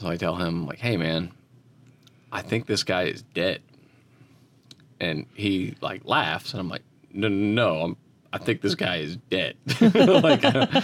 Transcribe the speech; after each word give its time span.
So 0.00 0.08
I 0.08 0.16
tell 0.16 0.34
him, 0.36 0.64
like, 0.64 0.78
hey, 0.78 0.96
man, 0.96 1.30
I 2.32 2.40
think 2.40 2.64
this 2.64 2.84
guy 2.84 3.02
is 3.02 3.20
dead. 3.20 3.60
And 4.98 5.26
he 5.34 5.74
like 5.82 6.06
laughs, 6.06 6.54
and 6.54 6.60
I'm 6.60 6.70
like, 6.70 6.80
no, 7.12 7.28
no, 7.28 7.36
no 7.36 7.82
I'm, 7.82 7.96
I 8.32 8.38
think 8.38 8.62
this 8.62 8.74
guy 8.74 8.96
is 8.96 9.16
dead. 9.28 9.56
like, 9.80 10.42
uh, 10.42 10.80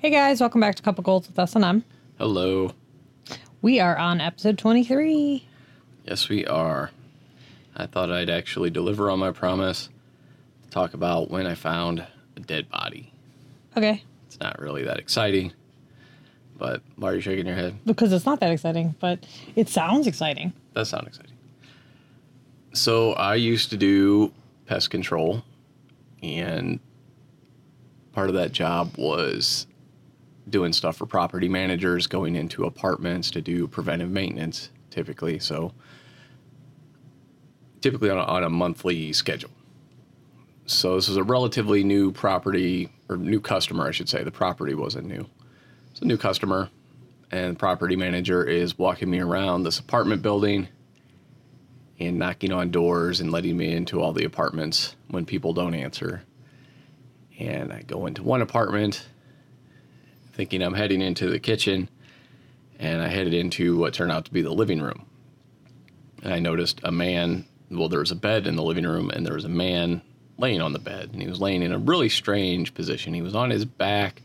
Hey 0.00 0.10
guys, 0.10 0.40
welcome 0.40 0.60
back 0.60 0.74
to 0.74 0.82
Couple 0.82 1.04
Goals 1.04 1.28
with 1.28 1.38
S&M. 1.38 1.84
Hello. 2.22 2.70
We 3.62 3.80
are 3.80 3.98
on 3.98 4.20
episode 4.20 4.56
23. 4.56 5.44
Yes, 6.04 6.28
we 6.28 6.46
are. 6.46 6.92
I 7.74 7.86
thought 7.86 8.12
I'd 8.12 8.30
actually 8.30 8.70
deliver 8.70 9.10
on 9.10 9.18
my 9.18 9.32
promise 9.32 9.88
to 10.62 10.70
talk 10.70 10.94
about 10.94 11.32
when 11.32 11.48
I 11.48 11.56
found 11.56 12.06
a 12.36 12.40
dead 12.40 12.70
body. 12.70 13.12
Okay, 13.76 14.04
It's 14.28 14.38
not 14.38 14.60
really 14.60 14.84
that 14.84 15.00
exciting, 15.00 15.52
but 16.56 16.80
why 16.94 17.10
are 17.10 17.14
you 17.16 17.20
shaking 17.20 17.44
your 17.44 17.56
head? 17.56 17.74
because 17.84 18.12
it's 18.12 18.24
not 18.24 18.38
that 18.38 18.52
exciting, 18.52 18.94
but 19.00 19.26
it 19.56 19.68
sounds 19.68 20.06
exciting. 20.06 20.52
That 20.74 20.86
sounds 20.86 21.08
exciting. 21.08 21.32
So 22.72 23.14
I 23.14 23.34
used 23.34 23.70
to 23.70 23.76
do 23.76 24.32
pest 24.66 24.90
control, 24.90 25.42
and 26.22 26.78
part 28.12 28.28
of 28.28 28.36
that 28.36 28.52
job 28.52 28.96
was 28.96 29.66
doing 30.48 30.72
stuff 30.72 30.96
for 30.96 31.06
property 31.06 31.48
managers, 31.48 32.06
going 32.06 32.36
into 32.36 32.64
apartments 32.64 33.30
to 33.30 33.40
do 33.40 33.66
preventive 33.66 34.10
maintenance, 34.10 34.70
typically. 34.90 35.38
So 35.38 35.72
typically 37.80 38.10
on 38.10 38.18
a, 38.18 38.22
on 38.22 38.44
a 38.44 38.50
monthly 38.50 39.12
schedule. 39.12 39.50
So 40.66 40.94
this 40.94 41.08
was 41.08 41.16
a 41.16 41.22
relatively 41.22 41.84
new 41.84 42.12
property 42.12 42.88
or 43.08 43.16
new 43.16 43.40
customer, 43.40 43.88
I 43.88 43.90
should 43.90 44.08
say. 44.08 44.22
The 44.22 44.30
property 44.30 44.74
wasn't 44.74 45.06
new. 45.06 45.26
It's 45.90 46.00
a 46.00 46.04
new 46.04 46.16
customer, 46.16 46.70
and 47.30 47.54
the 47.54 47.58
property 47.58 47.96
manager 47.96 48.44
is 48.44 48.78
walking 48.78 49.10
me 49.10 49.20
around 49.20 49.64
this 49.64 49.78
apartment 49.78 50.22
building 50.22 50.68
and 51.98 52.18
knocking 52.18 52.52
on 52.52 52.70
doors 52.70 53.20
and 53.20 53.30
letting 53.30 53.56
me 53.56 53.72
into 53.72 54.00
all 54.00 54.12
the 54.12 54.24
apartments 54.24 54.96
when 55.08 55.26
people 55.26 55.52
don't 55.52 55.74
answer. 55.74 56.22
And 57.38 57.72
I 57.72 57.82
go 57.82 58.06
into 58.06 58.22
one 58.22 58.40
apartment 58.40 59.06
thinking 60.32 60.62
I'm 60.62 60.74
heading 60.74 61.00
into 61.00 61.28
the 61.28 61.38
kitchen, 61.38 61.88
and 62.78 63.02
I 63.02 63.08
headed 63.08 63.34
into 63.34 63.76
what 63.76 63.94
turned 63.94 64.12
out 64.12 64.24
to 64.26 64.32
be 64.32 64.42
the 64.42 64.52
living 64.52 64.80
room. 64.80 65.06
And 66.22 66.32
I 66.32 66.38
noticed 66.38 66.80
a 66.82 66.92
man, 66.92 67.46
well, 67.70 67.88
there 67.88 68.00
was 68.00 68.10
a 68.10 68.16
bed 68.16 68.46
in 68.46 68.56
the 68.56 68.62
living 68.62 68.86
room, 68.86 69.10
and 69.10 69.26
there 69.26 69.34
was 69.34 69.44
a 69.44 69.50
man 69.50 70.02
laying 70.38 70.60
on 70.60 70.72
the 70.72 70.78
bed, 70.78 71.10
and 71.12 71.22
he 71.22 71.28
was 71.28 71.40
laying 71.40 71.62
in 71.62 71.72
a 71.72 71.78
really 71.78 72.08
strange 72.08 72.74
position. 72.74 73.14
He 73.14 73.22
was 73.22 73.34
on 73.34 73.50
his 73.50 73.64
back. 73.64 74.22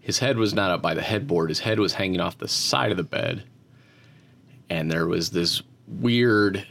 His 0.00 0.18
head 0.18 0.38
was 0.38 0.54
not 0.54 0.70
up 0.70 0.82
by 0.82 0.94
the 0.94 1.02
headboard, 1.02 1.50
his 1.50 1.60
head 1.60 1.78
was 1.78 1.92
hanging 1.92 2.20
off 2.20 2.38
the 2.38 2.48
side 2.48 2.90
of 2.90 2.96
the 2.96 3.02
bed. 3.02 3.44
And 4.68 4.90
there 4.90 5.06
was 5.06 5.30
this 5.30 5.62
weird, 5.86 6.66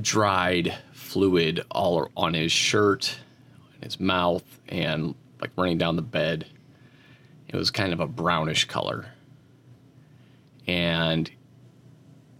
dried 0.00 0.74
fluid 0.92 1.64
all 1.70 2.10
on 2.16 2.34
his 2.34 2.52
shirt, 2.52 3.18
and 3.74 3.84
his 3.84 3.98
mouth, 3.98 4.44
and 4.68 5.14
like 5.40 5.50
running 5.56 5.78
down 5.78 5.96
the 5.96 6.02
bed. 6.02 6.46
It 7.52 7.56
was 7.56 7.70
kind 7.70 7.92
of 7.92 8.00
a 8.00 8.06
brownish 8.06 8.66
color. 8.66 9.06
And 10.66 11.30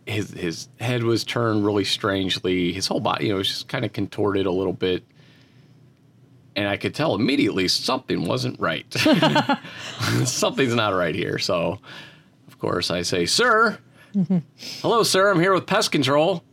his 0.06 0.30
his 0.30 0.69
head 0.80 1.03
was 1.03 1.25
turned 1.25 1.64
really 1.64 1.84
strangely. 1.84 2.72
His 2.72 2.86
whole 2.86 3.00
body, 3.00 3.27
you 3.27 3.33
know, 3.33 3.38
was 3.38 3.48
just 3.48 3.69
kind 3.69 3.84
of 3.84 3.92
contorted 3.92 4.47
a 4.47 4.50
little 4.53 4.72
bit. 4.72 5.05
And 6.56 6.69
I 6.69 6.76
could 6.76 6.94
tell 6.94 7.15
immediately 7.15 7.69
something 7.69 8.25
wasn't 8.26 8.59
right. 8.60 8.87
Something's 10.25 10.75
not 10.75 10.94
right 10.94 11.15
here. 11.15 11.38
So, 11.38 11.78
of 12.49 12.59
course, 12.59 12.91
I 12.91 13.03
say, 13.03 13.26
"Sir, 13.26 13.78
hello, 14.81 15.03
sir. 15.03 15.31
I'm 15.31 15.41
here 15.41 15.54
with 15.54 15.66
pest 15.66 15.91
control." 15.93 16.44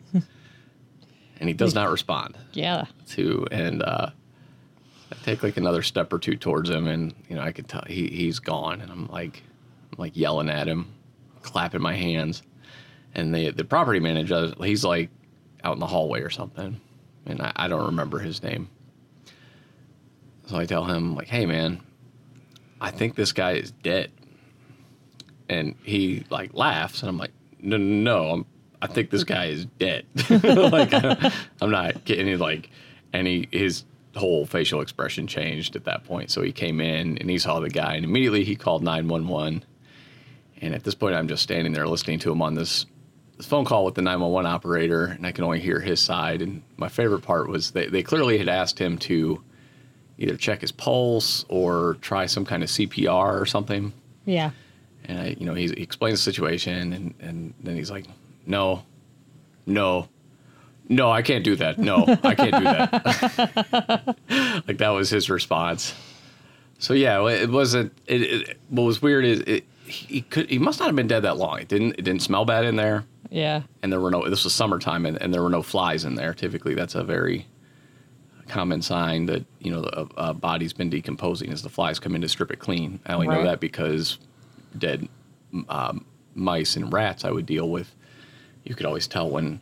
And 1.40 1.48
he 1.48 1.54
does 1.54 1.76
not 1.76 1.92
respond 1.92 2.36
Yeah. 2.54 2.86
to 3.10 3.46
and 3.52 3.84
uh 3.84 4.10
take 5.28 5.44
like 5.44 5.58
another 5.58 5.82
step 5.82 6.14
or 6.14 6.20
two 6.20 6.38
towards 6.38 6.70
him 6.70 6.88
and 6.88 7.14
you 7.28 7.36
know 7.36 7.42
I 7.42 7.52
could 7.52 7.68
tell 7.68 7.84
he 7.86 8.08
he's 8.08 8.40
gone 8.40 8.80
and 8.80 8.90
I'm 8.90 9.08
like 9.08 9.44
I'm 9.92 10.00
like 10.00 10.16
yelling 10.16 10.50
at 10.50 10.68
him, 10.68 10.94
clapping 11.42 11.82
my 11.82 11.96
hands. 11.96 12.44
And 13.14 13.36
the 13.36 13.52
the 13.52 13.66
property 13.66 14.00
manager 14.00 14.54
he's 14.64 14.86
like 14.86 15.10
out 15.66 15.74
in 15.74 15.80
the 15.80 15.88
hallway 15.88 16.22
or 16.22 16.30
something. 16.30 16.80
And 17.26 17.42
I, 17.42 17.52
I 17.58 17.68
don't 17.68 17.88
remember 17.88 18.20
his 18.20 18.42
name. 18.42 18.70
So 20.46 20.56
I 20.56 20.66
tell 20.66 20.86
him 20.86 21.14
like, 21.14 21.28
"Hey 21.28 21.46
man, 21.46 21.82
I 22.80 22.92
think 22.92 23.16
this 23.16 23.34
guy 23.34 23.54
is 23.54 23.72
dead." 23.72 24.12
And 25.50 25.76
he 25.84 26.26
like 26.30 26.54
laughs 26.54 27.02
and 27.02 27.10
I'm 27.10 27.18
like, 27.18 27.34
"No, 27.60 27.76
no, 27.76 27.84
no 27.84 28.32
I'm 28.32 28.46
I 28.82 28.88
think 28.88 29.10
this 29.10 29.26
guy 29.26 29.48
is 29.48 29.66
dead." 29.66 30.06
like 30.30 30.94
I'm 31.62 31.72
not 31.72 32.06
getting 32.06 32.28
any 32.28 32.38
like 32.38 32.70
any 33.14 33.50
his 33.52 33.84
whole 34.18 34.46
facial 34.46 34.82
expression 34.82 35.28
changed 35.28 35.76
at 35.76 35.86
that 35.86 36.04
point. 36.04 36.32
So 36.32 36.42
he 36.42 36.52
came 36.52 36.82
in 36.82 37.18
and 37.18 37.30
he 37.30 37.38
saw 37.38 37.60
the 37.60 37.70
guy 37.70 37.96
and 37.96 38.06
immediately 38.06 38.44
he 38.44 38.56
called 38.56 38.84
911. 38.84 39.64
And 40.62 40.74
at 40.74 40.84
this 40.84 40.96
point 40.96 41.16
I'm 41.16 41.28
just 41.28 41.44
standing 41.44 41.74
there 41.74 41.88
listening 41.88 42.20
to 42.20 42.32
him 42.32 42.42
on 42.42 42.56
this, 42.56 42.86
this 43.38 43.46
phone 43.46 43.66
call 43.66 43.86
with 43.86 43.96
the 43.96 44.02
911 44.02 44.50
operator 44.50 45.06
and 45.06 45.26
I 45.26 45.32
can 45.32 45.44
only 45.44 45.60
hear 45.60 45.80
his 45.80 46.00
side. 46.00 46.42
And 46.42 46.62
my 46.78 46.90
favorite 46.90 47.22
part 47.22 47.50
was 47.50 47.72
they, 47.72 47.88
they 47.88 48.04
clearly 48.04 48.38
had 48.38 48.50
asked 48.50 48.80
him 48.80 48.98
to 49.00 49.44
either 50.18 50.36
check 50.36 50.62
his 50.62 50.72
pulse 50.72 51.46
or 51.48 51.98
try 52.02 52.26
some 52.26 52.46
kind 52.46 52.64
of 52.64 52.70
CPR 52.70 53.40
or 53.40 53.46
something. 53.46 53.94
Yeah. 54.26 54.52
And 55.06 55.20
I, 55.20 55.36
you 55.40 55.46
know, 55.46 55.54
he, 55.54 55.68
he 55.68 55.84
explains 55.84 56.20
the 56.20 56.32
situation, 56.32 56.92
and, 56.92 57.14
and 57.20 57.54
then 57.64 57.76
he's 57.78 57.90
like, 57.90 58.06
"No, 58.46 58.84
no, 59.66 60.10
no, 60.90 61.12
I 61.12 61.22
can't 61.22 61.44
do 61.44 61.56
that. 61.58 61.78
No, 61.78 62.06
I 62.24 62.36
can't 62.36 62.56
do 62.56 62.64
that." 62.64 64.16
like 64.68 64.78
that 64.78 64.90
was 64.90 65.10
his 65.10 65.30
response. 65.30 65.94
So 66.80 66.94
yeah, 66.94 67.26
it 67.28 67.50
wasn't. 67.50 67.92
It, 68.06 68.22
it, 68.22 68.58
what 68.70 68.84
was 68.84 69.02
weird 69.02 69.26
is 69.26 69.40
it, 69.42 69.66
he 69.86 70.22
could 70.22 70.50
he 70.50 70.60
must 70.60 70.80
not 70.80 70.86
have 70.88 70.96
been 70.96 71.08
dead 71.08 71.24
that 71.24 71.38
long. 71.38 71.60
It 71.60 71.68
didn't 71.68 71.94
it 71.98 72.04
didn't 72.04 72.22
smell 72.22 72.46
bad 72.46 72.66
in 72.66 72.76
there, 72.76 73.06
Yeah. 73.30 73.64
and 73.82 73.92
there 73.92 74.00
were 74.00 74.12
no. 74.12 74.30
This 74.30 74.44
was 74.44 74.54
summertime, 74.54 75.06
and, 75.06 75.22
and 75.22 75.34
there 75.34 75.42
were 75.42 75.50
no 75.50 75.64
flies 75.64 76.06
in 76.06 76.16
there. 76.16 76.34
Typically, 76.34 76.76
that's 76.76 76.94
a 76.96 77.04
very 77.04 77.48
common 78.48 78.82
sign 78.82 79.26
that 79.26 79.44
you 79.60 79.72
know 79.72 79.84
a, 79.94 80.08
a 80.30 80.34
body's 80.34 80.72
been 80.74 80.90
decomposing 80.90 81.52
as 81.52 81.64
the 81.64 81.70
flies 81.70 82.00
come 82.00 82.16
in 82.16 82.22
to 82.22 82.30
strip 82.30 82.52
it 82.52 82.60
clean. 82.60 83.00
I 83.06 83.14
only 83.14 83.28
know 83.28 83.44
that 83.44 83.60
because 83.60 84.20
dead 84.78 85.08
um, 85.70 86.06
mice 86.36 86.76
and 86.76 86.92
rats 86.94 87.26
I 87.26 87.32
would 87.32 87.46
deal 87.46 87.70
with. 87.70 87.94
You 88.64 88.76
could 88.76 88.86
always 88.86 89.08
tell 89.08 89.30
when 89.30 89.62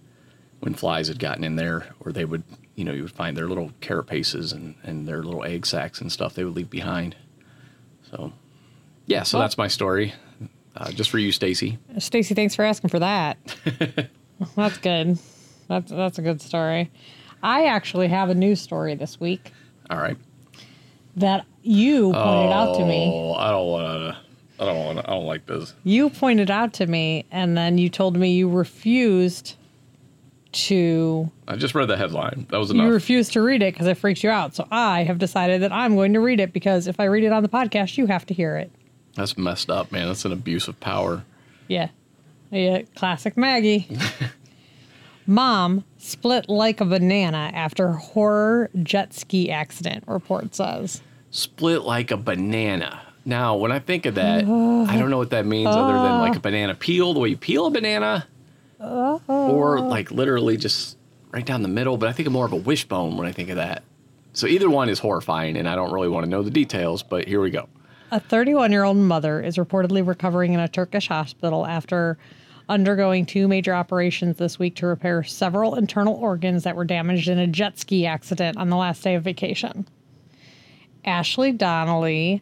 when 0.66 0.74
flies 0.74 1.08
had 1.08 1.20
gotten 1.20 1.44
in 1.44 1.56
there, 1.56 1.88
or 2.02 2.12
they 2.12 2.26
would 2.26 2.44
you 2.76 2.84
know 2.84 2.92
you 2.92 3.04
would 3.04 3.12
find 3.12 3.38
their 3.38 3.48
little 3.48 3.72
carapaces 3.82 4.52
and 4.52 4.76
and 4.84 5.08
their 5.08 5.24
little 5.24 5.44
egg 5.46 5.66
sacs 5.66 6.02
and 6.02 6.12
stuff 6.12 6.34
they 6.34 6.44
would 6.44 6.56
leave 6.56 6.70
behind. 6.70 7.16
So 8.12 8.34
yeah, 9.06 9.24
so 9.24 9.38
Well- 9.38 9.44
that's 9.48 9.58
my 9.58 9.68
story. 9.70 10.14
Uh, 10.78 10.92
just 10.92 11.10
for 11.10 11.20
you, 11.20 11.32
Stacy. 11.32 11.78
Stacy, 12.00 12.36
thanks 12.36 12.54
for 12.54 12.66
asking 12.66 12.90
for 12.90 13.00
that. 13.00 13.38
that's 14.58 14.78
good. 14.80 15.18
That's 15.70 15.90
that's 15.90 16.18
a 16.20 16.22
good 16.22 16.42
story. 16.42 16.92
I 17.42 17.66
actually 17.68 18.10
have 18.10 18.30
a 18.30 18.36
news 18.36 18.60
story 18.60 18.94
this 18.96 19.18
week 19.20 19.52
All 19.90 20.00
right. 20.00 20.18
that 21.16 21.46
you 21.62 22.12
pointed 22.12 22.52
out 22.52 22.76
to 22.78 22.86
me. 22.86 23.10
Oh, 23.14 23.34
I 23.36 23.52
don't 23.52 23.68
want 23.68 23.86
to. 23.88 24.18
I 24.62 24.66
don't 24.66 24.86
want. 24.86 25.00
I 25.00 25.12
don't 25.12 25.26
like 25.26 25.46
this. 25.46 25.74
You 25.86 26.10
pointed 26.10 26.52
out 26.52 26.74
to 26.74 26.88
me, 26.88 27.26
and 27.32 27.58
then 27.58 27.78
you 27.78 27.88
told 27.90 28.18
me 28.18 28.34
you 28.34 28.50
refused 28.50 29.56
to 30.56 31.30
I 31.48 31.56
just 31.56 31.76
read 31.76 31.88
the 31.88 31.98
headline. 31.98 32.48
That 32.50 32.58
was 32.58 32.72
enough. 32.72 32.86
you 32.86 32.92
refused 32.94 33.34
to 33.34 33.42
read 33.42 33.62
it 33.62 33.74
because 33.74 33.88
it 33.88 33.98
freaks 33.98 34.24
you 34.24 34.30
out. 34.30 34.56
So 34.56 34.68
I 34.72 35.04
have 35.04 35.18
decided 35.18 35.62
that 35.62 35.72
I'm 35.72 35.96
going 35.96 36.14
to 36.14 36.20
read 36.20 36.40
it 36.40 36.54
because 36.54 36.88
if 36.88 37.00
I 37.00 37.06
read 37.06 37.24
it 37.24 37.32
on 37.32 37.44
the 37.44 37.50
podcast, 37.50 37.98
you 37.98 38.06
have 38.08 38.26
to 38.28 38.34
hear 38.34 38.58
it. 38.58 38.72
That's 39.16 39.38
messed 39.38 39.70
up, 39.70 39.92
man. 39.92 40.08
That's 40.08 40.26
an 40.26 40.32
abuse 40.32 40.68
of 40.68 40.80
power. 40.80 41.24
Yeah. 41.68 41.90
Yeah, 42.52 42.84
classic 42.96 43.36
Maggie. 43.38 43.88
Mom 45.28 45.84
split 45.98 46.48
like 46.50 46.82
a 46.82 46.86
banana 46.86 47.52
after 47.54 47.94
horror 47.94 48.70
jet 48.84 49.14
ski 49.14 49.50
accident, 49.50 50.04
report 50.08 50.54
says. 50.56 51.02
Split 51.32 51.82
like 51.82 52.12
a 52.12 52.18
banana. 52.18 53.02
Now, 53.26 53.56
when 53.56 53.72
I 53.72 53.80
think 53.80 54.06
of 54.06 54.16
that, 54.16 54.44
I 54.90 54.98
don't 54.98 55.10
know 55.10 55.18
what 55.18 55.32
that 55.32 55.46
means 55.46 55.68
other 55.68 55.94
than 55.94 56.20
like 56.20 56.36
a 56.36 56.40
banana 56.40 56.76
peel, 56.76 57.14
the 57.14 57.20
way 57.20 57.30
you 57.30 57.38
peel 57.38 57.66
a 57.66 57.72
banana, 57.72 58.28
or 58.80 59.80
like 59.80 60.12
literally 60.12 60.58
just 60.58 60.98
right 61.32 61.46
down 61.46 61.62
the 61.62 61.68
middle. 61.68 61.98
But 61.98 62.10
I 62.10 62.14
think 62.14 62.28
of 62.28 62.34
more 62.34 62.46
of 62.46 62.54
a 62.54 62.58
wishbone 62.58 63.18
when 63.18 63.28
I 63.28 63.32
think 63.32 63.50
of 63.50 63.58
that. 63.58 63.84
So 64.34 64.48
either 64.48 64.70
one 64.70 64.90
is 64.90 65.00
horrifying, 65.00 65.56
and 65.56 65.68
I 65.68 65.76
don't 65.76 65.94
really 65.94 66.10
want 66.10 66.26
to 66.26 66.30
know 66.30 66.44
the 66.44 66.52
details, 66.52 67.04
but 67.04 67.28
here 67.28 67.40
we 67.40 67.52
go. 67.52 67.70
A 68.12 68.20
31 68.20 68.72
year 68.72 68.84
old 68.84 68.98
mother 68.98 69.42
is 69.42 69.58
reportedly 69.58 70.06
recovering 70.06 70.54
in 70.54 70.60
a 70.60 70.68
Turkish 70.68 71.08
hospital 71.08 71.66
after 71.66 72.18
undergoing 72.68 73.26
two 73.26 73.48
major 73.48 73.74
operations 73.74 74.38
this 74.38 74.60
week 74.60 74.76
to 74.76 74.88
repair 74.88 75.24
several 75.24 75.76
internal 75.76 76.16
organs 76.16 76.64
that 76.64 76.76
were 76.76 76.86
damaged 76.86 77.28
in 77.28 77.38
a 77.38 77.48
jet 77.48 77.78
ski 77.80 78.06
accident 78.06 78.58
on 78.58 78.70
the 78.70 78.76
last 78.76 79.04
day 79.04 79.16
of 79.16 79.24
vacation. 79.24 79.88
Ashley 81.04 81.52
Donnelly 81.52 82.42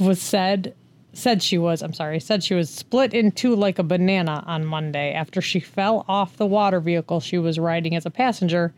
was 0.00 0.20
said 0.20 0.74
said 1.18 1.42
she 1.42 1.58
was 1.58 1.82
I'm 1.82 1.92
sorry 1.92 2.20
said 2.20 2.42
she 2.42 2.54
was 2.54 2.70
split 2.70 3.12
in 3.12 3.32
two 3.32 3.54
like 3.54 3.78
a 3.78 3.82
banana 3.82 4.42
on 4.46 4.64
Monday 4.64 5.12
after 5.12 5.40
she 5.40 5.60
fell 5.60 6.04
off 6.08 6.36
the 6.36 6.46
water 6.46 6.80
vehicle 6.80 7.20
she 7.20 7.38
was 7.38 7.58
riding 7.58 7.94
as 7.94 8.06
a 8.06 8.10
passenger 8.10 8.72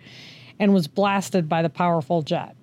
and 0.58 0.74
was 0.74 0.88
blasted 0.88 1.48
by 1.48 1.62
the 1.62 1.70
powerful 1.70 2.22
jet. 2.22 2.56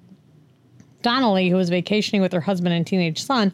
Donnelly, 1.02 1.50
who 1.50 1.56
was 1.56 1.70
vacationing 1.70 2.22
with 2.22 2.34
her 2.34 2.42
husband 2.42 2.74
and 2.74 2.86
teenage 2.86 3.24
son, 3.24 3.54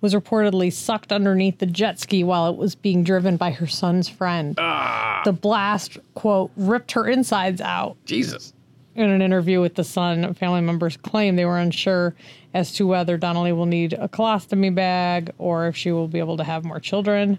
was 0.00 0.14
reportedly 0.14 0.72
sucked 0.72 1.12
underneath 1.12 1.58
the 1.58 1.66
jet 1.66 1.98
ski 1.98 2.24
while 2.24 2.48
it 2.48 2.56
was 2.56 2.74
being 2.74 3.04
driven 3.04 3.36
by 3.36 3.50
her 3.50 3.66
son's 3.66 4.08
friend. 4.08 4.54
Ah. 4.58 5.20
The 5.24 5.32
blast, 5.32 5.98
quote, 6.14 6.50
ripped 6.56 6.92
her 6.92 7.06
insides 7.06 7.60
out. 7.60 7.96
Jesus. 8.06 8.53
In 8.94 9.10
an 9.10 9.22
interview 9.22 9.60
with 9.60 9.74
The 9.74 9.82
Sun, 9.82 10.34
family 10.34 10.60
members 10.60 10.96
claim 10.96 11.34
they 11.34 11.44
were 11.44 11.58
unsure 11.58 12.14
as 12.52 12.72
to 12.74 12.86
whether 12.86 13.16
Donnelly 13.16 13.52
will 13.52 13.66
need 13.66 13.92
a 13.94 14.08
colostomy 14.08 14.72
bag 14.72 15.32
or 15.38 15.66
if 15.66 15.76
she 15.76 15.90
will 15.90 16.06
be 16.06 16.20
able 16.20 16.36
to 16.36 16.44
have 16.44 16.64
more 16.64 16.78
children. 16.78 17.38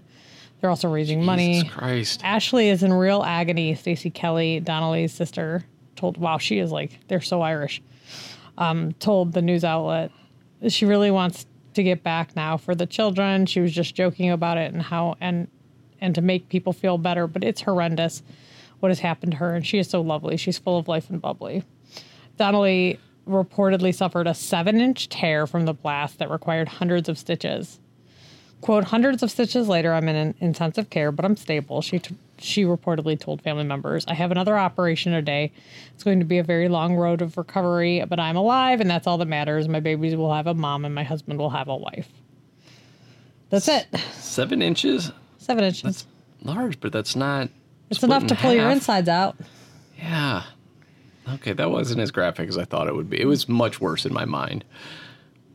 They're 0.60 0.68
also 0.68 0.90
raising 0.90 1.24
money. 1.24 1.64
Christ. 1.64 2.20
Ashley 2.22 2.68
is 2.68 2.82
in 2.82 2.92
real 2.92 3.22
agony. 3.22 3.74
Stacey 3.74 4.10
Kelly, 4.10 4.60
Donnelly's 4.60 5.14
sister, 5.14 5.64
told, 5.96 6.18
wow, 6.18 6.36
she 6.36 6.58
is 6.58 6.70
like, 6.70 6.98
they're 7.08 7.22
so 7.22 7.40
Irish, 7.40 7.82
um, 8.58 8.92
told 8.94 9.32
the 9.32 9.42
news 9.42 9.64
outlet 9.64 10.10
she 10.68 10.86
really 10.86 11.10
wants 11.10 11.46
to 11.74 11.82
get 11.82 12.02
back 12.02 12.34
now 12.34 12.56
for 12.56 12.74
the 12.74 12.86
children. 12.86 13.46
She 13.46 13.60
was 13.60 13.72
just 13.72 13.94
joking 13.94 14.30
about 14.30 14.58
it 14.58 14.72
and 14.72 14.82
how, 14.82 15.16
and, 15.20 15.48
and 16.00 16.14
to 16.14 16.22
make 16.22 16.48
people 16.48 16.72
feel 16.72 16.98
better, 16.98 17.26
but 17.26 17.44
it's 17.44 17.60
horrendous 17.60 18.22
what 18.80 18.90
has 18.90 19.00
happened 19.00 19.32
to 19.32 19.38
her. 19.38 19.54
And 19.54 19.66
she 19.66 19.78
is 19.78 19.88
so 19.88 20.00
lovely. 20.00 20.36
She's 20.36 20.58
full 20.58 20.78
of 20.78 20.88
life 20.88 21.10
and 21.10 21.20
bubbly. 21.20 21.64
Donnelly 22.36 23.00
reportedly 23.26 23.94
suffered 23.94 24.26
a 24.26 24.34
seven 24.34 24.80
inch 24.80 25.08
tear 25.08 25.46
from 25.46 25.64
the 25.64 25.74
blast 25.74 26.18
that 26.18 26.30
required 26.30 26.68
hundreds 26.68 27.08
of 27.08 27.18
stitches. 27.18 27.80
Quote, 28.62 28.84
hundreds 28.84 29.22
of 29.22 29.30
stitches 29.30 29.68
later, 29.68 29.92
I'm 29.92 30.08
in 30.08 30.34
intensive 30.40 30.88
care, 30.88 31.12
but 31.12 31.24
I'm 31.24 31.36
stable. 31.36 31.82
She, 31.82 31.98
t- 31.98 32.16
she 32.38 32.64
reportedly 32.64 33.18
told 33.20 33.42
family 33.42 33.64
members, 33.64 34.04
I 34.08 34.14
have 34.14 34.30
another 34.30 34.56
operation 34.56 35.12
today. 35.12 35.52
It's 35.94 36.02
going 36.02 36.20
to 36.20 36.24
be 36.24 36.38
a 36.38 36.42
very 36.42 36.68
long 36.68 36.94
road 36.96 37.20
of 37.20 37.36
recovery, 37.36 38.02
but 38.08 38.18
I'm 38.18 38.36
alive, 38.36 38.80
and 38.80 38.88
that's 38.88 39.06
all 39.06 39.18
that 39.18 39.28
matters. 39.28 39.68
My 39.68 39.80
babies 39.80 40.16
will 40.16 40.32
have 40.32 40.46
a 40.46 40.54
mom, 40.54 40.86
and 40.86 40.94
my 40.94 41.04
husband 41.04 41.38
will 41.38 41.50
have 41.50 41.68
a 41.68 41.76
wife. 41.76 42.08
That's 43.50 43.68
it. 43.68 43.86
Seven 44.14 44.62
inches? 44.62 45.12
Seven 45.38 45.62
inches. 45.62 45.82
That's 45.82 46.06
large, 46.42 46.80
but 46.80 46.92
that's 46.92 47.14
not. 47.14 47.50
It's 47.90 47.98
split 47.98 48.10
enough 48.10 48.26
to 48.28 48.34
pull 48.34 48.52
your 48.52 48.70
insides 48.70 49.08
out. 49.08 49.36
Yeah. 49.98 50.42
Okay, 51.34 51.52
that 51.52 51.70
wasn't 51.70 52.00
as 52.00 52.10
graphic 52.10 52.48
as 52.48 52.56
I 52.58 52.64
thought 52.64 52.86
it 52.88 52.94
would 52.94 53.10
be. 53.10 53.20
It 53.20 53.26
was 53.26 53.48
much 53.48 53.80
worse 53.80 54.06
in 54.06 54.12
my 54.12 54.24
mind. 54.24 54.64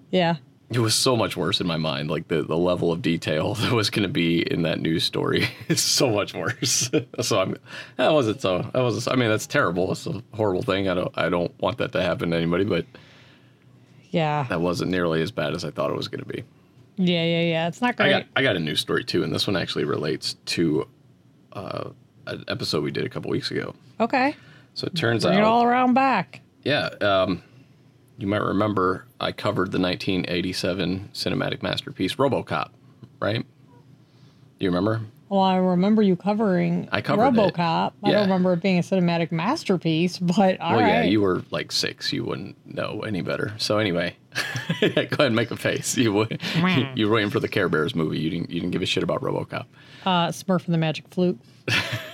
Yeah. 0.10 0.36
It 0.70 0.80
was 0.80 0.96
so 0.96 1.16
much 1.18 1.36
worse 1.36 1.60
in 1.62 1.68
my 1.68 1.76
mind. 1.78 2.10
Like 2.10 2.28
the, 2.30 2.44
the 2.44 2.58
level 2.58 2.92
of 2.92 3.02
detail 3.02 3.54
that 3.56 3.72
was 3.74 3.90
going 3.90 4.04
to 4.04 4.10
be 4.12 4.42
in 4.52 4.62
that 4.64 4.80
news 4.80 5.04
story 5.04 5.48
is 5.70 5.82
so 5.82 6.10
much 6.10 6.34
worse. 6.34 6.90
so 7.22 7.40
I'm 7.42 7.58
that 7.98 8.12
wasn't 8.14 8.42
so 8.42 8.60
that 8.74 8.82
was 8.82 9.08
I 9.08 9.16
mean 9.16 9.30
that's 9.30 9.48
terrible. 9.48 9.92
It's 9.92 10.08
a 10.08 10.22
horrible 10.34 10.62
thing. 10.62 10.88
I 10.90 10.94
don't 10.94 11.12
I 11.16 11.30
don't 11.30 11.54
want 11.62 11.78
that 11.80 11.92
to 11.94 12.02
happen 12.02 12.32
to 12.32 12.38
anybody, 12.38 12.64
but 12.66 12.86
Yeah. 14.12 14.46
that 14.50 14.62
wasn't 14.62 14.92
nearly 14.92 15.22
as 15.22 15.32
bad 15.32 15.54
as 15.54 15.64
I 15.66 15.72
thought 15.72 15.90
it 15.90 15.98
was 15.98 16.08
going 16.08 16.24
to 16.24 16.30
be. 16.30 16.44
Yeah, 16.98 17.24
yeah, 17.24 17.42
yeah. 17.42 17.68
It's 17.68 17.82
not 17.82 17.92
I 18.00 18.04
great. 18.04 18.12
got 18.12 18.26
I 18.36 18.44
got 18.44 18.56
a 18.56 18.60
news 18.60 18.80
story 18.82 19.04
too, 19.04 19.24
and 19.24 19.34
this 19.34 19.48
one 19.48 19.56
actually 19.56 19.86
relates 19.86 20.34
to 20.48 20.88
uh, 21.54 21.90
an 22.36 22.46
episode 22.48 22.84
we 22.84 22.92
did 22.92 23.06
a 23.06 23.10
couple 23.10 23.30
weeks 23.32 23.52
ago. 23.52 23.74
okay. 24.00 24.36
So 24.74 24.88
it 24.88 24.96
turns 24.96 25.24
Bring 25.26 25.36
out 25.38 25.42
it 25.42 25.46
all 25.46 25.64
around 25.64 25.94
back. 25.96 26.40
Yeah, 26.64 26.86
um, 27.02 27.44
you 28.18 28.26
might 28.28 28.42
remember 28.42 29.06
I 29.20 29.34
covered 29.34 29.72
the 29.72 29.80
1987 29.80 31.10
cinematic 31.14 31.62
masterpiece 31.62 32.16
RoboCop, 32.16 32.70
right? 33.20 33.42
Do 33.42 34.66
You 34.66 34.70
remember? 34.70 35.02
Well, 35.28 35.42
I 35.42 35.58
remember 35.58 36.02
you 36.02 36.16
covering 36.16 36.88
I 36.92 37.02
covered. 37.02 37.34
RoboCop. 37.34 37.94
I 38.04 38.12
don't 38.12 38.24
remember 38.24 38.54
it 38.54 38.62
being 38.62 38.78
a 38.78 38.82
cinematic 38.82 39.32
masterpiece, 39.32 40.18
but 40.20 40.60
all 40.60 40.76
well, 40.76 40.82
right. 40.82 40.90
yeah, 40.90 41.04
you 41.04 41.22
were 41.22 41.44
like 41.52 41.72
six. 41.72 42.14
You 42.14 42.26
wouldn't 42.26 42.56
know 42.66 43.02
any 43.02 43.22
better. 43.22 43.54
So 43.58 43.78
anyway, 43.78 44.16
go 44.82 44.88
ahead 44.88 45.20
and 45.20 45.36
make 45.36 45.52
a 45.52 45.58
face. 45.58 45.98
You 45.98 46.14
would. 46.14 46.42
you 46.96 47.08
were 47.10 47.16
waiting 47.16 47.30
for 47.30 47.40
the 47.40 47.48
Care 47.48 47.70
Bears 47.70 47.96
movie. 47.96 48.20
You 48.20 48.30
didn't. 48.30 48.50
You 48.52 48.60
didn't 48.60 48.72
give 48.72 48.82
a 48.82 48.86
shit 48.86 49.04
about 49.04 49.22
RoboCop 49.22 49.66
uh, 50.06 50.28
Smurf 50.30 50.66
and 50.66 50.74
the 50.74 50.78
Magic 50.78 51.08
Flute. 51.10 51.40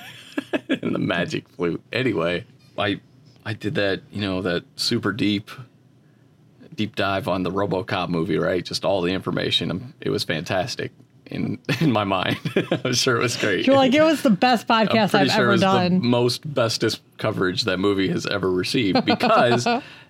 and 0.69 0.93
the 0.93 0.99
magic 0.99 1.47
flute. 1.49 1.81
Anyway, 1.91 2.45
I 2.77 2.99
I 3.45 3.53
did 3.53 3.75
that. 3.75 4.01
You 4.11 4.21
know 4.21 4.41
that 4.41 4.63
super 4.75 5.11
deep. 5.11 5.49
Deep 6.75 6.95
dive 6.95 7.27
on 7.27 7.41
the 7.41 7.49
RoboCop 7.51 8.09
movie, 8.09 8.37
right? 8.37 8.63
Just 8.63 8.85
all 8.85 9.01
the 9.01 9.11
information. 9.11 9.71
Um, 9.71 9.93
It 9.99 10.11
was 10.11 10.23
fantastic 10.23 10.91
in 11.25 11.57
in 11.81 11.91
my 11.91 12.03
mind. 12.03 12.37
I'm 12.83 12.93
sure 12.93 13.15
it 13.17 13.21
was 13.21 13.35
great. 13.35 13.65
You're 13.65 13.75
like, 13.75 13.93
it 13.95 14.03
was 14.03 14.21
the 14.21 14.29
best 14.29 14.67
podcast 14.67 15.15
I've 15.15 15.31
sure 15.31 15.49
it 15.51 15.53
ever 15.53 15.57
done. 15.57 16.05
most 16.05 16.53
bestest 16.53 17.01
coverage 17.17 17.63
that 17.63 17.77
movie 17.79 18.09
has 18.09 18.27
ever 18.27 18.51
received 18.51 19.05
because 19.05 19.67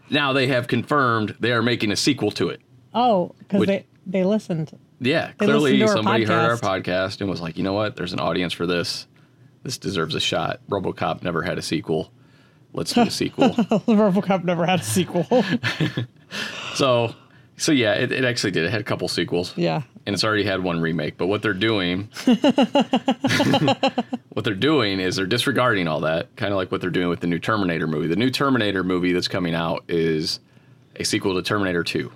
now 0.09 0.33
they 0.33 0.47
have 0.47 0.67
confirmed 0.67 1.35
they 1.39 1.51
are 1.53 1.61
making 1.61 1.91
a 1.91 1.95
sequel 1.95 2.31
to 2.31 2.49
it. 2.49 2.59
oh, 2.93 3.33
because 3.39 3.65
they, 3.65 3.85
they 4.05 4.23
listened. 4.25 4.77
Yeah, 4.99 5.31
They 5.37 5.45
clearly 5.45 5.77
listened 5.77 5.97
somebody 5.99 6.23
heard 6.25 6.33
our 6.33 6.57
podcast. 6.57 6.83
podcast 6.83 7.21
and 7.21 7.29
was 7.29 7.39
like, 7.39 7.55
you 7.57 7.63
know 7.63 7.73
what? 7.73 7.95
There's 7.95 8.13
an 8.13 8.19
audience 8.19 8.51
for 8.51 8.65
this. 8.65 9.07
This 9.63 9.77
deserves 9.77 10.15
a 10.15 10.19
shot. 10.19 10.59
RoboCop 10.69 11.23
never 11.23 11.41
had 11.43 11.57
a 11.57 11.61
sequel. 11.61 12.11
Let's 12.73 12.93
do 12.93 13.01
a 13.01 13.09
sequel. 13.09 13.49
RoboCop 13.55 14.43
never 14.43 14.65
had 14.65 14.79
a 14.81 14.83
sequel. 14.83 15.25
so, 16.75 17.15
so 17.57 17.71
yeah, 17.71 17.93
it, 17.95 18.11
it 18.11 18.23
actually 18.23 18.51
did. 18.51 18.65
It 18.65 18.71
had 18.71 18.81
a 18.81 18.83
couple 18.85 19.07
sequels. 19.07 19.53
yeah. 19.57 19.81
and 20.05 20.13
it's 20.13 20.23
already 20.23 20.43
had 20.43 20.61
one 20.63 20.79
remake. 20.79 21.17
But 21.17 21.27
what 21.27 21.41
they're 21.41 21.53
doing, 21.53 22.09
what 24.33 24.43
they're 24.43 24.53
doing 24.53 24.99
is 24.99 25.15
they're 25.15 25.25
disregarding 25.25 25.87
all 25.87 26.01
that, 26.01 26.35
kind 26.35 26.51
of 26.53 26.57
like 26.57 26.71
what 26.71 26.81
they're 26.81 26.89
doing 26.89 27.09
with 27.09 27.19
the 27.21 27.27
new 27.27 27.39
Terminator 27.39 27.87
movie. 27.87 28.07
The 28.07 28.15
new 28.15 28.29
Terminator 28.29 28.83
movie 28.83 29.11
that's 29.13 29.27
coming 29.27 29.55
out 29.55 29.83
is 29.87 30.39
a 30.95 31.03
sequel 31.03 31.35
to 31.35 31.41
Terminator 31.41 31.83
2. 31.83 32.11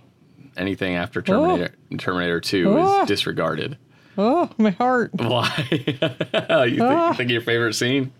Anything 0.57 0.95
after 0.95 1.19
oh. 1.19 1.23
Terminator, 1.23 1.73
Terminator 1.97 2.39
2 2.41 2.69
Oh. 2.69 3.01
is 3.01 3.07
disregarded. 3.07 3.77
Oh, 4.17 4.49
my 4.57 4.71
heart. 4.71 5.11
Why? 5.13 5.67
you 5.71 5.77
think, 5.77 5.97
think 5.97 7.19
of 7.19 7.29
your 7.29 7.41
favorite 7.41 7.73
scene? 7.73 8.11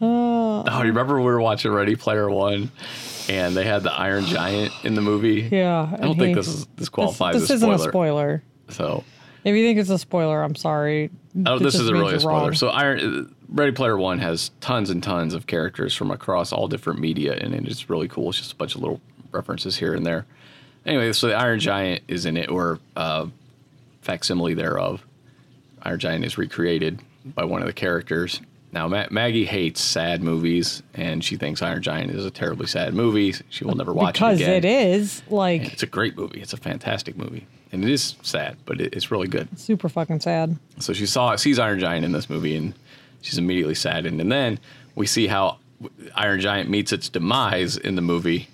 Oh, 0.00 0.64
you 0.82 0.88
remember 0.88 1.18
we 1.18 1.24
were 1.24 1.40
watching 1.40 1.72
Ready 1.72 1.96
Player 1.96 2.28
One, 2.30 2.70
and 3.28 3.56
they 3.56 3.64
had 3.64 3.82
the 3.82 3.92
Iron 3.92 4.24
Giant 4.26 4.72
in 4.84 4.94
the 4.94 5.00
movie. 5.00 5.48
Yeah. 5.50 5.90
I 5.92 5.96
don't 5.96 6.18
think 6.18 6.36
this 6.36 6.48
is 6.48 6.66
this 6.76 6.88
qualifies 6.88 7.34
This, 7.34 7.42
this 7.42 7.50
a 7.50 7.54
isn't 7.54 7.70
a 7.70 7.78
spoiler. 7.78 8.42
So 8.68 9.04
If 9.44 9.54
you 9.54 9.64
think 9.64 9.78
it's 9.78 9.90
a 9.90 9.98
spoiler, 9.98 10.42
I'm 10.42 10.54
sorry. 10.54 11.10
Oh, 11.44 11.58
this 11.58 11.74
isn't 11.74 11.94
really 11.94 12.14
a 12.16 12.20
spoiler. 12.20 12.40
wrong. 12.40 12.54
So, 12.54 12.68
Iron 12.68 13.34
Ready 13.48 13.72
Player 13.72 13.96
One 13.96 14.18
has 14.18 14.50
tons 14.60 14.90
and 14.90 15.02
tons 15.02 15.34
of 15.34 15.46
characters 15.46 15.94
from 15.94 16.10
across 16.10 16.52
all 16.52 16.68
different 16.68 17.00
media, 17.00 17.34
and 17.34 17.54
it's 17.54 17.88
really 17.90 18.08
cool. 18.08 18.30
It's 18.30 18.38
just 18.38 18.52
a 18.52 18.56
bunch 18.56 18.74
of 18.74 18.80
little 18.80 19.00
references 19.32 19.76
here 19.76 19.94
and 19.94 20.04
there. 20.06 20.24
Anyway, 20.84 21.12
so 21.12 21.28
the 21.28 21.34
Iron 21.34 21.58
Giant 21.60 22.02
is 22.08 22.26
in 22.26 22.36
it, 22.36 22.48
or 22.48 22.78
uh, 22.96 23.26
facsimile 24.02 24.54
thereof. 24.54 25.04
Iron 25.86 25.98
Giant 26.00 26.24
is 26.24 26.36
recreated 26.36 27.00
by 27.24 27.44
one 27.44 27.62
of 27.62 27.66
the 27.66 27.72
characters. 27.72 28.40
Now, 28.72 28.88
Ma- 28.88 29.06
Maggie 29.10 29.44
hates 29.46 29.80
sad 29.80 30.20
movies, 30.22 30.82
and 30.94 31.24
she 31.24 31.36
thinks 31.36 31.62
Iron 31.62 31.80
Giant 31.80 32.10
is 32.10 32.24
a 32.26 32.30
terribly 32.30 32.66
sad 32.66 32.92
movie. 32.92 33.34
She 33.48 33.64
will 33.64 33.76
never 33.76 33.92
watch 33.94 34.14
because 34.14 34.40
it 34.40 34.44
again. 34.44 34.60
Because 34.62 34.70
it 34.72 35.00
is 35.00 35.22
like 35.30 35.72
It's 35.72 35.82
a 35.84 35.86
great 35.86 36.16
movie. 36.16 36.40
It's 36.42 36.52
a 36.52 36.56
fantastic 36.58 37.16
movie, 37.16 37.46
and 37.72 37.84
it 37.84 37.90
is 37.90 38.16
sad, 38.22 38.56
but 38.66 38.80
it, 38.80 38.94
it's 38.94 39.10
really 39.10 39.28
good. 39.28 39.48
super 39.58 39.88
fucking 39.88 40.20
sad. 40.20 40.56
So 40.80 40.92
she 40.92 41.06
saw 41.06 41.36
sees 41.36 41.58
Iron 41.58 41.78
Giant 41.78 42.04
in 42.04 42.12
this 42.12 42.28
movie, 42.28 42.56
and 42.56 42.74
she's 43.22 43.38
immediately 43.38 43.76
saddened. 43.76 44.20
And 44.20 44.30
then 44.30 44.58
we 44.96 45.06
see 45.06 45.28
how 45.28 45.58
Iron 46.16 46.40
Giant 46.40 46.68
meets 46.68 46.92
its 46.92 47.08
demise 47.08 47.76
in 47.76 47.94
the 47.94 48.02
movie, 48.02 48.48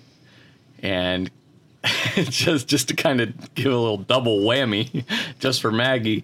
and 0.83 1.31
just 2.15 2.67
just 2.67 2.87
to 2.89 2.95
kind 2.95 3.19
of 3.19 3.55
give 3.55 3.73
a 3.73 3.77
little 3.77 3.97
double 3.97 4.39
whammy, 4.41 5.03
just 5.39 5.59
for 5.61 5.71
Maggie, 5.71 6.23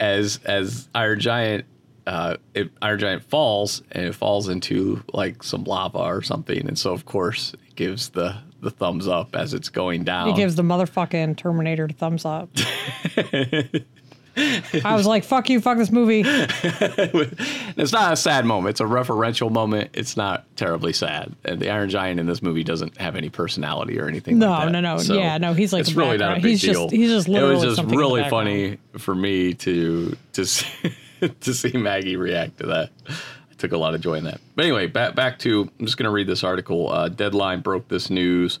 as 0.00 0.40
as 0.44 0.88
Iron 0.94 1.20
Giant. 1.20 1.64
Uh, 2.06 2.36
it, 2.54 2.70
Iron 2.80 3.00
Giant 3.00 3.24
falls 3.24 3.82
and 3.90 4.04
it 4.06 4.14
falls 4.14 4.48
into 4.48 5.02
like 5.12 5.42
some 5.42 5.64
lava 5.64 5.98
or 5.98 6.22
something, 6.22 6.68
and 6.68 6.78
so 6.78 6.92
of 6.92 7.04
course 7.04 7.52
it 7.54 7.74
gives 7.74 8.10
the 8.10 8.36
the 8.60 8.70
thumbs 8.70 9.08
up 9.08 9.34
as 9.34 9.54
it's 9.54 9.68
going 9.68 10.04
down. 10.04 10.28
It 10.28 10.36
gives 10.36 10.54
the 10.54 10.62
motherfucking 10.62 11.36
Terminator 11.36 11.88
thumbs 11.88 12.24
up. 12.24 12.48
I 14.36 14.94
was 14.94 15.06
like, 15.06 15.24
"Fuck 15.24 15.48
you, 15.50 15.60
fuck 15.60 15.78
this 15.78 15.90
movie." 15.90 16.22
it's 16.26 17.92
not 17.92 18.12
a 18.12 18.16
sad 18.16 18.44
moment. 18.44 18.70
It's 18.70 18.80
a 18.80 18.84
referential 18.84 19.50
moment. 19.50 19.90
It's 19.94 20.16
not 20.16 20.44
terribly 20.56 20.92
sad. 20.92 21.34
And 21.44 21.60
the 21.60 21.70
Iron 21.70 21.88
Giant 21.88 22.20
in 22.20 22.26
this 22.26 22.42
movie 22.42 22.64
doesn't 22.64 22.96
have 22.98 23.16
any 23.16 23.30
personality 23.30 23.98
or 23.98 24.08
anything. 24.08 24.38
No, 24.38 24.50
like 24.50 24.66
that. 24.66 24.72
no, 24.72 24.80
no. 24.80 24.96
No. 25.02 25.14
Yeah, 25.14 25.38
no, 25.38 25.52
he's 25.54 25.72
like 25.72 25.80
it's 25.82 25.92
a 25.92 25.94
really 25.94 26.18
not 26.18 26.32
a 26.38 26.40
big 26.40 26.50
He's 26.50 26.60
just- 26.62 26.72
deal. 26.74 26.88
he's 26.88 27.10
just 27.10 27.28
It 27.28 27.42
was 27.42 27.62
just 27.62 27.76
something 27.76 27.94
in 27.94 27.98
the 27.98 28.06
really 28.06 28.28
funny 28.28 28.78
for 28.98 29.14
me 29.14 29.54
to 29.54 30.16
to 30.34 30.44
see, 30.44 30.94
to 31.40 31.54
see 31.54 31.76
Maggie 31.76 32.16
react 32.16 32.58
to 32.58 32.66
that. 32.66 32.90
I 33.08 33.54
took 33.58 33.72
a 33.72 33.78
lot 33.78 33.94
of 33.94 34.02
joy 34.02 34.14
in 34.14 34.24
that. 34.24 34.40
But 34.54 34.66
anyway, 34.66 34.86
back 34.86 35.14
back 35.14 35.38
to 35.40 35.70
I'm 35.78 35.86
just 35.86 35.96
going 35.96 36.04
to 36.04 36.10
read 36.10 36.26
this 36.26 36.44
article. 36.44 36.90
Uh, 36.92 37.08
Deadline 37.08 37.60
broke 37.60 37.88
this 37.88 38.10
news 38.10 38.58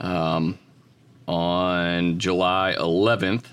um, 0.00 0.58
on 1.28 2.18
July 2.18 2.74
11th. 2.78 3.44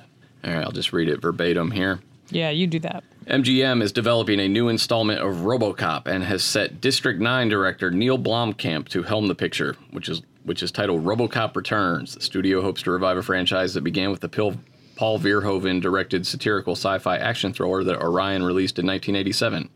All 0.44 0.54
right, 0.54 0.64
I'll 0.64 0.72
just 0.72 0.94
read 0.94 1.10
it 1.10 1.22
verbatim 1.22 1.72
here. 1.72 2.00
Yeah, 2.30 2.50
you 2.50 2.66
do 2.66 2.80
that. 2.80 3.04
MGM 3.28 3.82
is 3.84 3.92
developing 3.92 4.40
a 4.40 4.48
new 4.48 4.70
installment 4.70 5.20
of 5.20 5.38
RoboCop 5.38 6.08
and 6.08 6.24
has 6.24 6.44
set 6.44 6.82
District 6.82 7.20
9 7.20 7.50
director 7.50 7.92
Neil 7.92 8.18
Blomkamp 8.18 8.88
to 8.90 9.04
helm 9.04 9.28
the 9.28 9.36
picture, 9.36 9.76
which 9.92 10.10
is 10.10 10.22
which 10.44 10.64
is 10.64 10.72
titled 10.72 11.06
RoboCop 11.06 11.56
Returns. 11.56 12.16
The 12.16 12.22
studio 12.22 12.62
hopes 12.62 12.82
to 12.84 12.92
revive 12.92 13.18
a 13.18 13.22
franchise 13.22 13.76
that 13.76 13.84
began 13.84 14.10
with 14.10 14.22
the 14.22 14.30
Pil- 14.30 14.60
Paul 14.96 15.20
Verhoeven 15.20 15.82
directed 15.82 16.26
satirical 16.26 16.74
sci-fi 16.74 17.18
action 17.18 17.54
thriller 17.54 17.84
that 17.84 18.02
Orion 18.02 18.42
released 18.44 18.80
in 18.80 18.88
1987. 18.88 19.70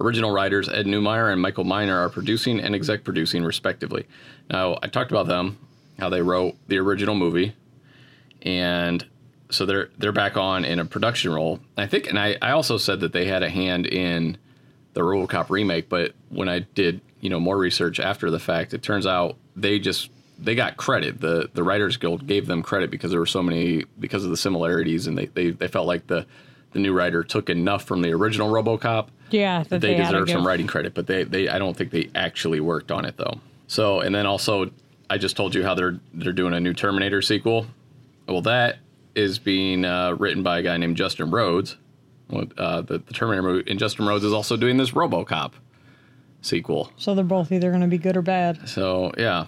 Original 0.00 0.30
writers 0.30 0.68
Ed 0.68 0.86
Neumeier 0.86 1.32
and 1.32 1.40
Michael 1.40 1.64
Miner 1.64 1.98
are 1.98 2.08
producing 2.08 2.60
and 2.60 2.74
exec 2.74 3.02
producing 3.02 3.44
respectively. 3.44 4.06
Now, 4.50 4.78
I 4.82 4.88
talked 4.88 5.10
about 5.10 5.26
them, 5.26 5.58
how 5.98 6.10
they 6.10 6.22
wrote 6.22 6.56
the 6.68 6.78
original 6.78 7.14
movie, 7.14 7.54
and 8.42 9.04
so 9.54 9.66
they're 9.66 9.90
they're 9.98 10.12
back 10.12 10.36
on 10.36 10.64
in 10.64 10.78
a 10.78 10.84
production 10.84 11.32
role. 11.32 11.60
I 11.76 11.86
think, 11.86 12.08
and 12.08 12.18
I, 12.18 12.36
I 12.42 12.50
also 12.50 12.76
said 12.76 13.00
that 13.00 13.12
they 13.12 13.26
had 13.26 13.42
a 13.42 13.48
hand 13.50 13.86
in 13.86 14.36
the 14.94 15.00
RoboCop 15.00 15.50
remake, 15.50 15.88
but 15.88 16.12
when 16.28 16.48
I 16.48 16.60
did 16.60 17.00
you 17.20 17.30
know 17.30 17.40
more 17.40 17.56
research 17.56 18.00
after 18.00 18.30
the 18.30 18.38
fact, 18.38 18.74
it 18.74 18.82
turns 18.82 19.06
out 19.06 19.36
they 19.56 19.78
just 19.78 20.10
they 20.38 20.54
got 20.54 20.76
credit. 20.76 21.20
the 21.20 21.48
The 21.54 21.62
Writers 21.62 21.96
Guild 21.96 22.26
gave 22.26 22.46
them 22.46 22.62
credit 22.62 22.90
because 22.90 23.10
there 23.10 23.20
were 23.20 23.26
so 23.26 23.42
many 23.42 23.84
because 23.98 24.24
of 24.24 24.30
the 24.30 24.36
similarities, 24.36 25.06
and 25.06 25.16
they 25.16 25.26
they, 25.26 25.50
they 25.50 25.68
felt 25.68 25.86
like 25.86 26.06
the 26.06 26.26
the 26.72 26.80
new 26.80 26.92
writer 26.92 27.22
took 27.22 27.48
enough 27.48 27.84
from 27.84 28.02
the 28.02 28.12
original 28.12 28.50
RoboCop 28.50 29.06
Yeah, 29.30 29.60
that 29.60 29.68
that 29.68 29.80
they, 29.80 29.94
had 29.94 30.10
deserve 30.10 30.28
some 30.28 30.46
writing 30.46 30.66
credit, 30.66 30.92
but 30.92 31.06
they, 31.06 31.22
they 31.22 31.48
I 31.48 31.58
don't 31.58 31.76
think 31.76 31.92
they 31.92 32.10
actually 32.16 32.58
worked 32.60 32.90
on 32.90 33.04
it 33.04 33.16
though. 33.16 33.38
So 33.68 34.00
and 34.00 34.14
then 34.14 34.26
also 34.26 34.70
I 35.08 35.18
just 35.18 35.36
told 35.36 35.54
you 35.54 35.62
how 35.62 35.74
they're 35.74 36.00
they're 36.12 36.32
doing 36.32 36.52
a 36.52 36.60
new 36.60 36.74
Terminator 36.74 37.22
sequel. 37.22 37.66
Well, 38.26 38.42
that 38.42 38.78
is 39.14 39.38
being 39.38 39.84
uh, 39.84 40.12
written 40.14 40.42
by 40.42 40.58
a 40.58 40.62
guy 40.62 40.76
named 40.76 40.96
Justin 40.96 41.30
Rhodes. 41.30 41.76
Uh, 42.32 42.80
the, 42.80 42.98
the 42.98 43.12
Terminator 43.12 43.42
movie, 43.42 43.70
and 43.70 43.78
Justin 43.78 44.06
Rhodes 44.06 44.24
is 44.24 44.32
also 44.32 44.56
doing 44.56 44.76
this 44.76 44.92
RoboCop 44.92 45.52
sequel. 46.40 46.90
So 46.96 47.14
they're 47.14 47.24
both 47.24 47.52
either 47.52 47.70
going 47.70 47.82
to 47.82 47.86
be 47.86 47.98
good 47.98 48.16
or 48.16 48.22
bad. 48.22 48.68
So 48.68 49.12
yeah. 49.18 49.46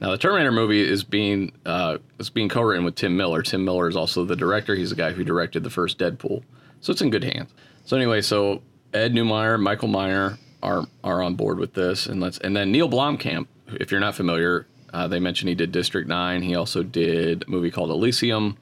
Now 0.00 0.10
the 0.10 0.18
Terminator 0.18 0.52
movie 0.52 0.82
is 0.86 1.04
being 1.04 1.52
uh, 1.64 1.98
is 2.18 2.28
being 2.28 2.48
co-written 2.48 2.84
with 2.84 2.96
Tim 2.96 3.16
Miller. 3.16 3.42
Tim 3.42 3.64
Miller 3.64 3.88
is 3.88 3.96
also 3.96 4.24
the 4.24 4.36
director. 4.36 4.74
He's 4.74 4.90
the 4.90 4.96
guy 4.96 5.12
who 5.12 5.24
directed 5.24 5.62
the 5.62 5.70
first 5.70 5.98
Deadpool. 5.98 6.42
So 6.80 6.92
it's 6.92 7.00
in 7.00 7.10
good 7.10 7.24
hands. 7.24 7.50
So 7.84 7.96
anyway, 7.96 8.20
so 8.20 8.62
Ed 8.92 9.12
Neumeier, 9.14 9.58
Michael 9.60 9.88
Miner 9.88 10.38
are 10.62 10.86
are 11.02 11.22
on 11.22 11.34
board 11.34 11.58
with 11.58 11.74
this, 11.74 12.06
and 12.06 12.20
let's 12.20 12.38
and 12.38 12.54
then 12.54 12.72
Neil 12.72 12.90
Blomkamp. 12.90 13.46
If 13.68 13.90
you're 13.90 14.00
not 14.00 14.14
familiar, 14.14 14.66
uh, 14.92 15.08
they 15.08 15.18
mentioned 15.18 15.48
he 15.48 15.54
did 15.54 15.72
District 15.72 16.06
Nine. 16.08 16.42
He 16.42 16.54
also 16.54 16.82
did 16.82 17.44
a 17.46 17.50
movie 17.50 17.70
called 17.70 17.90
Elysium, 17.90 18.58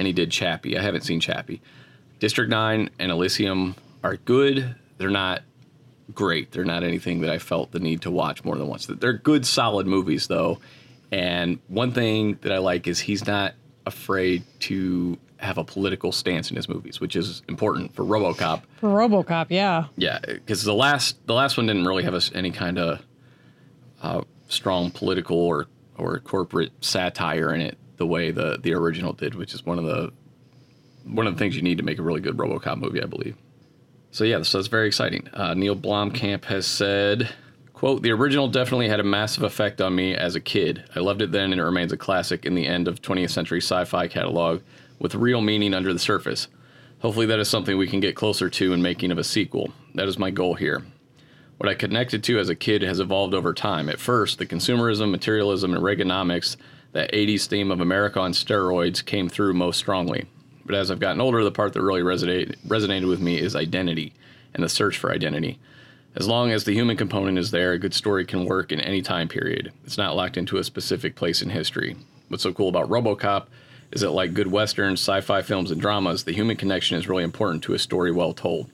and 0.00 0.06
he 0.06 0.14
did 0.14 0.30
Chappie. 0.30 0.78
I 0.78 0.82
haven't 0.82 1.02
seen 1.02 1.20
Chappie. 1.20 1.60
District 2.20 2.48
Nine 2.50 2.88
and 2.98 3.12
Elysium 3.12 3.74
are 4.02 4.16
good. 4.16 4.74
They're 4.96 5.10
not 5.10 5.42
great. 6.14 6.52
They're 6.52 6.64
not 6.64 6.84
anything 6.84 7.20
that 7.20 7.28
I 7.28 7.36
felt 7.36 7.70
the 7.72 7.80
need 7.80 8.00
to 8.02 8.10
watch 8.10 8.42
more 8.42 8.56
than 8.56 8.66
once. 8.66 8.86
They're 8.86 9.12
good, 9.12 9.44
solid 9.44 9.86
movies, 9.86 10.26
though. 10.26 10.58
And 11.12 11.58
one 11.68 11.92
thing 11.92 12.38
that 12.40 12.50
I 12.50 12.56
like 12.58 12.86
is 12.86 12.98
he's 12.98 13.26
not 13.26 13.52
afraid 13.84 14.42
to 14.60 15.18
have 15.36 15.58
a 15.58 15.64
political 15.64 16.12
stance 16.12 16.48
in 16.48 16.56
his 16.56 16.66
movies, 16.66 16.98
which 16.98 17.14
is 17.14 17.42
important 17.46 17.94
for 17.94 18.02
RoboCop. 18.02 18.62
For 18.78 18.88
RoboCop, 18.88 19.48
yeah. 19.50 19.84
Yeah, 19.96 20.18
because 20.24 20.64
the 20.64 20.72
last 20.72 21.26
the 21.26 21.34
last 21.34 21.58
one 21.58 21.66
didn't 21.66 21.84
really 21.84 22.04
have 22.04 22.14
us 22.14 22.30
any 22.34 22.52
kind 22.52 22.78
of 22.78 23.02
uh, 24.00 24.22
strong 24.48 24.92
political 24.92 25.36
or 25.36 25.66
or 25.98 26.18
corporate 26.20 26.72
satire 26.80 27.52
in 27.52 27.60
it 27.60 27.76
the 28.00 28.06
way 28.06 28.30
the 28.30 28.58
the 28.60 28.72
original 28.72 29.12
did, 29.12 29.34
which 29.34 29.54
is 29.54 29.64
one 29.64 29.78
of 29.78 29.84
the 29.84 30.10
one 31.04 31.26
of 31.26 31.34
the 31.34 31.38
things 31.38 31.54
you 31.54 31.62
need 31.62 31.76
to 31.78 31.84
make 31.84 31.98
a 31.98 32.02
really 32.02 32.20
good 32.20 32.36
RoboCop 32.36 32.78
movie, 32.78 33.02
I 33.02 33.06
believe. 33.06 33.36
So 34.10 34.24
yeah, 34.24 34.42
so 34.42 34.58
it's 34.58 34.68
very 34.68 34.88
exciting. 34.88 35.28
Uh, 35.34 35.52
Neil 35.54 35.76
Blomkamp 35.76 36.46
has 36.46 36.66
said, 36.66 37.28
"quote 37.74 38.02
The 38.02 38.10
original 38.10 38.48
definitely 38.48 38.88
had 38.88 39.00
a 39.00 39.04
massive 39.04 39.42
effect 39.42 39.82
on 39.82 39.94
me 39.94 40.14
as 40.14 40.34
a 40.34 40.40
kid. 40.40 40.82
I 40.96 41.00
loved 41.00 41.20
it 41.20 41.30
then, 41.30 41.52
and 41.52 41.60
it 41.60 41.64
remains 41.64 41.92
a 41.92 41.98
classic 41.98 42.46
in 42.46 42.54
the 42.54 42.66
end 42.66 42.88
of 42.88 43.02
20th 43.02 43.30
century 43.30 43.60
sci-fi 43.60 44.08
catalog 44.08 44.62
with 44.98 45.14
real 45.14 45.42
meaning 45.42 45.74
under 45.74 45.92
the 45.92 45.98
surface. 45.98 46.48
Hopefully, 47.00 47.26
that 47.26 47.38
is 47.38 47.50
something 47.50 47.76
we 47.76 47.86
can 47.86 48.00
get 48.00 48.16
closer 48.16 48.48
to 48.48 48.72
in 48.72 48.80
making 48.80 49.10
of 49.12 49.18
a 49.18 49.24
sequel. 49.24 49.74
That 49.94 50.08
is 50.08 50.18
my 50.18 50.30
goal 50.30 50.54
here." 50.54 50.84
What 51.58 51.68
I 51.68 51.74
connected 51.74 52.24
to 52.24 52.38
as 52.38 52.48
a 52.48 52.54
kid 52.54 52.80
has 52.80 53.00
evolved 53.00 53.34
over 53.34 53.52
time. 53.52 53.90
At 53.90 54.00
first, 54.00 54.38
the 54.38 54.46
consumerism, 54.46 55.10
materialism, 55.10 55.74
and 55.74 55.84
Reaganomics, 55.84 56.56
that 56.92 57.12
80s 57.12 57.46
theme 57.46 57.70
of 57.70 57.80
America 57.80 58.20
on 58.20 58.32
steroids, 58.32 59.04
came 59.04 59.28
through 59.28 59.54
most 59.54 59.78
strongly. 59.78 60.26
But 60.64 60.74
as 60.74 60.90
I've 60.90 61.00
gotten 61.00 61.20
older, 61.20 61.42
the 61.42 61.50
part 61.50 61.72
that 61.72 61.82
really 61.82 62.02
resonate, 62.02 62.56
resonated 62.66 63.08
with 63.08 63.20
me 63.20 63.38
is 63.38 63.56
identity 63.56 64.12
and 64.54 64.62
the 64.62 64.68
search 64.68 64.98
for 64.98 65.12
identity. 65.12 65.58
As 66.16 66.26
long 66.26 66.50
as 66.50 66.64
the 66.64 66.74
human 66.74 66.96
component 66.96 67.38
is 67.38 67.52
there, 67.52 67.72
a 67.72 67.78
good 67.78 67.94
story 67.94 68.24
can 68.24 68.44
work 68.44 68.72
in 68.72 68.80
any 68.80 69.00
time 69.00 69.28
period. 69.28 69.72
It's 69.84 69.98
not 69.98 70.16
locked 70.16 70.36
into 70.36 70.58
a 70.58 70.64
specific 70.64 71.14
place 71.14 71.40
in 71.40 71.50
history. 71.50 71.96
What's 72.28 72.42
so 72.42 72.52
cool 72.52 72.68
about 72.68 72.88
Robocop 72.88 73.46
is 73.92 74.00
that, 74.00 74.10
like 74.10 74.34
good 74.34 74.48
westerns, 74.48 75.00
sci 75.00 75.20
fi 75.20 75.42
films, 75.42 75.70
and 75.70 75.80
dramas, 75.80 76.24
the 76.24 76.32
human 76.32 76.56
connection 76.56 76.98
is 76.98 77.08
really 77.08 77.24
important 77.24 77.62
to 77.64 77.74
a 77.74 77.78
story 77.78 78.10
well 78.10 78.32
told. 78.32 78.70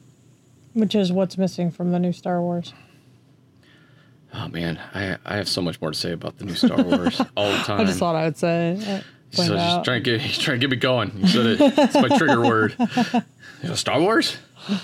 Which 0.73 0.95
is 0.95 1.13
what's 1.13 1.39
missing 1.39 1.71
from 1.71 1.93
the 1.93 1.99
new 1.99 2.13
Star 2.13 2.41
Wars. 2.41 2.73
Oh 4.39 4.49
man, 4.49 4.79
I 4.95 5.17
I 5.25 5.37
have 5.37 5.49
so 5.49 5.63
much 5.63 5.81
more 5.81 5.91
to 5.91 5.97
say 5.97 6.13
about 6.13 6.37
the 6.39 6.45
new 6.45 6.55
Star 6.55 6.83
Wars 6.83 7.21
all 7.37 7.51
the 7.51 7.59
time. 7.59 7.81
I 7.81 7.85
just 7.85 7.99
thought 7.99 8.15
I 8.15 8.25
would 8.25 8.37
say. 8.37 9.03
so 9.31 9.47
just 9.47 9.85
trying 9.85 10.03
to 10.03 10.19
get 10.19 10.31
trying 10.41 10.61
to 10.61 10.67
get 10.67 10.71
me 10.71 10.77
going. 10.77 11.13
You 11.17 11.27
said 11.29 11.47
it. 11.47 11.59
It's 11.61 11.95
my 11.95 12.17
trigger 12.17 12.41
word. 12.43 12.77
You 13.63 13.71
know, 13.71 13.75
Star 13.75 13.99
Wars. 13.99 14.37
There's 14.69 14.79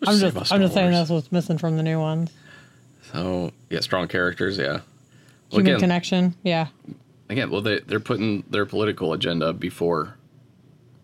to 0.00 0.26
I'm 0.26 0.32
just, 0.32 0.52
I'm 0.52 0.60
just 0.62 0.72
saying 0.72 0.86
Wars. 0.92 0.96
that's 0.96 1.10
what's 1.10 1.30
missing 1.30 1.58
from 1.58 1.76
the 1.76 1.82
new 1.82 2.00
ones. 2.00 2.32
So 3.12 3.52
yeah, 3.68 3.80
strong 3.80 4.08
characters. 4.08 4.56
Yeah. 4.56 4.66
Well, 4.72 4.80
Human 5.60 5.66
again, 5.66 5.80
connection, 5.80 6.34
yeah. 6.42 6.68
again, 7.28 7.50
well, 7.50 7.60
they 7.60 7.80
they're 7.80 8.00
putting 8.00 8.44
their 8.48 8.64
political 8.64 9.12
agenda 9.12 9.52
before 9.52 10.16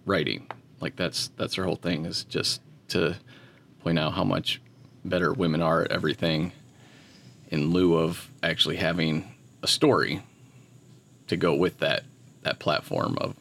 writing. 0.07 0.47
Like 0.81 0.97
that's 0.97 1.29
that's 1.37 1.57
their 1.57 1.67
whole 1.67 1.77
thing 1.77 2.07
is 2.07 2.25
just 2.25 2.63
to 2.89 3.17
point 3.85 3.99
out 3.99 4.15
how 4.15 4.25
much 4.25 4.61
better 5.05 5.33
women 5.35 5.61
are 5.61 5.83
at 5.83 5.93
everything, 5.93 6.53
in 7.51 7.71
lieu 7.71 7.97
of 7.97 8.31
actually 8.43 8.77
having 8.77 9.35
a 9.63 9.67
story 9.67 10.23
to 11.27 11.37
go 11.37 11.55
with 11.55 11.79
that 11.79 12.05
that 12.43 12.59
platform 12.59 13.19
of 13.21 13.37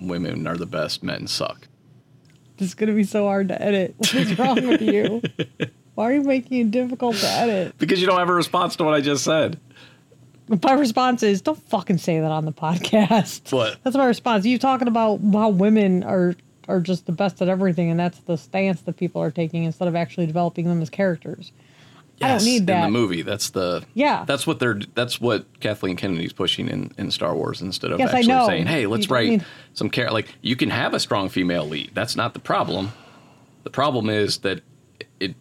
women 0.00 0.46
are 0.46 0.56
the 0.56 0.66
best, 0.66 1.02
men 1.02 1.26
suck. 1.26 1.66
This 2.58 2.68
is 2.68 2.74
gonna 2.74 2.92
be 2.92 3.04
so 3.04 3.24
hard 3.24 3.48
to 3.48 3.60
edit. 3.60 3.94
What 3.96 4.14
is 4.14 4.38
wrong 4.38 4.66
with 4.66 4.82
you? 4.82 5.22
Why 5.94 6.10
are 6.10 6.14
you 6.14 6.22
making 6.22 6.60
it 6.60 6.70
difficult 6.70 7.16
to 7.16 7.26
edit? 7.26 7.78
Because 7.78 8.00
you 8.00 8.06
don't 8.06 8.18
have 8.18 8.28
a 8.28 8.34
response 8.34 8.76
to 8.76 8.84
what 8.84 8.92
I 8.94 9.00
just 9.00 9.24
said. 9.24 9.58
My 10.62 10.74
response 10.74 11.22
is 11.22 11.40
don't 11.40 11.60
fucking 11.68 11.98
say 11.98 12.20
that 12.20 12.30
on 12.30 12.44
the 12.44 12.52
podcast. 12.52 13.52
What? 13.52 13.78
That's 13.82 13.96
my 13.96 14.06
response. 14.06 14.44
You 14.44 14.58
talking 14.58 14.88
about 14.88 15.20
how 15.32 15.48
women 15.48 16.02
are 16.04 16.36
are 16.68 16.80
just 16.80 17.06
the 17.06 17.12
best 17.12 17.40
at 17.40 17.48
everything, 17.48 17.90
and 17.90 17.98
that's 17.98 18.18
the 18.20 18.36
stance 18.36 18.82
that 18.82 18.96
people 18.96 19.22
are 19.22 19.30
taking 19.30 19.64
instead 19.64 19.88
of 19.88 19.96
actually 19.96 20.26
developing 20.26 20.66
them 20.66 20.82
as 20.82 20.90
characters. 20.90 21.52
I 22.22 22.28
don't 22.28 22.44
need 22.44 22.66
that. 22.68 22.86
in 22.86 22.92
the 22.92 22.98
movie. 22.98 23.22
That's 23.22 23.50
the 23.50 23.84
Yeah. 23.94 24.24
That's 24.26 24.46
what 24.46 24.58
they're. 24.58 24.80
That's 24.94 25.20
what 25.20 25.44
Kathleen 25.60 25.96
Kennedy's 25.96 26.32
pushing 26.32 26.68
in, 26.68 26.90
in 26.96 27.10
Star 27.10 27.34
Wars 27.34 27.60
instead 27.60 27.90
of 27.92 27.98
Yes, 27.98 28.12
actually 28.14 28.46
saying, 28.46 28.66
"Hey, 28.66 28.86
let's 28.86 29.06
You- 29.08 29.14
I 29.14 29.18
write 29.18 29.28
mean- 29.28 29.44
some 29.74 29.90
care." 29.90 30.10
Like 30.10 30.34
you 30.40 30.56
can 30.56 30.70
have 30.70 30.94
a 30.94 31.00
strong 31.00 31.28
female 31.28 31.66
lead. 31.66 31.90
That's 31.94 32.16
not 32.16 32.32
the 32.32 32.40
problem. 32.40 32.92
The 33.64 33.70
problem 33.70 34.08
is 34.08 34.38
that 34.38 34.62
it 35.20 35.34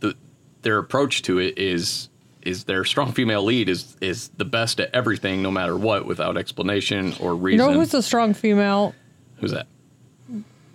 the 0.00 0.14
their 0.62 0.78
approach 0.78 1.22
to 1.22 1.38
it 1.40 1.58
is 1.58 2.08
is 2.42 2.64
their 2.64 2.84
strong 2.84 3.12
female 3.12 3.42
lead 3.44 3.68
is 3.68 3.96
is 4.00 4.28
the 4.36 4.44
best 4.44 4.78
at 4.80 4.90
everything, 4.94 5.42
no 5.42 5.50
matter 5.50 5.76
what, 5.76 6.06
without 6.06 6.36
explanation 6.36 7.14
or 7.20 7.30
You 7.32 7.38
reason. 7.38 7.66
know 7.66 7.72
who's 7.72 7.90
the 7.90 8.02
strong 8.02 8.32
female? 8.34 8.94
Who's 9.38 9.50
that? 9.52 9.66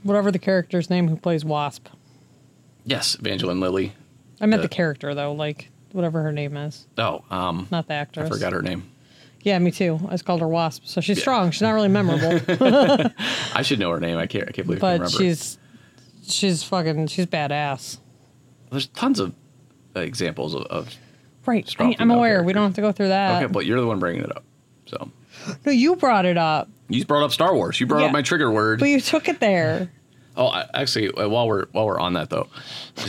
Whatever 0.04 0.32
the 0.32 0.40
character's 0.40 0.90
name 0.90 1.08
who 1.08 1.16
plays 1.18 1.44
Wasp. 1.46 1.88
Yes, 2.86 3.16
Evangeline 3.20 3.60
Lilly. 3.60 3.94
I 4.42 4.46
meant 4.46 4.62
The- 4.62 4.68
the 4.68 4.74
character 4.74 5.14
though, 5.16 5.34
like 5.34 5.70
whatever 5.92 6.22
her 6.24 6.32
name 6.32 6.56
is, 6.58 6.86
Oh, 6.98 7.24
um, 7.32 7.68
not 7.72 7.88
the 7.88 7.94
actress. 7.94 8.28
I 8.28 8.30
forgot 8.34 8.54
her 8.54 8.62
name. 8.62 8.84
Yeah, 9.42 9.58
me 9.60 9.72
too. 9.72 10.00
I 10.08 10.12
just 10.12 10.26
called 10.26 10.42
her 10.42 10.48
Wasp. 10.48 10.84
So 10.86 11.00
she's 11.00 11.20
strong. 11.22 11.52
She's 11.52 11.62
not 11.62 11.72
really 11.72 11.88
memorable, 11.88 12.40
I 13.56 13.62
should 13.62 13.80
know 13.80 13.92
her 13.92 14.00
name. 14.00 14.18
I 14.18 14.28
can't. 14.28 14.48
I 14.50 14.52
can't 14.52 14.68
believe 14.68 14.84
I 14.84 14.98
but 14.98 15.04
can't 15.10 15.14
remember. 15.14 15.36
she's 15.36 15.58
she's 16.28 16.64
fucking 16.64 17.08
she's 17.08 17.26
badass. 17.28 17.98
There's 18.72 18.88
tons 18.88 19.20
of 19.20 19.34
examples 19.96 20.54
of, 20.54 20.64
of 20.64 20.94
Right. 21.46 21.74
I, 21.80 21.84
I'm 21.86 21.94
female 21.94 22.18
aware. 22.18 22.44
We 22.44 22.52
don't 22.52 22.64
have 22.64 22.74
to 22.74 22.82
go 22.82 22.92
through 22.92 23.08
that. 23.08 23.42
okay, 23.42 23.52
but 23.52 23.66
you're 23.66 23.80
the 23.80 23.88
one 23.88 24.00
bringing 24.00 24.24
it 24.24 24.36
up. 24.36 24.44
So 24.88 25.12
no, 25.66 25.72
you 25.72 25.96
brought 25.96 26.26
it 26.26 26.38
up, 26.38 26.68
you 26.90 27.06
brought 27.06 27.24
up 27.24 27.32
Star 27.32 27.56
Wars. 27.56 27.80
You 27.80 27.88
brought 27.88 28.02
Yeah. 28.02 28.08
up 28.08 28.12
my 28.12 28.22
trigger 28.22 28.52
word. 28.52 28.80
but 28.80 28.90
you 28.90 29.00
took 29.00 29.30
it 29.30 29.40
there. 29.40 29.90
Oh, 30.38 30.48
I, 30.48 30.66
actually, 30.76 31.10
uh, 31.12 31.28
while 31.28 31.48
we're 31.48 31.66
while 31.72 31.88
we're 31.88 32.00
on 32.00 32.14
that 32.14 32.30
though, 32.30 32.48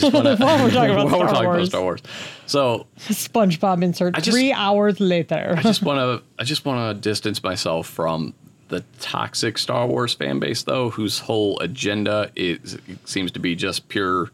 wanna, 0.01 0.35
While 0.39 0.63
we're 0.63 0.71
talking 0.71 0.91
about 0.91 1.05
while 1.11 1.19
we're 1.19 1.27
Star 1.27 1.27
talking 1.27 1.45
about 1.45 1.45
Wars. 1.45 1.69
Star 1.69 1.81
Wars, 1.83 2.01
so 2.47 2.87
SpongeBob 2.97 3.83
insert 3.83 4.15
just- 4.15 4.29
three 4.29 4.51
hours 4.51 4.99
later. 4.99 5.53
I 5.57 5.61
just 5.61 5.83
want 5.89 5.99
to 5.99 6.27
I 6.39 6.43
just 6.43 6.65
want 6.65 6.95
to 6.95 6.99
distance 7.01 7.43
myself 7.43 7.87
from 7.87 8.33
the 8.69 8.83
toxic 8.99 9.57
Star 9.57 9.87
Wars 9.87 10.13
fan 10.13 10.39
base 10.39 10.63
though, 10.63 10.89
whose 10.89 11.19
whole 11.19 11.59
agenda 11.59 12.31
is 12.35 12.77
seems 13.05 13.31
to 13.33 13.39
be 13.39 13.55
just 13.55 13.87
pure 13.89 14.31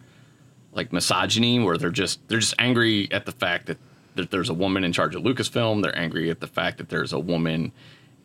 like 0.73 0.91
misogyny, 0.93 1.59
where 1.59 1.77
they're 1.77 1.89
just 1.89 2.25
they're 2.29 2.39
just 2.39 2.55
angry 2.59 3.09
at 3.11 3.25
the 3.25 3.31
fact 3.31 3.65
that, 3.67 3.77
that 4.15 4.31
there's 4.31 4.49
a 4.49 4.53
woman 4.53 4.83
in 4.85 4.91
charge 4.93 5.15
of 5.15 5.23
Lucasfilm. 5.23 5.81
They're 5.83 5.97
angry 5.97 6.29
at 6.29 6.39
the 6.39 6.47
fact 6.47 6.77
that 6.77 6.89
there's 6.89 7.11
a 7.13 7.19
woman 7.19 7.71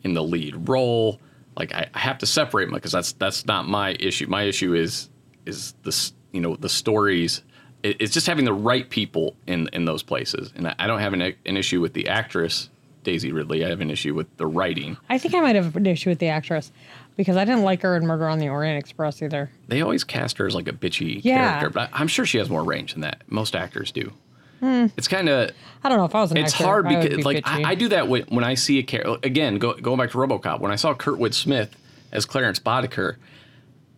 in 0.03 0.13
the 0.13 0.23
lead 0.23 0.69
role. 0.69 1.19
Like 1.57 1.73
I, 1.73 1.89
I 1.93 1.99
have 1.99 2.17
to 2.19 2.25
separate 2.25 2.65
them 2.65 2.73
because 2.75 2.91
that's 2.91 3.13
that's 3.13 3.45
not 3.45 3.67
my 3.67 3.91
issue. 3.99 4.27
My 4.27 4.43
issue 4.43 4.73
is 4.73 5.09
is 5.45 5.73
this 5.83 6.13
you 6.31 6.41
know 6.41 6.55
the 6.55 6.69
stories. 6.69 7.41
It, 7.83 7.97
it's 7.99 8.13
just 8.13 8.27
having 8.27 8.45
the 8.45 8.53
right 8.53 8.89
people 8.89 9.35
in 9.47 9.67
in 9.73 9.85
those 9.85 10.03
places, 10.03 10.53
and 10.55 10.67
I, 10.67 10.75
I 10.79 10.87
don't 10.87 10.99
have 10.99 11.13
an, 11.13 11.21
an 11.21 11.57
issue 11.57 11.81
with 11.81 11.93
the 11.93 12.07
actress 12.07 12.69
Daisy 13.03 13.31
Ridley. 13.31 13.65
I 13.65 13.69
have 13.69 13.81
an 13.81 13.89
issue 13.89 14.13
with 14.13 14.27
the 14.37 14.45
writing. 14.45 14.97
I 15.09 15.17
think 15.17 15.33
I 15.33 15.41
might 15.41 15.55
have 15.55 15.75
an 15.75 15.85
issue 15.87 16.09
with 16.09 16.19
the 16.19 16.27
actress 16.29 16.71
because 17.17 17.35
I 17.35 17.43
didn't 17.45 17.63
like 17.63 17.81
her 17.81 17.97
in 17.97 18.05
Murder 18.05 18.29
on 18.29 18.37
the 18.39 18.47
Orient 18.49 18.77
Express 18.79 19.21
either. 19.21 19.49
They 19.67 19.81
always 19.81 20.03
cast 20.03 20.37
her 20.37 20.45
as 20.47 20.55
like 20.55 20.67
a 20.67 20.71
bitchy 20.73 21.19
Yeah. 21.23 21.59
character, 21.59 21.69
but 21.71 21.89
I, 21.93 21.99
I'm 22.01 22.07
sure 22.07 22.25
she 22.25 22.37
has 22.37 22.49
more 22.49 22.63
range 22.63 22.93
than 22.93 23.01
that. 23.01 23.23
Most 23.27 23.55
actors 23.55 23.91
do. 23.91 24.13
Hmm. 24.61 24.85
It's 24.95 25.07
kind 25.07 25.27
of 25.27 25.51
I 25.83 25.89
don't 25.89 25.97
know 25.97 26.05
if 26.05 26.15
I 26.15 26.21
was 26.21 26.31
an 26.31 26.37
it's 26.37 26.53
actor. 26.53 26.63
hard 26.63 26.87
because 26.87 27.17
be 27.17 27.23
like. 27.23 27.41
I, 27.45 27.71
I 27.71 27.75
do 27.75 27.89
that 27.89 28.07
when, 28.07 28.23
when 28.29 28.43
I 28.43 28.53
see 28.53 28.77
a 28.79 28.83
character 28.83 29.17
again 29.23 29.57
go, 29.57 29.73
going 29.73 29.97
back 29.97 30.11
to 30.11 30.17
RoboCop 30.17 30.59
when 30.59 30.71
I 30.71 30.75
saw 30.75 30.93
Kurtwood 30.93 31.33
Smith 31.33 31.75
as 32.11 32.25
Clarence 32.25 32.59
Boddicker 32.59 33.15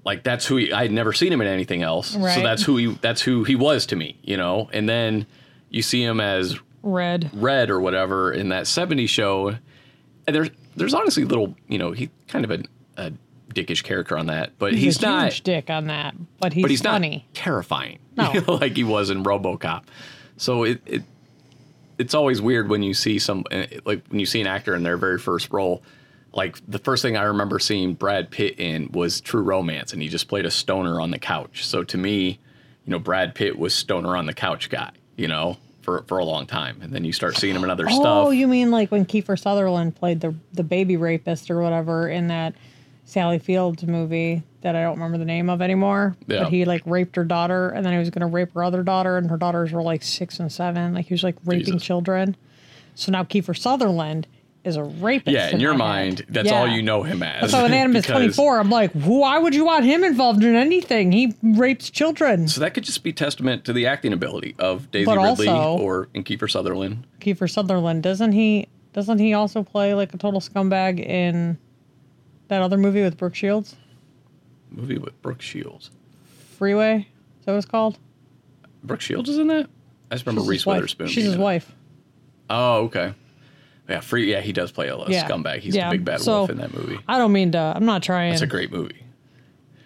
like 0.05 0.23
that's 0.23 0.45
who 0.45 0.55
he, 0.57 0.71
I 0.73 0.83
had 0.83 0.91
never 0.91 1.13
seen 1.13 1.31
him 1.33 1.41
in 1.41 1.47
anything 1.47 1.83
else 1.83 2.09
so 2.11 2.19
that's 2.19 2.63
who 2.63 2.77
he 2.77 2.87
that's 3.01 3.21
who 3.21 3.43
he 3.43 3.55
was 3.55 3.85
to 3.87 3.95
me 3.95 4.17
you 4.23 4.37
know 4.37 4.69
and 4.73 4.87
then 4.87 5.25
you 5.69 5.81
see 5.81 6.01
him 6.03 6.19
as 6.19 6.57
Red. 6.81 7.29
Red 7.33 7.69
or 7.69 7.79
whatever 7.79 8.31
in 8.31 8.49
that 8.49 8.63
70s 8.65 9.09
show 9.09 9.55
and 10.27 10.35
there's 10.35 10.49
there's 10.75 10.93
honestly 10.93 11.23
little 11.25 11.55
you 11.67 11.77
know 11.77 11.91
he 11.91 12.09
kind 12.27 12.45
of 12.45 12.51
a, 12.51 12.63
a 12.97 13.11
dickish 13.53 13.83
character 13.83 14.17
on 14.17 14.27
that 14.27 14.51
but 14.59 14.73
he's, 14.73 14.83
He's, 14.83 15.03
a 15.03 15.05
not 15.05 15.23
huge 15.25 15.41
dick 15.43 15.69
on 15.69 15.87
that, 15.87 16.15
but 16.39 16.53
he's, 16.53 16.63
but 16.63 16.71
he's 16.71 16.81
funny. 16.81 17.25
not 17.27 17.33
terrifying 17.35 17.99
No. 18.15 18.31
you 18.33 18.41
know, 18.47 18.53
like 18.55 18.75
he 18.75 18.83
was 18.83 19.09
in 19.09 19.23
RoboCop. 19.23 19.83
So 20.43 20.63
it, 20.63 20.81
it 20.85 21.03
it's 21.97 22.13
always 22.13 22.41
weird 22.41 22.67
when 22.67 22.83
you 22.83 22.93
see 22.93 23.17
some 23.17 23.45
eh, 23.49 23.79
like 23.85 24.03
when 24.09 24.19
you 24.19 24.25
see 24.25 24.41
an 24.41 24.47
actor 24.47 24.75
in 24.75 24.83
their 24.83 24.97
very 24.97 25.17
first 25.17 25.51
role. 25.53 25.81
Like 26.33 26.57
the 26.67 26.79
first 26.79 27.01
thing 27.01 27.15
I 27.15 27.23
remember 27.23 27.59
seeing 27.59 27.93
Brad 27.93 28.29
Pitt 28.29 28.59
in 28.59 28.91
was 28.91 29.21
True 29.21 29.43
Romance, 29.43 29.93
and 29.93 30.01
he 30.01 30.09
just 30.09 30.27
played 30.27 30.45
a 30.45 30.51
stoner 30.51 30.99
on 30.99 31.11
the 31.11 31.19
couch. 31.19 31.65
So 31.65 31.83
to 31.85 31.97
me, 31.97 32.39
you 32.85 32.91
know, 32.91 32.99
Brad 32.99 33.35
Pitt 33.35 33.57
was 33.57 33.73
stoner 33.73 34.17
on 34.17 34.25
the 34.25 34.33
couch 34.33 34.69
guy. 34.69 34.91
You 35.15 35.29
know, 35.29 35.57
for 35.81 36.03
for 36.07 36.17
a 36.17 36.25
long 36.25 36.45
time, 36.45 36.81
and 36.81 36.91
then 36.91 37.05
you 37.05 37.13
start 37.13 37.37
seeing 37.37 37.55
him 37.55 37.63
in 37.63 37.69
other 37.69 37.85
Oh, 37.87 37.93
stuff. 37.93 38.27
Oh, 38.27 38.31
you 38.31 38.47
mean 38.47 38.69
like 38.69 38.91
when 38.91 39.05
Kiefer 39.05 39.39
Sutherland 39.39 39.95
played 39.95 40.19
the 40.19 40.35
the 40.51 40.63
baby 40.63 40.97
rapist 40.97 41.49
or 41.49 41.61
whatever 41.61 42.09
in 42.09 42.27
that 42.27 42.53
Sally 43.05 43.39
Fields 43.39 43.83
movie 43.83 44.43
that 44.61 44.75
I 44.75 44.83
don't 44.83 44.93
remember 44.95 45.17
the 45.17 45.25
name 45.25 45.49
of 45.49 45.61
anymore. 45.61 46.15
Yeah. 46.27 46.43
But 46.43 46.49
he 46.51 46.65
like 46.65 46.81
raped 46.85 47.15
her 47.15 47.25
daughter 47.25 47.69
and 47.69 47.85
then 47.85 47.93
he 47.93 47.99
was 47.99 48.09
gonna 48.09 48.27
rape 48.27 48.53
her 48.53 48.63
other 48.63 48.81
daughter 48.83 49.17
and 49.17 49.29
her 49.29 49.37
daughters 49.37 49.71
were 49.71 49.81
like 49.83 50.03
six 50.03 50.39
and 50.39 50.51
seven. 50.51 50.93
Like 50.93 51.07
he 51.07 51.13
was 51.13 51.23
like 51.23 51.35
raping 51.45 51.65
Jesus. 51.73 51.83
children. 51.83 52.35
So 52.95 53.11
now 53.11 53.23
Kiefer 53.23 53.57
Sutherland 53.57 54.27
is 54.63 54.77
a 54.77 54.83
rapist. 54.83 55.33
yeah, 55.33 55.49
in 55.49 55.59
your 55.59 55.73
mind, 55.73 56.19
head. 56.19 56.27
that's 56.29 56.51
all 56.51 56.67
you 56.67 56.81
know 56.81 57.03
him 57.03 57.21
as. 57.21 57.51
So 57.51 57.65
in 57.65 57.73
is 57.73 57.87
because- 58.05 58.05
24, 58.37 58.59
I'm 58.59 58.69
like, 58.69 58.91
why 58.93 59.37
would 59.37 59.53
you 59.53 59.65
want 59.65 59.83
him 59.83 60.05
involved 60.05 60.41
in 60.41 60.55
anything? 60.55 61.11
He 61.11 61.35
rapes 61.43 61.89
children. 61.89 62.47
So 62.47 62.61
that 62.61 62.73
could 62.73 62.85
just 62.85 63.03
be 63.03 63.11
testament 63.11 63.65
to 63.65 63.73
the 63.73 63.87
acting 63.87 64.13
ability 64.13 64.55
of 64.59 64.89
Daisy 64.91 65.05
But 65.05 65.17
Ridley 65.17 65.49
also- 65.49 65.83
or 65.83 66.07
in 66.13 66.23
Kiefer 66.23 66.49
Sutherland. 66.49 67.05
Kiefer 67.19 67.49
Sutherland, 67.51 68.03
doesn't 68.03 68.31
he? 68.31 68.67
Doesn't 68.93 69.19
he 69.19 69.33
also 69.33 69.63
play 69.63 69.93
like 69.95 70.13
a 70.13 70.17
total 70.17 70.39
scumbag 70.39 70.99
in 71.05 71.57
that 72.53 72.61
other 72.61 72.77
movie 72.77 73.01
with 73.01 73.17
Brooke 73.17 73.35
Shields, 73.35 73.75
Movie 74.71 74.97
with 74.97 75.19
Brooke 75.21 75.41
Shields. 75.41 75.91
Freeway? 76.57 77.07
Is 77.39 77.45
that 77.45 77.51
what 77.51 77.57
it's 77.57 77.65
called? 77.65 77.97
Brooke 78.83 79.01
Shields 79.01 79.29
is 79.29 79.37
in 79.37 79.47
that. 79.47 79.67
I 80.11 80.15
just 80.15 80.25
remember 80.25 80.41
She's 80.43 80.49
Reese. 80.49 80.65
Witherspoon. 80.65 81.07
She's 81.07 81.25
his 81.25 81.37
wife. 81.37 81.71
Oh, 82.49 82.83
okay. 82.85 83.13
Yeah, 83.89 83.99
free. 83.99 84.31
Yeah, 84.31 84.41
he 84.41 84.53
does 84.53 84.71
play 84.71 84.87
a, 84.87 84.95
a 84.95 85.09
Yeah. 85.09 85.27
scumbag. 85.27 85.59
He's 85.59 85.75
Yeah, 85.75 85.89
the 85.89 85.97
big 85.97 86.05
bad 86.05 86.21
so- 86.21 86.39
wolf 86.39 86.49
in 86.49 86.57
that 86.57 86.73
movie. 86.73 86.99
I 87.07 87.17
don't 87.17 87.31
mean 87.33 87.51
to. 87.53 87.59
I'm 87.75 87.85
not 87.85 88.01
trying. 88.03 88.33
It's 88.33 88.41
a 88.41 88.47
great 88.47 88.71
movie. 88.71 89.03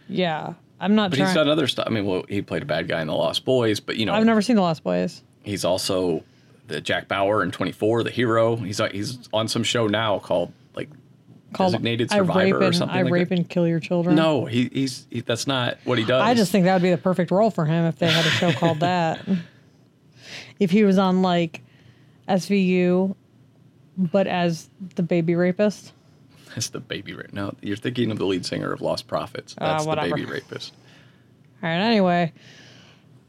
yeah, 0.10 0.54
I'm 0.80 0.96
not 0.96 1.10
But 1.12 1.18
trying. 1.18 1.30
he's 1.30 1.36
done 1.36 1.50
other 1.50 1.68
stuff. 1.68 1.88
I 1.88 1.90
mean, 1.92 2.06
well, 2.06 2.24
he 2.30 2.42
played 2.42 2.62
a 2.64 2.66
bad 2.66 2.88
guy 2.88 3.02
in 3.02 3.08
The 3.08 3.16
Lost 3.16 3.46
Boys, 3.46 3.80
but 3.80 3.98
you 3.98 4.06
know, 4.06 4.14
I've 4.14 4.26
never 4.26 4.42
seen 4.42 4.56
The 4.56 4.62
Lost 4.62 4.84
Boys. 4.84 5.24
he's 5.44 5.66
also 5.66 6.24
the 6.68 6.82
Jack 6.82 7.08
Bauer 7.08 7.44
in 7.44 7.52
24, 7.52 8.04
the 8.04 8.10
hero. 8.12 8.56
He's 8.58 8.80
uh, 8.80 8.90
he's 8.90 9.28
on 9.34 9.48
some 9.48 9.64
show 9.64 9.88
now 9.88 10.20
called 10.20 10.52
Called 11.54 11.72
Designated 11.74 12.12
I 12.12 12.18
rape 12.18 12.28
Survivor 12.28 12.64
or 12.64 12.74
something 12.74 12.98
I 12.98 13.02
like 13.04 13.14
rape 13.14 13.30
that. 13.30 13.38
and 13.40 13.50
kill 13.50 13.68
your 13.68 13.80
children. 13.80 14.16
No, 14.16 14.46
he, 14.46 14.70
he's 14.72 15.08
he, 15.10 15.22
that's 15.22 15.48
not 15.48 15.78
what 15.86 15.98
he 15.98 16.04
does. 16.04 16.22
I 16.22 16.34
just 16.34 16.52
think 16.52 16.66
that 16.66 16.74
would 16.74 16.82
be 16.82 16.92
the 16.92 16.98
perfect 16.98 17.32
role 17.32 17.52
for 17.52 17.66
him 17.66 17.86
if 17.86 17.98
they 18.00 18.08
had 18.12 18.26
a 18.26 18.30
show 18.30 18.52
called 18.52 18.80
that. 18.82 19.26
If 20.60 20.72
he 20.72 20.84
was 20.84 20.98
on 20.98 21.22
like 21.22 21.62
SVU, 22.28 23.16
but 23.96 24.26
as 24.28 24.70
the 24.96 25.04
baby 25.04 25.36
rapist. 25.36 25.94
that's 26.54 26.70
the 26.70 26.80
baby 26.80 27.14
rapist. 27.14 27.34
No, 27.34 27.54
you're 27.62 27.78
thinking 27.78 28.10
of 28.12 28.18
the 28.18 28.26
lead 28.26 28.46
singer 28.46 28.72
of 28.74 28.82
Lost 28.82 29.08
Prophets. 29.08 29.56
Ah, 29.60 29.78
That's 29.78 29.86
the 29.86 29.96
baby 29.96 30.26
rapist. 30.26 30.74
All 31.62 31.70
right. 31.70 31.76
Anyway. 31.78 32.34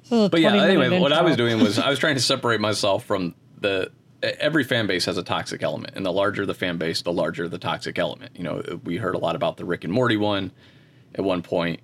This 0.03 0.13
is 0.13 0.27
a 0.27 0.29
But 0.31 0.41
yeah, 0.41 0.51
20 0.51 0.63
minute 0.69 0.85
anyway, 0.85 1.01
what 1.01 1.13
I 1.13 1.23
was 1.23 1.37
doing 1.37 1.61
was 1.61 1.79
I 1.79 1.91
was 1.91 1.99
trying 1.99 2.17
to 2.17 2.23
separate 2.35 2.61
myself 2.61 3.05
from 3.05 3.35
the 3.61 3.91
every 4.23 4.65
fan 4.65 4.87
base 4.87 5.05
has 5.05 5.17
a 5.17 5.23
toxic 5.23 5.63
element, 5.63 5.95
and 5.97 6.05
the 6.05 6.13
larger 6.13 6.45
the 6.47 6.55
fan 6.55 6.77
base, 6.79 7.03
the 7.03 7.13
larger 7.13 7.49
the 7.49 7.59
toxic 7.59 7.99
element. 7.99 8.33
You 8.37 8.45
know, 8.45 8.81
we 8.85 8.97
heard 8.97 9.15
a 9.15 9.19
lot 9.19 9.37
about 9.37 9.57
the 9.57 9.65
Rick 9.65 9.85
and 9.85 9.93
Morty 9.93 10.17
one 10.17 10.51
at 11.15 11.25
one 11.25 11.43
point, 11.43 11.81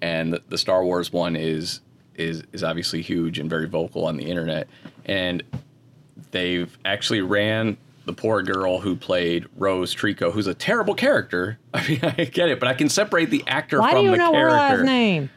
and 0.00 0.32
the, 0.32 0.42
the 0.48 0.58
Star 0.58 0.84
Wars 0.84 1.12
one 1.12 1.36
is 1.36 1.80
is 2.14 2.44
is 2.52 2.62
obviously 2.62 3.02
huge 3.02 3.38
and 3.38 3.50
very 3.50 3.68
vocal 3.68 4.06
on 4.06 4.16
the 4.16 4.24
internet, 4.24 4.68
and 5.04 5.42
they've 6.30 6.76
actually 6.84 7.20
ran 7.20 7.76
the 8.06 8.12
poor 8.12 8.42
girl 8.42 8.80
who 8.80 8.94
played 8.96 9.46
Rose 9.56 9.94
Tico, 9.94 10.30
who's 10.30 10.46
a 10.46 10.54
terrible 10.54 10.94
character. 10.94 11.58
I 11.74 11.88
mean, 11.88 12.00
I 12.02 12.24
get 12.24 12.48
it, 12.48 12.60
but 12.60 12.68
I 12.68 12.74
can 12.74 12.88
separate 12.88 13.30
the 13.30 13.42
actor 13.46 13.80
Why 13.80 13.92
from 13.92 14.00
do 14.00 14.04
you 14.04 14.10
the 14.12 14.16
know 14.18 14.34
her 14.34 14.48
character. 14.50 14.76
last 14.78 14.84
name? 14.84 15.30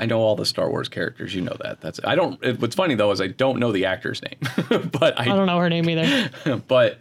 I 0.00 0.06
know 0.06 0.18
all 0.18 0.34
the 0.34 0.46
Star 0.46 0.70
Wars 0.70 0.88
characters. 0.88 1.34
You 1.34 1.42
know 1.42 1.56
that. 1.62 1.82
That's 1.82 2.00
I 2.02 2.14
don't. 2.14 2.42
It, 2.42 2.58
what's 2.58 2.74
funny 2.74 2.94
though 2.94 3.10
is 3.10 3.20
I 3.20 3.26
don't 3.28 3.58
know 3.58 3.70
the 3.70 3.84
actor's 3.84 4.22
name, 4.22 4.38
but 4.92 5.20
I 5.20 5.24
I, 5.24 5.26
don't 5.26 5.46
know 5.46 5.58
her 5.58 5.68
name 5.68 5.88
either. 5.90 6.62
but 6.68 6.98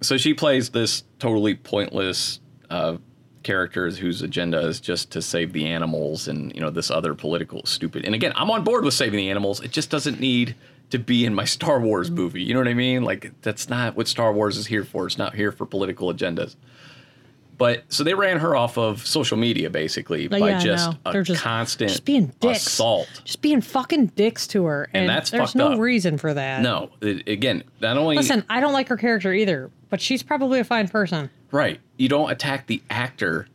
so 0.00 0.16
she 0.16 0.32
plays 0.32 0.70
this 0.70 1.04
totally 1.18 1.54
pointless 1.54 2.40
uh, 2.70 2.96
character 3.42 3.90
whose 3.90 4.22
agenda 4.22 4.58
is 4.60 4.80
just 4.80 5.10
to 5.12 5.20
save 5.20 5.52
the 5.52 5.66
animals 5.66 6.26
and 6.26 6.54
you 6.54 6.60
know 6.62 6.70
this 6.70 6.90
other 6.90 7.14
political 7.14 7.66
stupid. 7.66 8.06
And 8.06 8.14
again, 8.14 8.32
I'm 8.34 8.50
on 8.50 8.64
board 8.64 8.82
with 8.82 8.94
saving 8.94 9.18
the 9.18 9.28
animals. 9.28 9.60
It 9.60 9.70
just 9.70 9.90
doesn't 9.90 10.18
need 10.18 10.56
to 10.88 10.98
be 10.98 11.26
in 11.26 11.34
my 11.34 11.44
Star 11.44 11.80
Wars 11.80 12.10
movie. 12.10 12.42
You 12.42 12.54
know 12.54 12.60
what 12.60 12.68
I 12.68 12.74
mean? 12.74 13.04
Like 13.04 13.30
that's 13.42 13.68
not 13.68 13.94
what 13.94 14.08
Star 14.08 14.32
Wars 14.32 14.56
is 14.56 14.66
here 14.66 14.84
for. 14.84 15.06
It's 15.06 15.18
not 15.18 15.34
here 15.34 15.52
for 15.52 15.66
political 15.66 16.12
agendas. 16.12 16.56
But 17.60 17.84
so 17.92 18.02
they 18.04 18.14
ran 18.14 18.38
her 18.38 18.56
off 18.56 18.78
of 18.78 19.06
social 19.06 19.36
media 19.36 19.68
basically 19.68 20.28
Like, 20.28 20.40
by 20.40 20.48
yeah, 20.48 20.58
just 20.60 20.90
know. 20.90 20.96
a 21.10 21.22
just- 21.22 21.40
constant 21.42 21.90
just 21.90 22.04
being 22.06 22.32
dicks. 22.40 22.66
assault. 22.66 23.06
Just 23.24 23.42
being 23.42 23.60
fucking 23.60 24.06
dicks 24.16 24.46
to 24.48 24.64
her. 24.64 24.88
And, 24.94 25.06
that's 25.08 25.30
there's 25.30 25.54
no 25.54 25.74
up. 25.74 25.78
reason 25.78 26.16
for 26.16 26.32
that. 26.32 26.62
No, 26.62 26.88
it, 27.02 27.28
again, 27.28 27.62
not 27.82 27.98
only 27.98 28.16
Listen, 28.16 28.44
I 28.48 28.60
don't 28.60 28.72
like 28.72 28.88
her 28.88 28.96
character 28.96 29.32
either, 29.34 29.70
but 29.90 30.00
she's 30.00 30.22
probably 30.22 30.58
a 30.58 30.64
fine 30.64 30.88
person. 30.88 31.28
right, 31.52 31.78
you 31.98 32.08
don't 32.08 32.30
attack 32.30 32.66
the 32.66 32.82
actor. 32.88 33.46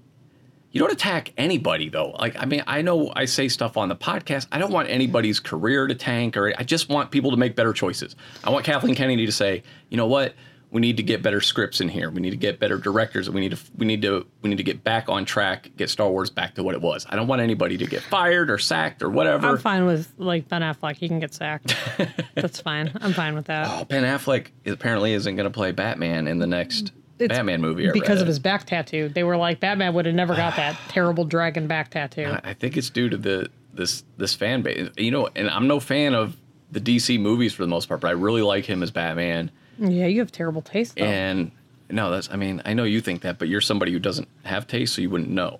You 0.71 0.79
don't 0.81 0.91
attack 0.91 1.31
anybody 1.37 1.89
though. 1.89 2.11
Like 2.19 2.35
I 2.39 2.45
mean, 2.45 2.61
I 2.67 2.83
know 2.83 3.11
I 3.15 3.25
say 3.25 3.47
stuff 3.47 3.75
on 3.75 3.89
the 3.89 3.95
podcast. 3.95 4.45
I 4.51 4.59
don't 4.59 4.71
want 4.71 4.87
anybody's 4.89 5.39
career 5.39 5.87
to 5.87 5.95
tank, 5.95 6.37
or 6.37 6.53
I 6.57 6.63
just 6.63 6.89
want 6.89 7.09
people 7.09 7.31
to 7.31 7.37
make 7.37 7.55
better 7.55 7.73
choices. 7.73 8.15
I 8.43 8.49
want 8.51 8.65
Kathleen 8.65 8.93
Kennedy 8.93 9.25
to 9.25 9.31
say, 9.31 9.63
you 9.89 9.97
know 9.97 10.05
what, 10.07 10.35
we 10.75 10.81
need 10.81 10.97
to 10.97 11.03
get 11.03 11.23
better 11.23 11.39
scripts 11.39 11.79
in 11.79 11.87
here. 11.87 12.09
We 12.09 12.19
need 12.19 12.31
to 12.31 12.35
get 12.35 12.59
better 12.59 12.77
directors. 12.77 13.29
We 13.29 13.39
need 13.39 13.51
to 13.51 13.57
we 13.77 13.85
need 13.85 14.01
to 14.01 14.27
we 14.41 14.49
need 14.49 14.57
to 14.57 14.63
get 14.63 14.83
back 14.83 15.07
on 15.07 15.23
track. 15.23 15.71
Get 15.77 15.89
Star 15.89 16.09
Wars 16.09 16.29
back 16.29 16.55
to 16.55 16.63
what 16.63 16.75
it 16.75 16.81
was. 16.81 17.05
I 17.09 17.15
don't 17.15 17.27
want 17.27 17.41
anybody 17.41 17.77
to 17.77 17.85
get 17.85 18.01
fired 18.01 18.51
or 18.51 18.57
sacked 18.57 19.01
or 19.01 19.09
whatever. 19.09 19.47
I'm 19.47 19.57
fine 19.57 19.85
with 19.85 20.11
like 20.17 20.49
Ben 20.49 20.61
Affleck. 20.61 20.97
He 20.97 21.07
can 21.07 21.21
get 21.21 21.33
sacked. 21.33 21.77
That's 22.35 22.59
fine. 22.59 22.91
I'm 22.99 23.13
fine 23.13 23.35
with 23.35 23.45
that. 23.45 23.69
Oh, 23.69 23.85
Ben 23.85 24.03
Affleck 24.03 24.47
apparently 24.65 25.13
isn't 25.13 25.37
going 25.37 25.45
to 25.45 25.49
play 25.49 25.71
Batman 25.71 26.27
in 26.27 26.39
the 26.39 26.47
next 26.47 26.91
It's 27.19 27.33
Batman 27.33 27.61
movie. 27.61 27.87
I 27.87 27.93
because 27.93 28.19
of 28.19 28.27
his 28.27 28.39
back 28.39 28.65
tattoo. 28.65 29.07
They 29.07 29.23
were 29.23 29.37
like, 29.37 29.61
Batman 29.61 29.93
would 29.93 30.05
have 30.05 30.15
never 30.15 30.35
got 30.35 30.57
that 30.57 30.77
terrible 30.89 31.23
dragon 31.23 31.67
back 31.67 31.89
tattoo. 31.89 32.25
I 32.25 32.49
I 32.49 32.53
think 32.53 32.75
it's 32.75 32.89
due 32.89 33.07
to 33.07 33.15
the 33.15 33.49
this 33.73 34.03
this 34.17 34.35
fan 34.35 34.61
base. 34.61 34.89
You 34.97 35.11
know, 35.11 35.29
and 35.37 35.49
I'm 35.49 35.69
no 35.69 35.79
fan 35.79 36.13
of 36.13 36.35
the 36.69 36.81
DC 36.81 37.17
movies 37.17 37.53
for 37.53 37.63
the 37.63 37.69
most 37.69 37.87
part, 37.87 38.01
but 38.01 38.09
I 38.09 38.11
really 38.11 38.41
like 38.41 38.65
him 38.65 38.83
as 38.83 38.91
Batman. 38.91 39.51
Yeah, 39.79 40.07
you 40.07 40.19
have 40.19 40.31
terrible 40.31 40.61
taste. 40.61 40.95
Though. 40.95 41.05
And 41.05 41.51
no, 41.89 42.11
that's 42.11 42.29
I 42.31 42.35
mean, 42.35 42.61
I 42.65 42.73
know 42.73 42.83
you 42.83 43.01
think 43.01 43.21
that, 43.21 43.39
but 43.39 43.47
you're 43.47 43.61
somebody 43.61 43.91
who 43.91 43.99
doesn't 43.99 44.27
have 44.43 44.67
taste, 44.67 44.95
so 44.95 45.01
you 45.01 45.09
wouldn't 45.09 45.29
know. 45.29 45.59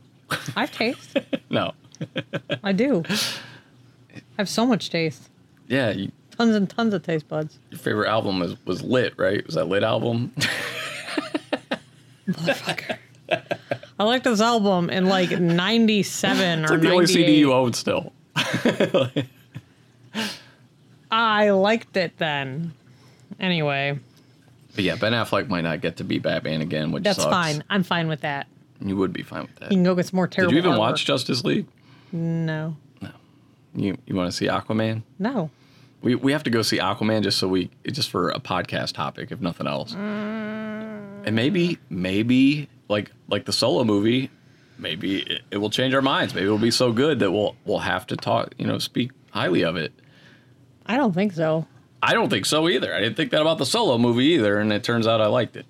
I 0.56 0.62
have 0.62 0.72
taste. 0.72 1.18
no. 1.50 1.74
I 2.64 2.72
do. 2.72 3.04
I 3.10 4.20
have 4.38 4.50
so 4.50 4.66
much 4.66 4.90
taste. 4.90 5.30
Yeah, 5.68 5.92
you, 5.92 6.12
Tons 6.38 6.56
and 6.56 6.70
tons 6.70 6.94
of 6.94 7.04
taste 7.04 7.28
buds. 7.30 7.60
your 7.72 7.80
favorite 7.80 8.10
album 8.10 8.40
was, 8.40 8.56
was 8.66 8.82
Lit, 8.82 9.14
right? 9.18 9.46
Was 9.46 9.56
that 9.56 9.66
Lit 9.66 9.84
album? 9.84 10.34
Motherfucker. 12.28 12.98
I 13.98 14.04
liked 14.04 14.26
this 14.26 14.42
album 14.42 14.90
in 14.90 15.06
like 15.06 15.32
97 15.40 16.64
it's 16.64 16.72
or 16.72 16.74
like 16.76 16.82
the 16.82 16.92
only 16.92 17.08
CD 17.08 17.38
you 17.38 17.54
own 17.54 17.72
still. 17.74 18.12
I 21.12 21.52
liked 21.52 21.96
it 21.96 22.18
then. 22.18 22.74
Anyway, 23.40 24.00
But 24.76 24.84
yeah, 24.84 24.96
Ben 24.96 25.14
Affleck 25.14 25.48
might 25.50 25.62
not 25.62 25.82
get 25.82 25.98
to 25.98 26.04
be 26.04 26.20
Batman 26.20 26.62
again, 26.62 26.92
which 26.92 27.04
that's 27.04 27.18
sucks. 27.22 27.32
fine. 27.32 27.64
I'm 27.70 27.84
fine 27.84 28.08
with 28.08 28.22
that. 28.22 28.48
You 28.82 28.96
would 28.98 29.14
be 29.14 29.24
fine 29.24 29.44
with 29.44 29.56
that. 29.58 29.72
You 29.72 29.78
can 29.78 29.84
go 29.84 29.96
get 29.96 30.06
some 30.08 30.18
more 30.18 30.28
terrible. 30.28 30.52
Did 30.52 30.56
you 30.56 30.62
even 30.68 30.74
artwork. 30.78 30.80
watch 30.80 31.06
Justice 31.06 31.44
League? 31.44 31.66
No. 32.12 32.76
You 33.78 33.98
you 34.06 34.16
want 34.16 34.32
to 34.32 34.36
see 34.36 34.48
Aquaman? 34.48 35.02
No. 35.20 35.50
We 36.02 36.16
we 36.16 36.32
have 36.32 36.44
to 36.44 36.50
go 36.50 36.62
see 36.62 36.78
Aquaman 36.78 37.24
just 37.24 37.38
so 37.38 37.48
we 37.48 37.70
just 37.86 38.10
for 38.10 38.30
a 38.30 38.40
podcast 38.40 38.94
topic, 38.94 39.32
if 39.32 39.42
nothing 39.42 39.68
else. 39.68 39.94
Mm. 39.94 41.26
And 41.28 41.36
maybe 41.36 41.78
maybe 41.90 42.70
like 42.88 43.12
like 43.28 43.44
the 43.46 43.52
solo 43.52 43.84
movie, 43.84 44.30
maybe 44.78 45.20
it, 45.24 45.42
it 45.52 45.58
will 45.58 45.70
change 45.70 45.94
our 45.94 46.02
minds. 46.02 46.34
Maybe 46.34 46.46
it'll 46.46 46.58
be 46.58 46.72
so 46.72 46.94
good 46.94 47.20
that 47.20 47.32
we'll 47.32 47.56
we'll 47.66 47.80
have 47.80 48.08
to 48.08 48.16
talk, 48.16 48.54
you 48.58 48.66
know, 48.66 48.78
speak 48.78 49.12
highly 49.32 49.64
of 49.64 49.76
it. 49.76 49.92
I 50.86 50.96
don't 50.96 51.14
think 51.14 51.34
so. 51.34 51.68
I 52.08 52.14
don't 52.14 52.30
think 52.30 52.46
so 52.46 52.70
either. 52.70 52.94
I 52.94 53.00
didn't 53.00 53.16
think 53.18 53.32
that 53.32 53.42
about 53.42 53.58
the 53.58 53.66
solo 53.66 53.98
movie 53.98 54.26
either, 54.36 54.60
and 54.60 54.72
it 54.72 54.84
turns 54.84 55.08
out 55.08 55.22
I 55.22 55.28
liked 55.28 55.56
it. 55.56 55.66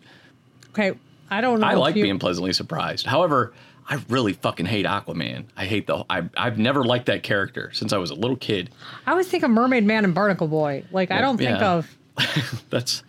Okay. 0.69 0.93
I 1.31 1.41
don't 1.41 1.59
know. 1.59 1.67
I 1.67 1.73
like 1.75 1.95
you- 1.95 2.03
being 2.03 2.19
pleasantly 2.19 2.53
surprised. 2.53 3.05
However, 3.05 3.53
I 3.87 4.01
really 4.09 4.33
fucking 4.33 4.65
hate 4.65 4.85
Aquaman. 4.85 5.45
I 5.55 5.65
hate 5.65 5.87
the. 5.87 6.03
I, 6.09 6.23
I've 6.35 6.57
never 6.57 6.83
liked 6.83 7.05
that 7.05 7.23
character 7.23 7.71
since 7.73 7.93
I 7.93 7.97
was 7.97 8.09
a 8.11 8.15
little 8.15 8.35
kid. 8.37 8.69
I 9.05 9.11
always 9.11 9.27
think 9.27 9.43
of 9.43 9.49
Mermaid 9.51 9.85
Man 9.85 10.03
and 10.05 10.13
Barnacle 10.13 10.47
Boy. 10.47 10.83
Like 10.91 11.11
I 11.11 11.21
don't 11.21 11.37
think 11.37 11.51
Yeah. 11.59 11.71
of. 11.73 11.97
That's 12.69 13.03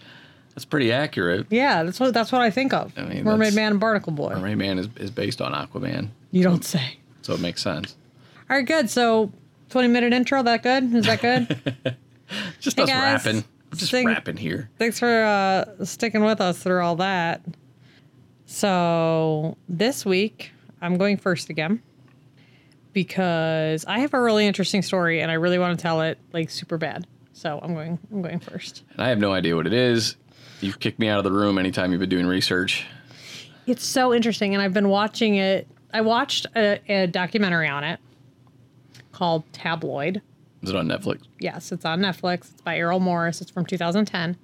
that's 0.54 0.64
pretty 0.64 0.90
accurate. 0.92 1.46
Yeah, 1.50 1.82
that's 1.82 2.00
what 2.00 2.14
that's 2.14 2.32
what 2.32 2.40
I 2.40 2.50
think 2.50 2.72
of. 2.72 2.92
I 2.96 3.02
mean, 3.02 3.24
Mermaid 3.24 3.52
Man 3.54 3.72
and 3.72 3.80
Barnacle 3.80 4.12
Boy. 4.12 4.30
Mermaid 4.34 4.56
Man 4.56 4.78
is, 4.78 4.88
is 4.96 5.10
based 5.10 5.42
on 5.42 5.52
Aquaman, 5.52 6.08
You 6.30 6.42
don't 6.42 6.64
say. 6.64 6.96
so 7.22 7.34
it 7.34 7.40
makes 7.40 7.62
sense. 7.62 7.94
All 8.48 8.56
right, 8.56 8.64
good. 8.66 8.88
So, 8.88 9.30
20 9.70 9.88
minute 9.88 10.12
intro. 10.14 10.42
That 10.42 10.62
good? 10.62 10.94
Is 10.94 11.04
that 11.06 11.20
good? 11.20 11.96
Just 12.60 12.76
Hey, 12.76 12.84
us 12.84 12.88
guys. 12.88 13.24
rapping, 13.26 13.44
just 13.74 13.92
rapping 13.92 14.36
here. 14.36 14.70
Thanks 14.78 14.98
for 14.98 15.06
uh, 15.24 15.84
sticking 15.84 16.24
with 16.24 16.40
us 16.40 16.58
through 16.58 16.82
all 16.82 16.96
that. 16.96 17.42
So, 18.46 19.56
this 19.68 20.04
week, 20.06 20.52
I'm 20.80 20.96
going 20.96 21.16
first 21.16 21.50
again 21.50 21.82
because 22.92 23.84
I 23.86 23.98
have 24.00 24.14
a 24.14 24.20
really 24.20 24.46
interesting 24.46 24.82
story 24.82 25.20
and 25.20 25.30
I 25.30 25.34
really 25.34 25.58
want 25.58 25.78
to 25.78 25.82
tell 25.82 26.00
it 26.02 26.18
like 26.32 26.50
super 26.50 26.78
bad. 26.78 27.06
So, 27.32 27.58
I'm 27.62 27.74
going 27.74 27.98
I'm 28.12 28.22
going 28.22 28.38
first. 28.40 28.84
And 28.92 29.02
I 29.02 29.08
have 29.08 29.18
no 29.18 29.32
idea 29.32 29.56
what 29.56 29.66
it 29.66 29.72
is. 29.74 30.16
You've 30.60 30.80
kicked 30.80 30.98
me 30.98 31.08
out 31.08 31.18
of 31.18 31.24
the 31.24 31.32
room 31.32 31.58
anytime 31.58 31.90
you've 31.92 32.00
been 32.00 32.08
doing 32.08 32.26
research. 32.26 32.86
It's 33.66 33.84
so 33.84 34.14
interesting 34.14 34.54
and 34.54 34.62
I've 34.62 34.72
been 34.72 34.88
watching 34.88 35.34
it. 35.36 35.66
I 35.92 36.00
watched 36.00 36.46
a, 36.56 36.80
a 36.88 37.06
documentary 37.06 37.68
on 37.68 37.84
it 37.84 38.00
called 39.12 39.44
Tabloid. 39.52 40.22
Is 40.62 40.70
it 40.70 40.76
on 40.76 40.88
Netflix? 40.88 41.22
Yes, 41.38 41.70
it's 41.72 41.84
on 41.84 42.00
Netflix. 42.00 42.52
It's 42.52 42.62
by 42.62 42.76
Errol 42.76 43.00
Morris. 43.00 43.40
It's 43.40 43.50
from 43.50 43.66
2010. 43.66 44.36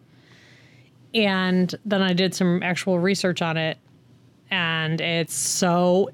And 1.14 1.74
then 1.84 2.02
I 2.02 2.12
did 2.12 2.34
some 2.34 2.62
actual 2.62 2.98
research 2.98 3.42
on 3.42 3.56
it, 3.56 3.76
and 4.50 5.00
it's 5.00 5.34
so 5.34 6.10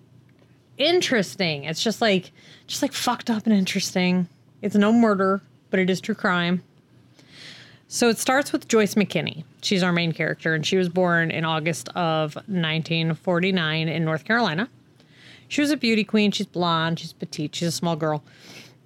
interesting. 0.77 1.65
It's 1.65 1.83
just 1.83 2.01
like 2.01 2.33
just 2.67 2.83
like 2.83 2.93
fucked 2.93 3.31
up 3.31 3.47
and 3.47 3.55
interesting. 3.55 4.29
It's 4.61 4.75
no 4.75 4.93
murder, 4.93 5.41
but 5.71 5.79
it 5.79 5.89
is 5.89 6.01
true 6.01 6.15
crime. 6.17 6.63
So 7.87 8.09
it 8.09 8.19
starts 8.19 8.53
with 8.53 8.69
Joyce 8.69 8.95
McKinney. 8.95 9.45
She's 9.63 9.83
our 9.83 9.93
main 9.93 10.13
character, 10.13 10.55
and 10.55 10.67
she 10.67 10.77
was 10.77 10.89
born 10.89 11.31
in 11.31 11.45
August 11.45 11.89
of 11.91 12.35
1949 12.35 13.89
in 13.89 14.05
North 14.05 14.25
Carolina. 14.25 14.69
She 15.49 15.63
was 15.63 15.71
a 15.71 15.77
beauty 15.77 16.05
queen. 16.05 16.31
She's 16.31 16.47
blonde. 16.47 16.99
She's 16.99 17.15
petite. 17.15 17.55
She's 17.55 17.69
a 17.69 17.73
small 17.73 17.97
girl. 17.97 18.23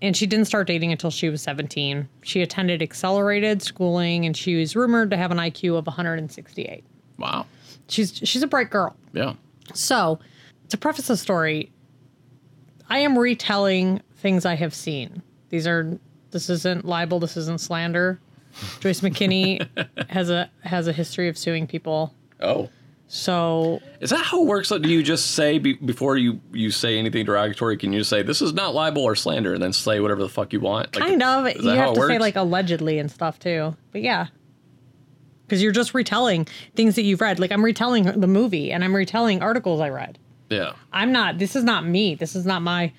And 0.02 0.16
she 0.16 0.26
didn't 0.26 0.46
start 0.46 0.66
dating 0.66 0.90
until 0.90 1.10
she 1.10 1.30
was 1.30 1.40
17. 1.42 2.08
She 2.22 2.42
attended 2.42 2.82
accelerated 2.82 3.62
schooling, 3.62 4.26
and 4.26 4.36
she 4.36 4.56
was 4.56 4.74
rumored 4.74 5.10
to 5.10 5.16
have 5.16 5.30
an 5.30 5.38
IQ 5.38 5.78
of 5.78 5.86
168. 5.86 6.84
Wow. 7.18 7.46
She's 7.88 8.12
she's 8.24 8.42
a 8.42 8.48
bright 8.48 8.68
girl. 8.68 8.96
Yeah. 9.12 9.34
So, 9.74 10.18
to 10.70 10.76
preface 10.76 11.06
the 11.06 11.16
story, 11.16 11.70
I 12.90 12.98
am 12.98 13.16
retelling 13.16 14.02
things 14.16 14.44
I 14.44 14.56
have 14.56 14.74
seen. 14.74 15.22
These 15.50 15.66
are 15.66 15.98
this 16.32 16.50
isn't 16.50 16.84
libel, 16.84 17.20
this 17.20 17.36
isn't 17.36 17.60
slander. 17.60 18.18
Joyce 18.80 19.00
McKinney 19.00 19.66
has 20.10 20.30
a 20.30 20.50
has 20.64 20.88
a 20.88 20.92
history 20.92 21.28
of 21.28 21.38
suing 21.38 21.66
people. 21.66 22.12
Oh. 22.40 22.68
So, 23.14 23.82
Is 24.00 24.08
that 24.08 24.24
how 24.24 24.40
it 24.40 24.46
works? 24.46 24.70
Do 24.70 24.88
you 24.88 25.02
just 25.02 25.32
say 25.32 25.58
be, 25.58 25.74
before 25.74 26.16
you, 26.16 26.40
you 26.50 26.70
say 26.70 26.98
anything 26.98 27.26
derogatory? 27.26 27.76
Can 27.76 27.92
you 27.92 28.00
just 28.00 28.08
say 28.08 28.22
this 28.22 28.40
is 28.40 28.54
not 28.54 28.74
libel 28.74 29.02
or 29.02 29.14
slander, 29.14 29.52
and 29.52 29.62
then 29.62 29.74
say 29.74 30.00
whatever 30.00 30.22
the 30.22 30.30
fuck 30.30 30.50
you 30.54 30.60
want? 30.60 30.96
Like, 30.96 31.04
kind 31.04 31.22
of 31.22 31.62
you 31.62 31.68
have 31.72 31.92
to 31.92 32.06
say 32.06 32.18
like 32.18 32.36
allegedly 32.36 32.98
and 32.98 33.10
stuff 33.10 33.38
too. 33.38 33.76
But 33.90 34.00
yeah. 34.00 34.28
Cuz 35.50 35.62
you're 35.62 35.72
just 35.72 35.92
retelling 35.92 36.46
things 36.74 36.94
that 36.94 37.02
you've 37.02 37.20
read. 37.20 37.38
Like 37.38 37.52
I'm 37.52 37.62
retelling 37.62 38.04
the 38.04 38.26
movie 38.26 38.72
and 38.72 38.82
I'm 38.82 38.96
retelling 38.96 39.42
articles 39.42 39.82
I 39.82 39.90
read. 39.90 40.18
yeah. 40.48 40.72
I'm 40.90 41.12
not 41.12 41.36
this 41.36 41.54
is 41.54 41.64
not 41.64 41.84
me. 41.86 42.14
This 42.14 42.34
is 42.34 42.46
not 42.46 42.62
my 42.62 42.94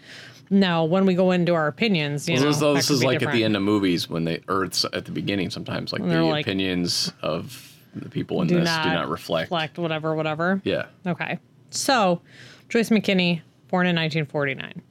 no, 0.52 0.84
when 0.84 1.08
we 1.08 1.16
go 1.16 1.32
into 1.32 1.56
our 1.56 1.66
opinions, 1.66 2.30
you 2.30 2.36
Well, 2.36 2.44
know, 2.44 2.76
this, 2.76 2.88
this 2.88 2.92
is 2.92 3.04
like 3.04 3.24
at 3.24 3.32
the 3.32 3.44
end 3.44 3.56
of 3.56 3.64
movies 3.64 4.08
when 4.08 4.26
they, 4.26 4.42
or 4.48 4.64
it's 4.66 4.86
at 4.94 5.06
the 5.06 5.12
beginning 5.12 5.50
sometimes, 5.50 5.92
like 5.92 6.04
the 6.08 6.22
like, 6.22 6.46
opinions 6.46 7.12
of 7.24 7.73
the 7.96 8.10
people 8.10 8.42
in 8.42 8.48
do 8.48 8.56
this 8.60 8.66
not, 8.66 8.84
do 8.84 8.90
not 8.90 9.10
reflect. 9.10 9.48
reflect 9.48 9.78
whatever, 9.78 10.16
whatever. 10.16 10.62
Yeah. 10.64 10.86
Okay. 11.06 11.40
So, 11.70 12.22
Joyce 12.70 12.90
McKinney, 12.90 13.42
born 13.70 13.88
in 13.88 13.96
1949. 13.96 14.82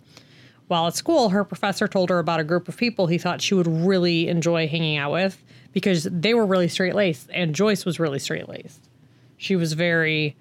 While 0.69 0.87
at 0.87 0.95
school, 0.95 1.29
her 1.31 1.45
professor 1.45 1.87
told 1.87 2.11
her 2.11 2.19
about 2.19 2.41
a 2.41 2.45
group 2.45 2.69
of 2.69 2.77
people 2.77 3.07
he 3.07 3.19
thought 3.19 3.43
she 3.43 3.55
would 3.55 3.67
really 3.67 4.29
enjoy 4.29 4.67
hanging 4.67 4.97
out 4.97 5.13
with 5.13 5.43
because 5.73 6.05
they 6.05 6.35
were 6.35 6.47
really 6.47 6.69
straight 6.69 6.95
laced, 6.95 7.29
and 7.33 7.55
Joyce 7.55 7.85
was 7.85 7.99
really 8.01 8.19
straight 8.19 8.49
laced. 8.49 8.89
She 9.37 9.57
was 9.57 9.73
very, 9.73 10.37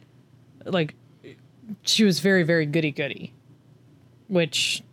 like, 0.65 0.95
she 1.84 2.04
was 2.04 2.19
very, 2.19 2.43
very 2.43 2.65
goody 2.65 2.91
goody, 2.91 3.34
which 4.28 4.84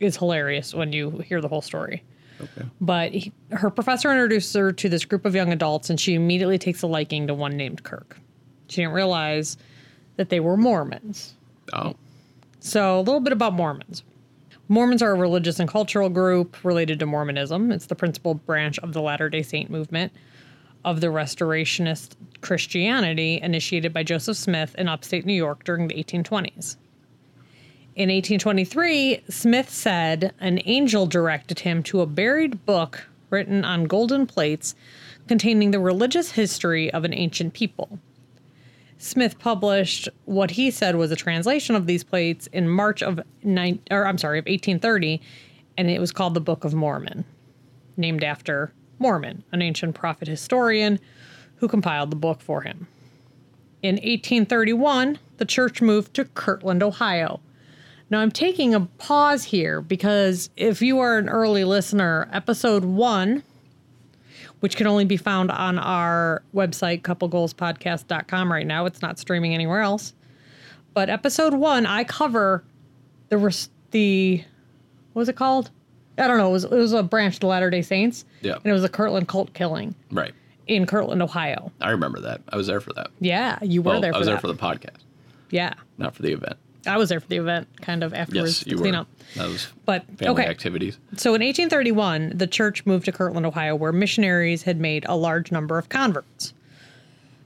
is 0.00 0.16
hilarious 0.16 0.74
when 0.74 0.92
you 0.92 1.18
hear 1.18 1.40
the 1.40 1.48
whole 1.48 1.62
story. 1.62 2.02
Okay. 2.40 2.66
But 2.80 3.12
he, 3.12 3.32
her 3.50 3.70
professor 3.70 4.10
introduced 4.10 4.54
her 4.54 4.72
to 4.72 4.88
this 4.88 5.04
group 5.04 5.24
of 5.24 5.34
young 5.34 5.52
adults, 5.52 5.90
and 5.90 6.00
she 6.00 6.14
immediately 6.14 6.58
takes 6.58 6.82
a 6.82 6.86
liking 6.86 7.26
to 7.26 7.34
one 7.34 7.56
named 7.56 7.82
Kirk. 7.84 8.18
She 8.68 8.82
didn't 8.82 8.94
realize 8.94 9.56
that 10.16 10.28
they 10.28 10.40
were 10.40 10.56
Mormons. 10.56 11.34
Oh. 11.72 11.94
So, 12.60 12.98
a 12.98 13.02
little 13.02 13.20
bit 13.20 13.32
about 13.32 13.52
Mormons. 13.52 14.02
Mormons 14.68 15.02
are 15.02 15.12
a 15.12 15.14
religious 15.14 15.60
and 15.60 15.68
cultural 15.68 16.08
group 16.08 16.64
related 16.64 16.98
to 17.00 17.06
Mormonism. 17.06 17.70
It's 17.70 17.86
the 17.86 17.94
principal 17.94 18.34
branch 18.34 18.78
of 18.78 18.94
the 18.94 19.02
Latter 19.02 19.28
day 19.28 19.42
Saint 19.42 19.70
movement 19.70 20.12
of 20.84 21.00
the 21.00 21.08
Restorationist 21.08 22.14
Christianity 22.40 23.40
initiated 23.42 23.92
by 23.92 24.02
Joseph 24.02 24.36
Smith 24.36 24.74
in 24.76 24.88
upstate 24.88 25.26
New 25.26 25.34
York 25.34 25.64
during 25.64 25.88
the 25.88 25.94
1820s. 25.94 26.76
In 27.96 28.08
1823, 28.08 29.22
Smith 29.28 29.70
said 29.70 30.34
an 30.40 30.60
angel 30.64 31.06
directed 31.06 31.60
him 31.60 31.80
to 31.84 32.00
a 32.00 32.06
buried 32.06 32.66
book 32.66 33.06
written 33.30 33.64
on 33.64 33.84
golden 33.84 34.26
plates 34.26 34.74
containing 35.28 35.70
the 35.70 35.78
religious 35.78 36.32
history 36.32 36.92
of 36.92 37.04
an 37.04 37.14
ancient 37.14 37.54
people. 37.54 38.00
Smith 38.98 39.38
published 39.38 40.08
what 40.24 40.52
he 40.52 40.72
said 40.72 40.96
was 40.96 41.12
a 41.12 41.16
translation 41.16 41.76
of 41.76 41.86
these 41.86 42.02
plates 42.02 42.48
in 42.48 42.68
March 42.68 43.00
of 43.00 43.20
nine, 43.44 43.78
or 43.92 44.08
I'm 44.08 44.18
sorry, 44.18 44.40
of 44.40 44.46
1830, 44.46 45.20
and 45.78 45.88
it 45.88 46.00
was 46.00 46.10
called 46.10 46.34
the 46.34 46.40
Book 46.40 46.64
of 46.64 46.74
Mormon, 46.74 47.24
named 47.96 48.24
after 48.24 48.72
Mormon, 48.98 49.44
an 49.52 49.62
ancient 49.62 49.94
prophet 49.94 50.26
historian 50.26 50.98
who 51.56 51.68
compiled 51.68 52.10
the 52.10 52.16
book 52.16 52.40
for 52.40 52.62
him. 52.62 52.88
In 53.82 53.96
1831, 53.96 55.20
the 55.36 55.44
church 55.44 55.80
moved 55.80 56.12
to 56.14 56.24
Kirtland, 56.24 56.82
Ohio. 56.82 57.38
Now 58.10 58.20
I'm 58.20 58.30
taking 58.30 58.74
a 58.74 58.80
pause 58.80 59.44
here 59.44 59.80
because 59.80 60.50
if 60.56 60.82
you 60.82 60.98
are 61.00 61.18
an 61.18 61.28
early 61.28 61.64
listener, 61.64 62.28
episode 62.32 62.84
one, 62.84 63.42
which 64.60 64.76
can 64.76 64.86
only 64.86 65.04
be 65.04 65.16
found 65.16 65.50
on 65.50 65.78
our 65.78 66.42
website, 66.54 67.02
couplegoalspodcast.com 67.02 68.52
right 68.52 68.66
now, 68.66 68.86
it's 68.86 69.02
not 69.02 69.18
streaming 69.18 69.54
anywhere 69.54 69.80
else. 69.80 70.14
But 70.92 71.10
episode 71.10 71.54
one, 71.54 71.86
I 71.86 72.04
cover 72.04 72.62
the 73.30 73.38
res- 73.38 73.70
the 73.90 74.44
what 75.12 75.20
was 75.20 75.28
it 75.28 75.36
called? 75.36 75.70
I 76.18 76.28
don't 76.28 76.38
know. 76.38 76.48
It 76.50 76.52
was 76.52 76.64
it 76.64 76.70
was 76.70 76.92
a 76.92 77.02
branch 77.02 77.34
of 77.34 77.40
the 77.40 77.46
Latter 77.48 77.70
Day 77.70 77.82
Saints. 77.82 78.24
Yeah. 78.42 78.54
and 78.54 78.66
it 78.66 78.72
was 78.72 78.84
a 78.84 78.88
Kirtland 78.88 79.26
cult 79.26 79.52
killing 79.54 79.94
Right. 80.12 80.32
in 80.68 80.86
Kirtland, 80.86 81.20
Ohio. 81.22 81.72
I 81.80 81.90
remember 81.90 82.20
that. 82.20 82.42
I 82.50 82.56
was 82.56 82.66
there 82.68 82.80
for 82.80 82.92
that. 82.92 83.10
Yeah, 83.18 83.58
you 83.62 83.82
were 83.82 83.92
Well, 83.92 84.00
there 84.00 84.12
for 84.12 84.12
that. 84.12 84.16
I 84.16 84.18
was 84.20 84.26
that. 84.26 84.32
there 84.32 84.40
for 84.40 84.46
the 84.48 84.54
podcast, 84.54 85.00
yeah, 85.50 85.74
not 85.98 86.14
for 86.14 86.22
the 86.22 86.32
event. 86.32 86.56
I 86.86 86.96
was 86.96 87.08
there 87.08 87.20
for 87.20 87.28
the 87.28 87.36
event, 87.36 87.68
kind 87.80 88.02
of 88.02 88.12
afterwards 88.14 88.58
Yes, 88.60 88.64
to 88.64 88.70
you 88.70 88.76
clean 88.76 88.94
were. 88.94 89.00
up. 89.00 89.08
That 89.36 89.48
was 89.48 89.68
But 89.86 90.04
family 90.18 90.42
okay, 90.42 90.50
activities. 90.50 90.98
so 91.16 91.30
in 91.34 91.40
1831, 91.42 92.32
the 92.36 92.46
church 92.46 92.84
moved 92.86 93.04
to 93.06 93.12
Kirtland, 93.12 93.46
Ohio, 93.46 93.74
where 93.74 93.92
missionaries 93.92 94.62
had 94.64 94.80
made 94.80 95.04
a 95.08 95.16
large 95.16 95.50
number 95.50 95.78
of 95.78 95.88
converts. 95.88 96.52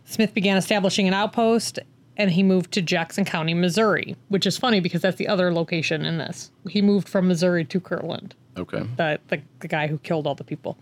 Smith 0.04 0.34
began 0.34 0.56
establishing 0.56 1.06
an 1.06 1.14
outpost, 1.14 1.78
and 2.16 2.30
he 2.32 2.42
moved 2.42 2.72
to 2.72 2.82
Jackson 2.82 3.24
County, 3.24 3.54
Missouri, 3.54 4.16
which 4.28 4.46
is 4.46 4.56
funny 4.58 4.80
because 4.80 5.02
that's 5.02 5.16
the 5.18 5.28
other 5.28 5.52
location 5.52 6.04
in 6.04 6.18
this. 6.18 6.50
He 6.68 6.82
moved 6.82 7.08
from 7.08 7.28
Missouri 7.28 7.64
to 7.66 7.78
Kirtland. 7.80 8.34
Okay. 8.56 8.82
the, 8.96 9.20
the, 9.28 9.40
the 9.60 9.68
guy 9.68 9.86
who 9.86 9.98
killed 9.98 10.26
all 10.26 10.34
the 10.34 10.42
people. 10.42 10.76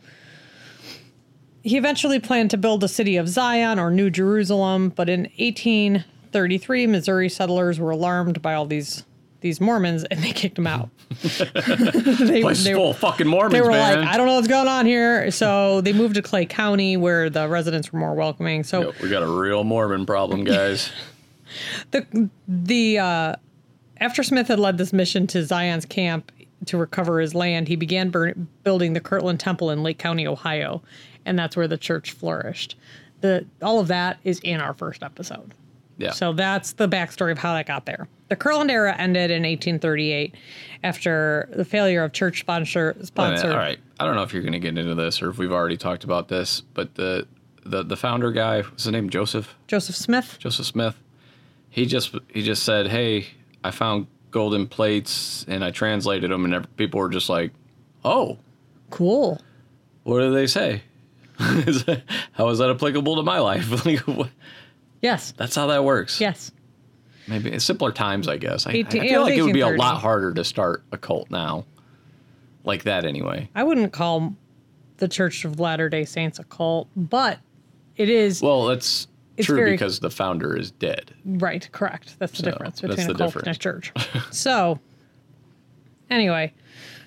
He 1.62 1.76
eventually 1.76 2.20
planned 2.20 2.50
to 2.52 2.56
build 2.56 2.84
a 2.84 2.88
city 2.88 3.16
of 3.16 3.28
Zion 3.28 3.78
or 3.78 3.90
New 3.90 4.08
Jerusalem, 4.08 4.90
but 4.90 5.08
in 5.08 5.28
1833, 6.44 6.87
Missouri 6.87 7.29
settlers 7.29 7.79
were 7.81 7.90
alarmed 7.90 8.42
by 8.42 8.55
all 8.55 8.66
these 8.66 9.05
these 9.40 9.61
Mormons 9.61 10.03
and 10.05 10.22
they 10.25 10.33
kicked 10.33 10.57
them 10.57 10.66
out. 10.66 10.88
they, 11.22 12.40
Place 12.40 12.64
they- 12.64 12.72
full 12.72 12.94
fucking 12.94 13.27
Mormons, 13.27 13.53
they 13.53 13.61
were 13.61 13.70
man. 13.70 14.01
like, 14.01 14.09
I 14.09 14.16
don't 14.16 14.27
know 14.27 14.35
what's 14.35 14.49
going 14.49 14.66
on 14.66 14.87
here. 14.87 15.31
So 15.31 15.83
they 15.83 15.92
moved 15.92 16.14
to 16.16 16.22
Clay 16.22 16.46
County 16.46 16.96
where 16.96 17.31
the 17.31 17.46
residents 17.49 17.92
were 17.92 18.01
more 18.01 18.14
welcoming. 18.14 18.64
So 18.64 18.83
Yo, 18.83 18.92
we 19.03 19.09
got 19.09 19.22
a 19.22 19.27
real 19.27 19.62
Mormon 19.62 20.07
problem, 20.07 20.44
guys. 20.44 20.90
the 21.90 22.29
the 22.49 22.99
uh, 22.99 23.37
after 23.99 24.22
Smith 24.22 24.49
had 24.49 24.59
led 24.59 24.79
this 24.79 24.92
mission 24.92 25.27
to 25.29 25.44
Zion's 25.44 25.87
camp 25.87 26.33
to 26.64 26.77
recover 26.77 27.20
his 27.20 27.35
land, 27.35 27.68
he 27.68 27.77
began 27.77 28.11
burn, 28.11 28.49
building 28.64 28.94
the 28.94 29.01
Kirtland 29.01 29.38
Temple 29.38 29.70
in 29.70 29.83
Lake 29.83 29.99
County, 29.99 30.27
Ohio, 30.27 30.83
and 31.25 31.38
that's 31.38 31.57
where 31.57 31.68
the 31.68 31.79
church 31.79 32.12
flourished. 32.12 32.75
The 33.20 33.46
all 33.62 33.81
of 33.81 33.88
that 33.88 34.18
is 34.25 34.40
in 34.40 34.61
our 34.61 34.75
first 34.75 35.03
episode. 35.03 35.55
Yeah. 35.98 36.11
So 36.12 36.32
that's 36.32 36.72
the 36.72 36.88
backstory 36.88 37.32
of 37.32 37.38
how 37.38 37.54
that 37.54 37.66
got 37.66 37.87
there. 37.87 38.06
The 38.28 38.37
Kirtland 38.37 38.70
era 38.70 38.94
ended 38.98 39.30
in 39.30 39.42
1838 39.44 40.35
after 40.85 41.48
the 41.52 41.64
failure 41.64 42.02
of 42.04 42.12
church 42.12 42.40
sponsor 42.40 42.88
Wait 42.88 42.92
a 42.92 42.96
minute, 42.98 43.06
sponsored. 43.06 43.50
All 43.52 43.56
right. 43.56 43.78
I 43.98 44.04
don't 44.04 44.14
know 44.16 44.22
if 44.22 44.32
you're 44.32 44.42
going 44.42 44.52
to 44.52 44.59
get 44.59 44.76
into 44.76 44.94
this 44.94 45.22
or 45.22 45.30
if 45.30 45.38
we've 45.38 45.52
already 45.52 45.76
talked 45.76 46.04
about 46.04 46.28
this, 46.28 46.61
but 46.61 46.94
the 46.96 47.26
the 47.64 47.82
the 47.82 47.96
founder 47.96 48.30
guy, 48.30 48.59
was 48.74 48.85
his 48.85 48.92
name? 48.92 49.11
Joseph. 49.11 49.54
Joseph 49.66 49.96
Smith. 49.96 50.37
Joseph 50.38 50.66
Smith. 50.66 50.96
He 51.70 51.87
just 51.87 52.14
he 52.28 52.42
just 52.42 52.62
said, 52.62 52.88
"Hey, 52.88 53.26
I 53.64 53.70
found 53.70 54.06
golden 54.30 54.66
plates 54.66 55.44
and 55.48 55.64
I 55.64 55.70
translated 55.70 56.30
them," 56.30 56.44
and 56.44 56.76
people 56.76 57.00
were 57.00 57.09
just 57.09 57.28
like, 57.28 57.52
"Oh, 58.04 58.38
Cool. 58.90 59.40
what 60.04 60.20
do 60.20 60.32
they 60.32 60.46
say? 60.46 60.82
How 61.38 62.48
is 62.48 62.59
that 62.59 62.70
applicable 62.70 63.16
to 63.16 63.22
my 63.22 63.38
life?" 63.40 63.70
Like, 63.87 64.00
what- 64.00 64.30
Yes. 65.02 65.32
That's 65.37 65.54
how 65.54 65.66
that 65.68 65.85
works. 65.85 66.20
Yes. 66.20 66.50
Maybe 67.28 67.50
it's 67.50 67.64
simpler 67.64 67.92
times, 67.92 68.28
I 68.28 68.37
guess. 68.37 68.66
I, 68.66 68.70
I 68.70 68.74
18 68.74 69.02
yeah, 69.02 69.06
it 69.06 69.11
feel 69.11 69.22
like 69.22 69.35
it 69.35 69.42
would 69.42 69.52
be 69.52 69.61
a 69.61 69.66
1830. 69.66 69.78
lot 69.78 70.00
harder 70.00 70.32
to 70.35 70.44
start 70.44 70.85
a 70.92 70.98
cult 70.98 71.30
now, 71.30 71.64
like 72.64 72.85
that 72.85 73.04
anyway. 73.04 73.48
I 73.54 73.64
wouldn't 73.64 73.92
call 73.92 74.35
the 74.98 75.09
Church 75.09 75.44
of 75.44 75.59
Latter 75.61 75.88
Day 75.88 76.04
Saints 76.04 76.38
a 76.38 76.44
cult, 76.44 76.88
but 76.96 77.38
it 77.96 78.09
is 78.09 78.40
Well, 78.42 78.66
that's 78.66 79.09
It's 79.37 79.46
true 79.46 79.56
very- 79.56 79.72
because 79.72 79.98
the 80.00 80.11
founder 80.11 80.56
is 80.56 80.70
dead. 80.70 81.12
Right, 81.24 81.68
correct. 81.72 82.16
That's 82.18 82.32
the 82.32 82.44
So, 82.44 82.50
difference 82.52 82.80
that's 82.80 82.94
between 82.94 83.11
a 83.11 83.12
the 83.14 83.18
cult 83.30 83.37
and 83.37 83.48
a 83.48 83.59
church. 83.59 83.92
so, 84.30 84.78
anyway, 86.11 86.52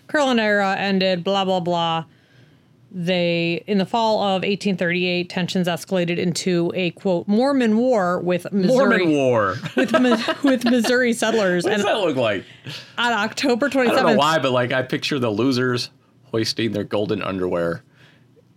Kirtland 0.07 0.39
era 0.39 0.75
ended, 0.77 1.23
blah, 1.23 1.45
blah, 1.45 1.59
blah. 1.61 2.05
They, 2.91 3.63
in 3.67 3.77
the 3.77 3.85
fall 3.85 4.19
of 4.19 4.41
1838, 4.41 5.29
tensions 5.29 5.67
escalated 5.67 6.17
into 6.17 6.71
a 6.75 6.89
quote 6.91 7.27
Mormon 7.27 7.77
war 7.77 8.19
with 8.19 8.51
Missouri 8.51 9.05
Mormon 9.05 9.11
War. 9.11 9.55
with, 9.75 10.43
with 10.43 10.63
Missouri 10.65 11.13
settlers, 11.13 11.63
What 11.65 11.71
does 11.77 11.85
and 11.85 11.87
that 11.87 11.99
look 11.99 12.17
like? 12.17 12.45
on 12.97 13.13
October 13.13 13.67
I 13.67 13.69
don't 13.69 13.85
know 13.95 14.01
27th, 14.13 14.17
why, 14.17 14.39
but 14.39 14.51
like 14.51 14.71
I 14.71 14.81
picture 14.81 15.19
the 15.19 15.29
losers 15.29 15.91
hoisting 16.23 16.71
their 16.71 16.83
golden 16.83 17.21
underwear 17.21 17.83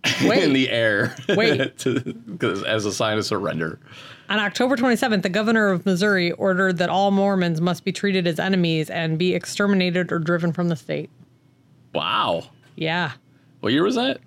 Wait. 0.23 0.43
in 0.43 0.53
the 0.53 0.69
air 0.69 1.15
Wait. 1.29 1.77
to, 1.79 2.63
as 2.67 2.85
a 2.85 2.91
sign 2.91 3.17
of 3.19 3.25
surrender. 3.25 3.79
on 4.29 4.39
October 4.39 4.75
27th, 4.75 5.21
the 5.21 5.29
governor 5.29 5.69
of 5.69 5.85
Missouri 5.85 6.31
ordered 6.33 6.77
that 6.79 6.89
all 6.89 7.11
Mormons 7.11 7.61
must 7.61 7.85
be 7.85 7.91
treated 7.91 8.25
as 8.27 8.39
enemies 8.39 8.89
and 8.89 9.17
be 9.19 9.33
exterminated 9.35 10.11
or 10.11 10.17
driven 10.19 10.51
from 10.51 10.69
the 10.69 10.75
state. 10.75 11.09
Wow. 11.93 12.49
Yeah, 12.75 13.11
What 13.63 13.71
year 13.71 13.83
was 13.85 13.95
that? 13.95 14.19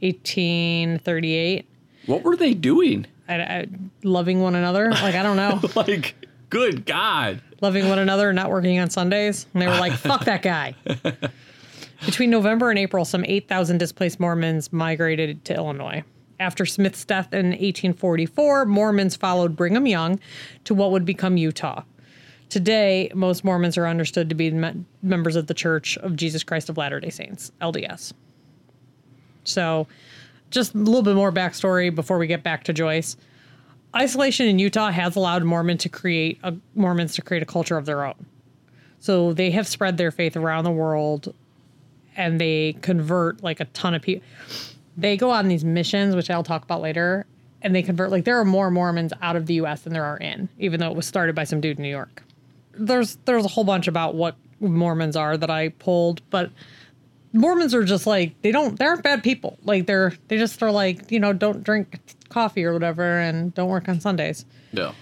1838. 0.00 1.66
What 2.04 2.22
were 2.22 2.36
they 2.36 2.52
doing? 2.52 3.06
I, 3.26 3.36
I, 3.36 3.66
loving 4.02 4.42
one 4.42 4.54
another. 4.54 4.90
Like 4.90 5.14
I 5.14 5.22
don't 5.22 5.38
know, 5.38 5.58
Like, 5.74 6.14
good 6.50 6.84
God. 6.84 7.40
loving 7.62 7.88
one 7.88 7.98
another, 7.98 8.30
not 8.34 8.50
working 8.50 8.78
on 8.78 8.90
Sundays. 8.90 9.46
And 9.54 9.62
they 9.62 9.66
were 9.66 9.78
like, 9.78 9.92
"Fuck 9.94 10.26
that 10.26 10.42
guy." 10.42 10.74
Between 12.04 12.28
November 12.28 12.68
and 12.68 12.78
April, 12.78 13.06
some 13.06 13.24
8,000 13.26 13.78
displaced 13.78 14.20
Mormons 14.20 14.70
migrated 14.70 15.46
to 15.46 15.54
Illinois. 15.54 16.04
After 16.38 16.66
Smith's 16.66 17.06
death 17.06 17.32
in 17.32 17.46
1844, 17.52 18.66
Mormons 18.66 19.16
followed 19.16 19.56
Brigham 19.56 19.86
Young 19.86 20.20
to 20.64 20.74
what 20.74 20.90
would 20.90 21.06
become 21.06 21.38
Utah. 21.38 21.84
Today, 22.50 23.10
most 23.14 23.44
Mormons 23.44 23.78
are 23.78 23.86
understood 23.86 24.28
to 24.28 24.34
be 24.34 24.50
members 25.00 25.36
of 25.36 25.46
the 25.46 25.54
Church 25.54 25.96
of 25.96 26.16
Jesus 26.16 26.44
Christ 26.44 26.68
of 26.68 26.76
Latter 26.76 27.00
day 27.00 27.08
Saints, 27.08 27.50
LDS. 27.62 28.12
So, 29.44 29.86
just 30.50 30.74
a 30.74 30.78
little 30.78 31.02
bit 31.02 31.14
more 31.14 31.32
backstory 31.32 31.94
before 31.94 32.18
we 32.18 32.26
get 32.26 32.42
back 32.42 32.64
to 32.64 32.72
Joyce. 32.72 33.16
Isolation 33.96 34.46
in 34.46 34.58
Utah 34.58 34.90
has 34.90 35.16
allowed 35.16 35.44
Mormon 35.44 35.78
to 35.78 35.88
create 35.88 36.38
a, 36.42 36.54
Mormons 36.74 37.14
to 37.16 37.22
create 37.22 37.42
a 37.42 37.46
culture 37.46 37.76
of 37.76 37.86
their 37.86 38.04
own. 38.04 38.26
So 39.00 39.32
they 39.32 39.50
have 39.50 39.66
spread 39.66 39.96
their 39.96 40.10
faith 40.10 40.36
around 40.36 40.64
the 40.64 40.70
world, 40.70 41.34
and 42.16 42.40
they 42.40 42.76
convert 42.82 43.42
like 43.42 43.60
a 43.60 43.64
ton 43.66 43.94
of 43.94 44.02
people. 44.02 44.26
They 44.96 45.16
go 45.16 45.30
on 45.30 45.48
these 45.48 45.64
missions, 45.64 46.14
which 46.14 46.30
I'll 46.30 46.44
talk 46.44 46.62
about 46.62 46.80
later, 46.80 47.26
and 47.62 47.74
they 47.74 47.82
convert 47.82 48.10
like 48.10 48.24
there 48.24 48.38
are 48.38 48.44
more 48.44 48.70
Mormons 48.70 49.12
out 49.22 49.36
of 49.36 49.46
the 49.46 49.54
U.S. 49.54 49.82
than 49.82 49.92
there 49.92 50.04
are 50.04 50.18
in, 50.18 50.48
even 50.58 50.80
though 50.80 50.90
it 50.90 50.96
was 50.96 51.06
started 51.06 51.34
by 51.34 51.44
some 51.44 51.60
dude 51.60 51.78
in 51.78 51.82
New 51.82 51.88
York. 51.90 52.22
There's 52.74 53.16
there's 53.24 53.44
a 53.44 53.48
whole 53.48 53.64
bunch 53.64 53.88
about 53.88 54.14
what 54.14 54.36
Mormons 54.60 55.16
are 55.16 55.36
that 55.36 55.50
I 55.50 55.70
pulled, 55.70 56.22
but 56.30 56.50
Mormons 57.32 57.74
are 57.74 57.84
just 57.84 58.06
like 58.06 58.40
they 58.42 58.52
don't 58.52 58.78
they 58.78 58.84
aren't 58.84 59.02
bad 59.02 59.22
people. 59.22 59.58
Like 59.64 59.86
they're 59.86 60.12
they 60.28 60.38
just 60.38 60.62
are 60.62 60.70
like 60.70 61.10
you 61.10 61.20
know 61.20 61.32
don't 61.32 61.62
drink 61.62 62.00
coffee 62.28 62.64
or 62.64 62.72
whatever 62.72 63.18
and 63.18 63.54
don't 63.54 63.68
work 63.68 63.88
on 63.88 64.00
Sundays. 64.00 64.44
Yeah. 64.72 64.92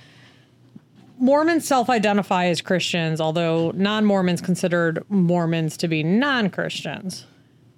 Mormons 1.19 1.69
self-identify 1.69 2.47
as 2.47 2.63
Christians, 2.63 3.21
although 3.21 3.73
non-Mormons 3.73 4.41
considered 4.41 5.05
Mormons 5.11 5.77
to 5.77 5.87
be 5.87 6.03
non-Christians, 6.03 7.27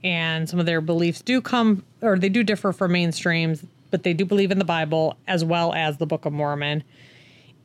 and 0.04 0.48
some 0.48 0.60
of 0.60 0.66
their 0.66 0.80
beliefs 0.80 1.22
do 1.22 1.40
come 1.40 1.84
or 2.02 2.18
they 2.18 2.28
do 2.28 2.44
differ 2.44 2.72
from 2.72 2.92
mainstreams, 2.92 3.66
but 3.90 4.04
they 4.04 4.14
do 4.14 4.24
believe 4.24 4.52
in 4.52 4.58
the 4.58 4.64
Bible 4.64 5.16
as 5.26 5.44
well 5.44 5.72
as 5.74 5.96
the 5.96 6.06
Book 6.06 6.24
of 6.24 6.32
Mormon. 6.32 6.84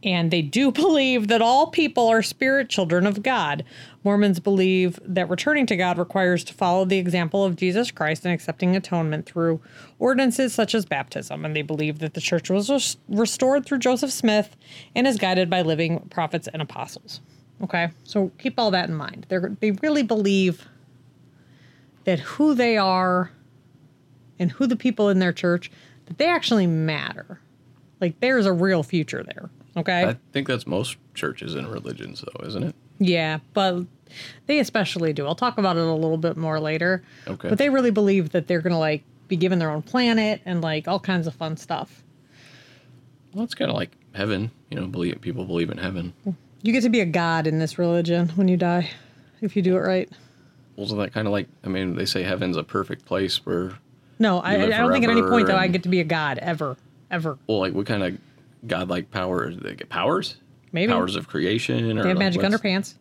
And 0.03 0.31
they 0.31 0.41
do 0.41 0.71
believe 0.83 1.27
that 1.27 1.41
all 1.41 1.67
people 1.67 2.07
are 2.07 2.21
spirit 2.21 2.69
children 2.69 3.05
of 3.05 3.23
God. 3.23 3.63
Mormons 4.03 4.39
believe 4.39 4.99
that 5.03 5.29
returning 5.29 5.65
to 5.65 5.75
God 5.75 5.97
requires 5.97 6.43
to 6.45 6.53
follow 6.53 6.85
the 6.85 6.97
example 6.97 7.43
of 7.43 7.55
Jesus 7.55 7.91
Christ 7.91 8.23
and 8.25 8.33
accepting 8.33 8.75
atonement 8.75 9.25
through 9.25 9.59
ordinances 9.99 10.53
such 10.53 10.73
as 10.73 10.85
baptism. 10.85 11.43
And 11.43 11.55
they 11.55 11.61
believe 11.61 11.99
that 11.99 12.13
the 12.13 12.21
church 12.21 12.49
was 12.49 12.69
res- 12.69 12.97
restored 13.09 13.65
through 13.65 13.79
Joseph 13.79 14.11
Smith 14.11 14.55
and 14.95 15.07
is 15.07 15.17
guided 15.17 15.49
by 15.49 15.61
living 15.61 15.99
prophets 16.09 16.47
and 16.47 16.61
apostles. 16.61 17.21
Okay, 17.63 17.89
so 18.03 18.31
keep 18.37 18.59
all 18.59 18.71
that 18.71 18.87
in 18.87 18.95
mind. 18.95 19.25
They 19.29 19.37
they 19.59 19.71
really 19.71 20.03
believe 20.03 20.67
that 22.03 22.19
who 22.19 22.53
they 22.53 22.77
are 22.77 23.31
and 24.39 24.51
who 24.51 24.67
the 24.67 24.75
people 24.75 25.09
in 25.09 25.19
their 25.19 25.33
church 25.33 25.71
that 26.05 26.17
they 26.17 26.27
actually 26.27 26.67
matter. 26.67 27.39
Like 27.99 28.19
there's 28.19 28.45
a 28.45 28.53
real 28.53 28.83
future 28.83 29.23
there. 29.23 29.49
Okay. 29.77 30.05
I 30.05 30.15
think 30.33 30.47
that's 30.47 30.65
most 30.67 30.97
churches 31.13 31.55
and 31.55 31.67
religions, 31.67 32.23
though, 32.25 32.45
isn't 32.47 32.63
it? 32.63 32.75
Yeah, 32.99 33.39
but 33.53 33.85
they 34.47 34.59
especially 34.59 35.13
do. 35.13 35.25
I'll 35.27 35.35
talk 35.35 35.57
about 35.57 35.77
it 35.77 35.83
a 35.83 35.93
little 35.93 36.17
bit 36.17 36.35
more 36.35 36.59
later. 36.59 37.03
Okay. 37.27 37.49
But 37.49 37.57
they 37.59 37.69
really 37.69 37.91
believe 37.91 38.31
that 38.31 38.47
they're 38.47 38.61
gonna 38.61 38.79
like 38.79 39.03
be 39.27 39.35
given 39.35 39.59
their 39.59 39.69
own 39.69 39.81
planet 39.83 40.41
and 40.45 40.61
like 40.61 40.87
all 40.87 40.99
kinds 40.99 41.27
of 41.27 41.35
fun 41.35 41.57
stuff. 41.57 42.03
Well, 43.33 43.43
it's 43.43 43.53
kind 43.55 43.69
of 43.69 43.77
like 43.77 43.91
heaven. 44.13 44.51
You 44.71 44.79
know, 44.79 44.87
believe 44.87 45.21
people 45.21 45.45
believe 45.45 45.69
in 45.69 45.77
heaven. 45.77 46.13
You 46.63 46.73
get 46.73 46.81
to 46.83 46.89
be 46.89 47.01
a 47.01 47.05
god 47.05 47.45
in 47.45 47.59
this 47.59 47.77
religion 47.77 48.29
when 48.29 48.47
you 48.47 48.57
die, 48.57 48.89
if 49.41 49.55
you 49.55 49.61
do 49.61 49.75
it 49.77 49.81
right. 49.81 50.09
Wasn't 50.75 50.99
that 50.99 51.13
kind 51.13 51.27
of 51.27 51.31
like? 51.33 51.47
I 51.63 51.67
mean, 51.69 51.95
they 51.95 52.05
say 52.05 52.23
heaven's 52.23 52.57
a 52.57 52.63
perfect 52.63 53.05
place 53.05 53.45
where, 53.45 53.73
No, 54.19 54.39
I, 54.39 54.63
I 54.63 54.67
don't 54.67 54.91
think 54.91 55.05
at 55.05 55.11
any 55.11 55.21
point 55.21 55.47
though 55.47 55.55
I 55.55 55.67
get 55.67 55.83
to 55.83 55.89
be 55.89 55.99
a 55.99 56.03
god 56.03 56.39
ever, 56.39 56.77
ever. 57.11 57.37
well, 57.47 57.59
like 57.59 57.73
what 57.73 57.85
kind 57.85 58.03
of 58.03 58.17
godlike 58.65 59.11
powers? 59.11 59.57
They 59.57 59.75
powers, 59.75 60.37
Maybe 60.71 60.91
powers 60.91 61.15
of 61.15 61.27
creation, 61.27 61.97
or 61.97 62.03
they 62.03 62.09
have 62.09 62.17
like 62.17 62.35
magic 62.35 62.41
underpants. 62.41 62.95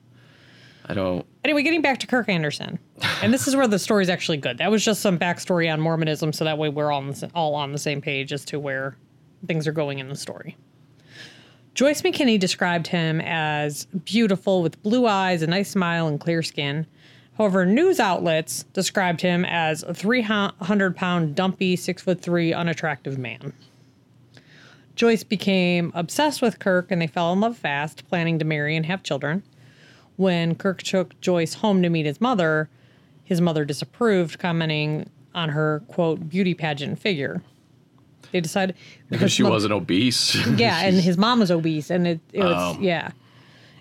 I 0.88 0.95
don't. 0.95 1.27
Anyway, 1.45 1.62
getting 1.62 1.83
back 1.83 1.99
to 2.01 2.07
Kirk 2.07 2.29
Anderson, 2.29 2.79
and 3.23 3.33
this 3.33 3.49
is 3.49 3.57
where 3.57 3.66
the 3.66 3.79
story's 3.79 4.09
actually 4.09 4.37
good. 4.37 4.59
That 4.59 4.71
was 4.71 4.85
just 4.85 5.01
some 5.01 5.19
backstory 5.19 5.73
on 5.73 5.81
Mormonism, 5.81 6.33
so 6.33 6.45
that 6.45 6.59
way 6.59 6.69
we're 6.69 6.92
all 6.92 7.01
on 7.01 7.11
the, 7.11 7.31
all 7.35 7.55
on 7.55 7.73
the 7.73 7.79
same 7.79 8.01
page 8.01 8.33
as 8.33 8.45
to 8.47 8.61
where 8.61 8.97
things 9.47 9.66
are 9.66 9.73
going 9.73 9.99
in 9.99 10.09
the 10.09 10.16
story. 10.16 10.57
Joyce 11.75 12.03
McKinney 12.03 12.38
described 12.38 12.87
him 12.87 13.21
as 13.21 13.85
beautiful 14.05 14.62
with 14.62 14.83
blue 14.83 15.07
eyes, 15.07 15.42
a 15.42 15.47
nice 15.47 15.71
smile, 15.71 16.09
and 16.09 16.19
clear 16.19 16.42
skin. 16.42 16.87
However, 17.37 17.66
news 17.66 18.01
outlets 18.01 18.62
described 18.73 19.21
him 19.21 19.45
as 19.45 19.83
a 19.83 19.92
300 19.92 20.97
pound, 20.97 21.35
dumpy, 21.35 21.77
six 21.77 22.03
foot 22.03 22.23
three, 22.23 22.55
unattractive 22.55 23.19
man. 23.19 23.53
Joyce 24.97 25.23
became 25.23 25.93
obsessed 25.95 26.43
with 26.43 26.59
Kirk 26.59 26.91
and 26.91 27.01
they 27.01 27.07
fell 27.07 27.33
in 27.33 27.41
love 27.41 27.57
fast, 27.57 28.09
planning 28.09 28.39
to 28.39 28.45
marry 28.45 28.75
and 28.77 28.87
have 28.87 29.03
children. 29.03 29.43
When 30.17 30.55
Kirk 30.55 30.83
took 30.83 31.21
Joyce 31.21 31.55
home 31.55 31.83
to 31.83 31.91
meet 31.91 32.07
his 32.07 32.21
mother, 32.21 32.71
his 33.23 33.41
mother 33.41 33.65
disapproved, 33.67 34.39
commenting 34.39 35.11
on 35.35 35.51
her, 35.51 35.83
quote, 35.89 36.29
beauty 36.31 36.55
pageant 36.55 36.99
figure. 36.99 37.43
They 38.33 38.41
decided 38.41 38.75
Because 39.11 39.31
she 39.31 39.43
wasn't 39.43 39.73
obese. 39.75 40.35
yeah, 40.57 40.81
and 40.81 40.97
his 40.97 41.19
mom 41.19 41.41
was 41.41 41.51
obese, 41.51 41.91
and 41.91 42.07
it, 42.07 42.21
it 42.33 42.43
was 42.43 42.77
Oh. 42.77 42.81
yeah, 42.81 43.11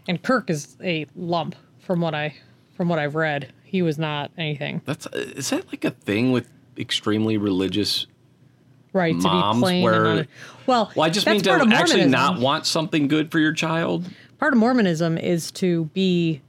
and 0.08 0.22
Kirk 0.22 0.50
is 0.50 0.76
a 0.84 1.06
lump 1.16 1.56
from 1.80 2.02
what 2.02 2.14
I 2.14 2.36
from 2.76 2.90
what 2.90 3.00
I've 3.00 3.16
read. 3.16 3.52
He 3.64 3.82
was 3.82 3.98
not 3.98 4.32
anything 4.38 4.82
That's 4.86 5.08
is 5.14 5.50
that 5.50 5.68
like 5.68 5.84
a 5.86 5.92
thing 5.92 6.32
with 6.32 6.48
extremely 6.78 7.38
religious? 7.38 8.06
Right 8.96 9.14
to 9.14 9.30
be 9.30 9.60
plain. 9.60 9.84
where- 9.84 10.06
and 10.06 10.28
well, 10.66 10.92
Well, 10.96 11.06
I 11.06 11.10
just 11.10 11.28
mean 11.28 11.42
to 11.42 11.52
actually 11.52 12.06
not 12.06 12.40
want 12.40 12.66
something 12.66 13.08
good 13.08 13.32
for 13.32 13.40
your 13.40 13.54
child. 13.54 14.10
part 14.40 14.54
of 14.54 14.60
Mormonism 14.60 15.18
is 15.18 15.52
to 15.52 15.86
be 15.94 16.42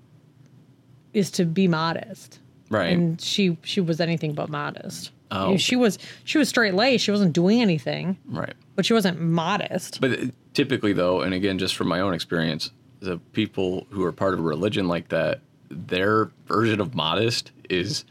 is 1.13 1.31
to 1.33 1.45
be 1.45 1.67
modest, 1.67 2.41
Right. 2.71 2.93
and 2.93 3.21
she 3.21 3.59
she 3.63 3.81
was 3.81 4.01
anything 4.01 4.35
but 4.35 4.49
modest. 4.49 5.11
Oh. 5.31 5.47
You 5.47 5.51
know, 5.53 5.57
she 5.59 5.77
was 5.77 5.99
she 6.25 6.39
was 6.39 6.49
straight 6.49 6.75
laced. 6.75 7.05
She 7.05 7.11
wasn't 7.11 7.33
doing 7.33 7.61
anything, 7.61 8.17
right. 8.27 8.55
but 8.75 8.87
she 8.87 8.93
wasn't 8.93 9.21
modest. 9.21 10.01
But 10.01 10.13
uh, 10.13 10.27
typically, 10.55 10.93
though, 10.93 11.23
and 11.23 11.35
again, 11.35 11.59
just 11.59 11.75
from 11.75 11.89
my 11.89 12.01
own 12.01 12.15
experience, 12.15 12.71
the 13.01 13.19
people 13.33 13.87
who 13.91 14.05
are 14.05 14.13
part 14.13 14.35
of 14.35 14.41
a 14.41 14.43
religion 14.43 14.89
like 14.89 15.09
that, 15.09 15.41
their 15.69 16.31
version 16.47 16.81
of 16.81 16.95
modest 16.95 17.51
is 17.69 18.05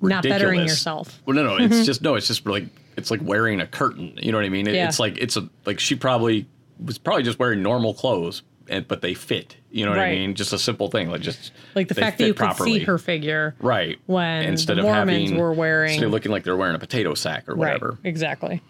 Not 0.00 0.24
bettering 0.24 0.60
yourself. 0.62 1.22
Well, 1.24 1.36
no, 1.36 1.44
no, 1.44 1.56
it's 1.56 1.74
mm-hmm. 1.74 1.84
just 1.84 2.02
no, 2.02 2.14
it's 2.16 2.26
just 2.26 2.44
like 2.46 2.64
it's 2.98 3.10
like 3.10 3.20
wearing 3.22 3.60
a 3.60 3.66
curtain. 3.66 4.12
You 4.20 4.32
know 4.32 4.38
what 4.38 4.44
I 4.44 4.48
mean? 4.50 4.66
It, 4.66 4.74
Yeah. 4.74 4.88
It's 4.88 4.98
like 5.00 5.16
it's 5.18 5.36
a 5.36 5.48
like 5.64 5.80
she 5.80 5.94
probably 5.94 6.46
was 6.84 6.98
probably 6.98 7.22
just 7.22 7.38
wearing 7.38 7.62
normal 7.62 7.94
clothes, 7.94 8.42
and 8.68 8.86
but 8.86 9.00
they 9.00 9.14
fit. 9.14 9.56
You 9.70 9.84
know 9.84 9.90
what 9.92 10.00
I 10.00 10.10
mean? 10.12 10.34
Just 10.34 10.52
a 10.52 10.58
simple 10.58 10.88
thing, 10.90 11.10
like 11.10 11.20
just 11.20 11.52
Like 11.74 11.88
the 11.88 11.94
fact 11.94 12.18
that 12.18 12.26
you 12.26 12.32
could 12.34 12.38
properly. 12.38 12.78
see 12.78 12.84
her 12.84 12.98
figure. 12.98 13.54
right 13.60 13.98
when 14.06 14.44
instead 14.44 14.78
of 14.78 14.84
Mormons 14.84 15.30
having 15.30 15.36
were 15.38 15.52
wearing- 15.52 15.90
instead 15.92 16.06
of 16.06 16.12
looking 16.12 16.32
like 16.32 16.44
they're 16.44 16.56
wearing 16.56 16.74
a 16.74 16.78
potato 16.78 17.14
sack 17.14 17.48
or 17.48 17.54
whatever. 17.54 17.90
Right. 18.02 18.08
Exactly. 18.08 18.62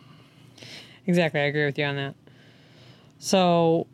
Exactly. 1.06 1.40
I 1.40 1.44
agree 1.44 1.64
with 1.66 1.78
you 1.78 1.84
on 1.84 1.96
that. 1.96 2.14
So 3.18 3.86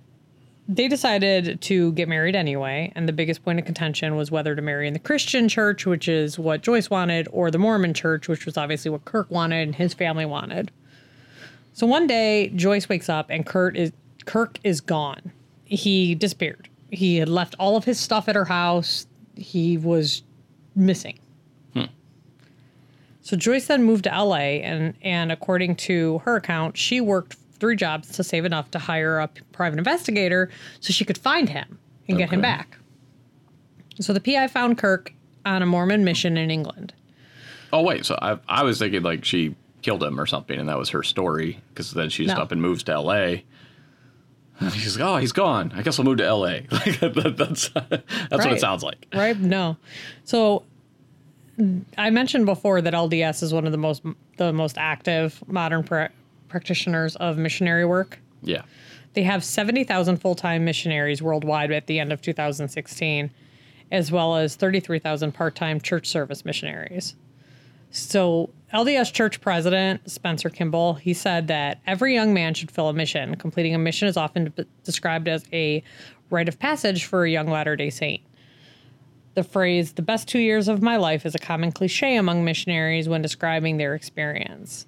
they 0.67 0.89
decided 0.89 1.61
to 1.63 1.93
get 1.93 2.09
married 2.09 2.35
anyway, 2.35 2.91
and 2.95 3.07
the 3.07 3.13
biggest 3.13 3.45
point 3.45 3.59
of 3.59 3.67
contention 3.67 4.17
was 4.17 4.31
whether 4.31 4.57
to 4.57 4.63
marry 4.63 4.87
in 4.87 4.95
the 4.95 4.99
Christian 4.99 5.49
church, 5.49 5.85
which 5.85 6.09
is 6.09 6.39
what 6.39 6.63
Joyce 6.63 6.89
wanted, 6.89 7.29
or 7.33 7.51
the 7.51 7.59
Mormon 7.59 7.93
church, 7.93 8.29
which 8.29 8.47
was 8.47 8.57
obviously 8.57 8.91
what 8.91 9.05
Kirk 9.05 9.31
wanted 9.31 9.69
and 9.69 9.75
his 9.75 9.93
family 9.93 10.25
wanted. 10.25 10.71
So 11.75 11.87
one 11.87 12.07
day 12.07 12.49
Joyce 12.51 12.89
wakes 12.89 13.09
up 13.09 13.31
and 13.31 13.45
Kurt 13.45 13.77
is 13.77 13.93
Kirk 14.25 14.59
is 14.65 14.81
gone. 14.81 15.33
He 15.65 16.15
disappeared. 16.15 16.69
He 16.91 17.17
had 17.17 17.29
left 17.29 17.55
all 17.59 17.77
of 17.77 17.85
his 17.85 18.01
stuff 18.01 18.29
at 18.29 18.37
her 18.37 18.45
house. 18.45 19.07
He 19.35 19.77
was 19.77 20.23
missing. 20.75 21.19
Hmm. 21.75 21.85
So 23.21 23.37
Joyce 23.37 23.67
then 23.67 23.83
moved 23.83 24.05
to 24.05 24.11
LA, 24.11 24.63
and 24.63 24.95
and 25.03 25.31
according 25.31 25.77
to 25.77 26.19
her 26.25 26.37
account, 26.37 26.79
she 26.79 27.03
worked 27.03 27.37
three 27.59 27.77
jobs 27.77 28.09
to 28.13 28.25
save 28.25 28.45
enough 28.45 28.71
to 28.73 28.79
hire 28.79 29.19
a 29.19 29.29
private 29.53 29.79
investigator 29.79 30.51
so 30.81 30.93
she 30.93 31.05
could 31.05 31.19
find 31.19 31.49
him 31.49 31.79
and 32.09 32.19
get 32.19 32.31
him 32.31 32.41
back. 32.41 32.79
So 34.01 34.13
the 34.13 34.21
PI 34.21 34.49
found 34.49 34.79
Kirk 34.79 35.13
on 35.47 35.63
a 35.63 35.67
Mormon 35.67 36.05
mission 36.05 36.37
in 36.37 36.51
England. 36.51 36.93
Oh 37.73 37.83
wait, 37.83 38.05
so 38.07 38.19
I 38.21 38.39
I 38.49 38.63
was 38.63 38.79
thinking 38.79 39.03
like 39.03 39.25
she 39.25 39.55
killed 39.83 40.03
him 40.03 40.19
or 40.21 40.27
something, 40.27 40.59
and 40.59 40.69
that 40.69 40.79
was 40.79 40.91
her 40.91 41.03
story 41.03 41.61
because 41.69 41.93
then 41.93 42.09
she 42.09 42.25
just 42.25 42.37
No. 42.37 42.43
up 42.43 42.53
and 42.53 42.61
moves 42.63 42.83
to 42.85 42.93
L.A. 42.93 43.45
And 44.61 44.73
She's 44.73 44.97
like, 44.97 45.09
oh, 45.09 45.17
he's 45.17 45.33
gone. 45.33 45.73
I 45.75 45.83
guess 45.83 45.99
I'll 45.99 46.05
move 46.05 46.19
to 46.19 46.25
L.A. 46.25 46.67
Like 46.71 47.01
that, 47.01 47.35
that's 47.37 47.69
that's 48.31 48.45
what 48.45 48.53
it 48.53 48.61
sounds 48.61 48.85
like. 48.85 49.07
Right? 49.13 49.37
No. 49.39 49.77
So 50.23 50.63
I 51.99 52.11
mentioned 52.11 52.47
before 52.47 52.81
that 52.81 52.95
LDS 52.95 53.43
is 53.43 53.53
one 53.53 53.67
of 53.67 53.73
the 53.73 53.79
most 53.79 54.03
the 54.37 54.53
most 54.53 54.79
active 54.79 55.43
modern 55.49 55.83
practitioners 56.55 57.17
of 57.17 57.37
missionary 57.37 57.85
work. 57.85 58.21
Yeah. 58.41 58.63
They 59.15 59.25
have 59.25 59.43
70,000 59.43 60.19
full 60.19 60.37
time 60.37 60.65
missionaries 60.65 61.21
worldwide 61.21 61.73
at 61.73 61.89
the 61.89 61.99
end 61.99 62.13
of 62.13 62.23
2016, 62.23 63.29
as 63.91 64.13
well 64.13 64.37
as 64.37 64.55
33,000 64.55 65.33
part 65.33 65.57
time 65.57 65.81
church 65.81 66.07
service 66.07 66.45
missionaries. 66.45 67.17
So, 67.91 68.51
LDS 68.73 69.13
Church 69.13 69.41
President 69.41 70.09
Spencer 70.09 70.49
Kimball, 70.49 70.95
he 70.95 71.13
said 71.13 71.49
that 71.49 71.81
every 71.89 72.15
young 72.15 72.33
man 72.33 72.55
should 72.55 72.71
fill 72.71 72.89
a 72.89 72.93
mission. 72.93 73.35
Completing 73.35 73.75
a 73.75 73.79
mission 73.79 74.07
is 74.07 74.17
often 74.17 74.55
described 74.85 75.27
as 75.27 75.45
a 75.53 75.83
rite 76.31 76.49
of 76.49 76.61
passage 76.61 77.05
for 77.05 77.25
a 77.25 77.31
young 77.31 77.49
Latter 77.49 77.75
day 77.75 77.91
Saint. 77.91 78.23
The 79.35 79.43
phrase, 79.43 79.95
the 79.95 80.03
best 80.03 80.29
two 80.29 80.39
years 80.39 80.69
of 80.69 80.83
my 80.83 80.99
life, 80.99 81.27
is 81.27 81.35
a 81.35 81.39
common 81.41 81.73
cliche 81.73 82.15
among 82.15 82.45
missionaries 82.45 83.09
when 83.09 83.23
describing 83.23 83.77
their 83.77 83.97
experience 83.97 84.87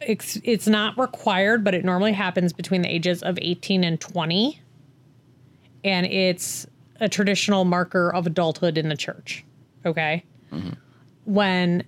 it's 0.00 0.38
it's 0.44 0.66
not 0.66 0.98
required, 0.98 1.64
but 1.64 1.74
it 1.74 1.84
normally 1.84 2.12
happens 2.12 2.52
between 2.52 2.82
the 2.82 2.88
ages 2.88 3.22
of 3.22 3.38
18 3.40 3.84
and 3.84 4.00
20. 4.00 4.60
And 5.84 6.06
it's 6.06 6.66
a 7.00 7.08
traditional 7.08 7.64
marker 7.64 8.12
of 8.12 8.26
adulthood 8.26 8.78
in 8.78 8.88
the 8.88 8.96
church. 8.96 9.44
Okay. 9.84 10.24
Mm-hmm. 10.52 10.70
When 11.24 11.84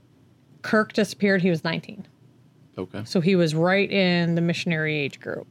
Kirk 0.62 0.92
disappeared, 0.92 1.42
he 1.42 1.50
was 1.50 1.64
19. 1.64 2.06
Okay. 2.76 3.02
So 3.04 3.20
he 3.20 3.34
was 3.34 3.54
right 3.54 3.90
in 3.90 4.34
the 4.34 4.40
missionary 4.40 4.96
age 4.96 5.20
group. 5.20 5.46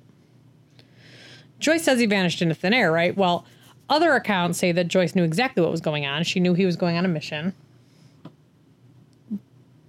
Joyce 1.59 1.83
says 1.83 1.99
he 1.99 2.05
vanished 2.05 2.41
into 2.41 2.55
thin 2.55 2.73
air, 2.73 2.91
right? 2.91 3.15
Well, 3.17 3.45
other 3.89 4.13
accounts 4.13 4.59
say 4.59 4.71
that 4.71 4.87
Joyce 4.87 5.15
knew 5.15 5.23
exactly 5.23 5.61
what 5.61 5.71
was 5.71 5.81
going 5.81 6.05
on. 6.05 6.23
She 6.23 6.39
knew 6.39 6.53
he 6.53 6.65
was 6.65 6.75
going 6.75 6.97
on 6.97 7.05
a 7.05 7.09
mission. 7.09 7.53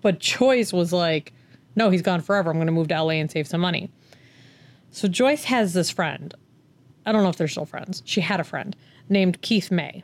But 0.01 0.19
Joyce 0.21 0.73
was 0.73 0.93
like, 0.93 1.33
no, 1.79 1.91
he's 1.91 2.03
gone 2.03 2.21
forever. 2.21 2.51
I'm 2.51 2.57
going 2.57 2.67
to 2.67 2.73
move 2.73 2.89
to 2.89 3.01
LA 3.01 3.13
and 3.13 3.31
save 3.31 3.47
some 3.47 3.61
money. 3.61 3.89
So 4.91 5.07
Joyce 5.07 5.45
has 5.45 5.75
this 5.75 5.91
friend. 5.91 6.35
I 7.07 7.13
don't 7.13 7.23
know 7.23 7.29
if 7.29 7.37
they're 7.37 7.47
still 7.47 7.65
friends. 7.65 8.03
She 8.05 8.21
had 8.21 8.41
a 8.41 8.45
friend 8.45 8.75
named 9.09 9.41
Keith 9.43 9.71
May. 9.71 10.03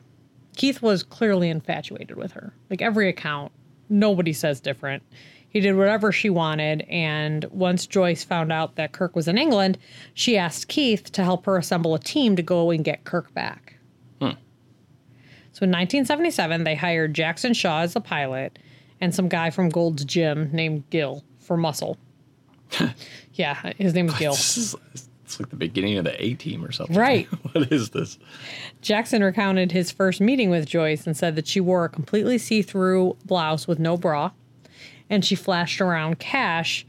Keith 0.55 0.81
was 0.81 1.03
clearly 1.03 1.49
infatuated 1.49 2.15
with 2.15 2.31
her. 2.31 2.53
Like 2.69 2.81
every 2.81 3.09
account, 3.09 3.51
nobody 3.89 4.31
says 4.31 4.61
different. 4.61 5.03
He 5.49 5.59
did 5.59 5.75
whatever 5.75 6.13
she 6.13 6.29
wanted. 6.29 6.83
And 6.83 7.43
once 7.45 7.85
Joyce 7.85 8.23
found 8.23 8.53
out 8.53 8.77
that 8.77 8.93
Kirk 8.93 9.13
was 9.13 9.27
in 9.27 9.37
England, 9.37 9.77
she 10.13 10.37
asked 10.37 10.69
Keith 10.69 11.11
to 11.11 11.23
help 11.23 11.45
her 11.45 11.57
assemble 11.57 11.93
a 11.93 11.99
team 11.99 12.37
to 12.37 12.41
go 12.41 12.71
and 12.71 12.85
get 12.85 13.03
Kirk 13.03 13.33
back. 13.33 13.75
Hmm. 14.21 14.37
So 15.51 15.63
in 15.63 15.71
1977, 15.71 16.63
they 16.63 16.75
hired 16.75 17.13
Jackson 17.13 17.53
Shaw 17.53 17.81
as 17.81 17.93
the 17.93 18.01
pilot 18.01 18.59
and 19.01 19.13
some 19.13 19.27
guy 19.27 19.49
from 19.49 19.67
Gold's 19.67 20.05
Gym 20.05 20.49
named 20.53 20.89
Gil 20.89 21.21
for 21.45 21.57
muscle. 21.57 21.97
yeah, 23.33 23.73
his 23.77 23.93
name 23.93 24.07
is 24.07 24.15
Gil. 24.15 24.31
This 24.33 24.57
is, 24.57 24.75
it's 25.23 25.39
like 25.39 25.49
the 25.49 25.55
beginning 25.55 25.97
of 25.97 26.03
the 26.03 26.23
A 26.23 26.33
team 26.35 26.63
or 26.63 26.71
something. 26.71 26.95
Right. 26.95 27.25
what 27.53 27.71
is 27.71 27.89
this? 27.91 28.17
Jackson 28.81 29.23
recounted 29.23 29.71
his 29.71 29.91
first 29.91 30.21
meeting 30.21 30.49
with 30.49 30.65
Joyce 30.67 31.05
and 31.07 31.15
said 31.15 31.35
that 31.35 31.47
she 31.47 31.59
wore 31.59 31.85
a 31.85 31.89
completely 31.89 32.37
see 32.37 32.61
through 32.61 33.17
blouse 33.25 33.67
with 33.67 33.79
no 33.79 33.97
bra, 33.97 34.31
and 35.09 35.23
she 35.23 35.35
flashed 35.35 35.81
around 35.81 36.19
cash. 36.19 36.85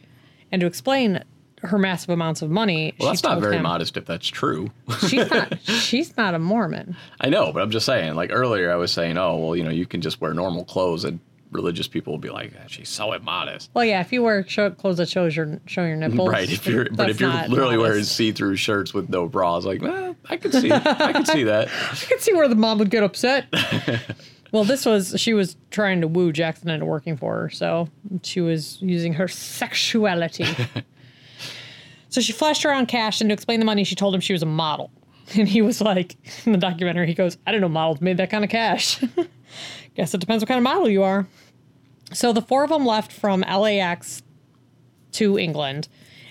And 0.53 0.61
to 0.61 0.67
explain 0.67 1.23
her 1.63 1.79
massive 1.79 2.11
amounts 2.11 2.43
of 2.43 2.51
money, 2.51 2.95
Well, 3.01 3.09
that's 3.09 3.23
not 3.23 3.41
very 3.41 3.57
him, 3.57 3.63
modest 3.63 3.97
if 3.97 4.05
that's 4.05 4.29
true. 4.29 4.71
She's 5.09 5.29
not. 5.31 5.59
she's 5.63 6.17
not 6.17 6.35
a 6.35 6.39
Mormon. 6.39 6.97
I 7.21 7.29
know, 7.29 7.53
but 7.53 7.63
I'm 7.63 7.71
just 7.71 7.87
saying. 7.87 8.15
Like 8.15 8.31
earlier, 8.33 8.71
I 8.71 8.77
was 8.77 8.93
saying, 8.93 9.17
oh, 9.17 9.37
well, 9.39 9.57
you 9.57 9.65
know, 9.65 9.71
you 9.71 9.87
can 9.87 10.01
just 10.01 10.21
wear 10.21 10.33
normal 10.35 10.65
clothes, 10.65 11.05
and 11.05 11.19
religious 11.51 11.89
people 11.89 12.13
will 12.13 12.19
be 12.19 12.31
like, 12.31 12.53
"Ah, 12.59 12.65
she's 12.67 12.89
so 12.89 13.13
immodest. 13.13 13.71
Well, 13.75 13.85
yeah, 13.85 14.01
if 14.01 14.13
you 14.13 14.23
wear 14.23 14.47
show, 14.47 14.71
clothes 14.71 14.99
that 14.99 15.09
shows 15.09 15.37
your 15.37 15.61
show 15.67 15.85
your 15.85 15.97
nipples, 15.97 16.29
Right. 16.29 16.51
If 16.51 16.67
you're, 16.67 16.87
but 16.91 17.11
if 17.11 17.21
you're 17.21 17.31
literally 17.49 17.79
wearing 17.79 18.05
see-through 18.05 18.57
shirts 18.57 18.93
with 18.93 19.09
no 19.09 19.29
bras, 19.29 19.65
like, 19.65 19.83
well, 19.83 20.17
I 20.29 20.37
could 20.37 20.53
see, 20.53 20.71
I 20.73 21.13
could 21.13 21.27
see 21.27 21.45
that. 21.45 21.69
I 21.93 21.95
could 22.07 22.21
see 22.21 22.33
where 22.35 22.49
the 22.49 22.55
mom 22.55 22.79
would 22.79 22.91
get 22.91 23.03
upset. 23.03 23.47
well, 24.53 24.65
this 24.65 24.85
was 24.87 25.15
she 25.19 25.35
was 25.35 25.57
trying 25.71 26.01
to 26.01 26.09
woo 26.09 26.33
Jackson 26.33 26.69
into 26.69 26.87
working 26.87 27.17
for 27.17 27.37
her, 27.37 27.51
so 27.51 27.89
she 28.23 28.41
was 28.41 28.81
using 28.83 29.15
her 29.15 29.29
sexuality. 29.29 30.47
so 32.09 32.21
she 32.21 32.33
flashed 32.33 32.65
around 32.65 32.87
cash, 32.87 33.21
and 33.21 33.31
to 33.31 33.35
explain 33.35 33.61
the 33.61 33.67
money, 33.67 33.85
she 33.85 33.95
told 33.95 34.15
him 34.15 34.21
she 34.21 34.33
was 34.33 34.43
a 34.43 34.47
model. 34.47 34.91
And 35.37 35.49
he 35.49 35.61
was 35.61 35.81
like, 35.81 36.17
in 36.47 36.53
the 36.53 36.59
documentary, 36.59 37.09
he 37.09 37.15
goes, 37.15 37.37
I 37.47 37.51
didn't 37.51 37.63
know 37.63 37.69
models 37.69 38.01
made 38.01 38.19
that 38.19 38.31
kind 38.31 38.45
of 38.45 38.51
cash. 38.51 39.03
Guess 39.97 40.15
it 40.15 40.21
depends 40.21 40.43
what 40.43 40.49
kind 40.49 40.59
of 40.59 40.65
model 40.65 40.89
you 40.89 41.03
are. 41.03 41.27
So 42.13 42.33
the 42.33 42.43
four 42.43 42.63
of 42.63 42.71
them 42.71 42.85
left 42.87 43.11
from 43.11 43.41
LAX 43.41 44.23
to 45.13 45.39
England. 45.39 45.89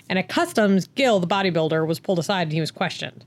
And 0.08 0.18
at 0.18 0.28
customs, 0.28 0.86
Gil, 0.88 1.20
the 1.20 1.26
bodybuilder, 1.26 1.86
was 1.86 1.98
pulled 1.98 2.18
aside 2.18 2.42
and 2.42 2.52
he 2.52 2.60
was 2.60 2.70
questioned. 2.70 3.24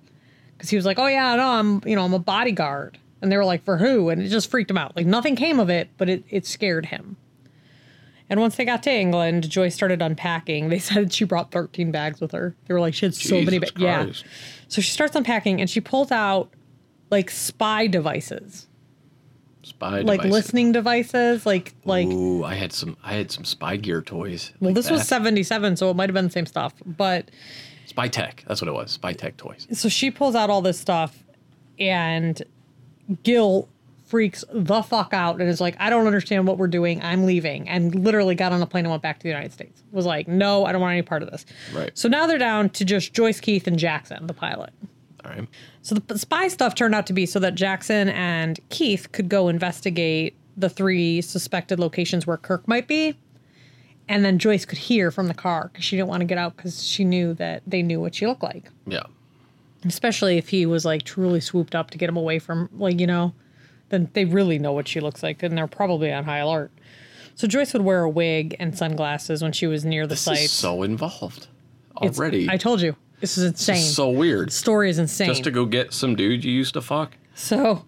Because 0.54 0.70
he 0.70 0.76
was 0.76 0.86
like, 0.86 0.98
Oh 0.98 1.08
yeah, 1.08 1.36
no, 1.36 1.50
I'm 1.50 1.82
you 1.86 1.96
know, 1.96 2.04
I'm 2.04 2.14
a 2.14 2.20
bodyguard. 2.20 2.98
And 3.22 3.32
they 3.32 3.38
were 3.38 3.46
like, 3.46 3.64
For 3.64 3.78
who? 3.78 4.10
And 4.10 4.22
it 4.22 4.30
just 4.30 4.50
freaked 4.50 4.72
him 4.72 4.78
out. 4.78 4.96
Like 4.96 5.06
nothing 5.06 5.36
came 5.36 5.60
of 5.60 5.70
it, 5.70 5.90
but 5.98 6.10
it, 6.10 6.24
it 6.30 6.46
scared 6.46 6.88
him. 6.88 7.18
And 8.30 8.40
once 8.40 8.56
they 8.56 8.64
got 8.64 8.84
to 8.84 8.92
England, 8.92 9.50
Joyce 9.50 9.76
started 9.76 10.02
unpacking. 10.02 10.70
They 10.70 10.80
said 10.80 11.12
she 11.12 11.26
brought 11.26 11.52
13 11.52 11.92
bags 11.92 12.22
with 12.22 12.32
her. 12.32 12.56
They 12.66 12.74
were 12.74 12.80
like, 12.80 12.94
she 12.94 13.06
had 13.06 13.16
so 13.16 13.42
many 13.42 13.60
bags. 13.60 13.74
Yeah. 13.78 14.06
So 14.70 14.82
she 14.82 14.92
starts 14.92 15.16
unpacking 15.16 15.60
and 15.60 15.70
she 15.70 15.82
pulls 15.82 16.12
out 16.12 16.54
like 17.10 17.30
spy 17.30 17.88
devices, 17.88 18.68
Spy 19.62 20.02
like 20.02 20.22
devices. 20.22 20.32
listening 20.32 20.72
devices, 20.72 21.46
like 21.46 21.74
like 21.84 22.08
Ooh, 22.08 22.44
I 22.44 22.56
had 22.56 22.72
some. 22.72 22.96
I 23.04 23.14
had 23.14 23.32
some 23.32 23.44
spy 23.44 23.76
gear 23.76 24.02
toys. 24.02 24.54
well, 24.60 24.70
like 24.70 24.76
this 24.76 24.90
was 24.90 25.08
77, 25.08 25.76
so 25.76 25.90
it 25.90 25.96
might 25.96 26.10
have 26.10 26.14
been 26.14 26.26
the 26.26 26.32
same 26.32 26.46
stuff. 26.46 26.74
But 26.86 27.30
spy 27.86 28.08
tech. 28.08 28.44
That's 28.48 28.62
what 28.62 28.68
it 28.70 28.74
was. 28.74 28.92
Spy 28.92 29.14
tech 29.14 29.36
toys. 29.38 29.68
so 29.72 29.90
she 29.90 30.12
pulls 30.12 30.36
out 30.36 30.50
all 30.50 30.62
this 30.62 30.80
stuff 30.80 31.24
and 31.78 32.42
Gil 33.24 33.68
freaks 34.06 34.44
the 34.52 34.82
fuck 34.82 35.14
out 35.14 35.40
and 35.40 35.48
is 35.48 35.62
like, 35.62 35.76
I 35.80 35.90
don't 35.92 36.08
understand 36.08 36.48
what 36.48 36.58
we're 36.58 36.68
doing. 36.68 37.02
I'm 37.04 37.26
leaving. 37.26 37.70
And 37.70 37.94
literally 38.04 38.34
got 38.36 38.52
on 38.52 38.62
a 38.62 38.66
plane 38.66 38.86
and 38.86 38.92
went 38.92 39.04
back 39.04 39.20
to 39.20 39.24
the 39.24 39.30
United 39.30 39.54
States. 39.54 39.84
Was 39.92 40.06
like, 40.06 40.28
no, 40.28 40.66
I 40.66 40.72
don't 40.72 40.82
want 40.82 40.94
any 40.94 41.04
part 41.04 41.22
of 41.22 41.30
this. 41.30 41.46
Right. 41.74 41.92
So 41.94 42.08
now 42.10 42.26
they're 42.26 42.40
down 42.40 42.70
to 42.72 42.86
just 42.86 43.14
Joyce, 43.14 43.40
Keith, 43.40 43.68
and 43.68 43.78
Jackson, 43.78 44.26
the 44.26 44.34
pilot. 44.34 44.72
All 45.24 45.32
right. 45.32 45.48
So 45.90 45.96
the 45.96 46.20
spy 46.20 46.48
stuff 46.50 46.76
turned 46.76 46.94
out 46.94 47.08
to 47.08 47.14
be 47.14 47.26
so 47.26 47.40
that 47.40 47.56
Jackson 47.56 48.10
and 48.10 48.60
Keith 48.70 49.12
could 49.12 49.28
go 49.28 49.48
investigate 49.48 50.36
the 50.56 50.70
three 50.70 51.20
suspected 51.22 51.80
locations 51.80 52.28
where 52.28 52.38
Kirk 52.38 52.68
might 52.68 52.88
be. 52.88 53.18
And 54.08 54.24
then 54.24 54.38
Joyce 54.38 54.66
could 54.66 54.78
hear 54.78 55.10
from 55.10 55.28
the 55.28 55.34
car 55.34 55.70
because 55.74 55.84
she 55.84 55.96
didn't 55.96 56.10
want 56.10 56.22
to 56.22 56.26
get 56.26 56.38
out 56.38 56.56
because 56.56 56.86
she 56.86 57.04
knew 57.04 57.34
that 57.36 57.64
they 57.66 57.82
knew 57.82 58.00
what 58.00 58.14
she 58.14 58.28
looked 58.28 58.44
like. 58.44 58.70
Yeah. 58.86 59.02
Especially 59.84 60.38
if 60.38 60.50
he 60.50 60.68
was 60.68 60.86
like 60.86 61.04
truly 61.04 61.40
swooped 61.40 61.74
up 61.74 61.90
to 61.90 61.98
get 61.98 62.08
him 62.08 62.18
away 62.18 62.38
from, 62.38 62.70
like, 62.78 63.00
you 63.00 63.08
know, 63.08 63.34
then 63.90 64.12
they 64.14 64.26
really 64.26 64.60
know 64.60 64.74
what 64.74 64.88
she 64.88 65.00
looks 65.00 65.24
like 65.24 65.42
and 65.42 65.58
they're 65.58 65.66
probably 65.66 66.14
on 66.14 66.24
high 66.26 66.38
alert. 66.38 66.72
So 67.34 67.48
Joyce 67.48 67.74
would 67.74 67.82
wear 67.82 68.04
a 68.04 68.10
wig 68.10 68.56
and 68.60 68.78
sunglasses 68.78 69.42
when 69.42 69.54
she 69.54 69.66
was 69.66 69.84
near 69.86 70.06
the 70.06 70.10
This 70.10 70.22
site. 70.22 70.50
so 70.52 70.84
involved 70.84 71.48
It's- 72.04 72.20
already. 72.20 72.48
I 72.48 72.58
told 72.58 72.80
you. 72.82 72.96
This 73.22 73.38
is 73.38 73.44
insane. 73.46 73.76
This 73.76 73.86
is 73.90 73.96
so 73.96 74.10
weird. 74.10 74.52
Story 74.52 74.90
is 74.90 75.00
insane. 75.00 75.28
Just 75.28 75.44
to 75.44 75.52
go 75.52 75.66
get 75.66 75.94
some 75.94 76.16
dude 76.16 76.44
you 76.44 76.52
used 76.52 76.74
to 76.74 76.82
fuck. 76.82 77.12
So 77.36 77.86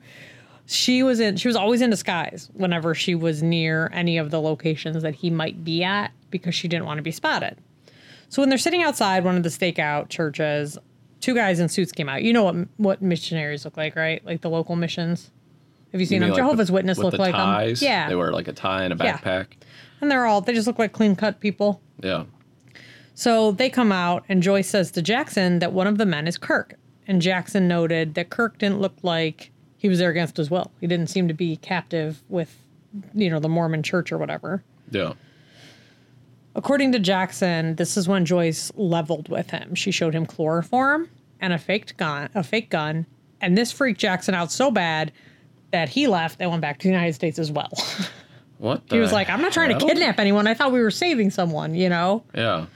she 0.65 1.03
was 1.03 1.19
in 1.19 1.37
she 1.37 1.47
was 1.47 1.55
always 1.57 1.81
in 1.81 1.89
disguise 1.89 2.49
whenever 2.53 2.93
she 2.95 3.15
was 3.15 3.41
near 3.43 3.89
any 3.93 4.17
of 4.17 4.31
the 4.31 4.39
locations 4.41 5.01
that 5.03 5.15
he 5.15 5.29
might 5.29 5.63
be 5.63 5.83
at 5.83 6.11
because 6.29 6.55
she 6.55 6.67
didn't 6.67 6.85
want 6.85 6.97
to 6.97 7.01
be 7.01 7.11
spotted. 7.11 7.57
So 8.29 8.41
when 8.41 8.49
they're 8.49 8.57
sitting 8.57 8.81
outside 8.83 9.23
one 9.25 9.35
of 9.35 9.43
the 9.43 9.49
stakeout 9.49 10.07
churches, 10.09 10.77
two 11.19 11.33
guys 11.35 11.59
in 11.59 11.67
suits 11.67 11.91
came 11.91 12.07
out. 12.07 12.23
You 12.23 12.31
know 12.33 12.43
what 12.43 12.55
what 12.77 13.01
missionaries 13.01 13.65
look 13.65 13.75
like, 13.77 13.95
right? 13.95 14.23
Like 14.25 14.41
the 14.41 14.49
local 14.49 14.75
missions. 14.75 15.31
Have 15.91 15.99
you 15.99 16.03
You 16.03 16.05
seen 16.07 16.19
mean 16.21 16.29
them? 16.29 16.37
like 16.37 16.37
Jehovah's 16.45 16.71
with- 16.71 16.75
Witness 16.79 16.97
with 16.97 17.05
look 17.07 17.19
like 17.19 17.33
them. 17.33 17.41
ties? 17.41 17.81
Yeah. 17.81 18.07
They 18.07 18.15
wear 18.15 18.31
like 18.31 18.47
a 18.47 18.53
tie 18.53 18.83
and 18.85 18.93
a 18.93 19.03
Yeah. 19.03 19.17
backpack. 19.17 19.47
and 19.99 20.09
they're 20.09 20.25
all 20.25 20.39
they 20.41 20.53
just 20.53 20.65
look 20.67 20.79
like 20.79 20.93
clean 20.93 21.15
cut 21.17 21.39
people. 21.41 21.81
Yeah. 22.01 22.23
So 23.21 23.51
they 23.51 23.69
come 23.69 23.91
out, 23.91 24.25
and 24.29 24.41
Joyce 24.41 24.67
says 24.67 24.89
to 24.93 25.01
Jackson 25.03 25.59
that 25.59 25.73
one 25.73 25.85
of 25.85 25.99
the 25.99 26.07
men 26.07 26.27
is 26.27 26.39
Kirk. 26.39 26.73
And 27.05 27.21
Jackson 27.21 27.67
noted 27.67 28.15
that 28.15 28.31
Kirk 28.31 28.57
didn't 28.57 28.79
look 28.79 28.95
like 29.03 29.51
he 29.77 29.87
was 29.87 29.99
there 29.99 30.09
against 30.09 30.37
his 30.37 30.49
will. 30.49 30.71
He 30.81 30.87
didn't 30.87 31.05
seem 31.05 31.27
to 31.27 31.33
be 31.35 31.57
captive 31.57 32.23
with, 32.29 32.63
you 33.13 33.29
know, 33.29 33.39
the 33.39 33.47
Mormon 33.47 33.83
church 33.83 34.11
or 34.11 34.17
whatever. 34.17 34.63
Yeah. 34.89 35.13
According 36.55 36.93
to 36.93 36.99
Jackson, 36.99 37.75
this 37.75 37.95
is 37.95 38.07
when 38.07 38.25
Joyce 38.25 38.71
leveled 38.75 39.29
with 39.29 39.51
him. 39.51 39.75
She 39.75 39.91
showed 39.91 40.15
him 40.15 40.25
chloroform 40.25 41.07
and 41.39 41.53
a 41.53 41.59
fake 41.59 41.95
gun, 41.97 42.27
a 42.33 42.41
fake 42.41 42.71
gun, 42.71 43.05
and 43.39 43.55
this 43.55 43.71
freaked 43.71 43.99
Jackson 43.99 44.33
out 44.33 44.51
so 44.51 44.71
bad 44.71 45.11
that 45.69 45.89
he 45.89 46.07
left 46.07 46.41
and 46.41 46.49
went 46.49 46.61
back 46.63 46.79
to 46.79 46.87
the 46.87 46.91
United 46.91 47.13
States 47.13 47.37
as 47.37 47.51
well. 47.51 47.71
What? 48.57 48.83
he 48.91 48.99
was 48.99 49.11
like, 49.11 49.27
"I'm 49.27 49.41
not 49.41 49.53
trying 49.53 49.75
to 49.75 49.83
kidnap 49.83 50.19
anyone. 50.19 50.45
I 50.45 50.53
thought 50.53 50.71
we 50.71 50.81
were 50.81 50.91
saving 50.91 51.31
someone," 51.31 51.73
you 51.73 51.89
know. 51.89 52.23
Yeah. 52.35 52.67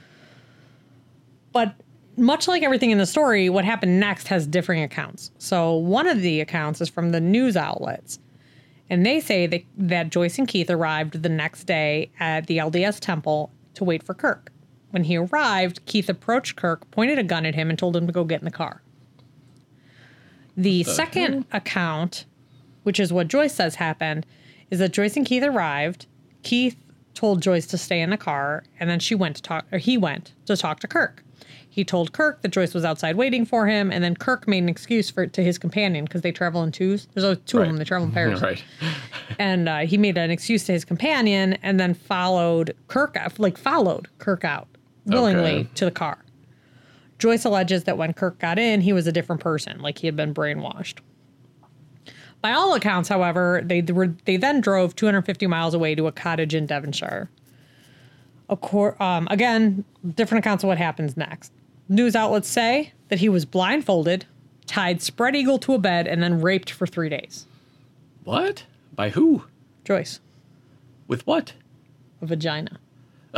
But 1.56 1.74
much 2.18 2.48
like 2.48 2.62
everything 2.62 2.90
in 2.90 2.98
the 2.98 3.06
story, 3.06 3.48
what 3.48 3.64
happened 3.64 3.98
next 3.98 4.28
has 4.28 4.46
differing 4.46 4.82
accounts. 4.82 5.30
So 5.38 5.72
one 5.74 6.06
of 6.06 6.20
the 6.20 6.42
accounts 6.42 6.82
is 6.82 6.90
from 6.90 7.12
the 7.12 7.20
news 7.20 7.56
outlets. 7.56 8.18
And 8.90 9.06
they 9.06 9.20
say 9.20 9.46
that, 9.46 9.62
that 9.78 10.10
Joyce 10.10 10.38
and 10.38 10.46
Keith 10.46 10.68
arrived 10.68 11.22
the 11.22 11.30
next 11.30 11.64
day 11.64 12.10
at 12.20 12.46
the 12.46 12.58
LDS 12.58 13.00
temple 13.00 13.50
to 13.72 13.84
wait 13.84 14.02
for 14.02 14.12
Kirk. 14.12 14.52
When 14.90 15.04
he 15.04 15.16
arrived, 15.16 15.82
Keith 15.86 16.10
approached 16.10 16.56
Kirk, 16.56 16.90
pointed 16.90 17.18
a 17.18 17.22
gun 17.22 17.46
at 17.46 17.54
him, 17.54 17.70
and 17.70 17.78
told 17.78 17.96
him 17.96 18.06
to 18.06 18.12
go 18.12 18.24
get 18.24 18.42
in 18.42 18.44
the 18.44 18.50
car. 18.50 18.82
The 20.58 20.84
second 20.84 21.46
account, 21.52 22.26
which 22.82 23.00
is 23.00 23.14
what 23.14 23.28
Joyce 23.28 23.54
says 23.54 23.76
happened, 23.76 24.26
is 24.70 24.78
that 24.80 24.92
Joyce 24.92 25.16
and 25.16 25.24
Keith 25.24 25.42
arrived. 25.42 26.04
Keith 26.42 26.76
told 27.14 27.40
Joyce 27.40 27.66
to 27.68 27.78
stay 27.78 28.02
in 28.02 28.10
the 28.10 28.18
car, 28.18 28.62
and 28.78 28.90
then 28.90 28.98
she 28.98 29.14
went 29.14 29.36
to 29.36 29.42
talk, 29.42 29.64
or 29.72 29.78
he 29.78 29.96
went 29.96 30.34
to 30.44 30.54
talk 30.54 30.80
to 30.80 30.86
Kirk. 30.86 31.22
He 31.76 31.84
told 31.84 32.12
Kirk 32.14 32.40
that 32.40 32.48
Joyce 32.52 32.72
was 32.72 32.86
outside 32.86 33.16
waiting 33.16 33.44
for 33.44 33.66
him, 33.66 33.92
and 33.92 34.02
then 34.02 34.16
Kirk 34.16 34.48
made 34.48 34.62
an 34.62 34.68
excuse 34.70 35.10
for 35.10 35.26
to 35.26 35.44
his 35.44 35.58
companion 35.58 36.06
because 36.06 36.22
they 36.22 36.32
travel 36.32 36.62
in 36.62 36.72
twos. 36.72 37.06
There's 37.12 37.22
always 37.22 37.38
two 37.44 37.58
of 37.60 37.66
them. 37.66 37.76
They 37.76 37.84
travel 37.84 38.06
in 38.06 38.12
pairs 38.14 38.40
Right. 38.42 38.64
and 39.38 39.68
uh, 39.68 39.78
he 39.80 39.98
made 39.98 40.16
an 40.16 40.30
excuse 40.30 40.64
to 40.64 40.72
his 40.72 40.86
companion 40.86 41.52
and 41.62 41.78
then 41.78 41.92
followed 41.92 42.74
Kirk 42.88 43.14
out, 43.18 43.38
like 43.38 43.58
followed 43.58 44.08
Kirk 44.16 44.42
out 44.42 44.68
willingly 45.04 45.50
Okay. 45.50 45.68
to 45.74 45.84
the 45.84 45.90
car. 45.90 46.16
Joyce 47.18 47.44
alleges 47.44 47.84
that 47.84 47.98
when 47.98 48.14
Kirk 48.14 48.38
got 48.38 48.58
in, 48.58 48.80
he 48.80 48.94
was 48.94 49.06
a 49.06 49.12
different 49.12 49.42
person, 49.42 49.78
like 49.80 49.98
he 49.98 50.06
had 50.06 50.16
been 50.16 50.32
brainwashed. 50.32 51.00
By 52.40 52.52
all 52.52 52.72
accounts, 52.74 53.10
however, 53.10 53.60
they 53.62 53.82
were 53.82 54.14
they 54.24 54.38
then 54.38 54.62
drove 54.62 54.96
250 54.96 55.46
miles 55.46 55.74
away 55.74 55.94
to 55.94 56.06
a 56.06 56.12
cottage 56.12 56.54
in 56.54 56.64
Devonshire. 56.64 57.28
Acor- 58.48 58.98
um, 58.98 59.28
again, 59.30 59.84
different 60.14 60.42
accounts 60.42 60.64
of 60.64 60.68
what 60.68 60.78
happens 60.78 61.18
next. 61.18 61.52
News 61.88 62.16
outlets 62.16 62.48
say 62.48 62.92
that 63.08 63.20
he 63.20 63.28
was 63.28 63.44
blindfolded, 63.44 64.24
tied 64.66 65.00
spread 65.02 65.36
eagle 65.36 65.58
to 65.60 65.74
a 65.74 65.78
bed, 65.78 66.06
and 66.08 66.22
then 66.22 66.40
raped 66.40 66.70
for 66.70 66.86
three 66.86 67.08
days. 67.08 67.46
What? 68.24 68.64
By 68.94 69.10
who? 69.10 69.44
Joyce. 69.84 70.20
With 71.06 71.26
what? 71.26 71.52
a 72.20 72.26
vagina. 72.26 72.78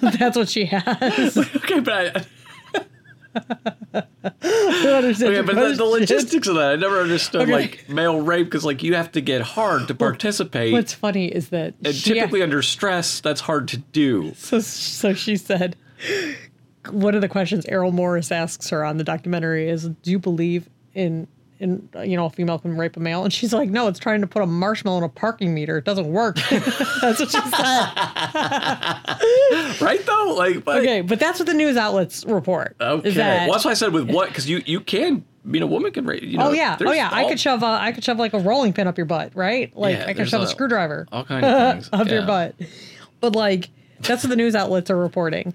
That's 0.00 0.36
what 0.36 0.48
she 0.48 0.66
has. 0.66 1.36
Okay, 1.38 1.80
but 1.80 1.92
I, 1.94 2.24
I 3.94 4.02
don't 4.82 4.94
understand 5.04 5.34
okay, 5.36 5.40
but 5.46 5.54
the, 5.56 5.74
the 5.74 5.84
logistics 5.84 6.46
of 6.48 6.56
that, 6.56 6.72
I 6.72 6.76
never 6.76 7.00
understood 7.00 7.42
Okay. 7.42 7.52
like 7.52 7.88
male 7.88 8.20
rape 8.20 8.46
because 8.46 8.64
like 8.64 8.82
you 8.82 8.94
have 8.94 9.12
to 9.12 9.20
get 9.20 9.40
hard 9.42 9.88
to 9.88 9.94
participate, 9.94 10.72
What's 10.72 10.92
funny 10.94 11.26
is 11.26 11.48
that 11.48 11.74
and 11.84 11.94
typically 11.94 12.42
under 12.42 12.62
stress, 12.62 13.20
that's 13.20 13.40
hard 13.42 13.68
to 13.68 13.78
do. 13.78 14.34
so, 14.36 14.60
so 14.60 15.14
she 15.14 15.36
said 15.36 15.76
one 16.90 17.14
of 17.14 17.20
the 17.20 17.28
questions 17.28 17.66
Errol 17.66 17.92
Morris 17.92 18.32
asks 18.32 18.68
her 18.70 18.84
on 18.84 18.96
the 18.98 19.04
documentary 19.04 19.68
is, 19.68 19.88
"Do 19.88 20.10
you 20.10 20.18
believe 20.18 20.68
in 20.94 21.26
in 21.60 21.88
you 22.04 22.16
know 22.16 22.26
a 22.26 22.30
female 22.30 22.58
can 22.58 22.76
rape 22.76 22.96
a 22.96 23.00
male?" 23.00 23.24
And 23.24 23.32
she's 23.32 23.52
like, 23.52 23.70
"No, 23.70 23.88
it's 23.88 23.98
trying 23.98 24.20
to 24.20 24.26
put 24.26 24.42
a 24.42 24.46
marshmallow 24.46 24.98
in 24.98 25.04
a 25.04 25.08
parking 25.08 25.54
meter. 25.54 25.78
It 25.78 25.84
doesn't 25.84 26.10
work." 26.12 26.36
that's 26.50 27.20
what 27.20 27.30
she 27.30 27.40
said. 27.40 27.50
Right 29.80 30.04
though, 30.06 30.34
like 30.36 30.64
but, 30.64 30.78
Okay, 30.78 31.00
but 31.00 31.18
that's 31.20 31.38
what 31.38 31.46
the 31.46 31.54
news 31.54 31.76
outlets 31.76 32.24
report. 32.24 32.76
Okay, 32.80 33.10
that- 33.10 33.48
well, 33.48 33.52
that's 33.54 33.64
why 33.64 33.72
I 33.72 33.74
said 33.74 33.92
with 33.92 34.10
what 34.10 34.28
because 34.28 34.48
you 34.48 34.62
you 34.66 34.80
can. 34.80 35.24
I 35.44 35.46
mean, 35.46 35.62
a 35.62 35.66
woman 35.66 35.92
can 35.92 36.06
rape. 36.06 36.22
You 36.22 36.38
know, 36.38 36.48
Oh 36.48 36.52
yeah, 36.52 36.76
oh 36.80 36.92
yeah. 36.92 37.10
I 37.12 37.28
could 37.28 37.38
shove 37.38 37.62
a, 37.62 37.66
I 37.66 37.92
could 37.92 38.02
shove 38.02 38.18
like 38.18 38.32
a 38.32 38.38
rolling 38.38 38.72
pin 38.72 38.86
up 38.86 38.96
your 38.96 39.04
butt, 39.04 39.36
right? 39.36 39.74
Like 39.76 39.98
Yeah, 39.98 40.06
I 40.06 40.14
could 40.14 40.28
shove 40.28 40.40
a, 40.40 40.44
a- 40.44 40.48
screwdriver 40.48 41.06
all 41.12 41.24
kind 41.24 41.44
of 41.44 41.72
things 41.74 41.90
up 41.92 42.08
your 42.08 42.24
butt. 42.26 42.54
But 43.20 43.36
like 43.36 43.68
that's 44.00 44.24
what 44.24 44.30
the 44.30 44.36
news 44.36 44.54
outlets 44.54 44.90
are 44.90 44.96
reporting. 44.96 45.54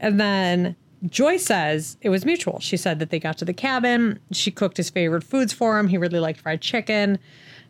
And 0.00 0.20
then 0.20 0.76
Joyce 1.06 1.44
says 1.44 1.96
it 2.00 2.08
was 2.08 2.24
mutual. 2.24 2.60
She 2.60 2.76
said 2.76 2.98
that 2.98 3.10
they 3.10 3.18
got 3.18 3.38
to 3.38 3.44
the 3.44 3.52
cabin. 3.52 4.18
She 4.32 4.50
cooked 4.50 4.76
his 4.76 4.90
favorite 4.90 5.24
foods 5.24 5.52
for 5.52 5.78
him. 5.78 5.88
He 5.88 5.98
really 5.98 6.18
liked 6.20 6.40
fried 6.40 6.60
chicken. 6.60 7.18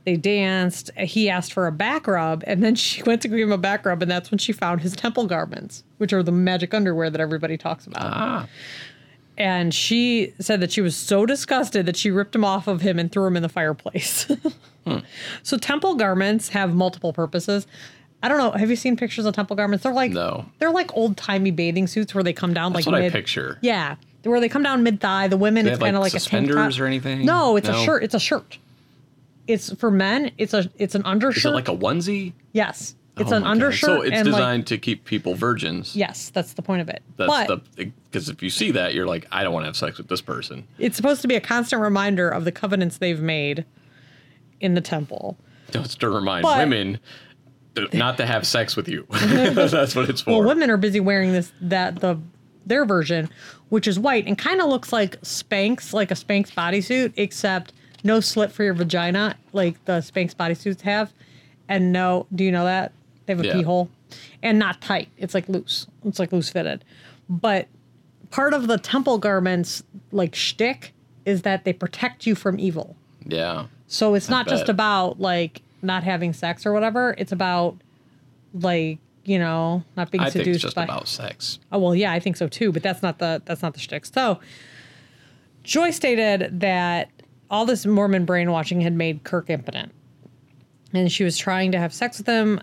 They 0.04 0.16
danced. 0.16 0.90
He 0.96 1.28
asked 1.28 1.52
for 1.52 1.66
a 1.66 1.72
back 1.72 2.06
rub, 2.06 2.44
and 2.46 2.62
then 2.62 2.76
she 2.76 3.02
went 3.06 3.22
to 3.22 3.28
give 3.28 3.40
him 3.40 3.52
a 3.52 3.58
back 3.58 3.84
rub, 3.84 4.02
and 4.02 4.10
that's 4.10 4.30
when 4.30 4.38
she 4.38 4.52
found 4.52 4.80
his 4.80 4.94
temple 4.94 5.26
garments, 5.26 5.82
which 5.98 6.12
are 6.12 6.22
the 6.22 6.30
magic 6.32 6.72
underwear 6.72 7.10
that 7.10 7.20
everybody 7.20 7.56
talks 7.56 7.86
about. 7.88 8.02
Ah, 8.04 8.48
And 9.36 9.74
she 9.74 10.32
said 10.38 10.60
that 10.60 10.70
she 10.70 10.80
was 10.80 10.96
so 10.96 11.26
disgusted 11.26 11.86
that 11.86 11.96
she 11.96 12.12
ripped 12.12 12.32
them 12.32 12.44
off 12.44 12.68
of 12.68 12.82
him 12.82 12.98
and 13.00 13.10
threw 13.10 13.26
him 13.26 13.36
in 13.36 13.42
the 13.42 13.48
fireplace. 13.48 14.30
So 15.42 15.58
temple 15.58 15.96
garments 15.96 16.50
have 16.50 16.72
multiple 16.72 17.12
purposes. 17.12 17.66
I 18.26 18.28
don't 18.28 18.38
know. 18.38 18.50
Have 18.58 18.68
you 18.70 18.74
seen 18.74 18.96
pictures 18.96 19.24
of 19.24 19.36
temple 19.36 19.54
garments? 19.54 19.84
They're 19.84 19.92
like 19.92 20.10
No. 20.10 20.46
They're 20.58 20.72
like 20.72 20.92
old 20.96 21.16
timey 21.16 21.52
bathing 21.52 21.86
suits 21.86 22.12
where 22.12 22.24
they 22.24 22.32
come 22.32 22.52
down 22.52 22.72
that's 22.72 22.84
like 22.84 22.92
what 22.92 22.98
I 23.00 23.04
mid- 23.04 23.12
picture. 23.12 23.56
Yeah, 23.62 23.94
where 24.24 24.40
they 24.40 24.48
come 24.48 24.64
down 24.64 24.82
mid 24.82 25.00
thigh. 25.00 25.28
The 25.28 25.36
women 25.36 25.68
it's 25.68 25.78
kind 25.78 25.94
of 25.94 26.02
like, 26.02 26.12
like 26.12 26.20
a 26.20 26.24
tank 26.24 26.46
top. 26.48 26.54
suspenders 26.56 26.78
or 26.80 26.86
anything? 26.86 27.24
No, 27.24 27.54
it's 27.56 27.68
No? 27.68 27.80
a 27.80 27.84
shirt. 27.84 28.02
It's 28.02 28.14
a 28.14 28.18
shirt. 28.18 28.58
It's 29.46 29.72
for 29.74 29.92
men. 29.92 30.32
It's 30.38 30.54
a 30.54 30.68
it's 30.76 30.96
an 30.96 31.04
undershirt. 31.04 31.36
Is 31.38 31.44
it 31.44 31.50
like 31.50 31.68
a 31.68 31.76
onesie? 31.76 32.32
yes, 32.52 32.96
oh 33.16 33.20
it's 33.22 33.30
Oh 33.30 33.36
an 33.36 33.42
my 33.42 33.46
God. 33.46 33.50
undershirt. 33.52 33.86
So 33.88 34.02
it's 34.02 34.22
designed 34.24 34.62
like 34.62 34.66
to 34.66 34.78
keep 34.78 35.04
people 35.04 35.36
virgins. 35.36 35.94
yes, 35.94 36.30
that's 36.30 36.54
the 36.54 36.62
point 36.62 36.82
of 36.82 36.88
it. 36.88 37.04
That's 37.16 37.28
but 37.48 37.76
the 37.76 37.92
because 38.10 38.28
if 38.28 38.42
you 38.42 38.50
see 38.50 38.72
that, 38.72 38.92
you're 38.92 39.06
like, 39.06 39.28
I 39.30 39.44
don't 39.44 39.52
want 39.52 39.62
to 39.62 39.68
have 39.68 39.76
sex 39.76 39.98
with 39.98 40.08
this 40.08 40.20
person. 40.20 40.66
it's 40.80 40.96
supposed 40.96 41.22
to 41.22 41.28
be 41.28 41.36
a 41.36 41.40
constant 41.40 41.80
reminder 41.80 42.28
of 42.28 42.44
the 42.44 42.50
covenants 42.50 42.98
they've 42.98 43.20
made 43.20 43.64
in 44.60 44.74
the 44.74 44.80
temple. 44.80 45.36
Just 45.70 46.00
to 46.00 46.08
remind 46.08 46.42
But- 46.42 46.58
women 46.58 46.98
not 47.92 48.16
to 48.18 48.26
have 48.26 48.46
sex 48.46 48.76
with 48.76 48.88
you. 48.88 49.06
That's 49.10 49.94
what 49.94 50.08
it's 50.10 50.20
for. 50.22 50.30
Well, 50.30 50.44
women 50.48 50.70
are 50.70 50.76
busy 50.76 51.00
wearing 51.00 51.32
this 51.32 51.52
that 51.60 52.00
the 52.00 52.18
their 52.64 52.84
version, 52.84 53.28
which 53.68 53.86
is 53.86 53.98
white 53.98 54.26
and 54.26 54.36
kind 54.36 54.60
of 54.60 54.68
looks 54.68 54.92
like 54.92 55.20
Spanx, 55.22 55.92
like 55.92 56.10
a 56.10 56.14
Spanx 56.14 56.52
bodysuit, 56.52 57.12
except 57.16 57.72
no 58.02 58.20
slit 58.20 58.50
for 58.52 58.64
your 58.64 58.74
vagina, 58.74 59.36
like 59.52 59.82
the 59.84 59.94
Spanx 60.00 60.34
bodysuits 60.34 60.80
have, 60.82 61.12
and 61.68 61.92
no, 61.92 62.26
do 62.34 62.42
you 62.44 62.50
know 62.52 62.64
that 62.64 62.92
they 63.26 63.32
have 63.34 63.40
a 63.40 63.46
Yeah. 63.46 63.52
pee 63.54 63.62
hole, 63.62 63.88
and 64.42 64.58
not 64.58 64.80
tight. 64.80 65.08
It's 65.18 65.34
like 65.34 65.48
loose. 65.48 65.86
It's 66.04 66.18
like 66.18 66.32
loose 66.32 66.48
fitted, 66.48 66.84
but 67.28 67.68
part 68.30 68.52
of 68.54 68.66
the 68.66 68.78
temple 68.78 69.18
garments 69.18 69.82
like 70.12 70.34
shtick 70.34 70.92
is 71.24 71.42
that 71.42 71.64
they 71.64 71.72
protect 71.72 72.26
you 72.26 72.34
from 72.34 72.58
evil. 72.58 72.96
yeah. 73.24 73.66
So 73.88 74.14
it's 74.14 74.28
not 74.28 74.48
just 74.48 74.68
about 74.68 75.20
like 75.20 75.62
not 75.86 76.04
having 76.04 76.32
sex 76.32 76.66
or 76.66 76.72
whatever. 76.72 77.14
It's 77.16 77.32
about 77.32 77.76
like 78.52 78.98
you 79.24 79.38
know 79.38 79.82
not 79.96 80.10
being 80.10 80.22
I 80.22 80.30
think 80.30 80.44
seduced 80.44 80.56
it's 80.56 80.62
just 80.62 80.76
by. 80.76 80.84
about 80.84 81.08
sex. 81.08 81.58
Oh 81.72 81.78
well, 81.78 81.94
yeah, 81.94 82.12
I 82.12 82.20
think 82.20 82.36
so 82.36 82.48
too. 82.48 82.72
But 82.72 82.82
that's 82.82 83.02
not 83.02 83.18
the 83.18 83.42
that's 83.44 83.62
not 83.62 83.74
the 83.74 83.80
shtick. 83.80 84.06
So 84.06 84.40
Joyce 85.62 85.96
stated 85.96 86.60
that 86.60 87.10
all 87.50 87.64
this 87.66 87.86
Mormon 87.86 88.24
brainwashing 88.24 88.80
had 88.80 88.92
made 88.92 89.24
Kirk 89.24 89.50
impotent, 89.50 89.92
and 90.92 91.10
she 91.10 91.24
was 91.24 91.38
trying 91.38 91.72
to 91.72 91.78
have 91.78 91.94
sex 91.94 92.18
with 92.18 92.26
him, 92.26 92.60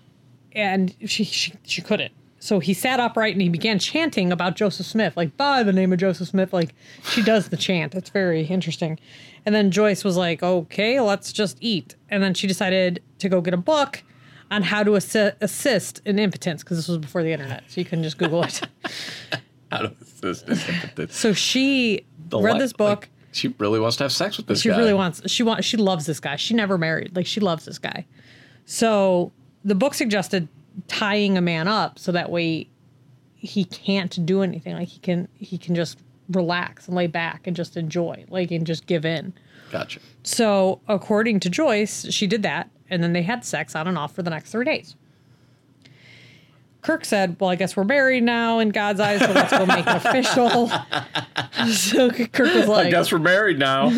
and 0.54 0.96
she 1.06 1.24
she, 1.24 1.54
she 1.64 1.82
couldn't. 1.82 2.14
So 2.40 2.60
he 2.60 2.74
sat 2.74 3.00
upright 3.00 3.32
and 3.32 3.42
he 3.42 3.48
began 3.48 3.80
chanting 3.80 4.30
about 4.30 4.58
Joseph 4.58 4.86
Smith, 4.86 5.16
like 5.16 5.38
by 5.38 5.64
the 5.64 5.72
name 5.72 5.94
of 5.94 6.00
Joseph 6.00 6.28
Smith. 6.28 6.52
Like 6.52 6.76
she 7.06 7.24
does 7.24 7.48
the 7.48 7.56
chant. 7.56 7.96
It's 7.96 8.10
very 8.10 8.44
interesting. 8.44 9.00
And 9.46 9.54
then 9.54 9.72
Joyce 9.72 10.04
was 10.04 10.16
like, 10.18 10.42
"Okay, 10.42 11.00
let's 11.00 11.34
just 11.34 11.58
eat." 11.62 11.96
And 12.10 12.24
then 12.24 12.34
she 12.34 12.48
decided 12.48 13.02
to 13.20 13.28
go 13.30 13.42
get 13.42 13.54
a 13.54 13.58
book 13.58 14.04
on 14.52 14.62
how 14.64 14.84
to 14.84 14.92
assi- 14.92 15.36
assist 15.42 16.02
in 16.06 16.20
impotence 16.20 16.64
because 16.64 16.78
this 16.78 16.88
was 16.88 16.98
before 16.98 17.24
the 17.24 17.32
internet, 17.32 17.64
so 17.68 17.82
you 17.82 17.86
couldn't 17.86 18.04
just 18.04 18.18
Google 18.18 18.44
it. 18.44 18.62
How 19.72 19.90
this, 20.22 20.44
this, 20.44 20.64
this 20.96 21.16
So 21.16 21.34
she 21.34 22.06
the 22.30 22.40
read 22.40 22.54
li- 22.54 22.60
this 22.60 22.74
book. 22.74 23.00
like, 23.02 23.10
she 23.32 23.48
really 23.58 23.80
wants 23.80 23.98
to 23.98 24.04
have 24.04 24.12
sex 24.12 24.38
with 24.38 24.46
this 24.46 24.62
she 24.62 24.70
guy. 24.70 24.78
really 24.78 24.94
wants. 24.94 25.22
She 25.32 25.42
wants. 25.42 25.66
She 25.66 25.78
loves 25.78 26.06
this 26.06 26.20
guy. 26.20 26.36
She 26.36 26.54
never 26.54 26.78
married. 26.78 27.16
Like 27.16 27.26
she 27.26 27.40
loves 27.40 27.66
this 27.66 27.80
guy. 27.80 28.06
So 28.66 29.32
the 29.66 29.74
book 29.76 29.96
suggested 29.96 30.48
tying 30.88 31.38
a 31.38 31.42
man 31.42 31.68
up 31.68 31.98
so 31.98 32.12
that 32.12 32.30
way 32.30 32.70
he 33.36 33.66
can't 33.66 34.24
do 34.26 34.44
anything. 34.44 34.76
Like 34.76 34.88
he 34.90 35.00
can. 35.00 35.28
He 35.34 35.58
can 35.58 35.74
just 35.74 35.98
relax 36.36 36.88
and 36.88 36.96
lay 36.96 37.08
back 37.08 37.48
and 37.48 37.56
just 37.56 37.78
enjoy. 37.78 38.26
Like 38.30 38.52
and 38.52 38.66
just 38.66 38.86
give 38.88 39.06
in. 39.06 39.34
Gotcha. 39.72 40.00
So 40.24 40.82
according 40.88 41.40
to 41.42 41.50
Joyce, 41.50 42.12
she 42.12 42.28
did 42.28 42.44
that, 42.44 42.70
and 42.90 43.04
then 43.04 43.14
they 43.14 43.24
had 43.24 43.44
sex 43.44 43.76
on 43.76 43.88
and 43.88 43.98
off 43.98 44.14
for 44.14 44.22
the 44.24 44.30
next 44.30 44.52
three 44.52 44.66
days. 44.66 44.96
Kirk 46.84 47.06
said, 47.06 47.38
"Well, 47.40 47.50
I 47.50 47.56
guess 47.56 47.78
we're 47.78 47.86
married 47.86 48.24
now 48.24 48.60
in 48.60 48.70
God's 48.70 49.00
eyes, 49.00 49.22
so 49.22 49.32
let's 49.32 49.52
go 49.52 49.66
make 49.66 49.88
it 49.88 49.96
official." 49.96 50.70
so 51.74 52.12
Kirk 52.12 52.54
was 52.54 52.68
like, 52.68 52.88
I 52.88 52.92
guess 52.92 53.12
we're 53.12 53.20
married 53.20 53.58
now. 53.58 53.88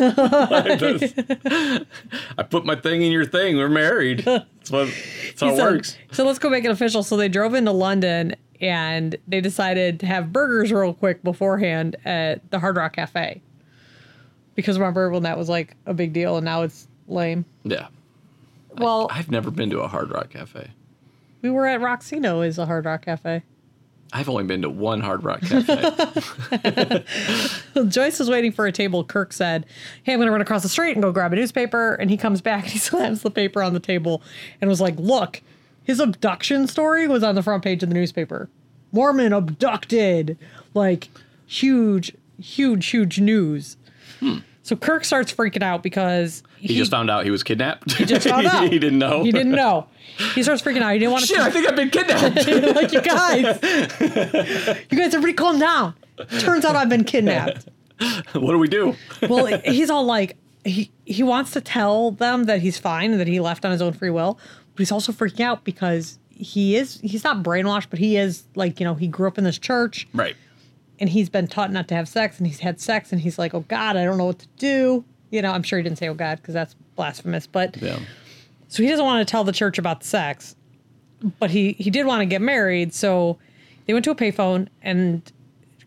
I 2.38 2.44
put 2.48 2.64
my 2.66 2.76
thing 2.76 3.02
in 3.02 3.12
your 3.12 3.26
thing. 3.26 3.58
We're 3.58 3.70
married. 3.70 4.20
That's 4.20 4.72
what. 4.72 4.88
That's 4.88 5.42
how 5.42 5.50
it 5.50 5.56
said, 5.58 5.64
works. 5.64 5.98
So 6.12 6.26
let's 6.26 6.38
go 6.38 6.50
make 6.50 6.64
it 6.64 6.72
official. 6.72 7.02
So 7.02 7.18
they 7.18 7.28
drove 7.28 7.56
into 7.56 7.72
London 7.72 8.36
and 8.62 9.16
they 9.28 9.42
decided 9.42 10.00
to 10.02 10.06
have 10.06 10.32
burgers 10.32 10.72
real 10.72 10.94
quick 10.94 11.24
beforehand 11.24 11.96
at 12.06 12.50
the 12.52 12.60
Hard 12.60 12.78
Rock 12.78 12.96
Cafe. 12.96 13.42
Because 14.54 14.78
remember 14.78 15.10
when 15.10 15.24
that 15.24 15.38
was 15.38 15.50
like 15.50 15.76
a 15.86 15.94
big 15.94 16.14
deal 16.14 16.38
and 16.38 16.46
now 16.46 16.62
it's 16.62 16.88
lame. 17.08 17.46
Yeah. 17.64 17.88
Well, 18.78 19.08
I've 19.12 19.32
never 19.32 19.52
been 19.52 19.70
to 19.72 19.80
a 19.80 19.88
Hard 19.88 20.12
Rock 20.12 20.30
Cafe. 20.30 20.70
We 21.46 21.52
were 21.52 21.68
at 21.68 21.80
Roxino 21.80 22.46
is 22.46 22.58
a 22.58 22.66
Hard 22.66 22.86
Rock 22.86 23.06
Cafe. 23.06 23.44
I've 24.12 24.28
only 24.30 24.46
been 24.46 24.64
to 24.64 24.70
one 24.70 25.00
Hard 25.00 25.24
Rock 25.24 25.42
Cafe. 25.42 27.04
Joyce 27.88 28.20
is 28.20 28.32
waiting 28.32 28.52
for 28.52 28.66
a 28.66 28.72
table. 28.72 29.04
Kirk 29.04 29.32
said, 29.32 29.68
Hey, 30.02 30.14
I'm 30.14 30.18
going 30.18 30.26
to 30.26 30.32
run 30.32 30.42
across 30.42 30.64
the 30.64 30.70
street 30.70 30.94
and 30.94 31.04
go 31.04 31.12
grab 31.12 31.34
a 31.34 31.36
newspaper. 31.36 31.94
And 31.94 32.10
he 32.10 32.18
comes 32.18 32.42
back 32.42 32.64
and 32.64 32.74
he 32.74 32.80
slams 32.80 33.22
the 33.22 33.30
paper 33.30 33.62
on 33.62 33.76
the 33.76 33.80
table 33.80 34.24
and 34.60 34.68
was 34.68 34.82
like, 34.82 34.96
Look, 34.98 35.44
his 35.84 36.00
abduction 36.00 36.66
story 36.66 37.08
was 37.08 37.22
on 37.22 37.36
the 37.36 37.44
front 37.44 37.64
page 37.64 37.84
of 37.84 37.90
the 37.90 37.96
newspaper. 37.96 38.50
Mormon 38.92 39.32
abducted. 39.32 40.40
Like, 40.74 41.10
huge, 41.46 42.12
huge, 42.42 42.88
huge 42.88 43.20
news. 43.20 43.78
Hmm. 44.20 44.40
So 44.66 44.76
Kirk 44.76 45.06
starts 45.06 45.32
freaking 45.32 45.62
out 45.62 45.84
because 45.84 46.42
he, 46.58 46.76
just 46.76 46.90
found 46.90 47.12
out 47.12 47.24
he 47.24 47.30
was 47.30 47.44
kidnapped. 47.44 47.92
He 47.92 48.04
just 48.04 48.28
found 48.28 48.48
out. 48.52 48.64
he 48.68 48.80
didn't 48.80 48.98
know. 48.98 49.24
he 49.24 49.32
didn't 49.32 49.52
know. 49.52 49.86
He 50.34 50.42
starts 50.42 50.64
freaking 50.64 50.82
out. 50.82 50.94
He 50.94 50.98
didn't 50.98 51.12
want 51.12 51.24
to 51.24 51.28
Shit, 51.28 51.38
I 51.38 51.52
think 51.52 51.68
I've 51.68 51.76
been 51.76 51.92
kidnapped. 51.92 52.48
like 52.76 52.92
you 52.92 53.00
guys. 53.02 53.60
you 54.90 54.98
guys, 54.98 55.14
everybody 55.14 55.34
calm 55.34 55.60
down. 55.60 55.94
Turns 56.40 56.66
out 56.66 56.76
I've 56.76 56.90
been 56.90 57.04
kidnapped. 57.04 57.68
what 58.34 58.54
do 58.54 58.58
we 58.58 58.68
do? 58.68 58.96
well, 59.30 59.46
he's 59.66 59.92
all 59.92 60.04
like 60.04 60.36
he 60.64 60.90
he 61.06 61.22
wants 61.22 61.52
to 61.52 61.62
tell 61.62 62.10
them 62.10 62.46
that 62.46 62.60
he's 62.60 62.80
fine 62.80 63.12
and 63.12 63.20
that 63.20 63.28
he 63.28 63.40
left 63.40 63.66
on 63.66 63.72
his 63.72 63.84
own 63.84 63.94
free 63.94 64.10
will, 64.10 64.40
but 64.74 64.80
he's 64.80 64.92
also 64.92 65.12
freaking 65.12 65.42
out 65.42 65.64
because 65.64 66.18
he 66.32 66.76
is 66.76 67.00
he's 67.02 67.24
not 67.24 67.44
brainwashed, 67.44 67.92
but 67.92 68.00
he 68.00 68.18
is 68.18 68.46
like 68.56 68.80
you 68.80 68.84
know 68.84 68.96
he 68.96 69.08
grew 69.08 69.28
up 69.28 69.38
in 69.38 69.44
this 69.44 69.60
church 69.60 70.08
Right. 70.12 70.36
And 71.00 71.10
he's 71.10 71.30
been 71.30 71.48
taught 71.48 71.72
not 71.72 71.88
to 71.90 71.96
have 71.96 72.08
sex 72.08 72.38
and 72.38 72.48
he's 72.48 72.60
had 72.60 72.80
sex 72.80 73.12
and 73.12 73.22
he's 73.22 73.38
like 73.38 73.54
oh 73.54 73.62
God 73.68 73.96
I 73.98 74.06
don't 74.06 74.18
know 74.18 74.26
what 74.26 74.40
to 74.40 74.48
do. 74.58 75.04
You 75.32 75.42
know 75.42 75.52
I'm 75.52 75.64
sure 75.64 75.80
he 75.80 75.84
didn't 75.84 75.98
say 75.98 76.08
oh 76.08 76.14
God 76.14 76.38
because 76.42 76.54
that's 76.54 76.76
blasphemous, 76.96 77.48
but 77.48 77.76
Yeah. 77.82 78.00
so 78.68 78.82
he 78.84 78.90
doesn't 78.90 79.06
want 79.06 79.26
to 79.28 79.30
tell 79.32 79.44
the 79.44 79.52
church 79.52 79.78
about 79.78 80.02
the 80.02 80.08
sex, 80.08 80.56
but 81.40 81.52
he 81.52 81.74
he 81.74 81.90
did 81.90 82.06
want 82.06 82.22
to 82.22 82.26
get 82.26 82.42
married. 82.42 82.94
So 82.94 83.38
they 83.86 83.94
went 83.94 84.04
to 84.06 84.12
a 84.12 84.16
payphone, 84.16 84.68
and 84.82 85.22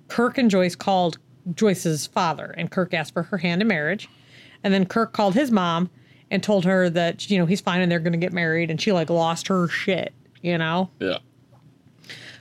Kirk 0.08 0.38
and 0.38 0.50
Joyce 0.50 0.76
called 0.76 1.18
Joyce's 1.54 2.06
father, 2.06 2.54
and 2.56 2.70
Kirk 2.70 2.92
asked 2.94 3.12
for 3.14 3.24
her 3.24 3.38
hand 3.38 3.60
in 3.62 3.68
marriage, 3.68 4.08
and 4.62 4.72
then 4.74 4.84
Kirk 4.86 5.12
called 5.12 5.34
his 5.34 5.50
mom 5.50 5.90
and 6.30 6.42
told 6.42 6.64
her 6.66 6.90
that 6.90 7.30
you 7.30 7.38
know 7.38 7.46
he's 7.46 7.60
fine 7.60 7.80
and 7.80 7.90
they're 7.90 7.98
going 7.98 8.12
to 8.12 8.18
get 8.18 8.32
married, 8.32 8.70
and 8.70 8.80
she 8.80 8.92
like 8.92 9.08
lost 9.10 9.48
her 9.48 9.66
shit, 9.68 10.12
you 10.42 10.58
know. 10.58 10.90
Yeah. 11.00 11.18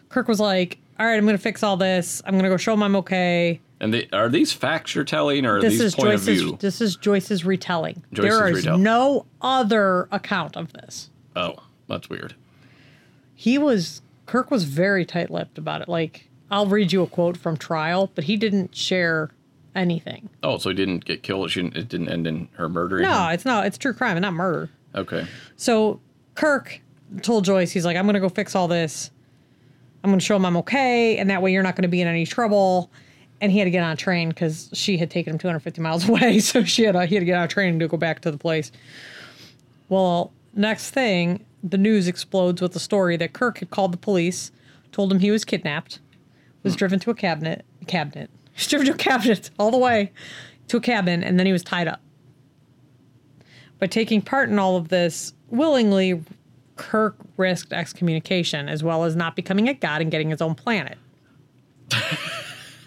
Kirk 0.09 0.28
was 0.28 0.39
like, 0.39 0.78
"All 0.99 1.05
right, 1.05 1.15
I'm 1.15 1.25
going 1.25 1.37
to 1.37 1.41
fix 1.41 1.63
all 1.63 1.77
this. 1.77 2.21
I'm 2.25 2.33
going 2.33 2.43
to 2.43 2.49
go 2.49 2.57
show 2.57 2.73
him 2.73 2.83
I'm 2.83 2.95
okay." 2.97 3.59
And 3.79 3.93
they, 3.93 4.09
are 4.11 4.27
these 4.29 4.51
facts 4.53 4.95
you're 4.95 5.03
telling, 5.03 5.45
or 5.45 5.57
are 5.57 5.61
This 5.61 5.73
these 5.73 5.81
is 5.81 5.95
point 5.95 6.09
Joyce's. 6.09 6.27
of 6.27 6.33
view? 6.47 6.57
This 6.59 6.81
is 6.81 6.95
Joyce's 6.95 7.45
retelling. 7.45 8.03
Joyce's 8.11 8.29
there 8.39 8.47
is 8.47 8.65
no 8.65 9.25
other 9.41 10.07
account 10.11 10.57
of 10.57 10.73
this. 10.73 11.11
Oh, 11.35 11.55
that's 11.87 12.09
weird. 12.09 12.33
he 13.35 13.57
was 13.59 14.01
Kirk 14.25 14.49
was 14.51 14.63
very 14.63 15.05
tight-lipped 15.05 15.57
about 15.59 15.81
it. 15.81 15.87
Like 15.87 16.27
I'll 16.49 16.65
read 16.65 16.91
you 16.91 17.03
a 17.03 17.07
quote 17.07 17.37
from 17.37 17.55
trial, 17.57 18.11
but 18.15 18.23
he 18.23 18.35
didn't 18.35 18.75
share 18.75 19.29
anything. 19.75 20.29
Oh, 20.41 20.57
so 20.57 20.69
he 20.69 20.75
didn't 20.75 21.05
get 21.05 21.21
killed. 21.21 21.51
She 21.51 21.61
didn't, 21.61 21.77
it 21.77 21.87
didn't 21.87 22.09
end 22.09 22.25
in 22.25 22.47
her 22.53 22.67
murdering. 22.67 23.03
No, 23.03 23.27
him? 23.27 23.33
it's 23.33 23.45
not. 23.45 23.67
It's 23.67 23.77
true 23.77 23.93
crime 23.93 24.17
and 24.17 24.23
not 24.23 24.33
murder. 24.33 24.69
Okay. 24.95 25.27
So 25.55 25.99
Kirk 26.33 26.81
told 27.21 27.45
Joyce, 27.45 27.71
he's 27.71 27.85
like, 27.85 27.95
"I'm 27.95 28.05
gonna 28.07 28.19
go 28.19 28.29
fix 28.29 28.55
all 28.55 28.67
this. 28.67 29.11
I'm 30.07 30.13
gonna 30.13 30.21
show 30.21 30.35
him 30.35 30.45
I'm 30.45 30.57
okay, 30.57 31.17
and 31.17 31.29
that 31.29 31.41
way 31.41 31.51
you're 31.51 31.63
not 31.63 31.75
gonna 31.75 31.87
be 31.87 32.01
in 32.01 32.07
any 32.07 32.25
trouble." 32.25 32.89
And 33.39 33.51
he 33.51 33.59
had 33.59 33.65
to 33.65 33.71
get 33.71 33.83
on 33.83 33.91
a 33.91 33.95
train 33.95 34.29
because 34.29 34.69
she 34.73 34.97
had 34.97 35.11
taken 35.11 35.33
him 35.33 35.37
250 35.37 35.81
miles 35.81 36.07
away, 36.09 36.39
so 36.39 36.63
she 36.63 36.83
had 36.83 36.95
he 37.07 37.15
had 37.15 37.21
to 37.21 37.25
get 37.25 37.37
on 37.37 37.43
a 37.43 37.47
train 37.47 37.77
to 37.79 37.87
go 37.87 37.97
back 37.97 38.21
to 38.21 38.31
the 38.31 38.37
place. 38.37 38.71
Well, 39.89 40.31
next 40.53 40.91
thing, 40.91 41.45
the 41.63 41.77
news 41.77 42.07
explodes 42.07 42.61
with 42.61 42.73
the 42.73 42.79
story 42.79 43.17
that 43.17 43.33
Kirk 43.33 43.59
had 43.59 43.69
called 43.69 43.91
the 43.91 43.97
police, 43.97 44.51
told 44.91 45.11
him 45.11 45.19
he 45.19 45.31
was 45.31 45.45
kidnapped, 45.45 45.99
was 46.63 46.73
hmm. 46.73 46.77
driven 46.77 46.99
to 46.99 47.11
a 47.11 47.15
cabinet, 47.15 47.65
cabinet, 47.87 48.29
he 48.53 48.59
was 48.59 48.67
driven 48.67 48.87
to 48.87 48.93
a 48.93 48.97
cabinet 48.97 49.49
all 49.59 49.71
the 49.71 49.77
way 49.77 50.11
to 50.69 50.77
a 50.77 50.81
cabin, 50.81 51.23
and 51.23 51.39
then 51.39 51.45
he 51.45 51.51
was 51.51 51.63
tied 51.63 51.87
up. 51.87 52.01
By 53.79 53.87
taking 53.87 54.21
part 54.21 54.49
in 54.49 54.57
all 54.57 54.75
of 54.75 54.87
this 54.89 55.33
willingly, 55.49 56.23
Kirk 56.78 57.15
risked 57.38 57.73
excommunication 57.73 58.69
as 58.69 58.84
well 58.84 59.03
as 59.03 59.15
not 59.15 59.36
becoming 59.36 59.67
a 59.67 59.73
god 59.73 60.01
and 60.01 60.09
getting 60.11 60.30
his 60.30 60.41
own 60.41 60.55
planet. 60.55 60.97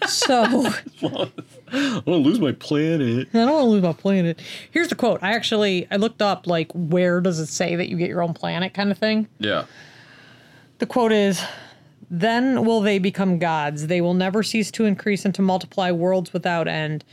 so 0.07 0.43
I'm 1.03 2.01
gonna 2.01 2.17
lose 2.17 2.39
my 2.39 2.51
planet. 2.53 3.27
I 3.33 3.37
don't 3.37 3.51
want 3.51 3.63
to 3.63 3.69
lose 3.69 3.83
my 3.83 3.93
planet. 3.93 4.41
Here's 4.71 4.87
the 4.87 4.95
quote. 4.95 5.21
I 5.21 5.33
actually 5.33 5.87
I 5.91 5.97
looked 5.97 6.21
up 6.21 6.47
like 6.47 6.71
where 6.73 7.21
does 7.21 7.39
it 7.39 7.47
say 7.47 7.75
that 7.75 7.89
you 7.89 7.97
get 7.97 8.09
your 8.09 8.21
own 8.21 8.33
planet 8.33 8.73
kind 8.73 8.91
of 8.91 8.97
thing. 8.97 9.27
Yeah. 9.39 9.65
The 10.79 10.85
quote 10.85 11.11
is 11.11 11.43
Then 12.09 12.65
will 12.65 12.81
they 12.81 12.99
become 12.99 13.39
gods. 13.39 13.87
They 13.87 14.01
will 14.01 14.13
never 14.13 14.43
cease 14.43 14.71
to 14.71 14.85
increase 14.85 15.25
and 15.25 15.35
to 15.35 15.41
multiply 15.41 15.91
worlds 15.91 16.33
without 16.33 16.67
end. 16.67 17.03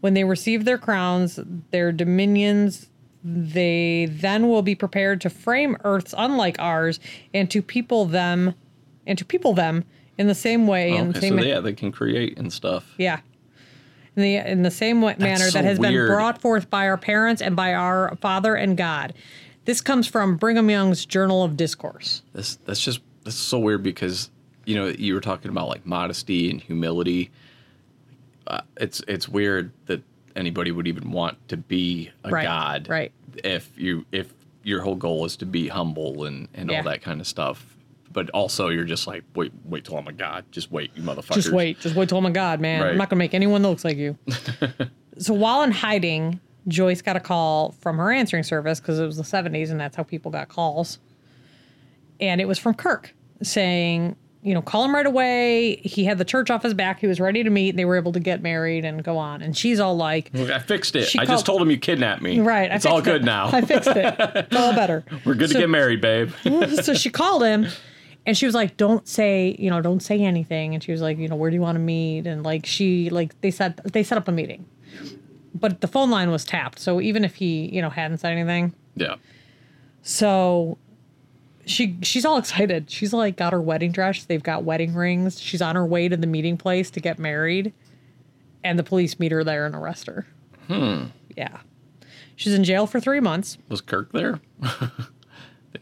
When 0.00 0.14
they 0.14 0.24
receive 0.24 0.64
their 0.66 0.76
crowns, 0.76 1.40
their 1.70 1.90
dominions, 1.90 2.88
they 3.24 4.06
then 4.10 4.48
will 4.48 4.62
be 4.62 4.74
prepared 4.74 5.20
to 5.22 5.30
frame 5.30 5.76
earths 5.82 6.14
unlike 6.16 6.56
ours 6.58 7.00
and 7.32 7.50
to 7.50 7.62
people 7.62 8.04
them 8.04 8.54
and 9.06 9.16
to 9.18 9.24
people 9.24 9.54
them 9.54 9.82
in 10.18 10.26
the 10.26 10.34
same 10.34 10.66
way 10.66 10.94
in 10.94 11.10
the 11.10 11.20
same 11.20 11.38
so 11.38 11.44
yeah, 11.44 11.58
they 11.60 11.72
can 11.72 11.90
create 11.90 12.38
and 12.38 12.52
stuff. 12.52 12.94
yeah. 12.98 13.20
In 14.16 14.22
the 14.22 14.36
in 14.36 14.62
the 14.62 14.70
same 14.70 15.02
way, 15.02 15.16
manner 15.18 15.46
so 15.46 15.58
that 15.58 15.64
has 15.64 15.80
weird. 15.80 15.92
been 15.92 16.06
brought 16.06 16.40
forth 16.40 16.70
by 16.70 16.86
our 16.86 16.96
parents 16.96 17.42
and 17.42 17.56
by 17.56 17.74
our 17.74 18.14
Father 18.20 18.54
and 18.54 18.76
God. 18.76 19.12
This 19.64 19.80
comes 19.80 20.06
from 20.06 20.36
Brigham 20.36 20.70
Young's 20.70 21.04
Journal 21.04 21.42
of 21.42 21.56
Discourse. 21.56 22.22
This 22.32 22.56
that's 22.64 22.78
just 22.78 23.00
that's 23.24 23.34
so 23.34 23.58
weird 23.58 23.82
because 23.82 24.30
you 24.66 24.76
know 24.76 24.86
you 24.86 25.14
were 25.14 25.20
talking 25.20 25.50
about 25.50 25.66
like 25.66 25.84
modesty 25.84 26.48
and 26.48 26.60
humility. 26.60 27.32
Uh, 28.46 28.60
it's 28.76 29.02
it's 29.08 29.28
weird 29.28 29.72
that 29.86 30.00
anybody 30.36 30.70
would 30.70 30.86
even 30.86 31.10
want 31.10 31.36
to 31.48 31.56
be 31.56 32.10
a 32.24 32.30
Right, 32.30 32.44
god, 32.44 32.88
right. 32.88 33.12
If 33.42 33.70
you 33.78 34.04
if 34.12 34.32
your 34.62 34.80
whole 34.82 34.94
goal 34.96 35.24
is 35.24 35.36
to 35.36 35.46
be 35.46 35.68
humble 35.68 36.24
and 36.24 36.48
and 36.54 36.70
Yeah. 36.70 36.78
all 36.78 36.82
that 36.84 37.02
kind 37.02 37.20
of 37.20 37.26
stuff, 37.26 37.76
but 38.12 38.30
also 38.30 38.68
you're 38.68 38.84
just 38.84 39.06
like 39.06 39.24
wait 39.34 39.52
wait 39.64 39.84
till 39.84 39.96
I'm 39.98 40.08
a 40.08 40.12
god, 40.12 40.44
just 40.50 40.70
wait 40.72 40.90
you 40.94 41.02
motherfuckers. 41.02 41.34
Just 41.34 41.52
wait, 41.52 41.80
just 41.80 41.94
wait 41.94 42.08
till 42.08 42.18
I'm 42.18 42.26
a 42.26 42.30
god, 42.30 42.60
man. 42.60 42.82
Right. 42.82 42.90
I'm 42.92 42.96
not 42.98 43.10
gonna 43.10 43.18
make 43.18 43.34
anyone 43.34 43.62
that 43.62 43.68
looks 43.68 43.84
like 43.84 43.96
you. 43.96 44.16
so 45.18 45.34
while 45.34 45.62
in 45.62 45.70
hiding, 45.70 46.40
Joyce 46.68 47.02
got 47.02 47.16
a 47.16 47.20
call 47.20 47.72
from 47.80 47.98
her 47.98 48.10
answering 48.10 48.42
service 48.42 48.80
because 48.80 48.98
it 48.98 49.04
was 49.06 49.16
the 49.16 49.22
70s 49.22 49.70
and 49.70 49.78
that's 49.78 49.96
how 49.96 50.02
people 50.02 50.30
got 50.30 50.48
calls. 50.48 50.98
And 52.20 52.40
it 52.40 52.46
was 52.46 52.58
from 52.58 52.74
Kirk 52.74 53.12
saying, 53.42 54.16
you 54.44 54.52
know, 54.54 54.60
call 54.62 54.84
him 54.84 54.94
right 54.94 55.06
away. 55.06 55.76
He 55.76 56.04
had 56.04 56.18
the 56.18 56.24
church 56.24 56.50
off 56.50 56.62
his 56.62 56.74
back. 56.74 57.00
He 57.00 57.06
was 57.06 57.18
ready 57.18 57.42
to 57.42 57.50
meet. 57.50 57.76
They 57.76 57.84
were 57.86 57.96
able 57.96 58.12
to 58.12 58.20
get 58.20 58.42
married 58.42 58.84
and 58.84 59.02
go 59.02 59.16
on. 59.16 59.40
And 59.42 59.56
she's 59.56 59.80
all 59.80 59.96
like, 59.96 60.30
I 60.34 60.58
fixed 60.58 60.94
it. 60.94 61.08
I 61.16 61.24
called- 61.24 61.28
just 61.28 61.46
told 61.46 61.62
him 61.62 61.70
you 61.70 61.78
kidnapped 61.78 62.20
me. 62.22 62.38
right. 62.40 62.70
It's 62.70 62.84
all 62.86 62.96
fixed 62.98 63.08
it. 63.08 63.12
good 63.12 63.24
now. 63.24 63.48
I 63.52 63.62
fixed 63.62 63.88
it. 63.88 64.14
It's 64.44 64.54
all 64.56 64.74
better. 64.74 65.04
We're 65.24 65.34
good 65.34 65.48
So- 65.48 65.54
to 65.54 65.60
get 65.60 65.70
married, 65.70 66.00
babe. 66.00 66.30
so 66.82 66.92
she 66.94 67.08
called 67.10 67.42
him 67.42 67.66
and 68.26 68.36
she 68.36 68.46
was 68.46 68.54
like 68.54 68.76
don't 68.76 69.06
say 69.08 69.54
you 69.58 69.68
know 69.70 69.80
don't 69.82 70.02
say 70.02 70.20
anything 70.22 70.72
and 70.74 70.82
she 70.82 70.92
was 70.92 71.00
like 71.02 71.18
you 71.18 71.28
know 71.28 71.36
where 71.36 71.50
do 71.50 71.54
you 71.56 71.60
want 71.60 71.76
to 71.76 71.80
meet 71.80 72.26
and 72.26 72.42
like 72.42 72.64
she 72.66 73.10
like 73.10 73.38
they 73.42 73.50
said 73.50 73.76
they 73.92 74.02
set 74.02 74.16
up 74.16 74.26
a 74.28 74.32
meeting 74.32 74.64
but 75.54 75.80
the 75.82 75.86
phone 75.86 76.10
line 76.10 76.30
was 76.30 76.42
tapped 76.44 76.78
so 76.78 77.00
even 77.02 77.22
if 77.24 77.34
he 77.34 77.68
you 77.74 77.82
know 77.82 77.90
hadn't 77.90 78.16
said 78.18 78.32
anything 78.32 78.72
yeah. 78.96 79.16
so 80.02 80.78
she 81.66 81.96
she's 82.02 82.24
all 82.24 82.36
excited 82.38 82.90
she's 82.90 83.12
like 83.12 83.36
got 83.36 83.52
her 83.52 83.60
wedding 83.60 83.90
dress 83.92 84.24
they've 84.24 84.42
got 84.42 84.64
wedding 84.64 84.94
rings 84.94 85.40
she's 85.40 85.62
on 85.62 85.74
her 85.76 85.86
way 85.86 86.08
to 86.08 86.16
the 86.16 86.26
meeting 86.26 86.56
place 86.56 86.90
to 86.90 87.00
get 87.00 87.18
married 87.18 87.72
and 88.62 88.78
the 88.78 88.82
police 88.82 89.18
meet 89.18 89.32
her 89.32 89.42
there 89.44 89.64
and 89.66 89.74
arrest 89.74 90.06
her 90.06 90.26
hmm 90.68 91.04
yeah 91.36 91.58
she's 92.36 92.52
in 92.54 92.64
jail 92.64 92.86
for 92.86 93.00
three 93.00 93.20
months 93.20 93.56
Was 93.68 93.80
Kirk 93.80 94.12
there? 94.12 94.40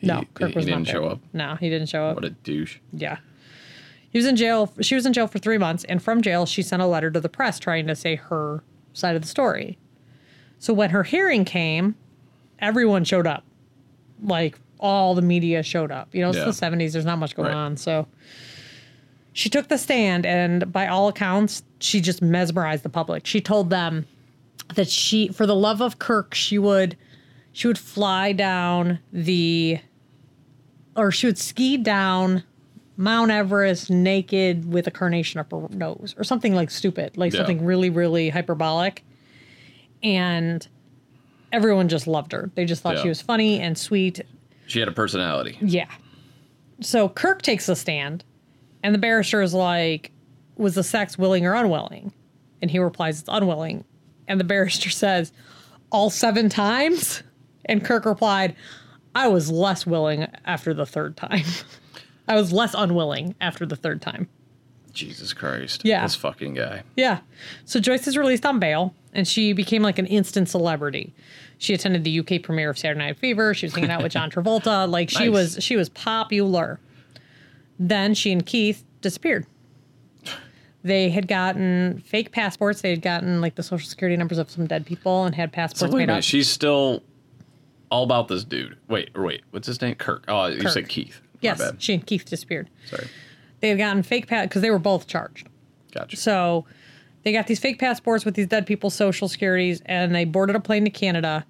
no 0.02 0.20
He- 0.20 0.28
kirk 0.34 0.50
he 0.50 0.54
was 0.56 0.64
didn't 0.66 0.80
not 0.80 0.86
there. 0.86 0.94
show 0.94 1.04
up. 1.06 1.20
no 1.32 1.56
he 1.56 1.68
didn't 1.68 1.88
show 1.88 2.06
up 2.06 2.14
What 2.16 2.24
a 2.24 2.30
douche. 2.30 2.78
Yeah. 2.92 3.18
He 4.10 4.18
was 4.18 4.26
in 4.26 4.36
jail. 4.36 4.70
She 4.82 4.94
was 4.94 5.06
in 5.06 5.14
jail 5.14 5.26
for 5.26 5.38
three 5.38 5.56
months, 5.56 5.84
and 5.84 6.02
from 6.02 6.20
jail, 6.20 6.44
she 6.44 6.60
sent 6.60 6.82
a 6.82 6.86
letter 6.86 7.10
to 7.10 7.18
the 7.18 7.30
press 7.30 7.58
trying 7.58 7.86
to 7.86 7.96
say 7.96 8.16
her 8.16 8.62
side 8.92 9.16
of 9.16 9.22
the 9.22 9.28
story. 9.28 9.78
So 10.58 10.74
when 10.74 10.90
her 10.90 11.02
hearing 11.04 11.46
came, 11.46 11.94
everyone 12.58 13.04
showed 13.04 13.26
up. 13.26 13.42
Like 14.22 14.58
all 14.82 15.14
the 15.14 15.22
media 15.22 15.62
showed 15.62 15.90
up. 15.90 16.14
You 16.14 16.20
know, 16.20 16.28
it's 16.28 16.38
Yeah. 16.38 16.44
the 16.44 16.52
70s, 16.52 16.92
there's 16.92 17.06
not 17.06 17.18
much 17.18 17.34
going 17.34 17.48
Right. 17.48 17.56
on. 17.56 17.76
So 17.78 18.06
she 19.32 19.48
took 19.48 19.68
the 19.68 19.78
stand, 19.78 20.26
and 20.26 20.70
by 20.70 20.88
all 20.88 21.08
accounts, 21.08 21.62
she 21.78 22.00
just 22.02 22.20
mesmerized 22.20 22.82
the 22.82 22.88
public. 22.90 23.26
She 23.26 23.40
told 23.40 23.70
them 23.70 24.04
that 24.74 24.88
she, 24.88 25.28
for 25.28 25.46
the 25.46 25.54
love 25.54 25.80
of 25.80 25.98
Kirk, 25.98 26.34
she 26.34 26.58
would. 26.58 26.96
She 27.54 27.66
would 27.66 27.78
fly 27.78 28.32
down 28.32 28.98
the 29.12 29.78
or 30.94 31.10
she 31.10 31.26
would 31.26 31.38
ski 31.38 31.78
down 31.78 32.42
Mount 32.98 33.30
Everest 33.30 33.88
naked 33.90 34.70
with 34.70 34.86
a 34.86 34.90
carnation 34.90 35.40
up 35.40 35.50
her 35.50 35.66
nose 35.70 36.14
or 36.18 36.24
something 36.24 36.54
like 36.54 36.70
stupid, 36.70 37.16
like 37.16 37.32
Yeah. 37.32 37.38
something 37.38 37.64
really, 37.64 37.88
really 37.88 38.28
hyperbolic. 38.28 39.02
And 40.02 40.66
everyone 41.50 41.88
just 41.88 42.06
loved 42.06 42.32
her. 42.32 42.50
They 42.54 42.64
just 42.66 42.82
thought 42.82 42.96
Yeah. 42.96 43.02
she 43.02 43.08
was 43.08 43.22
funny 43.22 43.58
and 43.60 43.76
sweet. 43.78 44.20
She 44.66 44.78
had 44.78 44.88
a 44.88 44.92
personality. 44.92 45.58
Yeah. 45.60 45.90
So 46.80 47.08
Kirk 47.08 47.42
takes 47.42 47.66
the 47.66 47.76
stand, 47.76 48.24
and 48.82 48.94
the 48.94 48.98
barrister 48.98 49.42
is 49.42 49.54
like, 49.54 50.10
Was 50.56 50.74
the 50.74 50.84
sex 50.84 51.18
willing 51.18 51.46
or 51.46 51.54
unwilling? 51.54 52.12
And 52.60 52.70
he 52.70 52.78
replies, 52.78 53.20
It's 53.20 53.28
unwilling. 53.30 53.84
And 54.28 54.38
the 54.40 54.44
barrister 54.44 54.90
says, 54.90 55.32
All 55.90 56.10
seven 56.10 56.48
times? 56.48 57.22
And 57.66 57.84
Kirk 57.84 58.04
replied, 58.04 58.56
I 59.14 59.28
was 59.28 59.50
less 59.50 59.86
willing 59.86 60.26
after 60.44 60.72
the 60.74 60.86
third 60.86 61.16
time. 61.16 61.44
I 62.28 62.34
was 62.36 62.52
less 62.52 62.74
unwilling 62.76 63.34
after 63.40 63.66
the 63.66 63.76
third 63.76 64.00
time. 64.00 64.28
Jesus 64.92 65.32
Christ. 65.32 65.82
Yeah. 65.84 66.02
This 66.02 66.14
fucking 66.14 66.54
guy. 66.54 66.82
Yeah. 66.96 67.20
So 67.64 67.80
Joyce 67.80 68.06
is 68.06 68.16
released 68.16 68.46
on 68.46 68.58
bail 68.58 68.94
and 69.12 69.26
she 69.26 69.52
became 69.52 69.82
like 69.82 69.98
an 69.98 70.06
instant 70.06 70.48
celebrity. 70.48 71.14
She 71.62 71.74
attended 71.74 72.02
the 72.02 72.18
UK 72.18 72.42
premiere 72.42 72.70
of 72.70 72.76
Saturday 72.78 72.98
Night 72.98 73.18
Fever. 73.18 73.54
She 73.54 73.66
was 73.66 73.74
hanging 73.74 73.90
out 73.90 74.02
with 74.02 74.10
John 74.10 74.30
Travolta. 74.32 74.88
Like 74.88 75.08
she 75.10 75.28
Nice. 75.28 75.30
was 75.56 75.58
she 75.64 75.76
was 75.76 75.88
popular. 75.88 76.80
Then 77.78 78.14
she 78.14 78.32
and 78.32 78.44
Keith 78.44 78.82
disappeared. 79.00 79.46
They 80.82 81.10
had 81.10 81.28
gotten 81.28 82.00
fake 82.04 82.32
passports. 82.32 82.80
They 82.80 82.90
had 82.90 83.00
gotten 83.02 83.40
like 83.40 83.54
the 83.54 83.62
social 83.62 83.88
security 83.88 84.16
numbers 84.16 84.38
of 84.38 84.50
some 84.50 84.66
dead 84.66 84.84
people 84.84 85.24
and 85.24 85.34
had 85.36 85.50
So 85.50 85.54
passports 85.54 85.82
wait 85.82 85.88
a 85.90 85.96
made 85.98 86.06
minute. 86.08 86.18
up. 86.18 86.24
She's 86.24 86.48
still 86.48 87.04
all 87.92 88.02
about 88.02 88.26
this 88.26 88.42
dude. 88.42 88.76
Wait, 88.88 89.10
or 89.14 89.22
wait. 89.22 89.42
What's 89.52 89.68
his 89.68 89.80
name? 89.80 89.94
Kirk. 89.94 90.24
Oh, 90.26 90.46
you 90.46 90.68
said 90.68 90.88
Keith. 90.88 91.20
Yes, 91.40 91.62
she 91.78 91.94
and 91.94 92.04
Keith 92.04 92.24
disappeared. 92.24 92.68
Sorry. 92.90 93.06
They 93.60 93.68
had 93.68 93.78
gotten 93.78 94.02
fake 94.02 94.26
pass 94.26 94.46
because 94.48 94.62
they 94.62 94.70
were 94.72 94.80
both 94.80 95.06
charged. 95.06 95.46
Gotcha. 95.92 96.16
So 96.16 96.64
they 97.22 97.32
got 97.32 97.46
these 97.46 97.60
fake 97.60 97.78
passports 97.78 98.24
with 98.24 98.34
these 98.34 98.46
dead 98.46 98.66
people's 98.66 98.94
social 98.94 99.28
securities, 99.28 99.80
and 99.86 100.14
they 100.14 100.24
boarded 100.24 100.56
a 100.56 100.60
plane 100.60 100.84
to 100.84 100.90
Canada, 100.90 101.44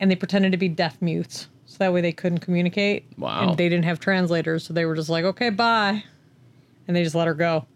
and 0.00 0.10
they 0.10 0.16
pretended 0.16 0.52
to 0.52 0.58
be 0.58 0.68
deaf 0.68 1.00
mutes, 1.00 1.48
so 1.66 1.76
that 1.78 1.92
way 1.92 2.00
they 2.00 2.12
couldn't 2.12 2.38
communicate. 2.40 3.06
Wow. 3.16 3.48
And 3.48 3.58
they 3.58 3.68
didn't 3.68 3.84
have 3.84 4.00
translators, 4.00 4.64
so 4.64 4.74
they 4.74 4.84
were 4.84 4.94
just 4.94 5.08
like, 5.08 5.24
"Okay, 5.24 5.50
bye," 5.50 6.04
and 6.86 6.96
they 6.96 7.02
just 7.02 7.14
let 7.14 7.26
her 7.26 7.34
go. 7.34 7.66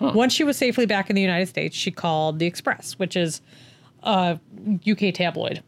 Once 0.00 0.32
she 0.32 0.42
was 0.42 0.56
safely 0.56 0.84
back 0.84 1.10
in 1.10 1.14
the 1.16 1.22
United 1.22 1.46
States, 1.46 1.76
she 1.76 1.90
called 1.92 2.40
the 2.40 2.46
Express, 2.46 2.98
which 2.98 3.14
is 3.16 3.40
a 4.02 4.38
UK 4.84 5.12
tabloid, 5.12 5.62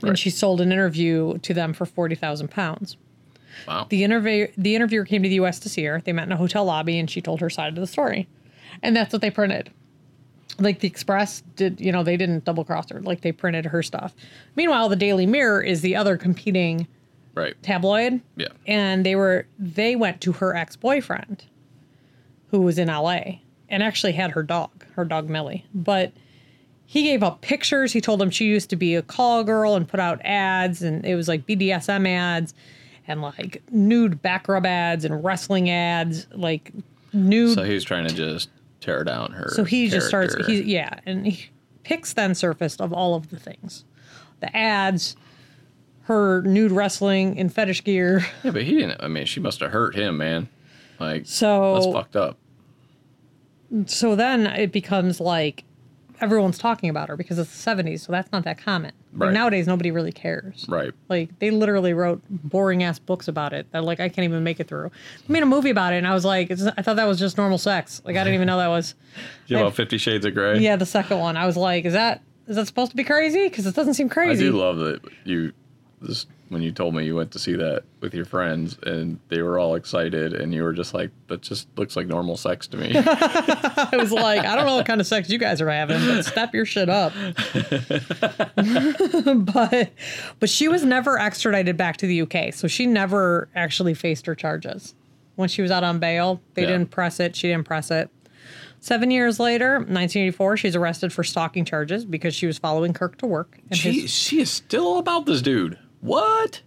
Right. 0.00 0.10
and 0.10 0.18
she 0.18 0.30
sold 0.30 0.62
an 0.62 0.72
interview 0.72 1.36
to 1.38 1.52
them 1.52 1.72
for 1.74 1.84
forty 1.84 2.14
thousand 2.14 2.48
pounds. 2.50 2.96
wow. 3.66 3.86
The 3.90 4.02
interview 4.04 4.48
the 4.56 4.74
interviewer 4.74 5.04
came 5.04 5.22
to 5.22 5.28
the 5.28 5.34
U.S. 5.36 5.58
to 5.60 5.68
see 5.68 5.84
her. 5.84 6.00
They 6.02 6.12
met 6.12 6.24
in 6.26 6.32
a 6.32 6.36
hotel 6.38 6.64
lobby, 6.64 6.98
and 6.98 7.10
she 7.10 7.20
told 7.20 7.40
her 7.40 7.50
side 7.50 7.68
of 7.74 7.80
the 7.80 7.86
story, 7.86 8.28
and 8.82 8.96
that's 8.96 9.12
what 9.12 9.20
they 9.20 9.30
printed. 9.30 9.70
Like 10.58 10.80
the 10.80 10.88
Express 10.88 11.42
did, 11.56 11.80
you 11.80 11.92
know, 11.92 12.02
they 12.02 12.16
didn't 12.16 12.44
double 12.44 12.64
cross 12.64 12.90
her. 12.90 13.00
Like 13.00 13.20
they 13.20 13.32
printed 13.32 13.66
her 13.66 13.82
stuff. 13.82 14.14
Meanwhile, 14.56 14.88
the 14.88 14.96
Daily 14.96 15.26
Mirror 15.26 15.62
is 15.62 15.80
the 15.82 15.94
other 15.94 16.16
competing 16.16 16.88
right. 17.34 17.54
tabloid, 17.62 18.20
Yeah. 18.36 18.48
and 18.66 19.06
they 19.06 19.14
were 19.14 19.46
they 19.58 19.94
went 19.96 20.20
to 20.22 20.32
her 20.32 20.56
ex 20.56 20.74
boyfriend, 20.76 21.44
who 22.50 22.60
was 22.62 22.78
in 22.78 22.88
L.A. 22.90 23.42
and 23.68 23.82
actually 23.82 24.12
had 24.12 24.32
her 24.32 24.42
dog, 24.42 24.70
her 24.94 25.04
dog 25.04 25.28
Millie, 25.28 25.64
but. 25.74 26.12
He 26.90 27.02
gave 27.02 27.22
up 27.22 27.42
pictures. 27.42 27.92
He 27.92 28.00
told 28.00 28.18
them 28.18 28.30
she 28.30 28.46
used 28.46 28.70
to 28.70 28.76
be 28.76 28.94
a 28.94 29.02
call 29.02 29.44
girl 29.44 29.74
and 29.74 29.86
put 29.86 30.00
out 30.00 30.22
ads, 30.24 30.80
and 30.80 31.04
it 31.04 31.16
was 31.16 31.28
like 31.28 31.46
BDSM 31.46 32.08
ads 32.08 32.54
and 33.06 33.20
like 33.20 33.62
nude 33.70 34.22
back 34.22 34.48
rub 34.48 34.64
ads 34.64 35.04
and 35.04 35.22
wrestling 35.22 35.68
ads, 35.68 36.26
like 36.32 36.72
nude. 37.12 37.54
So 37.56 37.64
he 37.64 37.74
was 37.74 37.84
trying 37.84 38.08
to 38.08 38.14
just 38.14 38.48
tear 38.88 39.04
down 39.04 39.32
her. 39.32 39.48
So 39.50 39.64
he 39.64 39.88
just 39.88 40.08
starts. 40.08 40.34
character. 40.34 40.52
He 40.52 40.62
yeah, 40.62 41.00
and 41.06 41.26
he, 41.26 41.50
pics 41.84 42.12
then 42.12 42.34
surfaced 42.34 42.80
of 42.80 42.92
all 42.92 43.14
of 43.14 43.30
the 43.30 43.38
things, 43.38 43.84
the 44.40 44.54
ads, 44.56 45.16
her 46.02 46.42
nude 46.42 46.72
wrestling 46.72 47.36
in 47.36 47.48
fetish 47.48 47.84
gear. 47.84 48.26
Yeah, 48.44 48.50
but 48.52 48.62
he 48.62 48.76
didn't. 48.78 49.02
I 49.02 49.08
mean, 49.08 49.26
she 49.26 49.40
must 49.40 49.60
have 49.60 49.70
hurt 49.72 49.94
him, 49.94 50.16
man. 50.16 50.48
Like, 50.98 51.22
So 51.26 51.74
that's 51.74 51.86
fucked 51.92 52.16
up. 52.16 52.38
so 53.86 54.16
then 54.16 54.46
it 54.46 54.72
becomes 54.72 55.20
like 55.20 55.64
everyone's 56.20 56.58
talking 56.58 56.90
about 56.90 57.08
her 57.08 57.16
because 57.16 57.38
it's 57.38 57.64
the 57.64 57.70
70s, 57.70 58.00
so 58.00 58.12
that's 58.12 58.30
not 58.32 58.44
that 58.44 58.58
common. 58.58 58.92
Like 59.14 59.32
nowadays, 59.32 59.66
nobody 59.66 59.90
really 59.90 60.12
cares. 60.12 60.66
Right. 60.68 60.92
Like 61.08 61.38
they 61.38 61.50
literally 61.50 61.92
wrote 61.92 62.22
boring 62.28 62.82
ass 62.82 62.98
books 62.98 63.28
about 63.28 63.52
it 63.52 63.70
that 63.72 63.84
like 63.84 64.00
I 64.00 64.08
can't 64.08 64.24
even 64.24 64.42
make 64.44 64.60
it 64.60 64.68
through. 64.68 64.86
I 64.86 65.32
made 65.32 65.42
a 65.42 65.46
movie 65.46 65.70
about 65.70 65.92
it, 65.92 65.96
and 65.96 66.06
I 66.06 66.14
was 66.14 66.24
like, 66.24 66.50
it's, 66.50 66.62
I 66.62 66.82
thought 66.82 66.96
that 66.96 67.06
was 67.06 67.18
just 67.18 67.36
normal 67.36 67.58
sex. 67.58 68.02
Like 68.04 68.16
I 68.16 68.20
didn't 68.24 68.34
even 68.34 68.46
know 68.46 68.58
that 68.58 68.68
was. 68.68 68.94
You 69.46 69.56
know, 69.56 69.70
Fifty 69.70 69.96
Shades 69.96 70.26
of 70.26 70.34
Grey. 70.34 70.58
Yeah, 70.58 70.76
the 70.76 70.84
second 70.84 71.20
one, 71.20 71.38
I 71.38 71.46
was 71.46 71.56
like, 71.56 71.86
is 71.86 71.94
that 71.94 72.22
is 72.48 72.56
that 72.56 72.66
supposed 72.66 72.90
to 72.90 72.96
be 72.98 73.04
crazy? 73.04 73.48
Because 73.48 73.66
it 73.66 73.74
doesn't 73.74 73.94
seem 73.94 74.10
crazy. 74.10 74.46
I 74.46 74.50
do 74.50 74.58
love 74.58 74.76
that 74.78 75.00
you 75.24 75.52
this 76.00 76.26
when 76.48 76.62
you 76.62 76.72
told 76.72 76.94
me 76.94 77.04
you 77.04 77.14
went 77.14 77.30
to 77.32 77.38
see 77.38 77.54
that 77.56 77.82
with 78.00 78.14
your 78.14 78.24
friends 78.24 78.78
and 78.84 79.18
they 79.28 79.42
were 79.42 79.58
all 79.58 79.74
excited 79.74 80.32
and 80.32 80.54
you 80.54 80.62
were 80.62 80.72
just 80.72 80.94
like, 80.94 81.10
that 81.26 81.42
just 81.42 81.68
looks 81.76 81.94
like 81.94 82.06
normal 82.06 82.38
sex 82.38 82.66
to 82.68 82.78
me. 82.78 82.92
I 82.96 83.90
was 83.92 84.10
like, 84.12 84.46
I 84.46 84.56
don't 84.56 84.64
know 84.64 84.76
what 84.76 84.86
kind 84.86 84.98
of 85.00 85.06
sex 85.06 85.28
you 85.28 85.38
guys 85.38 85.60
are 85.60 85.68
having, 85.68 85.98
but 86.06 86.22
step 86.24 86.54
your 86.54 86.64
shit 86.64 86.88
up. 86.88 87.12
but 88.56 89.90
but 90.40 90.48
she 90.50 90.68
was 90.68 90.84
never 90.84 91.18
extradited 91.18 91.76
back 91.76 91.96
to 91.98 92.06
the 92.06 92.22
UK, 92.22 92.52
so 92.54 92.66
she 92.68 92.86
never 92.86 93.48
actually 93.54 93.94
faced 93.94 94.26
her 94.26 94.34
charges. 94.34 94.94
When 95.36 95.48
she 95.48 95.62
was 95.62 95.70
out 95.70 95.84
on 95.84 95.98
bail, 95.98 96.40
they 96.54 96.62
Yeah. 96.62 96.68
didn't 96.68 96.90
press 96.90 97.20
it. 97.20 97.36
She 97.36 97.48
didn't 97.48 97.64
press 97.66 97.90
it. 97.90 98.10
Seven 98.80 99.10
years 99.10 99.38
later, 99.40 99.74
1984, 99.78 100.56
she's 100.56 100.76
arrested 100.76 101.12
for 101.12 101.24
stalking 101.24 101.64
charges 101.64 102.04
because 102.04 102.34
she 102.34 102.46
was 102.46 102.58
following 102.58 102.92
Kirk 102.92 103.18
to 103.18 103.26
work. 103.26 103.58
And 103.70 103.78
she 103.78 104.02
his- 104.02 104.10
she 104.10 104.40
is 104.40 104.50
still 104.50 104.98
about 104.98 105.26
this 105.26 105.42
dude. 105.42 105.78
What? 106.00 106.62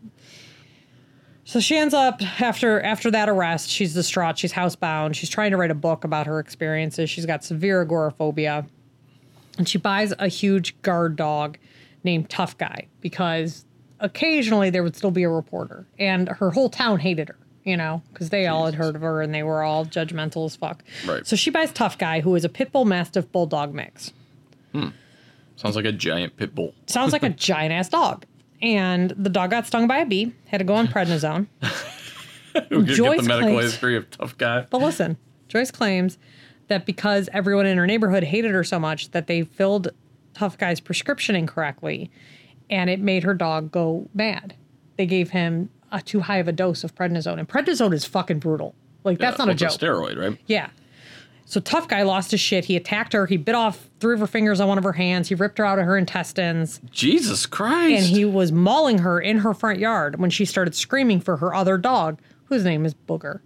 So 1.44 1.60
she 1.60 1.76
ends 1.76 1.94
up 1.94 2.22
after 2.42 2.82
after 2.82 3.12
that 3.12 3.28
arrest, 3.28 3.70
she's 3.70 3.94
distraught, 3.94 4.38
she's 4.38 4.54
housebound, 4.54 5.16
she's 5.16 5.30
trying 5.30 5.52
to 5.52 5.58
write 5.58 5.72
a 5.72 5.76
book 5.76 6.04
about 6.04 6.26
her 6.28 6.40
experiences. 6.40 7.10
She's 7.10 7.26
got 7.26 7.44
severe 7.44 7.82
agoraphobia. 7.82 8.66
And 9.58 9.68
she 9.68 9.78
buys 9.78 10.14
a 10.18 10.30
huge 10.30 10.82
guard 10.82 11.18
dog 11.18 11.58
named 12.06 12.30
Tough 12.30 12.58
Guy 12.58 12.88
because 13.02 13.66
occasionally 14.00 14.70
there 14.70 14.82
would 14.82 14.96
still 14.96 15.12
be 15.12 15.24
a 15.24 15.30
reporter 15.30 15.86
and 16.00 16.30
her 16.30 16.52
whole 16.52 16.70
town 16.70 17.00
hated 17.00 17.28
her, 17.28 17.36
you 17.66 17.76
know, 17.76 18.02
because 18.14 18.30
they 18.30 18.48
all 18.48 18.66
had 18.66 18.76
heard 18.76 18.96
of 18.96 19.02
her 19.02 19.22
and 19.22 19.34
they 19.34 19.44
were 19.44 19.62
all 19.62 19.86
judgmental 19.86 20.46
as 20.46 20.56
fuck. 20.56 20.84
Right. 21.06 21.28
So 21.28 21.36
she 21.36 21.50
buys 21.50 21.74
Tough 21.74 21.98
Guy, 21.98 22.22
who 22.22 22.34
is 22.36 22.46
a 22.46 22.50
pit 22.50 22.72
bull 22.72 22.86
mastiff 22.86 23.30
bulldog 23.32 23.74
mix. 23.74 24.14
Hmm. 24.72 24.90
Sounds 25.58 25.76
like 25.76 25.86
a 25.86 25.92
giant 25.92 26.38
pit 26.38 26.56
bull. 26.56 26.74
Sounds 26.88 27.12
like 27.12 27.24
a 27.24 27.30
giant 27.50 27.74
ass 27.74 27.90
dog. 27.90 28.26
And 28.62 29.12
the 29.18 29.30
dog 29.30 29.50
got 29.52 29.66
stung 29.66 29.88
by 29.88 29.98
a 30.00 30.06
bee, 30.06 30.34
had 30.48 30.60
to 30.60 30.64
go 30.64 30.76
on 30.76 30.88
prednisone. 30.88 31.48
Who 32.70 32.86
could 32.86 32.88
Joyce 32.96 33.16
get 33.18 33.24
the 33.24 33.28
medical 33.28 33.50
claims- 33.54 33.72
history 33.72 33.96
of 33.96 34.10
tough 34.12 34.38
guy? 34.38 34.66
But 34.70 34.82
listen, 34.82 35.18
Joyce 35.48 35.72
claims 35.72 36.18
that 36.68 36.86
because 36.86 37.30
everyone 37.34 37.66
in 37.66 37.78
her 37.78 37.88
neighborhood 37.88 38.24
hated 38.24 38.52
her 38.52 38.64
so 38.64 38.80
much 38.80 39.12
that 39.12 39.28
they 39.28 39.44
filled 39.44 39.90
Tough 40.34 40.58
Guy's 40.58 40.80
prescription 40.80 41.36
incorrectly 41.36 42.10
and 42.70 42.90
it 42.90 43.00
made 43.02 43.24
her 43.24 43.34
dog 43.34 43.72
go 43.72 44.08
mad. 44.14 44.56
They 44.98 45.06
gave 45.06 45.32
him 45.32 45.70
a 45.92 46.02
too 46.02 46.22
high 46.22 46.38
of 46.38 46.48
a 46.48 46.54
dose 46.54 46.84
of 46.86 46.96
prednisone. 46.96 47.38
And 47.40 47.48
prednisone 47.50 47.94
is 47.94 48.06
fucking 48.06 48.40
brutal. 48.40 48.74
Like, 49.04 49.18
that's 49.18 49.34
Yeah, 49.40 49.46
not 49.46 49.48
a 49.50 49.58
well, 49.58 49.68
it's 49.68 49.78
joke. 49.78 49.90
steroid, 49.90 50.18
right? 50.18 50.38
Yeah. 50.48 50.70
So 51.52 51.60
Tough 51.60 51.90
Guy 51.90 52.04
lost 52.04 52.32
his 52.32 52.40
shit. 52.40 52.64
He 52.64 52.78
attacked 52.78 53.12
her. 53.12 53.26
He 53.26 53.36
bit 53.36 53.56
off 53.56 53.90
three 54.00 54.14
of 54.14 54.22
her 54.22 54.26
fingers 54.26 54.62
on 54.62 54.70
one 54.70 54.78
of 54.78 54.86
her 54.86 54.94
hands. 54.94 55.28
He 55.28 55.36
ripped 55.36 55.58
her 55.58 55.66
out 55.66 55.80
of 55.80 55.86
her 55.86 55.98
intestines. 55.98 56.80
Jesus 56.92 57.46
Christ. 57.46 58.04
And 58.04 58.06
he 58.06 58.24
was 58.24 58.54
mauling 58.54 59.00
her 59.00 59.20
in 59.20 59.40
her 59.40 59.54
front 59.54 59.78
yard 59.78 60.18
when 60.18 60.30
she 60.30 60.46
started 60.46 60.74
screaming 60.74 61.20
for 61.20 61.36
her 61.36 61.54
other 61.54 61.78
dog, 61.78 62.22
whose 62.46 62.64
name 62.64 62.86
is 62.86 62.94
Booger. 62.94 63.42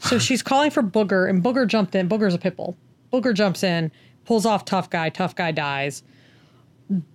So 0.00 0.18
she's 0.18 0.42
calling 0.42 0.72
for 0.72 0.82
Booger, 0.82 1.30
and 1.30 1.40
Booger 1.40 1.64
jumped 1.64 1.94
in. 1.94 2.08
Booger's 2.08 2.34
a 2.34 2.38
pit 2.38 2.56
bull. 2.56 2.76
Booger 3.12 3.32
jumps 3.32 3.62
in, 3.62 3.92
pulls 4.24 4.44
off 4.44 4.64
Tough 4.64 4.90
Guy. 4.90 5.08
Tough 5.08 5.36
Guy 5.36 5.52
dies. 5.52 6.02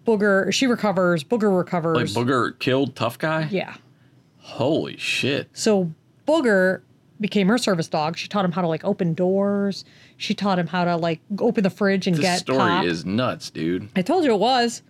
Booger, 0.08 0.54
she 0.54 0.68
recovers. 0.68 1.26
Booger 1.26 1.54
recovers. 1.54 2.16
like. 2.16 2.26
Booger 2.26 2.58
killed 2.60 2.96
tough 2.96 3.20
guy? 3.20 3.50
yeah. 3.52 3.76
Holy 4.38 4.96
shit. 4.96 5.50
So 5.52 5.92
Booger 6.26 6.82
became 7.20 7.48
her 7.48 7.58
service 7.58 7.88
dog. 7.88 8.18
She 8.18 8.28
taught 8.28 8.46
him 8.46 8.52
how 8.52 8.62
to 8.62 8.68
like 8.68 8.84
open 8.86 9.14
doors. 9.14 9.84
She 10.18 10.34
taught 10.34 10.60
him 10.60 10.68
how 10.68 10.86
to 10.86 10.96
like 10.96 11.20
open 11.40 11.64
the 11.64 11.70
fridge 11.70 12.08
and 12.08 12.16
get. 12.16 12.22
This 12.22 12.32
get 12.32 12.40
story 12.40 12.60
pop. 12.60 12.86
is 12.86 13.06
nuts, 13.06 13.50
dude. 13.50 13.90
I 13.96 14.02
told 14.02 14.24
you 14.24 14.34
it 14.34 14.40
was. 14.40 14.82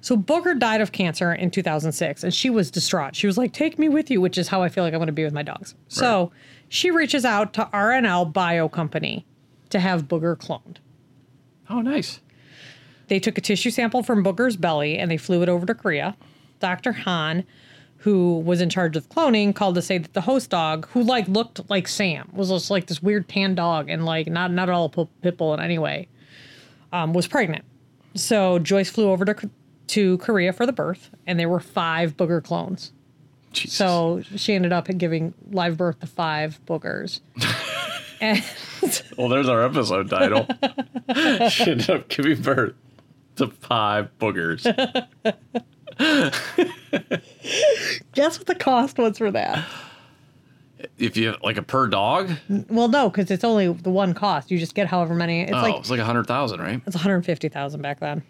So 0.00 0.16
Booger 0.16 0.58
died 0.58 0.80
of 0.80 0.92
cancer 0.92 1.32
in 1.32 1.50
2006 1.50 2.22
and 2.22 2.32
she 2.32 2.50
was 2.50 2.70
distraught. 2.70 3.16
She 3.16 3.26
was 3.26 3.36
like, 3.36 3.52
"Take 3.52 3.78
me 3.78 3.88
with 3.88 4.10
you," 4.10 4.20
which 4.20 4.38
is 4.38 4.48
how 4.48 4.62
I 4.62 4.68
feel 4.68 4.84
like 4.84 4.92
I'm 4.92 4.98
going 4.98 5.06
to 5.06 5.12
be 5.12 5.24
with 5.24 5.32
my 5.32 5.42
dogs. 5.42 5.74
So, 5.88 6.30
she 6.68 6.90
reaches 6.90 7.24
out 7.24 7.52
to 7.54 7.68
RNL 7.72 8.32
Bio 8.32 8.68
Company 8.68 9.26
to 9.70 9.80
have 9.80 10.06
Booger 10.06 10.36
cloned. 10.36 10.76
Oh, 11.68 11.80
nice. 11.80 12.20
They 13.08 13.18
took 13.18 13.38
a 13.38 13.40
tissue 13.40 13.70
sample 13.70 14.02
from 14.02 14.22
Booger's 14.22 14.56
belly 14.56 14.98
and 14.98 15.10
they 15.10 15.16
flew 15.16 15.42
it 15.42 15.48
over 15.48 15.66
to 15.66 15.74
Korea. 15.74 16.16
Dr. 16.60 16.92
Han, 16.92 17.44
who 17.98 18.38
was 18.38 18.60
in 18.60 18.70
charge 18.70 18.96
of 18.96 19.08
cloning, 19.08 19.54
called 19.54 19.74
to 19.74 19.82
say 19.82 19.98
that 19.98 20.14
the 20.14 20.20
host 20.20 20.50
dog, 20.50 20.88
who 20.90 21.02
like 21.02 21.26
looked 21.28 21.68
like 21.68 21.88
Sam, 21.88 22.30
was 22.32 22.48
just 22.48 22.70
like 22.70 22.86
this 22.86 23.02
weird 23.02 23.28
tan 23.28 23.54
dog 23.54 23.88
and 23.88 24.04
like 24.04 24.28
not 24.28 24.52
not 24.52 24.68
at 24.68 24.72
all 24.74 24.92
a 24.96 25.06
pit 25.22 25.36
bull 25.36 25.54
in 25.54 25.60
any 25.60 25.78
way, 25.78 26.08
um, 26.92 27.12
was 27.12 27.26
pregnant. 27.26 27.64
So 28.14 28.58
Joyce 28.58 28.90
flew 28.90 29.10
over 29.10 29.24
to 29.24 29.50
to 29.88 30.18
Korea 30.18 30.52
for 30.52 30.66
the 30.66 30.72
birth, 30.72 31.10
and 31.26 31.40
there 31.40 31.48
were 31.48 31.60
five 31.60 32.16
booger 32.16 32.42
clones. 32.42 32.92
Jesus. 33.52 33.76
So 33.76 34.22
she 34.36 34.54
ended 34.54 34.72
up 34.72 34.86
giving 34.98 35.34
live 35.50 35.76
birth 35.76 36.00
to 36.00 36.06
five 36.06 36.60
boogers. 36.66 37.20
and 38.20 38.44
well, 39.16 39.28
there's 39.28 39.48
our 39.48 39.64
episode 39.64 40.10
title. 40.10 40.46
she 41.50 41.70
ended 41.70 41.90
up 41.90 42.08
giving 42.08 42.42
birth 42.42 42.74
to 43.36 43.48
five 43.48 44.10
boogers. 44.20 44.64
guess 48.14 48.38
what 48.38 48.46
the 48.46 48.54
cost 48.58 48.98
was 48.98 49.18
for 49.18 49.30
that? 49.30 49.64
if 50.96 51.16
you 51.16 51.34
like 51.42 51.56
a 51.56 51.62
per 51.62 51.88
dog, 51.88 52.30
Well, 52.48 52.86
no, 52.88 53.10
because 53.10 53.30
it's 53.30 53.42
only 53.44 53.72
the 53.72 53.90
one 53.90 54.14
cost. 54.14 54.50
You 54.50 54.58
just 54.58 54.74
get 54.74 54.86
however 54.86 55.14
many. 55.14 55.42
It's 55.42 55.52
oh, 55.52 55.56
like 55.60 55.74
it's 55.76 55.90
like 55.90 56.00
a 56.00 56.04
hundred 56.04 56.26
thousand, 56.26 56.60
right? 56.60 56.80
it's 56.86 56.94
150,000 56.94 57.82
back 57.82 57.98
then. 58.00 58.22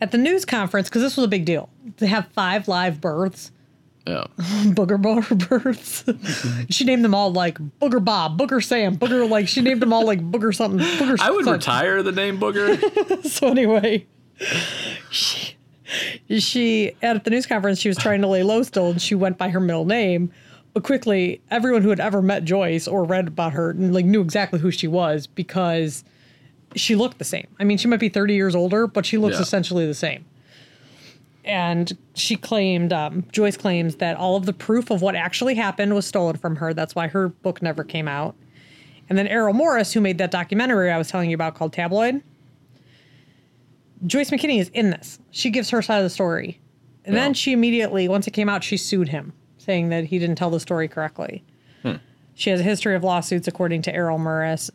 At 0.00 0.10
the 0.10 0.18
news 0.18 0.44
conference, 0.44 0.88
because 0.88 1.00
this 1.02 1.16
was 1.16 1.24
a 1.24 1.28
big 1.28 1.44
deal, 1.44 1.70
to 1.98 2.06
have 2.06 2.26
five 2.34 2.66
live 2.68 3.00
births, 3.00 3.52
Yeah. 4.06 4.24
booger 4.38 5.00
booger 5.00 5.48
births. 5.48 6.04
she 6.74 6.84
named 6.84 7.04
them 7.04 7.14
all 7.14 7.32
like 7.32 7.56
Booger 7.80 8.04
Bob, 8.04 8.38
Booger 8.38 8.62
Sam, 8.62 8.96
Booger 8.98 9.26
like 9.30 9.48
she 9.48 9.60
named 9.62 9.80
them 9.80 9.92
all 9.94 10.04
like 10.04 10.20
Booger 10.20 10.54
something. 10.54 10.80
Booger. 10.80 11.18
I 11.20 11.30
would 11.30 11.44
something. 11.44 11.52
retire 11.54 12.02
the 12.02 12.12
name 12.12 12.38
booger. 12.38 13.24
so 13.30 13.46
anyway, 13.48 14.06
she, 15.10 15.56
she 16.38 16.92
at 17.02 17.24
the 17.24 17.30
news 17.30 17.46
conference 17.46 17.78
she 17.78 17.88
was 17.88 17.98
trying 17.98 18.20
to 18.22 18.26
lay 18.28 18.42
low 18.42 18.62
still, 18.62 18.90
and 18.90 19.00
she 19.02 19.14
went 19.14 19.38
by 19.38 19.48
her 19.50 19.60
middle 19.60 19.84
name. 19.84 20.32
But 20.74 20.84
quickly, 20.84 21.40
everyone 21.50 21.82
who 21.82 21.90
had 21.90 22.00
ever 22.00 22.22
met 22.22 22.44
Joyce 22.44 22.88
or 22.88 23.04
read 23.04 23.28
about 23.28 23.52
her 23.52 23.74
like 23.74 24.04
knew 24.06 24.20
exactly 24.22 24.58
who 24.58 24.70
she 24.70 24.88
was 24.88 25.26
because 25.26 26.02
she 26.74 26.94
looked 26.94 27.18
the 27.18 27.24
same. 27.24 27.46
I 27.60 27.64
mean, 27.64 27.76
she 27.78 27.88
might 27.88 28.00
be 28.00 28.08
thirty 28.08 28.34
years 28.34 28.54
older, 28.54 28.86
but 28.86 29.04
she 29.04 29.18
looks 29.18 29.36
Yeah. 29.36 29.42
essentially 29.42 29.86
the 29.86 29.94
same. 29.94 30.24
And 31.44 31.92
she 32.14 32.36
claimed, 32.36 32.92
um, 32.92 33.24
Joyce 33.32 33.56
claims 33.56 33.96
that 33.96 34.16
all 34.16 34.36
of 34.36 34.46
the 34.46 34.52
proof 34.52 34.90
of 34.90 35.02
what 35.02 35.16
actually 35.16 35.56
happened 35.56 35.92
was 35.92 36.06
stolen 36.06 36.36
from 36.36 36.56
her. 36.56 36.72
That's 36.72 36.94
why 36.94 37.08
her 37.08 37.28
book 37.30 37.60
never 37.60 37.82
came 37.82 38.06
out. 38.06 38.36
And 39.08 39.18
then 39.18 39.26
Errol 39.26 39.52
Morris, 39.52 39.92
who 39.92 40.00
made 40.00 40.18
that 40.18 40.30
documentary 40.30 40.90
I 40.90 40.98
was 40.98 41.08
telling 41.08 41.28
you 41.30 41.34
about 41.34 41.54
called 41.56 41.72
Tabloid, 41.72 42.22
Joyce 44.06 44.30
McKinney 44.30 44.58
is 44.60 44.68
in 44.70 44.90
this. 44.90 45.18
She 45.30 45.50
gives 45.50 45.70
her 45.70 45.82
side 45.82 45.98
of 45.98 46.04
the 46.04 46.10
story. 46.10 46.60
And 47.04 47.14
Yeah. 47.14 47.22
then 47.22 47.34
she 47.34 47.52
immediately, 47.52 48.08
once 48.08 48.26
it 48.26 48.32
came 48.32 48.48
out, 48.48 48.62
she 48.64 48.76
sued 48.76 49.08
him, 49.08 49.32
saying 49.58 49.88
that 49.90 50.04
he 50.04 50.18
didn't 50.18 50.36
tell 50.36 50.50
the 50.50 50.60
story 50.60 50.88
correctly. 50.88 51.44
She 52.34 52.48
has 52.48 52.60
a 52.60 52.64
history 52.64 52.94
of 52.94 53.04
lawsuits, 53.04 53.46
according 53.46 53.82
to 53.82 53.94
Errol 53.94 54.18
Morris. 54.18 54.70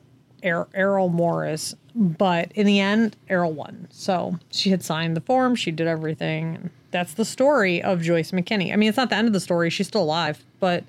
Er- 0.45 0.67
Errol 0.75 1.09
Morris, 1.09 1.73
but 1.95 2.51
in 2.53 2.67
the 2.67 2.79
end, 2.79 3.15
Errol 3.27 3.51
won. 3.51 3.87
So 3.89 4.37
she 4.51 4.69
had 4.69 4.83
signed 4.83 5.17
the 5.17 5.21
form, 5.21 5.55
she 5.55 5.71
did 5.71 5.87
everything. 5.87 6.69
That's 6.91 7.15
the 7.15 7.25
story 7.25 7.81
of 7.81 8.03
Joyce 8.03 8.29
McKinney. 8.31 8.71
I 8.71 8.75
mean, 8.75 8.87
it's 8.87 8.97
not 8.97 9.09
the 9.09 9.15
end 9.15 9.25
of 9.25 9.33
the 9.33 9.39
story; 9.39 9.71
she's 9.71 9.87
still 9.87 10.03
alive, 10.03 10.45
but 10.59 10.83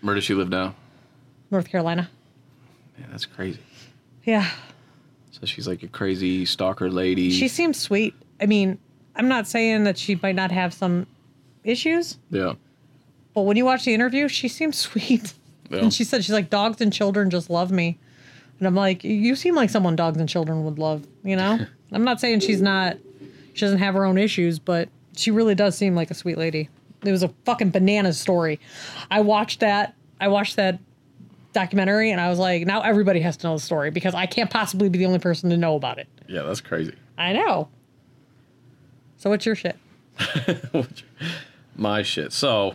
Where 0.00 0.16
does 0.16 0.24
she 0.24 0.34
live 0.34 0.48
now? 0.48 0.74
North 1.52 1.68
Carolina. 1.68 2.10
Yeah, 2.98 3.06
that's 3.12 3.24
crazy. 3.26 3.60
Yeah, 4.24 4.50
So 5.34 5.46
she's 5.46 5.66
like 5.66 5.82
a 5.82 5.88
crazy 5.88 6.44
stalker 6.44 6.88
lady. 6.88 7.28
she 7.30 7.48
seems 7.48 7.80
sweet. 7.80 8.14
I 8.40 8.46
mean, 8.46 8.78
I'm 9.16 9.26
not 9.26 9.48
saying 9.48 9.82
that 9.82 9.98
she 9.98 10.14
might 10.22 10.36
not 10.36 10.52
have 10.52 10.72
some 10.72 11.08
issues, 11.64 12.18
yeah. 12.30 12.52
but 13.34 13.42
when 13.42 13.56
you 13.56 13.64
watch 13.64 13.84
the 13.84 13.94
interview, 13.94 14.28
she 14.28 14.46
seems 14.46 14.78
sweet. 14.90 15.34
Yeah. 15.70 15.78
And 15.78 15.92
she 15.92 16.04
said 16.04 16.24
she's 16.24 16.32
like 16.32 16.50
dogs 16.50 16.80
and 16.80 16.92
children 16.92 17.30
just 17.30 17.50
love 17.50 17.72
me. 17.72 17.98
And 18.60 18.68
I'm 18.68 18.76
like, 18.76 19.02
you 19.02 19.34
seem 19.34 19.56
like 19.56 19.70
someone 19.70 19.96
dogs 19.96 20.18
and 20.18 20.28
children 20.28 20.62
would 20.64 20.78
love, 20.78 21.04
you 21.24 21.34
know? 21.34 21.58
I'm 21.92 22.04
not 22.04 22.20
saying 22.20 22.40
she's 22.40 22.62
not 22.62 22.96
she 23.54 23.60
doesn't 23.60 23.78
have 23.78 23.94
her 23.94 24.04
own 24.04 24.18
issues, 24.18 24.60
but 24.60 24.88
she 25.16 25.32
really 25.32 25.56
does 25.56 25.76
seem 25.76 25.96
like 25.96 26.12
a 26.12 26.14
sweet 26.14 26.38
lady. 26.38 26.68
It 27.04 27.10
was 27.10 27.24
a 27.24 27.28
fucking 27.44 27.70
bananas 27.70 28.20
story. 28.20 28.60
I 29.10 29.20
watched 29.20 29.60
that 29.60 29.96
I 30.20 30.28
watched 30.28 30.54
that 30.56 30.78
documentary 31.54 32.10
and 32.10 32.20
I 32.20 32.28
was 32.28 32.38
like, 32.38 32.66
now 32.66 32.82
everybody 32.82 33.20
has 33.20 33.36
to 33.38 33.46
know 33.46 33.54
the 33.54 33.60
story 33.62 33.90
because 33.90 34.14
I 34.14 34.26
can't 34.26 34.50
possibly 34.50 34.88
be 34.90 34.98
the 34.98 35.06
only 35.06 35.18
person 35.20 35.48
to 35.50 35.56
know 35.56 35.76
about 35.76 35.98
it. 35.98 36.08
Yeah, 36.28 36.42
that's 36.42 36.60
crazy. 36.60 36.94
I 37.16 37.32
know. 37.32 37.68
So 39.16 39.30
what's 39.30 39.46
your 39.46 39.54
shit? 39.54 39.76
My 41.76 42.02
shit. 42.02 42.32
So, 42.32 42.74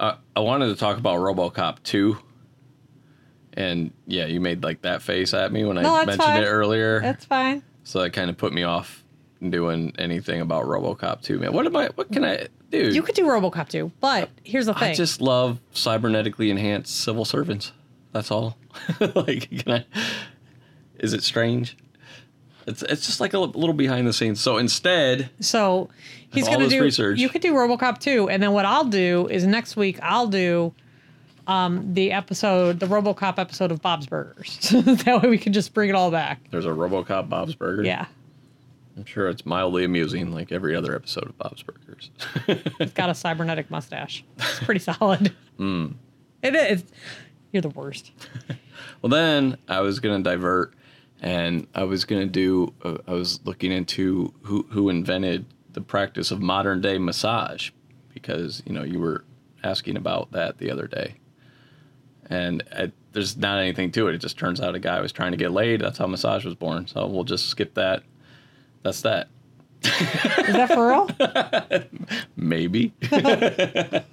uh, 0.00 0.16
I 0.34 0.40
wanted 0.40 0.68
to 0.68 0.76
talk 0.76 0.98
about 0.98 1.18
RoboCop 1.20 1.82
2. 1.82 2.18
And 3.54 3.90
yeah, 4.06 4.26
you 4.26 4.40
made 4.40 4.62
like 4.62 4.82
that 4.82 5.02
face 5.02 5.32
at 5.34 5.50
me 5.52 5.64
when 5.64 5.76
No, 5.76 5.94
I 5.94 6.04
mentioned 6.04 6.22
fine. 6.24 6.42
it 6.42 6.46
earlier. 6.46 7.00
That's 7.00 7.24
fine. 7.24 7.62
so 7.84 8.00
that 8.02 8.10
kind 8.10 8.28
of 8.30 8.36
put 8.36 8.52
me 8.52 8.64
off 8.64 9.02
doing 9.42 9.92
anything 9.98 10.40
about 10.40 10.64
RoboCop 10.64 11.22
2, 11.22 11.38
man. 11.38 11.52
What 11.52 11.66
am 11.66 11.76
I? 11.76 11.88
What 11.94 12.10
can 12.10 12.24
I 12.24 12.48
do? 12.70 12.88
You 12.90 13.02
could 13.02 13.14
do 13.14 13.24
RoboCop 13.26 13.68
too, 13.68 13.92
but 14.00 14.30
here's 14.44 14.66
the 14.66 14.74
thing. 14.74 14.90
I 14.90 14.94
just 14.94 15.20
love 15.20 15.60
cybernetically 15.74 16.48
enhanced 16.50 16.96
civil 17.00 17.24
servants. 17.24 17.72
That's 18.12 18.30
all. 18.30 18.56
like, 19.14 19.50
can 19.50 19.72
I? 19.72 19.84
Is 20.98 21.12
it 21.12 21.22
strange? 21.22 21.76
It's 22.66 22.82
it's 22.82 23.06
just 23.06 23.20
like 23.20 23.32
a 23.32 23.38
little 23.38 23.74
behind 23.74 24.06
the 24.06 24.12
scenes. 24.12 24.40
So 24.40 24.56
instead, 24.56 25.30
so 25.40 25.88
he's 26.32 26.48
gonna 26.48 26.68
do. 26.68 26.82
research. 26.82 27.18
You 27.18 27.28
could 27.28 27.42
do 27.42 27.52
RoboCop 27.54 27.98
too, 27.98 28.28
and 28.28 28.42
then 28.42 28.52
what 28.52 28.64
I'll 28.64 28.84
do 28.84 29.28
is 29.28 29.46
next 29.46 29.76
week 29.76 29.98
I'll 30.02 30.26
do. 30.26 30.74
Um, 31.48 31.94
the 31.94 32.10
episode, 32.10 32.80
the 32.80 32.86
RoboCop 32.86 33.38
episode 33.38 33.70
of 33.70 33.80
Bob's 33.80 34.06
Burgers. 34.06 34.58
that 34.72 35.20
way 35.22 35.28
we 35.28 35.38
can 35.38 35.52
just 35.52 35.72
bring 35.72 35.88
it 35.88 35.94
all 35.94 36.10
back. 36.10 36.40
there's 36.50 36.66
a 36.66 36.70
RoboCop 36.70 37.28
Bob's 37.28 37.54
Burger. 37.54 37.84
Yeah, 37.84 38.06
I'm 38.96 39.04
sure 39.04 39.28
it's 39.28 39.44
mildly 39.44 39.84
amusing, 39.84 40.32
like 40.32 40.52
every 40.52 40.74
other 40.74 40.94
episode 40.94 41.24
of 41.24 41.36
Bob's 41.36 41.62
Burgers. 41.62 42.10
he's 42.78 42.92
got 42.92 43.10
a 43.10 43.14
cybernetic 43.14 43.70
mustache. 43.70 44.24
It's 44.38 44.60
pretty 44.60 44.80
solid. 44.80 45.34
Hmm. 45.56 45.92
It 46.42 46.54
is. 46.54 46.84
You're 47.50 47.62
the 47.62 47.70
worst. 47.70 48.12
Well, 49.00 49.08
then 49.10 49.56
I 49.68 49.80
was 49.80 50.00
gonna 50.00 50.22
divert, 50.22 50.74
and 51.22 51.66
I 51.74 51.84
was 51.84 52.04
gonna 52.04 52.26
do. 52.26 52.74
Uh, 52.84 52.98
I 53.06 53.12
was 53.12 53.40
looking 53.44 53.72
into 53.72 54.34
who 54.42 54.66
who 54.70 54.90
invented 54.90 55.46
the 55.72 55.80
practice 55.80 56.30
of 56.30 56.42
modern 56.42 56.80
day 56.82 56.98
massage, 56.98 57.70
because 58.12 58.62
you 58.66 58.72
know 58.72 58.82
you 58.82 58.98
were 59.00 59.24
asking 59.64 59.96
about 59.96 60.32
that 60.32 60.58
the 60.58 60.70
other 60.70 60.86
day, 60.86 61.14
and 62.28 62.62
uh 62.72 62.88
there's 63.12 63.36
not 63.36 63.58
anything 63.58 63.90
to 63.92 64.08
it. 64.08 64.14
It 64.14 64.18
just 64.18 64.38
turns 64.38 64.60
out 64.60 64.74
a 64.74 64.78
guy 64.78 65.00
was 65.00 65.12
trying 65.12 65.30
to 65.32 65.38
get 65.38 65.52
laid. 65.52 65.80
That's 65.80 65.96
how 65.96 66.06
massage 66.06 66.44
was 66.44 66.54
born. 66.54 66.86
So 66.86 67.06
we'll 67.06 67.24
just 67.24 67.46
skip 67.48 67.72
that. 67.74 68.02
That's 68.86 69.00
that. 69.00 69.26
Is 69.82 70.54
that 70.54 70.68
for 70.72 70.88
real? 70.88 72.20
Maybe. 72.36 72.92
That's 73.10 74.12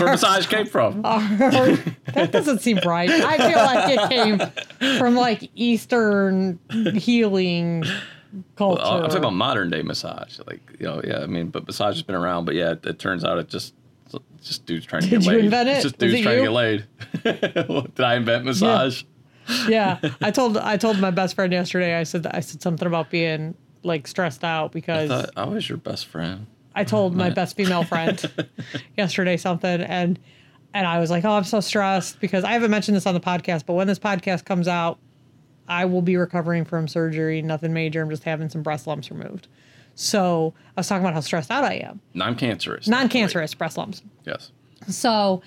where 0.00 0.10
massage 0.10 0.46
came 0.46 0.66
from. 0.66 1.02
that 1.02 2.30
doesn't 2.32 2.62
seem 2.62 2.80
right. 2.84 3.08
I 3.08 3.36
feel 3.38 3.58
like 3.58 3.96
it 3.96 4.10
came 4.10 4.98
from 4.98 5.14
like 5.14 5.48
Eastern 5.54 6.58
healing 6.94 7.84
culture. 8.56 8.82
I'm 8.82 9.02
talking 9.02 9.18
about 9.18 9.34
modern 9.34 9.70
day 9.70 9.82
massage. 9.82 10.40
Like, 10.48 10.60
you 10.80 10.86
know, 10.86 11.00
yeah, 11.04 11.20
I 11.20 11.26
mean, 11.26 11.46
but 11.50 11.64
massage 11.68 11.94
has 11.94 12.02
been 12.02 12.16
around, 12.16 12.44
but 12.44 12.56
yeah, 12.56 12.72
it, 12.72 12.84
it 12.84 12.98
turns 12.98 13.24
out 13.24 13.38
it 13.38 13.48
just 13.48 13.74
just 14.42 14.66
dudes 14.66 14.84
trying 14.84 15.02
to 15.02 15.10
Did 15.10 15.20
get 15.20 15.28
laid. 15.28 15.34
Did 15.34 15.38
you 15.38 15.44
invent 15.44 15.68
It's 15.68 15.78
it? 15.78 15.82
just 15.82 15.98
dudes 15.98 16.14
it 16.14 16.22
trying 16.22 16.38
you? 16.38 16.40
to 16.40 16.46
get 16.46 16.52
laid. 16.52 17.84
Did 17.94 18.04
I 18.04 18.14
invent 18.16 18.44
massage? 18.46 19.02
yeah, 19.02 19.08
I 20.20 20.30
told 20.30 20.56
I 20.56 20.76
told 20.76 20.98
my 20.98 21.10
best 21.10 21.34
friend 21.34 21.52
yesterday. 21.52 21.98
I 21.98 22.04
said 22.04 22.26
I 22.26 22.40
said 22.40 22.62
something 22.62 22.86
about 22.86 23.10
being 23.10 23.54
like 23.82 24.06
stressed 24.06 24.44
out 24.44 24.66
I 24.66 24.72
because 24.72 25.08
thought 25.08 25.30
oh, 25.36 25.42
I 25.42 25.46
was 25.46 25.68
your 25.68 25.78
best 25.78 26.06
friend. 26.06 26.46
I 26.74 26.84
told 26.84 27.16
my 27.16 27.30
best 27.30 27.56
female 27.56 27.82
friend 27.82 28.48
yesterday 28.96 29.36
something 29.36 29.80
and 29.82 30.18
and 30.72 30.86
I 30.86 31.00
was 31.00 31.10
like, 31.10 31.24
"Oh, 31.24 31.32
I'm 31.32 31.44
so 31.44 31.60
stressed 31.60 32.20
because 32.20 32.44
I 32.44 32.52
haven't 32.52 32.70
mentioned 32.70 32.96
this 32.96 33.06
on 33.06 33.14
the 33.14 33.20
podcast, 33.20 33.66
but 33.66 33.74
when 33.74 33.86
this 33.86 33.98
podcast 33.98 34.44
comes 34.44 34.68
out, 34.68 34.98
I 35.68 35.84
will 35.84 36.02
be 36.02 36.16
recovering 36.16 36.64
from 36.64 36.86
surgery, 36.86 37.42
nothing 37.42 37.72
major. 37.72 38.02
I'm 38.02 38.10
just 38.10 38.22
having 38.24 38.48
some 38.48 38.62
breast 38.62 38.86
lumps 38.86 39.10
removed." 39.10 39.48
So, 39.96 40.54
I 40.76 40.80
was 40.80 40.88
talking 40.88 41.02
about 41.02 41.14
how 41.14 41.20
stressed 41.20 41.50
out 41.50 41.64
I 41.64 41.74
am. 41.74 42.00
Non-cancerous. 42.14 42.88
Non-cancerous 42.88 43.52
breast 43.54 43.76
lumps. 43.76 44.02
Yes. 44.24 44.52
So 44.88 45.42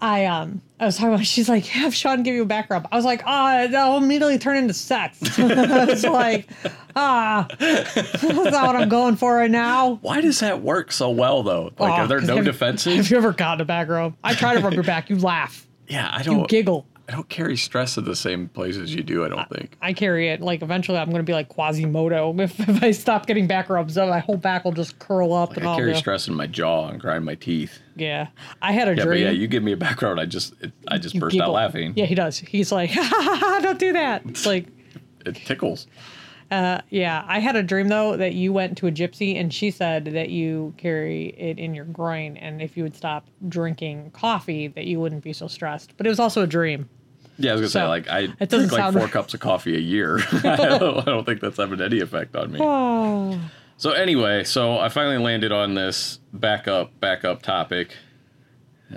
I 0.00 0.24
um 0.26 0.62
I 0.78 0.86
was 0.86 0.96
talking 0.96 1.12
about 1.14 1.26
she's 1.26 1.48
like, 1.48 1.66
have 1.66 1.94
Sean 1.94 2.22
give 2.22 2.34
you 2.34 2.42
a 2.42 2.46
back 2.46 2.70
rub. 2.70 2.88
I 2.90 2.96
was 2.96 3.04
like, 3.04 3.22
ah, 3.26 3.66
that'll 3.70 3.98
immediately 3.98 4.38
turn 4.38 4.56
into 4.56 4.72
sex. 4.72 5.18
it's 5.22 6.04
like, 6.04 6.48
ah, 6.96 7.46
that's 7.58 8.24
not 8.24 8.66
what 8.66 8.76
I'm 8.76 8.88
going 8.88 9.16
for 9.16 9.36
right 9.36 9.50
now. 9.50 9.98
Why 10.00 10.20
does 10.22 10.40
that 10.40 10.62
work 10.62 10.90
so 10.90 11.10
well 11.10 11.42
though? 11.42 11.72
Like, 11.78 11.92
Aw, 11.92 11.96
are 12.02 12.06
there 12.06 12.20
no 12.22 12.36
have- 12.36 12.44
defenses? 12.46 12.96
Have 12.96 13.10
you 13.10 13.18
ever 13.18 13.32
gotten 13.32 13.60
a 13.60 13.64
back 13.66 13.88
rub? 13.88 14.14
I 14.24 14.34
try 14.34 14.54
to 14.54 14.60
rub 14.60 14.72
your 14.72 14.84
back, 14.84 15.10
you 15.10 15.18
laugh, 15.18 15.66
yeah, 15.88 16.10
I 16.12 16.22
don't. 16.22 16.40
You 16.40 16.46
giggle. 16.46 16.86
I 17.10 17.14
don't 17.14 17.28
carry 17.28 17.56
stress 17.56 17.98
in 17.98 18.04
the 18.04 18.14
same 18.14 18.48
places 18.48 18.94
you 18.94 19.02
do. 19.02 19.24
I 19.24 19.28
don't 19.28 19.48
think. 19.50 19.76
I 19.82 19.92
carry 19.92 20.28
it. 20.28 20.40
Like 20.40 20.62
eventually, 20.62 20.96
I'm 20.96 21.10
gonna 21.10 21.24
be 21.24 21.32
like 21.32 21.48
Quasimodo 21.48 22.32
if, 22.38 22.60
if 22.60 22.82
I 22.84 22.92
stop 22.92 23.26
getting 23.26 23.48
back 23.48 23.68
rubs. 23.68 23.94
Then 23.96 24.08
my 24.08 24.20
whole 24.20 24.36
back 24.36 24.64
will 24.64 24.70
just 24.72 24.98
curl 25.00 25.32
up 25.32 25.56
and 25.56 25.66
I 25.66 25.74
carry 25.76 25.94
stress 25.96 26.28
in 26.28 26.34
my 26.34 26.46
jaw 26.46 26.86
and 26.88 27.00
grind 27.00 27.24
my 27.24 27.34
teeth. 27.34 27.80
Yeah, 27.96 28.28
I 28.62 28.70
had 28.70 28.86
a 28.86 28.94
Yeah, 28.94 29.02
dream. 29.02 29.08
but 29.08 29.18
yeah, 29.24 29.30
you 29.30 29.48
give 29.48 29.64
me 29.64 29.72
a 29.72 29.76
background, 29.76 30.20
I 30.20 30.26
just 30.26 30.54
it, 30.60 30.72
I 30.86 30.98
just 30.98 31.16
You 31.16 31.20
burst 31.20 31.40
out 31.40 31.50
laughing. 31.50 31.94
Yeah, 31.96 32.04
he 32.04 32.14
does. 32.14 32.38
He's 32.38 32.70
like, 32.70 32.90
ha, 32.94 33.02
ha, 33.02 33.36
ha, 33.40 33.60
don't 33.60 33.78
do 33.78 33.92
that. 33.92 34.22
It's 34.28 34.46
like. 34.46 34.66
It 35.26 35.34
tickles. 35.34 35.88
Uh, 36.50 36.80
yeah, 36.90 37.24
I 37.26 37.40
had 37.40 37.56
a 37.56 37.62
dream 37.62 37.88
though 37.88 38.16
that 38.16 38.34
you 38.34 38.52
went 38.52 38.78
to 38.78 38.86
a 38.86 38.92
gypsy 38.92 39.38
and 39.38 39.52
she 39.52 39.70
said 39.72 40.04
that 40.06 40.30
you 40.30 40.74
carry 40.76 41.26
it 41.36 41.58
in 41.58 41.74
your 41.74 41.84
groin 41.86 42.36
and 42.38 42.62
if 42.62 42.76
you 42.76 42.82
would 42.84 42.96
stop 42.96 43.26
drinking 43.48 44.10
coffee 44.12 44.68
that 44.68 44.84
you 44.86 44.98
wouldn't 45.00 45.22
be 45.24 45.32
so 45.32 45.46
stressed. 45.48 45.96
But 45.96 46.06
it 46.06 46.08
was 46.08 46.18
also 46.20 46.42
a 46.42 46.46
dream. 46.46 46.88
Yeah, 47.40 47.52
I 47.52 47.54
was 47.54 47.60
gonna 47.62 47.70
say 47.70 47.86
like 47.86 48.08
I 48.08 48.28
it 48.38 48.50
drink 48.50 48.70
like 48.72 48.92
four 48.92 49.02
right. 49.02 49.10
cups 49.12 49.34
of 49.34 49.40
coffee 49.40 49.74
a 49.76 49.80
year. 49.80 50.18
I, 50.32 50.56
don't, 50.78 50.98
I 50.98 51.04
don't 51.04 51.24
think 51.24 51.40
that's 51.40 51.56
having 51.56 51.80
any 51.80 52.00
effect 52.00 52.36
on 52.36 52.52
me. 52.52 52.58
Oh. 52.62 53.40
So 53.76 53.92
anyway, 53.92 54.44
so 54.44 54.78
I 54.78 54.90
finally 54.90 55.18
landed 55.18 55.52
on 55.52 55.74
this 55.74 56.20
backup 56.32 56.98
backup 57.00 57.40
topic. 57.42 57.94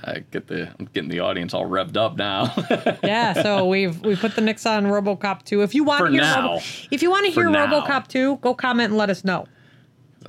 I 0.04 0.24
get 0.32 0.48
the 0.48 0.74
I'm 0.80 0.90
getting 0.94 1.10
the 1.10 1.20
audience 1.20 1.54
all 1.54 1.66
revved 1.70 1.98
up 1.98 2.18
now. 2.18 2.54
Yeah, 3.04 3.34
so 3.42 3.66
we've 3.66 4.02
we 4.02 4.16
put 4.16 4.36
the 4.36 4.42
Nix 4.42 4.66
on 4.66 4.86
RoboCop 4.86 5.44
2. 5.44 5.62
If 5.62 5.76
you 5.76 5.84
want 5.84 6.06
to 6.06 6.12
hear. 6.12 6.22
Robo, 6.22 6.58
if 6.92 7.02
you 7.02 7.10
want 7.12 7.26
to 7.28 7.32
hear 7.32 7.50
now. 7.50 7.68
RoboCop 7.68 8.08
2, 8.08 8.38
go 8.38 8.54
comment 8.56 8.90
and 8.90 8.98
let 8.98 9.10
us 9.10 9.24
know. 9.24 9.46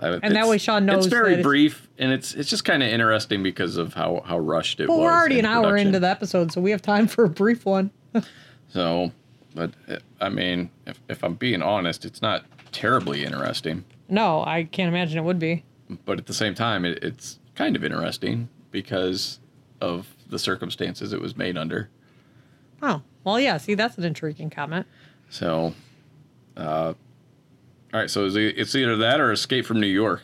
and 0.01 0.37
that 0.37 0.47
way 0.47 0.59
Sean 0.59 0.85
knows 0.87 1.07
it's 1.07 1.15
very 1.15 1.43
brief 1.43 1.89
and 1.99 2.13
it's 2.13 2.35
it's 2.35 2.51
just 2.51 2.65
kind 2.65 2.83
of 2.83 2.89
interesting 2.91 3.43
because 3.43 3.77
of 3.77 3.95
how 3.95 4.23
how 4.27 4.39
rushed 4.39 4.81
it 4.81 4.87
But 4.89 4.95
was. 4.99 5.05
we're 5.05 5.13
already 5.13 5.39
an 5.39 5.47
hour 5.47 5.77
into 5.77 5.99
the 5.99 6.09
episode, 6.09 6.53
so 6.53 6.61
we 6.61 6.71
have 6.71 6.83
time 6.83 7.07
for 7.07 7.25
a 7.25 7.29
brief 7.29 7.65
one. 7.65 7.91
So, 8.69 9.13
but 9.55 9.71
I 10.21 10.29
mean, 10.29 10.71
if 10.87 11.01
if 11.09 11.23
I'm 11.23 11.35
being 11.35 11.63
honest, 11.63 12.05
it's 12.05 12.21
not 12.23 12.45
terribly 12.73 13.25
interesting. 13.25 13.85
No, 14.09 14.43
I 14.45 14.65
can't 14.65 14.89
imagine 14.89 15.19
it 15.19 15.23
would 15.25 15.39
be. 15.39 15.65
but 16.05 16.19
at 16.19 16.27
the 16.27 16.35
same 16.35 16.55
time, 16.55 16.85
it, 16.85 17.03
it's 17.03 17.39
kind 17.55 17.77
of 17.77 17.85
interesting 17.85 18.49
because 18.71 19.39
of 19.81 20.09
the 20.29 20.39
circumstances 20.39 21.13
it 21.13 21.21
was 21.21 21.37
made 21.37 21.57
under. 21.57 21.89
Oh, 22.83 23.03
well, 23.23 23.39
yeah. 23.39 23.57
See, 23.59 23.75
that's 23.75 23.97
an 23.97 24.05
intriguing 24.05 24.51
comment. 24.51 24.87
So, 25.31 25.73
uh, 26.57 26.95
all 26.95 28.01
right. 28.01 28.11
So 28.11 28.27
it's, 28.27 28.35
it's 28.37 28.75
either 28.75 28.97
that 28.97 29.21
or 29.21 29.31
Escape 29.33 29.65
from 29.67 29.81
New 29.81 29.87
York. 29.87 30.23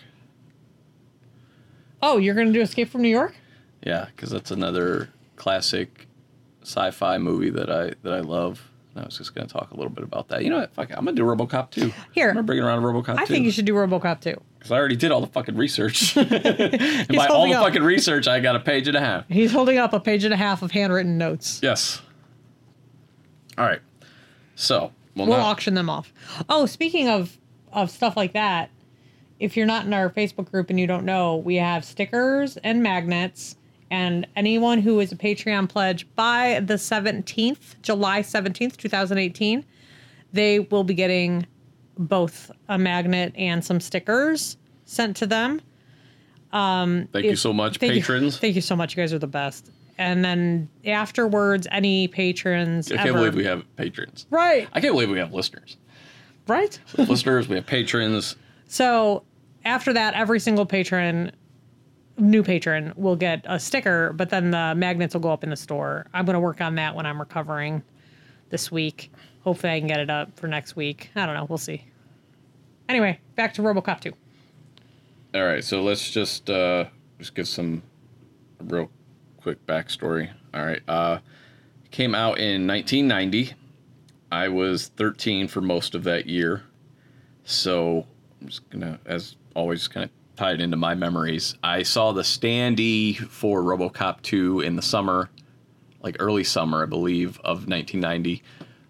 Oh, 2.02 2.16
you're 2.18 2.34
gonna 2.34 2.52
do 2.52 2.60
Escape 2.62 2.88
from 2.88 3.02
New 3.02 3.08
York? 3.10 3.34
Yeah, 3.82 4.06
because 4.14 4.30
that's 4.30 4.50
another 4.50 5.10
classic 5.36 6.06
sci-fi 6.62 7.18
movie 7.18 7.50
that 7.50 7.70
I 7.70 7.92
that 8.02 8.12
I 8.12 8.20
love. 8.20 8.66
And 8.94 9.04
I 9.04 9.06
was 9.06 9.16
just 9.16 9.34
going 9.36 9.46
to 9.46 9.52
talk 9.52 9.70
a 9.70 9.76
little 9.76 9.90
bit 9.90 10.02
about 10.02 10.28
that. 10.28 10.42
You 10.42 10.50
know 10.50 10.58
what? 10.58 10.74
Fuck 10.74 10.90
it. 10.90 10.98
I'm 10.98 11.04
going 11.04 11.14
to 11.14 11.22
do 11.22 11.26
RoboCop 11.26 11.70
2. 11.70 11.92
Here. 12.10 12.30
I'm 12.30 12.34
going 12.34 12.36
to 12.38 12.42
bring 12.42 12.58
around 12.58 12.82
RoboCop 12.82 13.18
2. 13.18 13.22
I 13.22 13.24
think 13.24 13.44
you 13.44 13.52
should 13.52 13.64
do 13.64 13.74
RoboCop 13.74 14.20
2. 14.20 14.34
Because 14.58 14.72
I 14.72 14.76
already 14.76 14.96
did 14.96 15.12
all 15.12 15.20
the 15.20 15.28
fucking 15.28 15.56
research. 15.56 16.16
and 16.16 16.28
by 17.08 17.28
all 17.28 17.46
the 17.46 17.54
up. 17.54 17.64
fucking 17.64 17.84
research, 17.84 18.26
I 18.26 18.40
got 18.40 18.56
a 18.56 18.60
page 18.60 18.88
and 18.88 18.96
a 18.96 19.00
half. 19.00 19.28
He's 19.28 19.52
holding 19.52 19.78
up 19.78 19.92
a 19.92 20.00
page 20.00 20.24
and 20.24 20.34
a 20.34 20.36
half 20.36 20.62
of 20.62 20.72
handwritten 20.72 21.16
notes. 21.16 21.60
Yes. 21.62 22.02
All 23.56 23.64
right. 23.64 23.80
So, 24.56 24.92
well, 25.14 25.28
We'll 25.28 25.36
auction 25.36 25.74
them 25.74 25.88
off. 25.88 26.12
Oh, 26.48 26.66
speaking 26.66 27.08
of 27.08 27.38
of 27.72 27.90
stuff 27.90 28.16
like 28.16 28.32
that, 28.32 28.70
if 29.38 29.56
you're 29.56 29.66
not 29.66 29.86
in 29.86 29.94
our 29.94 30.10
Facebook 30.10 30.50
group 30.50 30.70
and 30.70 30.80
you 30.80 30.86
don't 30.86 31.04
know, 31.04 31.36
we 31.36 31.56
have 31.56 31.84
stickers 31.84 32.56
and 32.58 32.82
magnets. 32.82 33.56
And 33.90 34.26
anyone 34.36 34.78
who 34.80 35.00
is 35.00 35.10
a 35.12 35.16
Patreon 35.16 35.68
pledge 35.68 36.06
by 36.14 36.60
the 36.64 36.74
17th, 36.74 37.80
July 37.82 38.20
17th, 38.22 38.76
2018, 38.76 39.64
they 40.32 40.60
will 40.60 40.84
be 40.84 40.94
getting 40.94 41.46
both 41.98 42.50
a 42.68 42.78
magnet 42.78 43.32
and 43.36 43.64
some 43.64 43.80
stickers 43.80 44.56
sent 44.84 45.16
to 45.16 45.26
them. 45.26 45.60
Um, 46.52 47.08
thank 47.12 47.24
you 47.26 47.36
so 47.36 47.52
much, 47.52 47.78
Thank 47.78 47.94
you- 47.94 48.00
patrons. 48.00 48.38
thank 48.38 48.54
you 48.54 48.60
so 48.60 48.74
much. 48.76 48.96
You 48.96 49.02
guys 49.02 49.12
are 49.12 49.18
the 49.18 49.26
best. 49.26 49.70
And 49.98 50.24
then 50.24 50.68
afterwards, 50.86 51.66
any 51.70 52.08
patrons 52.08 52.90
I 52.90 52.96
can't 52.96 53.08
ever- 53.10 53.18
believe 53.18 53.34
we 53.34 53.44
have 53.44 53.64
patrons. 53.76 54.26
right, 54.30 54.66
I 54.72 54.80
can't 54.80 54.94
believe 54.94 55.10
we 55.10 55.18
have 55.18 55.32
listeners. 55.34 55.76
right. 56.48 56.78
We 56.96 57.02
have 57.02 57.10
listeners, 57.10 57.48
we 57.48 57.56
have 57.56 57.66
patrons. 57.66 58.36
So 58.72 59.24
after 59.64 59.92
that, 59.94 60.14
every 60.14 60.38
single 60.38 60.64
patron, 60.64 61.32
new 62.20 62.42
patron, 62.42 62.92
will 62.96 63.16
get 63.16 63.44
a 63.44 63.58
sticker, 63.58 64.12
but 64.12 64.30
then 64.30 64.50
the 64.50 64.74
magnets 64.74 65.14
will 65.14 65.20
go 65.20 65.30
up 65.30 65.42
in 65.44 65.50
the 65.50 65.56
store. 65.56 66.06
I'm 66.14 66.24
going 66.24 66.34
to 66.34 66.40
work 66.40 66.60
on 66.60 66.74
that 66.76 66.94
when 66.94 67.06
I'm 67.06 67.18
recovering 67.18 67.82
this 68.50 68.70
week. 68.70 69.12
Hopefully, 69.42 69.72
I 69.72 69.78
can 69.78 69.88
get 69.88 70.00
it 70.00 70.10
up 70.10 70.38
for 70.38 70.46
next 70.46 70.76
week. 70.76 71.10
I 71.16 71.26
don't 71.26 71.34
know. 71.34 71.46
We'll 71.48 71.58
see. 71.58 71.84
Anyway, 72.88 73.18
back 73.36 73.54
to 73.54 73.62
Robocop 73.62 74.00
2. 74.00 74.12
All 75.32 75.44
right, 75.44 75.62
so 75.62 75.82
let's 75.82 76.10
just 76.10 76.50
uh, 76.50 76.86
just 77.18 77.34
give 77.34 77.46
some 77.46 77.82
real 78.64 78.90
quick 79.40 79.64
backstory. 79.64 80.30
All 80.52 80.64
right, 80.64 80.82
uh, 80.88 81.20
came 81.92 82.14
out 82.14 82.38
in 82.38 82.66
1990. 82.66 83.54
I 84.32 84.48
was 84.48 84.88
13 84.88 85.46
for 85.48 85.60
most 85.60 85.94
of 85.94 86.04
that 86.04 86.26
year, 86.26 86.64
so 87.44 88.06
I'm 88.40 88.48
just 88.48 88.68
gonna, 88.70 88.98
as 89.06 89.36
always, 89.54 89.86
kind 89.86 90.04
of 90.04 90.10
tie 90.40 90.52
it 90.52 90.60
into 90.60 90.76
my 90.78 90.94
memories. 90.94 91.54
I 91.62 91.82
saw 91.82 92.12
the 92.12 92.22
standee 92.22 93.18
for 93.18 93.62
RoboCop 93.62 94.22
2 94.22 94.60
in 94.60 94.74
the 94.74 94.80
summer, 94.80 95.28
like 96.02 96.16
early 96.18 96.44
summer, 96.44 96.82
I 96.82 96.86
believe, 96.86 97.38
of 97.40 97.68
1990, 97.68 98.42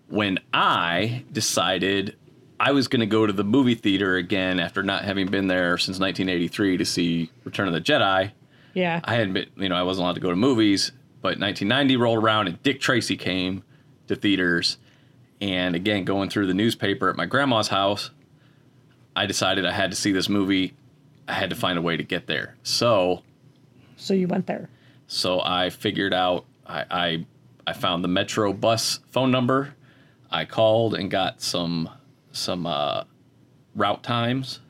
when 0.06 0.38
I 0.54 1.24
decided 1.32 2.16
I 2.60 2.70
was 2.70 2.86
going 2.86 3.00
to 3.00 3.06
go 3.06 3.26
to 3.26 3.32
the 3.32 3.42
movie 3.42 3.74
theater 3.74 4.14
again 4.14 4.60
after 4.60 4.84
not 4.84 5.02
having 5.02 5.26
been 5.26 5.48
there 5.48 5.76
since 5.76 5.98
1983 5.98 6.76
to 6.76 6.84
see 6.84 7.30
Return 7.42 7.66
of 7.66 7.74
the 7.74 7.80
Jedi. 7.80 8.30
Yeah. 8.74 9.00
I 9.02 9.14
hadn't 9.14 9.32
been, 9.32 9.46
you 9.56 9.68
know, 9.68 9.74
I 9.74 9.82
wasn't 9.82 10.04
allowed 10.04 10.14
to 10.14 10.20
go 10.20 10.30
to 10.30 10.36
movies, 10.36 10.92
but 11.20 11.40
1990 11.40 11.96
rolled 11.96 12.22
around 12.22 12.46
and 12.46 12.62
Dick 12.62 12.80
Tracy 12.80 13.16
came 13.16 13.64
to 14.06 14.14
theaters. 14.14 14.78
And 15.40 15.74
again, 15.74 16.04
going 16.04 16.30
through 16.30 16.46
the 16.46 16.54
newspaper 16.54 17.10
at 17.10 17.16
my 17.16 17.26
grandma's 17.26 17.68
house, 17.68 18.10
I 19.16 19.26
decided 19.26 19.66
I 19.66 19.72
had 19.72 19.90
to 19.90 19.96
see 19.96 20.12
this 20.12 20.28
movie. 20.28 20.74
I 21.30 21.34
had 21.34 21.50
to 21.50 21.56
find 21.56 21.78
a 21.78 21.82
way 21.82 21.96
to 21.96 22.02
get 22.02 22.26
there. 22.26 22.56
So, 22.62 23.22
so 23.96 24.14
you 24.14 24.26
went 24.26 24.46
there. 24.46 24.68
so 25.06 25.40
I 25.40 25.70
figured 25.70 26.12
out, 26.12 26.44
I, 26.66 26.84
I, 26.90 27.26
I 27.66 27.72
found 27.72 28.02
the 28.02 28.08
Metro 28.08 28.52
bus 28.52 29.00
phone 29.10 29.30
number. 29.30 29.74
I 30.30 30.44
called 30.44 30.94
and 30.94 31.10
got 31.10 31.40
some, 31.40 31.88
some, 32.32 32.66
uh, 32.66 33.04
route 33.76 34.02
times. 34.02 34.60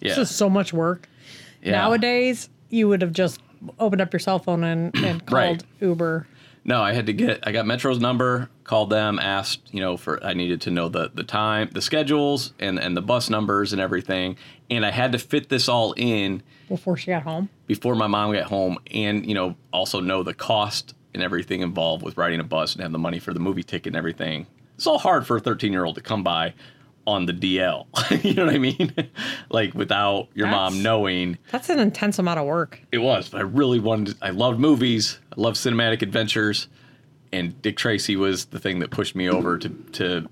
Yeah. 0.00 0.10
This 0.14 0.30
is 0.30 0.36
so 0.36 0.48
much 0.48 0.72
work. 0.72 1.08
yeah. 1.62 1.72
Nowadays, 1.72 2.48
you 2.70 2.86
would 2.88 3.02
have 3.02 3.12
just 3.12 3.40
opened 3.80 4.00
up 4.00 4.12
your 4.12 4.20
cell 4.20 4.38
phone 4.38 4.62
and, 4.62 4.94
and 4.96 5.26
called 5.26 5.32
Right. 5.32 5.64
Uber. 5.80 6.26
No, 6.64 6.80
I 6.82 6.92
had 6.92 7.06
to 7.06 7.12
get. 7.12 7.40
I 7.46 7.50
got 7.52 7.66
Metro's 7.66 7.98
number, 7.98 8.50
called 8.68 8.90
them, 8.90 9.18
asked, 9.18 9.62
you 9.72 9.80
know, 9.80 9.96
for 9.96 10.22
I 10.22 10.34
needed 10.34 10.60
to 10.62 10.70
know 10.70 10.88
the 10.90 11.10
the 11.12 11.24
time, 11.24 11.70
the 11.72 11.80
schedules, 11.82 12.52
and 12.60 12.78
and 12.78 12.94
the 12.96 13.00
bus 13.02 13.30
numbers 13.30 13.72
and 13.72 13.80
everything, 13.80 14.36
and 14.70 14.84
I 14.84 14.90
had 14.90 15.10
to 15.12 15.18
fit 15.18 15.48
this 15.48 15.68
all 15.68 15.94
in 15.96 16.42
before 16.68 16.96
she 16.98 17.06
got 17.06 17.22
home. 17.22 17.48
before 17.66 17.94
my 17.94 18.06
mom 18.06 18.32
got 18.34 18.44
home, 18.44 18.76
and 18.92 19.26
you 19.26 19.34
know, 19.34 19.56
also 19.72 20.00
know 20.00 20.22
the 20.22 20.34
cost 20.34 20.94
and 21.14 21.22
everything 21.22 21.62
involved 21.62 22.02
with 22.04 22.18
riding 22.18 22.40
a 22.40 22.44
bus 22.44 22.74
and 22.74 22.82
have 22.82 22.92
the 22.92 22.98
money 22.98 23.18
for 23.18 23.32
the 23.32 23.40
movie 23.40 23.62
ticket 23.62 23.86
and 23.88 23.96
everything. 23.96 24.46
It's 24.76 24.86
all 24.86 24.98
hard 24.98 25.26
for 25.26 25.38
a 25.38 25.40
13 25.40 25.72
year 25.72 25.84
old 25.86 25.94
to 25.96 26.02
come 26.02 26.22
by 26.22 26.52
on 27.06 27.24
the 27.24 27.32
DL. 27.32 27.86
you 28.22 28.34
know 28.34 28.44
what 28.44 28.54
I 28.54 28.58
mean? 28.58 28.92
like 29.50 29.72
without 29.72 30.28
your 30.34 30.46
That's- 30.46 30.72
mom 30.74 30.82
knowing 30.82 31.38
That's 31.50 31.70
an 31.70 31.78
intense 31.78 32.18
amount 32.18 32.38
of 32.38 32.44
work. 32.46 32.82
it 32.92 32.98
was, 32.98 33.30
but 33.30 33.38
I 33.38 33.44
really 33.44 33.80
wanted. 33.80 34.16
I 34.20 34.28
loved 34.30 34.60
movies. 34.60 35.18
I 35.32 35.40
loved 35.40 35.56
cinematic 35.56 36.02
adventures, 36.02 36.68
and 37.32 37.60
Dick 37.62 37.76
Tracy 37.76 38.16
was 38.16 38.46
the 38.46 38.58
thing 38.58 38.78
that 38.80 38.90
pushed 38.90 39.14
me 39.14 39.28
over 39.28 39.58
to 39.58 39.68
to, 39.68 40.28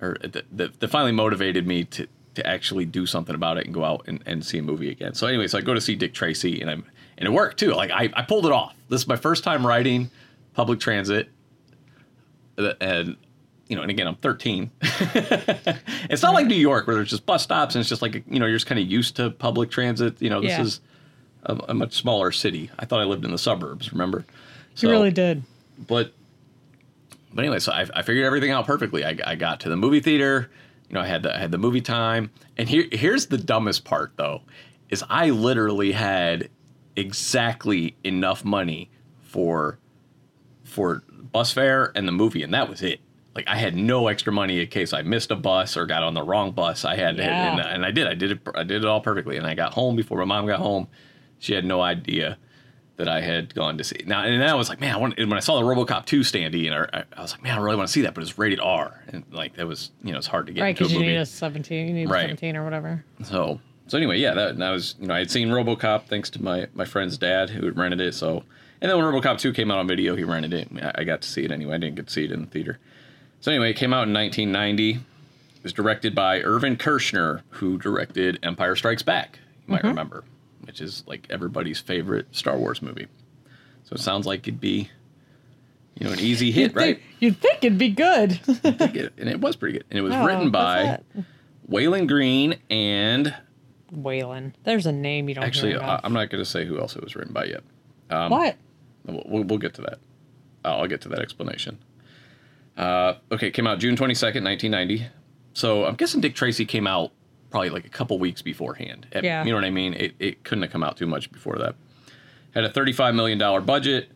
or 0.00 0.16
that, 0.22 0.80
that, 0.80 0.88
finally 0.90 1.12
motivated 1.12 1.66
me 1.66 1.84
to 1.84 2.06
to 2.34 2.46
actually 2.46 2.84
do 2.84 3.04
something 3.06 3.34
about 3.34 3.58
it 3.58 3.64
and 3.64 3.74
go 3.74 3.84
out 3.84 4.04
and, 4.06 4.22
and 4.26 4.44
see 4.46 4.58
a 4.58 4.62
movie 4.62 4.90
again. 4.90 5.12
So 5.14 5.26
anyway, 5.26 5.48
so 5.48 5.58
I 5.58 5.60
go 5.60 5.74
to 5.74 5.80
see 5.80 5.94
Dick 5.96 6.14
Tracy, 6.14 6.60
and 6.60 6.70
I'm 6.70 6.84
and 7.16 7.26
it 7.26 7.30
worked 7.32 7.58
too. 7.58 7.72
Like 7.72 7.90
I, 7.90 8.10
I 8.14 8.22
pulled 8.22 8.46
it 8.46 8.52
off. 8.52 8.74
This 8.88 9.02
is 9.02 9.08
my 9.08 9.16
first 9.16 9.42
time 9.44 9.66
riding 9.66 10.10
public 10.54 10.80
transit, 10.80 11.28
Uh, 12.56 12.72
and 12.80 13.16
you 13.68 13.76
know, 13.76 13.82
and 13.82 13.90
again, 13.90 14.06
I'm 14.06 14.14
13. 14.16 14.70
it's 14.82 16.22
not 16.22 16.32
like 16.32 16.46
New 16.46 16.54
York 16.54 16.86
where 16.86 16.96
there's 16.96 17.10
just 17.10 17.26
bus 17.26 17.42
stops 17.42 17.74
and 17.74 17.80
it's 17.80 17.88
just 17.88 18.02
like 18.02 18.14
you 18.28 18.38
know 18.38 18.46
you're 18.46 18.56
just 18.56 18.66
kind 18.66 18.80
of 18.80 18.86
used 18.86 19.16
to 19.16 19.30
public 19.30 19.70
transit. 19.70 20.20
You 20.22 20.30
know, 20.30 20.40
this 20.40 20.50
Yeah. 20.50 20.62
is 20.62 20.80
a, 21.44 21.54
a 21.68 21.74
much 21.74 21.92
smaller 21.94 22.32
city. 22.32 22.70
I 22.78 22.84
thought 22.86 23.00
I 23.00 23.04
lived 23.04 23.24
in 23.24 23.30
the 23.30 23.38
suburbs. 23.38 23.92
Remember? 23.92 24.24
You 24.78 24.90
really 24.90 25.10
did. 25.10 25.42
But 25.86 26.12
but 27.32 27.42
anyway, 27.44 27.58
so 27.58 27.72
I, 27.72 27.86
I 27.94 28.02
figured 28.02 28.24
everything 28.24 28.50
out 28.50 28.66
perfectly. 28.66 29.04
I, 29.04 29.16
I 29.24 29.34
got 29.34 29.60
to 29.60 29.68
the 29.68 29.76
movie 29.76 30.00
theater. 30.00 30.50
You 30.88 30.94
know, 30.94 31.00
I 31.00 31.06
had 31.06 31.22
the 31.22 31.34
I 31.34 31.38
had 31.38 31.50
the 31.50 31.58
movie 31.58 31.80
time. 31.82 32.30
And 32.56 32.68
here 32.68 32.86
here's 32.92 33.26
the 33.26 33.38
dumbest 33.38 33.84
part 33.84 34.12
though, 34.16 34.42
is 34.88 35.04
I 35.10 35.30
literally 35.30 35.92
had 35.92 36.48
exactly 36.96 37.96
enough 38.04 38.44
money 38.44 38.90
for 39.20 39.78
for 40.64 41.02
bus 41.32 41.52
fare 41.52 41.92
and 41.94 42.06
the 42.08 42.12
movie, 42.12 42.42
and 42.42 42.52
that 42.54 42.68
was 42.68 42.82
it. 42.82 43.00
Like 43.34 43.46
I 43.48 43.56
had 43.56 43.76
no 43.76 44.08
extra 44.08 44.32
money 44.32 44.60
in 44.60 44.66
case 44.68 44.92
I 44.92 45.02
missed 45.02 45.30
a 45.30 45.36
bus 45.36 45.76
or 45.76 45.86
got 45.86 46.02
on 46.02 46.14
the 46.14 46.22
wrong 46.22 46.50
bus. 46.52 46.84
I 46.84 46.96
had, 46.96 47.18
Yeah. 47.18 47.52
and, 47.52 47.60
and 47.60 47.84
I 47.86 47.90
did. 47.90 48.06
I 48.08 48.14
did 48.14 48.32
it. 48.32 48.40
I 48.54 48.64
did 48.64 48.82
it 48.82 48.88
all 48.88 49.00
perfectly. 49.00 49.36
And 49.36 49.46
I 49.46 49.54
got 49.54 49.74
home 49.74 49.94
before 49.94 50.18
my 50.18 50.24
mom 50.24 50.46
got 50.46 50.58
home. 50.60 50.88
She 51.38 51.52
had 51.54 51.64
no 51.64 51.80
idea 51.80 52.36
that 52.98 53.08
I 53.08 53.20
had 53.20 53.54
gone 53.54 53.78
to 53.78 53.84
see. 53.84 54.02
Now, 54.06 54.24
and 54.24 54.40
then 54.40 54.48
I 54.48 54.54
was 54.54 54.68
like, 54.68 54.80
man, 54.80 54.94
I 54.94 54.98
want, 54.98 55.16
when 55.18 55.32
I 55.32 55.40
saw 55.40 55.58
the 55.58 55.64
RoboCop 55.64 56.04
2 56.04 56.20
standee, 56.20 56.66
and 56.70 56.74
I, 56.92 57.04
I 57.16 57.22
was 57.22 57.32
like, 57.32 57.42
man, 57.42 57.56
I 57.56 57.62
really 57.62 57.76
want 57.76 57.88
to 57.88 57.92
see 57.92 58.02
that, 58.02 58.12
but 58.12 58.22
it's 58.22 58.38
rated 58.38 58.60
R, 58.60 59.02
and 59.08 59.24
like 59.32 59.54
that 59.56 59.66
was, 59.66 59.90
you 60.02 60.12
know, 60.12 60.18
it's 60.18 60.26
hard 60.26 60.46
to 60.48 60.52
get 60.52 60.60
Right, 60.60 60.76
because 60.76 60.92
you 60.92 61.00
need 61.00 61.16
a 61.16 61.24
17. 61.24 61.88
You 61.88 61.94
need 61.94 62.10
Right. 62.10 62.22
17 62.22 62.56
or 62.56 62.64
whatever. 62.64 63.04
So 63.22 63.60
so 63.88 63.96
anyway, 63.96 64.18
yeah, 64.18 64.34
that, 64.34 64.58
that 64.58 64.70
was 64.70 64.94
you 65.00 65.06
know 65.06 65.14
I 65.14 65.18
had 65.18 65.30
seen 65.30 65.48
RoboCop 65.48 66.04
thanks 66.04 66.30
to 66.30 66.42
my 66.42 66.66
my 66.74 66.84
friend's 66.84 67.18
dad 67.18 67.50
who 67.50 67.64
had 67.64 67.76
rented 67.76 68.00
it. 68.00 68.14
So 68.14 68.44
and 68.80 68.90
then 68.90 68.96
when 68.98 69.06
RoboCop 69.06 69.38
two 69.38 69.52
came 69.52 69.70
out 69.70 69.78
on 69.78 69.88
video, 69.88 70.14
he 70.14 70.24
rented 70.24 70.52
it. 70.52 70.68
I, 70.80 71.00
I 71.00 71.04
got 71.04 71.22
to 71.22 71.28
see 71.28 71.44
it 71.44 71.50
anyway. 71.50 71.74
I 71.74 71.78
didn't 71.78 71.96
get 71.96 72.06
to 72.06 72.12
see 72.12 72.24
it 72.24 72.32
in 72.32 72.42
the 72.42 72.46
theater. 72.46 72.78
So 73.40 73.50
anyway, 73.50 73.70
it 73.70 73.74
came 73.74 73.92
out 73.92 74.06
in 74.06 74.14
1990. 74.14 74.90
It 74.90 75.62
was 75.62 75.72
directed 75.72 76.14
by 76.14 76.42
Irvin 76.42 76.76
Kershner, 76.76 77.42
who 77.50 77.78
directed 77.78 78.38
Empire 78.42 78.76
Strikes 78.76 79.02
Back. 79.02 79.38
You 79.66 79.72
might 79.72 79.78
mm-hmm. 79.78 79.88
remember, 79.88 80.24
which 80.68 80.80
is 80.80 81.02
like 81.06 81.26
everybody's 81.30 81.80
favorite 81.80 82.26
Star 82.30 82.56
Wars 82.56 82.80
movie. 82.80 83.08
So 83.84 83.94
it 83.94 84.00
sounds 84.00 84.26
like 84.26 84.46
it'd 84.46 84.60
be, 84.60 84.90
you 85.98 86.06
know, 86.06 86.12
an 86.12 86.20
easy 86.20 86.52
hit, 86.52 86.72
You'd 86.72 86.76
right? 86.76 86.96
think, 86.98 87.02
you'd 87.20 87.36
think 87.40 87.64
it'd 87.64 87.78
be 87.78 87.88
good. 87.88 88.32
Think 88.44 88.94
it- 88.96 89.14
and 89.18 89.28
it 89.28 89.40
was 89.40 89.56
pretty 89.56 89.78
good. 89.78 89.86
And 89.90 89.98
it 89.98 90.02
was 90.02 90.12
Oh, 90.14 90.24
written 90.26 90.50
by. 90.50 91.00
Walon 91.68 92.06
Green 92.06 92.56
and 92.70 93.34
Walon. 93.92 94.54
There's 94.64 94.84
a 94.86 94.92
name 94.92 95.28
you 95.28 95.34
don't 95.34 95.44
Actually, 95.44 95.76
I, 95.76 96.00
I'm 96.04 96.12
not 96.12 96.28
going 96.30 96.42
to 96.42 96.48
say 96.48 96.64
who 96.66 96.78
else 96.78 96.94
it 96.96 97.02
was 97.02 97.16
written 97.16 97.32
by 97.32 97.44
yet. 97.46 97.62
what? 98.08 98.56
We'll, 99.06 99.22
we'll, 99.26 99.44
we'll 99.44 99.58
get 99.58 99.74
to 99.74 99.82
that. 99.82 99.98
Uh, 100.64 100.76
I'll 100.76 100.86
get 100.86 101.00
to 101.02 101.08
that 101.08 101.20
explanation. 101.20 101.78
Uh, 102.76 103.14
okay, 103.32 103.50
came 103.50 103.66
out 103.66 103.78
June 103.78 103.96
22nd, 103.96 104.44
1990. 104.44 105.06
So 105.54 105.84
I'm 105.86 105.94
guessing 105.94 106.20
Dick 106.20 106.34
Tracy 106.34 106.64
came 106.66 106.86
out 106.86 107.10
probably 107.50 107.70
like 107.70 107.86
a 107.86 107.90
couple 107.90 108.18
weeks 108.18 108.42
beforehand. 108.42 109.06
At- 109.12 109.24
Yeah. 109.24 109.44
You 109.44 109.50
know 109.50 109.56
what 109.56 109.64
I 109.64 109.70
mean? 109.70 109.94
It, 109.94 110.14
it 110.18 110.44
couldn't 110.44 110.62
have 110.62 110.70
come 110.72 110.82
out 110.82 110.96
too 110.96 111.06
much 111.06 111.30
before 111.32 111.56
that. 111.58 111.74
Had 112.54 112.64
a 112.64 112.70
$35 112.70 113.14
million 113.14 113.38
budget, 113.64 114.10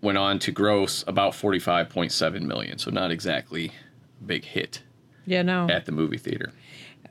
went 0.00 0.18
on 0.18 0.38
to 0.40 0.52
gross 0.52 1.04
about 1.06 1.32
45.7 1.32 2.42
million. 2.42 2.78
So 2.78 2.90
not 2.90 3.10
exactly 3.10 3.72
a 4.20 4.24
big 4.24 4.44
hit 4.44 4.82
Yeah, 5.26 5.42
no. 5.42 5.68
at 5.68 5.86
the 5.86 5.92
movie 5.92 6.18
theater. 6.18 6.52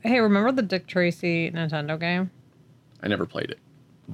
Hey, 0.02 0.20
remember 0.20 0.50
the 0.52 0.62
Dick 0.62 0.86
Tracy 0.86 1.50
Nintendo 1.50 1.98
game? 1.98 2.30
I 3.02 3.08
never 3.08 3.26
played 3.26 3.50
it. 3.50 3.58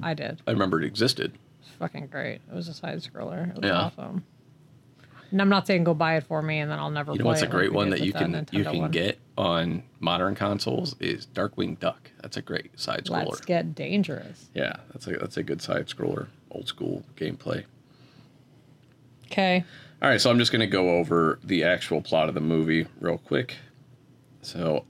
I 0.03 0.13
did. 0.13 0.41
I 0.47 0.51
remember 0.51 0.79
it 0.81 0.85
existed. 0.85 1.33
It's 1.61 1.69
fucking 1.79 2.07
great. 2.07 2.41
It 2.49 2.53
was 2.55 2.67
a 2.67 2.73
side 2.73 2.99
scroller. 2.99 3.49
It 3.49 3.55
was 3.61 3.65
Yeah. 3.65 3.73
awesome. 3.73 4.23
And 5.31 5.41
I'm 5.41 5.49
not 5.49 5.67
saying 5.67 5.83
go 5.83 5.93
buy 5.93 6.17
it 6.17 6.23
for 6.23 6.41
me 6.41 6.59
and 6.59 6.71
then 6.71 6.79
I'll 6.79 6.89
never 6.89 7.13
You 7.13 7.19
know 7.19 7.25
what's 7.25 7.41
a 7.41 7.47
great 7.47 7.73
one 7.73 7.89
that 7.91 8.01
you 8.01 8.13
can 8.13 8.47
you 8.51 8.63
can 8.63 8.77
one. 8.79 8.91
get 8.91 9.19
on 9.37 9.83
modern 9.99 10.35
consoles 10.35 10.95
is 10.99 11.27
Darkwing 11.27 11.79
Duck. 11.79 12.11
That's 12.21 12.37
a 12.37 12.41
great 12.41 12.79
side 12.79 13.05
scroller. 13.05 13.27
Let's 13.27 13.41
get 13.41 13.75
dangerous. 13.75 14.49
Yeah, 14.53 14.77
that's 14.91 15.07
a 15.07 15.11
that's 15.11 15.37
a 15.37 15.43
good 15.43 15.61
side 15.61 15.87
scroller, 15.87 16.27
old 16.51 16.67
school 16.67 17.03
gameplay. 17.15 17.65
Okay. 19.31 19.63
All 20.01 20.09
right, 20.09 20.19
so 20.19 20.29
I'm 20.29 20.39
just 20.39 20.51
going 20.51 20.61
to 20.61 20.67
go 20.67 20.91
over 20.97 21.39
the 21.43 21.63
actual 21.65 22.01
plot 22.01 22.29
of 22.29 22.35
the 22.35 22.41
movie 22.41 22.87
real 23.01 23.17
quick. 23.17 23.57
So, 24.41 24.85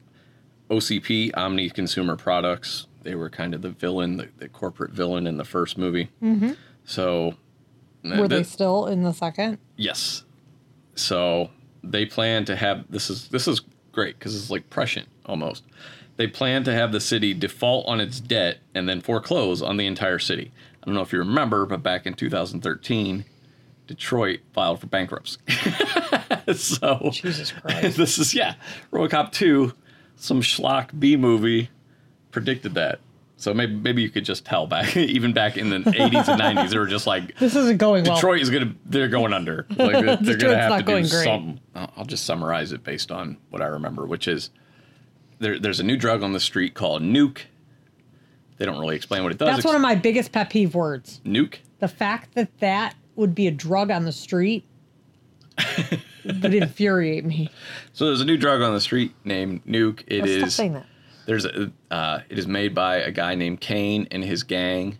OCP, 0.69 1.31
Omni 1.35 1.71
Consumer 1.71 2.15
Products, 2.15 2.85
they 3.01 3.15
were 3.15 3.29
kind 3.29 3.55
of 3.55 3.63
the 3.63 3.71
villain, 3.71 4.17
the, 4.17 4.29
the 4.37 4.47
corporate 4.47 4.91
villain 4.91 5.25
in 5.25 5.37
the 5.37 5.43
first 5.45 5.79
movie. 5.79 6.09
Mm-hmm. 6.21 6.51
So, 6.85 7.33
Were 8.03 8.27
they 8.27 8.43
still 8.43 8.85
in 8.85 9.01
the 9.01 9.11
second? 9.11 9.57
Yes. 9.77 10.23
So 10.99 11.49
they 11.83 12.05
plan 12.05 12.45
to 12.45 12.55
have 12.55 12.85
this 12.89 13.09
is 13.09 13.27
this 13.29 13.47
is 13.47 13.61
great 13.91 14.17
because 14.19 14.35
it's 14.35 14.49
like 14.49 14.69
prescient 14.69 15.07
almost. 15.25 15.63
They 16.17 16.27
plan 16.27 16.65
to 16.65 16.73
have 16.73 16.91
the 16.91 16.99
city 16.99 17.33
default 17.33 17.87
on 17.87 18.01
its 18.01 18.19
debt 18.19 18.57
and 18.75 18.89
then 18.89 18.99
foreclose 18.99 19.61
on 19.61 19.77
the 19.77 19.85
entire 19.85 20.19
city. 20.19 20.51
I 20.81 20.85
don't 20.85 20.95
know 20.95 21.01
if 21.01 21.13
you 21.13 21.19
remember, 21.19 21.65
but 21.65 21.81
back 21.81 22.05
in 22.05 22.13
2013, 22.13 23.23
Detroit 23.87 24.41
filed 24.53 24.81
for 24.81 24.87
bankruptcy. 24.87 25.39
so 26.53 27.09
Jesus 27.13 27.51
Christ. 27.61 27.97
this 27.97 28.17
is 28.17 28.33
yeah, 28.33 28.55
RoboCop 28.91 29.31
2, 29.31 29.73
some 30.17 30.41
schlock 30.41 30.97
B 30.99 31.15
movie 31.15 31.69
predicted 32.31 32.73
that. 32.75 32.99
So 33.39 33.53
maybe 33.53 33.73
maybe 33.73 34.01
you 34.01 34.09
could 34.09 34.25
just 34.25 34.43
tell 34.45 34.67
back 34.67 34.97
even 34.97 35.31
back 35.31 35.55
in 35.55 35.69
the 35.69 35.77
80s 35.79 36.27
and 36.27 36.41
90s 36.41 36.69
they 36.71 36.77
were 36.77 36.87
just 36.87 37.07
like 37.07 37.37
this 37.39 37.55
isn't 37.55 37.77
going 37.77 38.03
well. 38.03 38.15
Detroit 38.15 38.41
is 38.41 38.49
gonna 38.49 38.75
they're 38.85 39.07
going 39.07 39.33
under. 39.33 39.65
Like 39.79 40.21
they're, 40.21 40.35
gonna 40.37 40.57
have 40.57 40.69
not 40.71 40.77
to 40.79 40.83
going 40.83 41.05
do 41.05 41.09
great. 41.09 41.23
something. 41.23 41.59
I'll 41.73 42.05
just 42.05 42.25
summarize 42.25 42.73
it 42.73 42.83
based 42.83 43.11
on 43.11 43.37
what 43.49 43.61
I 43.61 43.67
remember, 43.67 44.05
which 44.05 44.27
is 44.27 44.49
there, 45.39 45.57
there's 45.57 45.79
a 45.79 45.83
new 45.83 45.95
drug 45.95 46.21
on 46.21 46.33
the 46.33 46.39
street 46.39 46.73
called 46.73 47.01
Nuke. 47.01 47.39
They 48.57 48.65
don't 48.65 48.77
really 48.77 48.97
explain 48.97 49.23
what 49.23 49.31
it 49.31 49.37
does. 49.37 49.55
That's 49.55 49.65
one 49.65 49.75
of 49.75 49.81
my 49.81 49.95
biggest 49.95 50.33
pet 50.33 50.49
peeve 50.49 50.75
words. 50.75 51.21
Nuke. 51.25 51.59
The 51.79 51.87
fact 51.87 52.35
that 52.35 52.59
that 52.59 52.95
would 53.15 53.33
be 53.33 53.47
a 53.47 53.51
drug 53.51 53.89
on 53.89 54.03
the 54.03 54.11
street 54.11 54.65
would 56.25 56.53
infuriate 56.53 57.23
me. 57.23 57.49
So 57.93 58.05
there's 58.05 58.19
a 58.19 58.25
new 58.25 58.35
drug 58.35 58.61
on 58.61 58.73
the 58.73 58.81
street 58.81 59.13
named 59.23 59.65
Nuke. 59.65 60.03
It 60.07 60.19
Let's 60.19 60.31
is 60.31 60.39
Stop 60.39 60.49
saying 60.51 60.73
that. 60.73 60.85
There's 61.29 61.45
a, 61.45 61.71
uh, 61.91 62.21
it 62.27 62.39
is 62.39 62.47
made 62.47 62.73
by 62.73 62.95
a 62.95 63.11
guy 63.11 63.35
named 63.35 63.61
Kane 63.61 64.07
and 64.09 64.23
his 64.23 64.41
gang, 64.41 64.97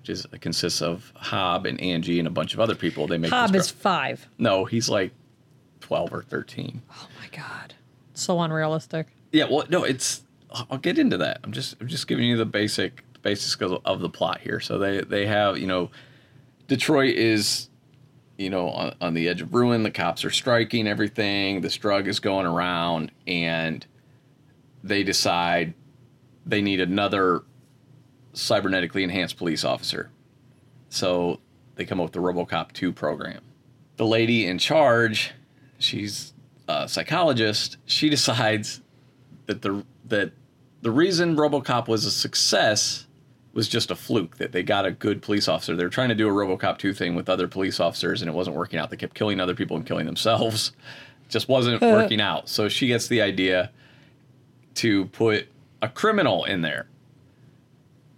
which 0.00 0.10
is 0.10 0.26
consists 0.42 0.82
of 0.82 1.10
Hob 1.16 1.64
and 1.64 1.80
Angie 1.80 2.18
and 2.18 2.28
a 2.28 2.30
bunch 2.30 2.52
of 2.52 2.60
other 2.60 2.74
people. 2.74 3.06
They 3.06 3.16
make 3.16 3.30
Hob 3.30 3.56
is 3.56 3.70
five. 3.70 4.28
no, 4.36 4.66
he's 4.66 4.90
like 4.90 5.12
twelve 5.80 6.12
or 6.12 6.22
thirteen. 6.22 6.82
Oh 6.92 7.08
my 7.18 7.28
god, 7.34 7.72
so 8.12 8.42
unrealistic. 8.42 9.06
Yeah, 9.32 9.46
well, 9.50 9.64
no, 9.70 9.84
it's. 9.84 10.24
I'll 10.50 10.76
get 10.76 10.98
into 10.98 11.16
that. 11.16 11.40
I'm 11.42 11.52
just, 11.52 11.76
I'm 11.80 11.88
just 11.88 12.06
giving 12.08 12.26
you 12.26 12.36
the 12.36 12.44
basic, 12.44 13.02
basics 13.22 13.58
of, 13.62 13.80
of 13.86 14.00
the 14.00 14.10
plot 14.10 14.42
here. 14.42 14.60
So 14.60 14.78
they, 14.78 15.00
they 15.00 15.24
have, 15.24 15.56
you 15.56 15.66
know, 15.66 15.90
Detroit 16.68 17.14
is, 17.14 17.70
you 18.36 18.50
know, 18.50 18.68
on, 18.68 18.94
on 19.00 19.14
the 19.14 19.28
edge 19.28 19.40
of 19.40 19.54
ruin. 19.54 19.82
The 19.82 19.90
cops 19.90 20.26
are 20.26 20.30
striking 20.30 20.86
everything. 20.86 21.62
This 21.62 21.76
drug 21.78 22.06
is 22.06 22.20
going 22.20 22.44
around, 22.44 23.12
and 23.26 23.84
they 24.84 25.02
decide 25.02 25.74
they 26.46 26.60
need 26.60 26.78
another 26.78 27.42
cybernetically 28.34 29.02
enhanced 29.02 29.38
police 29.38 29.64
officer. 29.64 30.10
So 30.90 31.40
they 31.74 31.84
come 31.84 31.98
up 31.98 32.04
with 32.04 32.12
the 32.12 32.20
RoboCop 32.20 32.72
2 32.72 32.92
program. 32.92 33.40
The 33.96 34.06
lady 34.06 34.46
in 34.46 34.58
charge, 34.58 35.32
she's 35.78 36.34
a 36.68 36.88
psychologist. 36.88 37.78
She 37.86 38.10
decides 38.16 38.82
that 39.46 39.62
the 39.62 39.84
that 40.06 40.32
the 40.82 40.90
reason 40.90 41.34
RoboCop 41.34 41.88
was 41.88 42.04
a 42.04 42.10
success 42.10 43.06
was 43.54 43.68
just 43.68 43.90
a 43.90 43.96
fluke 43.96 44.36
that 44.36 44.52
they 44.52 44.62
got 44.62 44.84
a 44.84 44.90
good 44.90 45.22
police 45.22 45.48
officer. 45.48 45.74
They 45.76 45.84
were 45.84 45.90
trying 45.90 46.10
to 46.10 46.14
do 46.14 46.28
a 46.28 46.32
RoboCop 46.32 46.76
2 46.76 46.92
thing 46.92 47.14
with 47.14 47.28
other 47.30 47.48
police 47.48 47.80
officers 47.80 48.20
and 48.20 48.28
it 48.28 48.34
wasn't 48.34 48.56
working 48.56 48.78
out. 48.78 48.90
They 48.90 48.96
kept 48.96 49.14
killing 49.14 49.40
other 49.40 49.54
people 49.54 49.76
and 49.76 49.86
killing 49.86 50.04
themselves. 50.04 50.72
Just 51.28 51.48
wasn't 51.48 51.82
uh-huh. 51.82 51.92
working 51.92 52.20
out. 52.20 52.50
So 52.50 52.68
she 52.68 52.86
gets 52.86 53.08
the 53.08 53.22
idea 53.22 53.70
to 54.76 55.06
put 55.06 55.48
a 55.82 55.88
criminal 55.88 56.44
in 56.44 56.62
there. 56.62 56.86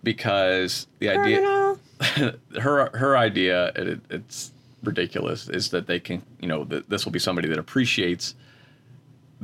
Because 0.02 0.86
the 1.00 1.09
idea 1.09 1.76
her 2.61 2.90
her 2.96 3.16
idea 3.16 3.72
it, 3.74 4.00
it's 4.11 4.52
ridiculous 4.82 5.48
is 5.48 5.70
that 5.70 5.86
they 5.86 5.98
can 5.98 6.22
you 6.40 6.46
know 6.46 6.64
that 6.64 6.88
this 6.88 7.04
will 7.04 7.12
be 7.12 7.18
somebody 7.18 7.48
that 7.48 7.59
appreciates 7.59 8.34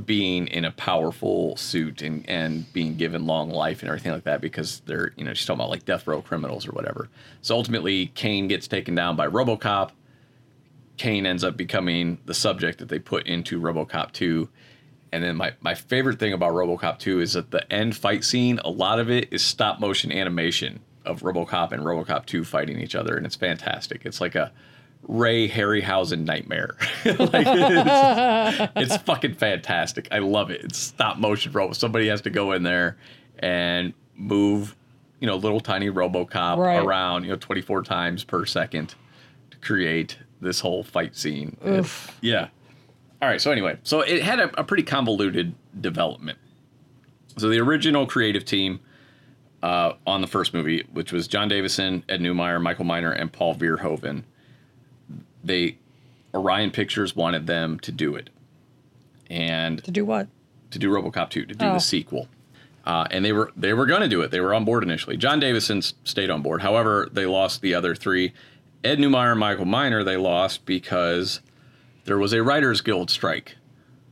being 0.06 0.46
in 0.48 0.64
a 0.64 0.70
powerful 0.70 1.56
suit 1.56 2.02
and 2.02 2.28
and 2.28 2.70
being 2.72 2.96
given 2.96 3.26
long 3.26 3.50
life 3.50 3.80
and 3.80 3.88
everything 3.88 4.12
like 4.12 4.24
that 4.24 4.40
because 4.40 4.80
they're 4.86 5.12
you 5.16 5.24
know 5.24 5.34
she's 5.34 5.46
talking 5.46 5.60
about 5.60 5.70
like 5.70 5.84
death 5.84 6.06
row 6.06 6.22
criminals 6.22 6.66
or 6.66 6.72
whatever. 6.72 7.08
So 7.40 7.56
ultimately 7.56 8.06
kane 8.14 8.48
gets 8.48 8.68
taken 8.68 8.94
down 8.94 9.16
by 9.16 9.26
robocop. 9.26 9.90
Kane 10.98 11.26
ends 11.26 11.42
up 11.42 11.56
becoming 11.56 12.18
the 12.26 12.34
subject 12.34 12.78
that 12.78 12.88
they 12.88 12.98
put 12.98 13.26
into 13.26 13.60
robocop 13.60 14.12
2 14.12 14.48
and 15.12 15.22
then 15.22 15.36
my, 15.36 15.52
my 15.60 15.74
favorite 15.74 16.18
thing 16.18 16.32
about 16.32 16.52
RoboCop 16.52 16.98
2 16.98 17.20
is 17.20 17.34
that 17.34 17.50
the 17.50 17.70
end 17.72 17.94
fight 17.96 18.24
scene, 18.24 18.58
a 18.64 18.70
lot 18.70 18.98
of 18.98 19.10
it 19.10 19.32
is 19.32 19.42
stop 19.42 19.78
motion 19.80 20.10
animation 20.10 20.80
of 21.04 21.20
RoboCop 21.22 21.72
and 21.72 21.82
RoboCop 21.82 22.26
2 22.26 22.44
fighting 22.44 22.78
each 22.80 22.94
other, 22.94 23.16
and 23.16 23.26
it's 23.26 23.36
fantastic. 23.36 24.02
It's 24.04 24.20
like 24.20 24.34
a 24.34 24.52
Ray 25.08 25.48
Harryhausen 25.48 26.24
nightmare. 26.24 26.76
like 27.04 27.46
it's, 27.46 28.72
it's 28.76 28.96
fucking 29.02 29.34
fantastic. 29.34 30.08
I 30.12 30.18
love 30.20 30.50
it. 30.50 30.62
It's 30.64 30.78
stop 30.78 31.18
motion 31.18 31.52
robo. 31.52 31.72
Somebody 31.72 32.06
has 32.08 32.20
to 32.22 32.30
go 32.30 32.52
in 32.52 32.62
there 32.62 32.96
and 33.40 33.92
move, 34.14 34.76
you 35.20 35.26
know, 35.26 35.36
little 35.36 35.60
tiny 35.60 35.90
RoboCop 35.90 36.56
Right. 36.56 36.78
around, 36.82 37.24
you 37.24 37.30
know, 37.30 37.36
24 37.36 37.82
times 37.82 38.22
per 38.24 38.46
second 38.46 38.94
to 39.50 39.56
create 39.58 40.18
this 40.40 40.60
whole 40.60 40.84
fight 40.84 41.16
scene. 41.16 41.56
Yeah. 42.20 42.48
All 43.22 43.28
right. 43.28 43.40
So 43.40 43.52
anyway, 43.52 43.78
so 43.84 44.00
it 44.00 44.22
had 44.22 44.40
a, 44.40 44.60
a 44.60 44.64
pretty 44.64 44.82
convoluted 44.82 45.54
development. 45.80 46.38
So 47.38 47.48
the 47.48 47.60
original 47.60 48.04
creative 48.06 48.44
team 48.44 48.80
uh, 49.62 49.92
on 50.06 50.20
the 50.20 50.26
first 50.26 50.52
movie, 50.52 50.84
which 50.92 51.12
was 51.12 51.28
Jon 51.28 51.48
Davison, 51.48 52.04
Ed 52.08 52.20
Neumeier, 52.20 52.60
Michael 52.60 52.84
Miner, 52.84 53.12
and 53.12 53.32
Paul 53.32 53.54
Verhoeven, 53.54 54.24
they 55.44 55.78
Orion 56.34 56.70
Pictures 56.72 57.14
wanted 57.14 57.46
them 57.46 57.78
to 57.80 57.92
do 57.92 58.14
it, 58.16 58.30
and 59.30 59.82
To 59.84 59.90
do 59.90 60.04
what? 60.04 60.28
to 60.70 60.78
do 60.78 60.90
RoboCop 60.90 61.28
2, 61.30 61.44
to 61.46 61.54
do 61.54 61.64
Oh. 61.66 61.74
the 61.74 61.78
sequel. 61.78 62.26
Uh, 62.84 63.06
and 63.10 63.24
they 63.24 63.32
were 63.32 63.52
they 63.56 63.72
were 63.72 63.86
going 63.86 64.00
to 64.00 64.08
do 64.08 64.22
it. 64.22 64.30
They 64.32 64.40
were 64.40 64.52
on 64.54 64.64
board 64.64 64.82
initially. 64.82 65.16
Jon 65.16 65.38
Davison 65.38 65.82
stayed 65.82 66.30
on 66.30 66.42
board. 66.42 66.62
However, 66.62 67.08
they 67.12 67.26
lost 67.26 67.60
the 67.62 67.74
other 67.74 67.94
three. 67.94 68.32
Ed 68.82 68.98
Neumeier 68.98 69.30
and 69.30 69.38
Michael 69.40 69.66
Miner 69.66 70.02
they 70.02 70.16
lost 70.16 70.66
because 70.66 71.40
there 72.05 72.18
was 72.18 72.32
a 72.32 72.42
Writers 72.42 72.80
Guild 72.80 73.11
strike. 73.11 73.57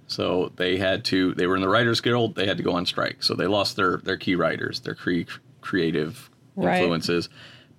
So 0.07 0.51
they 0.57 0.77
had 0.77 1.05
to. 1.07 1.35
They 1.35 1.47
were 1.47 1.55
in 1.57 1.63
the 1.63 1.69
Writers 1.69 2.01
Guild. 2.01 2.35
They 2.35 2.47
had 2.47 2.57
to 2.57 2.63
go 2.65 2.73
on 2.73 2.85
strike. 2.87 3.23
So 3.23 3.35
they 3.35 3.47
lost 3.47 3.77
their 3.77 3.99
their 3.99 4.17
key 4.17 4.35
writers, 4.35 4.81
their 4.81 4.95
cre- 4.95 5.21
creative 5.61 6.29
Right. 6.57 6.79
influences. 6.81 7.29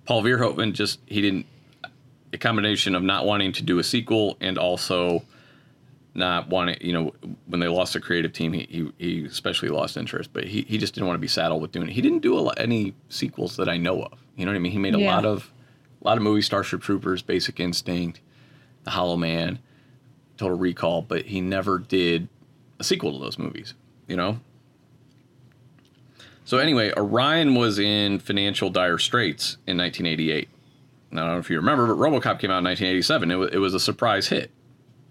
Paul 0.06 0.22
Verhoeven 0.22 0.72
just 0.72 1.00
he 1.06 1.20
didn't. 1.20 1.46
A 2.34 2.38
combination 2.38 2.94
of 2.94 3.02
not 3.02 3.26
wanting 3.26 3.52
to 3.52 3.62
do 3.62 3.78
a 3.78 3.84
sequel 3.84 4.38
and 4.40 4.56
also 4.56 5.22
not 6.14 6.48
wanting, 6.48 6.78
you 6.80 6.92
know, 6.94 7.12
when 7.46 7.60
they 7.60 7.68
lost 7.68 7.92
the 7.92 8.00
creative 8.00 8.32
team, 8.32 8.54
he, 8.54 8.66
he, 8.70 8.92
he 8.98 9.24
especially 9.26 9.68
lost 9.68 9.98
interest, 9.98 10.30
but 10.32 10.44
he, 10.44 10.62
he 10.62 10.78
just 10.78 10.94
didn't 10.94 11.06
want 11.08 11.14
to 11.16 11.20
be 11.20 11.28
saddled 11.28 11.60
with 11.60 11.72
doing 11.72 11.88
it. 11.88 11.92
He 11.92 12.00
didn't 12.00 12.20
do 12.20 12.38
a 12.38 12.40
lot, 12.40 12.58
any 12.58 12.94
sequels 13.10 13.56
that 13.56 13.68
I 13.68 13.76
know 13.76 14.02
of. 14.02 14.18
You 14.36 14.46
know 14.46 14.52
what 14.52 14.56
I 14.56 14.60
mean? 14.60 14.72
He 14.72 14.78
made 14.78 14.94
a 14.94 14.98
Yeah. 15.00 15.14
lot 15.14 15.26
of, 15.26 15.50
a 16.02 16.06
lot 16.08 16.16
of 16.16 16.22
movies, 16.22 16.46
Starship 16.46 16.80
Troopers, 16.82 17.20
Basic 17.22 17.60
Instinct, 17.60 18.20
The 18.84 18.90
Hollow 18.92 19.16
Man, 19.18 19.58
Total 20.36 20.56
Recall, 20.56 21.02
but 21.02 21.26
he 21.26 21.40
never 21.40 21.78
did 21.78 22.28
a 22.78 22.84
sequel 22.84 23.12
to 23.12 23.18
those 23.18 23.38
movies, 23.38 23.74
you 24.08 24.16
know? 24.16 24.40
So 26.44 26.58
anyway, 26.58 26.92
Orion 26.96 27.54
was 27.54 27.78
in 27.78 28.18
financial 28.18 28.70
dire 28.70 28.98
straits 28.98 29.58
in 29.66 29.78
1988. 29.78 30.48
I 31.12 31.16
don't 31.16 31.26
know 31.26 31.38
if 31.38 31.50
you 31.50 31.56
remember, 31.56 31.86
but 31.86 31.96
RoboCop 31.96 32.40
came 32.40 32.50
out 32.50 32.58
in 32.58 32.64
1987. 32.64 33.30
It 33.30 33.34
was, 33.36 33.50
it 33.52 33.58
was 33.58 33.74
a 33.74 33.80
surprise 33.80 34.28
hit. 34.28 34.50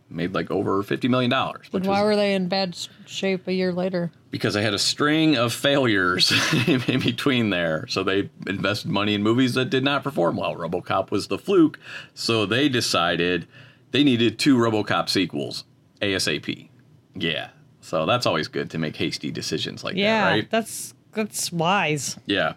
Made 0.09 0.33
like 0.33 0.51
over 0.51 0.83
$50 0.83 1.09
million. 1.09 1.29
But 1.29 1.85
why 1.85 2.01
was 2.01 2.03
were 2.03 2.15
they 2.17 2.33
in 2.33 2.49
bad 2.49 2.77
shape 3.05 3.47
a 3.47 3.53
year 3.53 3.71
later? 3.71 4.11
because 4.31 4.53
they 4.53 4.63
had 4.63 4.73
a 4.73 4.79
string 4.79 5.35
of 5.35 5.53
failures 5.53 6.31
in 6.67 7.01
between 7.01 7.49
there. 7.49 7.85
So 7.87 8.03
they 8.03 8.29
invested 8.47 8.89
money 8.89 9.13
in 9.13 9.21
movies 9.21 9.53
that 9.53 9.65
did 9.65 9.83
not 9.83 10.03
perform 10.03 10.37
well. 10.37 10.55
RoboCop 10.55 11.11
was 11.11 11.27
the 11.27 11.37
fluke. 11.37 11.77
So 12.15 12.45
they 12.45 12.69
decided 12.69 13.45
they 13.91 14.03
needed 14.03 14.39
two 14.39 14.57
RoboCop 14.57 15.09
sequels 15.09 15.65
ASAP. 16.01 16.69
Yeah. 17.15 17.49
So 17.81 18.05
that's 18.05 18.25
always 18.25 18.47
good 18.47 18.69
to 18.71 18.77
make 18.77 18.95
hasty 18.95 19.31
decisions 19.31 19.83
like 19.83 19.95
Yeah, 19.95 20.25
that, 20.25 20.29
right? 20.31 20.49
that's 20.51 20.93
that's 21.13 21.51
wise. 21.51 22.17
Yeah. 22.25 22.53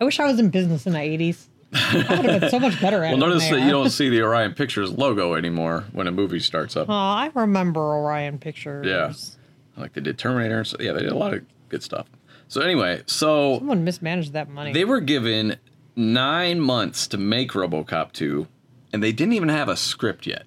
I 0.00 0.04
wish 0.04 0.20
I 0.20 0.26
was 0.26 0.38
in 0.38 0.50
business 0.50 0.86
in 0.86 0.92
the 0.92 1.00
eighties. 1.00 1.48
I 1.72 1.94
would 1.96 2.26
have 2.26 2.40
been 2.42 2.50
so 2.50 2.58
much 2.60 2.80
better 2.80 2.96
at 3.04 3.12
Well, 3.12 3.22
it. 3.22 3.26
notice 3.28 3.48
that 3.48 3.60
you 3.60 3.70
don't 3.70 3.90
see 3.90 4.08
the 4.08 4.22
Orion 4.22 4.54
Pictures 4.54 4.90
logo 4.92 5.34
anymore 5.34 5.84
when 5.92 6.06
a 6.06 6.12
movie 6.12 6.40
starts 6.40 6.76
up. 6.76 6.88
Oh, 6.88 6.92
I 6.92 7.30
remember 7.34 7.80
Orion 7.80 8.38
Pictures. 8.38 8.86
Yeah. 8.86 9.12
Like 9.76 9.92
they 9.94 10.00
did 10.00 10.18
Terminator. 10.18 10.64
So 10.64 10.76
yeah, 10.80 10.92
they 10.92 11.00
did 11.00 11.12
a 11.12 11.16
lot 11.16 11.34
of 11.34 11.44
good 11.68 11.82
stuff. 11.82 12.06
So 12.48 12.60
anyway, 12.60 13.02
so 13.06 13.58
Someone 13.58 13.82
mismanaged 13.84 14.32
that 14.34 14.48
money. 14.48 14.72
they 14.72 14.84
were 14.84 15.00
given 15.00 15.56
nine 15.96 16.60
months 16.60 17.06
to 17.08 17.18
make 17.18 17.52
RoboCop 17.52 18.12
2, 18.12 18.46
and 18.92 19.02
they 19.02 19.10
didn't 19.12 19.32
even 19.34 19.48
have 19.48 19.68
a 19.68 19.76
script 19.76 20.26
yet. 20.26 20.44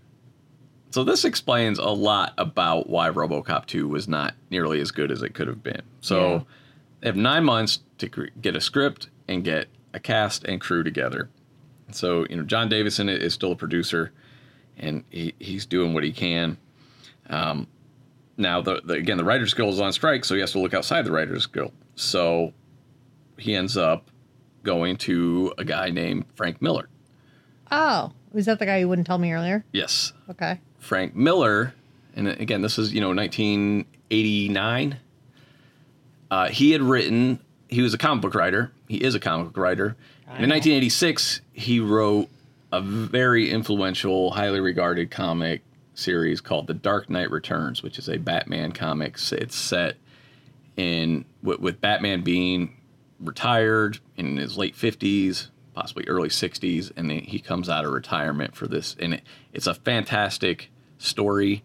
So 0.92 1.04
this 1.04 1.24
explains 1.26 1.78
a 1.78 1.90
lot 1.90 2.34
about 2.38 2.90
why 2.90 3.10
RoboCop 3.10 3.66
2 3.68 3.88
was 3.88 4.08
not 4.08 4.34
nearly 4.50 4.80
as 4.82 4.92
good 4.92 5.12
as 5.12 5.22
it 5.22 5.34
could 5.36 5.48
have 5.48 5.62
been. 5.62 5.82
So 6.02 6.32
Yeah. 6.34 6.40
they 7.02 7.08
have 7.10 7.16
nine 7.16 7.44
months 7.44 7.80
to 8.00 8.10
cre- 8.10 8.26
get 8.42 8.56
a 8.56 8.62
script 8.62 9.10
and 9.28 9.44
get 9.44 9.68
a 9.94 10.00
cast 10.00 10.44
and 10.46 10.60
crew 10.60 10.84
together. 10.84 11.30
So 11.92 12.26
you 12.30 12.36
know, 12.38 12.44
Jon 12.44 12.70
Davison 12.70 13.08
is 13.10 13.34
still 13.34 13.52
a 13.52 13.56
producer, 13.56 14.12
and 14.78 15.04
he, 15.10 15.34
he's 15.40 15.66
doing 15.66 15.94
what 15.94 16.04
he 16.04 16.12
can. 16.12 16.58
Um, 17.30 17.68
now, 18.38 18.62
the, 18.62 18.82
the 18.84 18.94
again, 18.94 19.18
the 19.18 19.24
Writers 19.24 19.54
Guild 19.54 19.74
is 19.74 19.80
on 19.82 19.92
strike, 19.92 20.24
so 20.26 20.34
he 20.36 20.42
has 20.42 20.52
to 20.54 20.60
look 20.60 20.74
outside 20.74 21.06
the 21.06 21.12
Writers 21.12 21.46
Guild. 21.46 21.74
So 21.96 22.54
he 23.38 23.56
ends 23.56 23.76
up 23.78 24.10
going 24.64 24.98
to 24.98 25.54
a 25.58 25.66
guy 25.66 25.90
named 25.90 26.26
Frank 26.36 26.62
Miller. 26.62 26.90
oh, 27.72 28.12
was 28.32 28.46
that 28.46 28.60
the 28.60 28.66
guy 28.66 28.78
you 28.78 28.88
wouldn't 28.88 29.08
tell 29.08 29.18
me 29.18 29.32
earlier? 29.32 29.66
Yes, 29.72 30.14
Okay. 30.30 30.60
Frank 30.80 31.16
Miller, 31.16 31.74
and 32.16 32.28
again, 32.28 32.62
this 32.62 32.78
is 32.78 32.94
you 32.94 33.02
know 33.02 33.14
1989. 33.14 34.98
Uh, 36.32 36.48
he 36.50 36.72
had 36.72 36.82
written. 36.82 37.40
He 37.68 37.82
was 37.82 37.94
a 37.94 37.98
comic 37.98 38.22
book 38.22 38.36
writer. 38.36 38.72
He 38.88 38.98
is 38.98 39.14
a 39.16 39.20
comic 39.20 39.48
book 39.48 39.58
writer. 39.58 39.96
And 40.28 40.44
in 40.44 40.50
1986, 40.50 41.42
he 41.54 41.80
wrote 41.80 42.30
a 42.72 42.82
very 42.82 43.50
influential, 43.50 44.32
highly 44.32 44.60
regarded 44.60 45.10
comic 45.10 45.62
series 45.96 46.40
called 46.40 46.68
The 46.68 46.74
Dark 46.74 47.10
Knight 47.10 47.32
Returns, 47.32 47.84
which 47.84 47.98
is 47.98 48.08
a 48.08 48.18
Batman 48.18 48.72
comic. 48.72 49.18
It's 49.32 49.56
set 49.56 49.98
in 50.78 51.26
with, 51.44 51.60
with 51.60 51.82
Batman 51.82 52.22
being 52.22 52.78
retired 53.20 54.00
in 54.18 54.38
his 54.38 54.58
late 54.58 54.76
50s, 54.76 55.48
possibly 55.80 56.04
early 56.08 56.28
60s, 56.28 56.92
and 56.98 57.10
then 57.10 57.20
he 57.20 57.40
comes 57.40 57.70
out 57.70 57.86
of 57.86 57.92
retirement 57.92 58.54
for 58.54 58.68
this. 58.68 58.98
And 59.00 59.14
it, 59.14 59.24
it's 59.54 59.68
a 59.68 59.74
fantastic 59.74 60.70
story. 60.98 61.64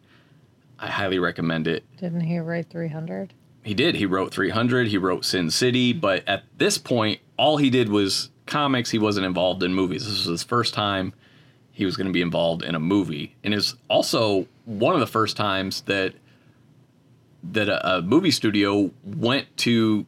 I 0.79 0.87
highly 0.89 1.19
recommend 1.19 1.67
it. 1.67 1.85
Didn't 1.97 2.21
he 2.21 2.39
write 2.39 2.71
three 2.71 2.89
hundred? 2.89 3.33
he 3.65 3.75
did. 3.75 3.95
He 3.95 4.05
wrote 4.05 4.31
300. 4.33 4.89
He 4.89 4.99
wrote 4.99 5.25
Sin 5.25 5.51
City. 5.51 5.95
But 5.95 6.23
at 6.29 6.45
this 6.59 6.77
point, 6.77 7.21
all 7.39 7.57
he 7.57 7.71
did 7.71 7.89
was 7.89 8.31
comics. 8.47 8.91
He 8.91 8.99
wasn't 8.99 9.25
involved 9.25 9.63
in 9.63 9.73
movies. 9.75 10.05
This 10.05 10.19
was 10.19 10.27
his 10.27 10.43
first 10.43 10.75
time 10.75 11.15
he 11.73 11.85
was 11.85 11.97
going 11.97 12.07
to 12.07 12.13
be 12.13 12.21
involved 12.21 12.63
in 12.63 12.77
a 12.77 12.79
movie, 12.81 13.35
and 13.43 13.53
it's 13.53 13.75
also 13.89 14.47
one 14.65 14.95
of 14.95 15.01
the 15.01 15.09
first 15.09 15.37
times 15.37 15.81
that 15.83 16.15
that 17.43 17.69
a, 17.69 17.97
a 17.97 18.03
movie 18.03 18.31
studio 18.31 18.93
went 19.03 19.55
to 19.57 20.07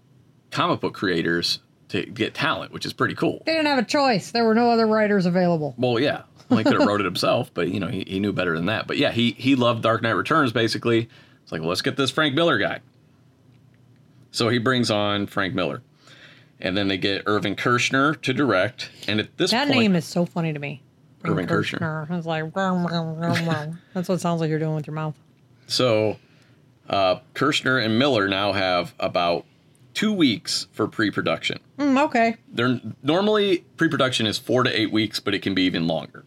comic 0.52 0.80
book 0.80 0.94
creators 0.94 1.58
to 1.90 2.04
get 2.06 2.34
talent, 2.34 2.72
which 2.72 2.84
is 2.86 2.92
pretty 2.92 3.14
cool. 3.14 3.42
They 3.46 3.52
didn't 3.52 3.66
have 3.66 3.78
a 3.78 3.84
choice. 3.84 4.30
There 4.30 4.44
were 4.44 4.54
no 4.54 4.70
other 4.70 4.86
writers 4.86 5.26
available. 5.26 5.74
Well, 5.78 6.00
yeah, 6.00 6.22
well, 6.48 6.58
he 6.58 6.64
could 6.64 6.74
have 6.78 6.86
wrote 6.86 7.00
it 7.00 7.04
himself, 7.04 7.50
but 7.54 7.68
you 7.68 7.80
know 7.80 7.88
he, 7.88 8.04
he 8.06 8.20
knew 8.20 8.32
better 8.32 8.56
than 8.56 8.66
that. 8.66 8.86
But 8.86 8.98
yeah, 8.98 9.12
he 9.12 9.32
he 9.32 9.54
loved 9.54 9.82
Dark 9.82 10.02
Knight 10.02 10.12
Returns. 10.12 10.52
Basically, 10.52 11.08
it's 11.42 11.52
like 11.52 11.60
well, 11.60 11.68
let's 11.70 11.82
get 11.82 11.96
this 11.96 12.10
Frank 12.10 12.34
Miller 12.34 12.58
guy. 12.58 12.80
So 14.30 14.48
he 14.48 14.58
brings 14.58 14.90
on 14.90 15.26
Frank 15.26 15.54
Miller, 15.54 15.82
and 16.60 16.76
then 16.76 16.88
they 16.88 16.98
get 16.98 17.22
Irvin 17.26 17.56
Kershner 17.56 18.20
to 18.22 18.34
direct. 18.34 18.90
And 19.08 19.18
at 19.20 19.36
this 19.38 19.50
That 19.50 19.68
point, 19.68 19.80
name 19.80 19.96
is 19.96 20.04
so 20.04 20.26
funny 20.26 20.52
to 20.52 20.58
me. 20.58 20.82
Irvin 21.24 21.46
Kershner. 21.46 22.10
It's 22.10 22.26
like 22.26 22.52
that's 23.94 24.08
what 24.08 24.16
it 24.16 24.20
sounds 24.20 24.40
like 24.40 24.50
you're 24.50 24.58
doing 24.58 24.74
with 24.74 24.86
your 24.86 24.94
mouth. 24.94 25.14
So, 25.66 26.16
uh, 26.88 27.16
Kershner 27.34 27.84
and 27.84 27.98
Miller 27.98 28.28
now 28.28 28.52
have 28.52 28.94
about 29.00 29.44
two 29.97 30.12
weeks 30.12 30.68
for 30.73 30.86
pre-production. 30.86 31.59
Mm, 31.78 32.05
okay. 32.05 32.36
They're 32.52 32.78
normally 33.02 33.64
pre-production 33.78 34.27
is 34.27 34.36
four 34.39 34.62
to 34.62 34.70
eight 34.70 34.93
weeks, 34.93 35.18
but 35.20 35.35
it 35.35 35.40
can 35.40 35.55
be 35.55 35.62
even 35.62 35.86
longer. 35.86 36.24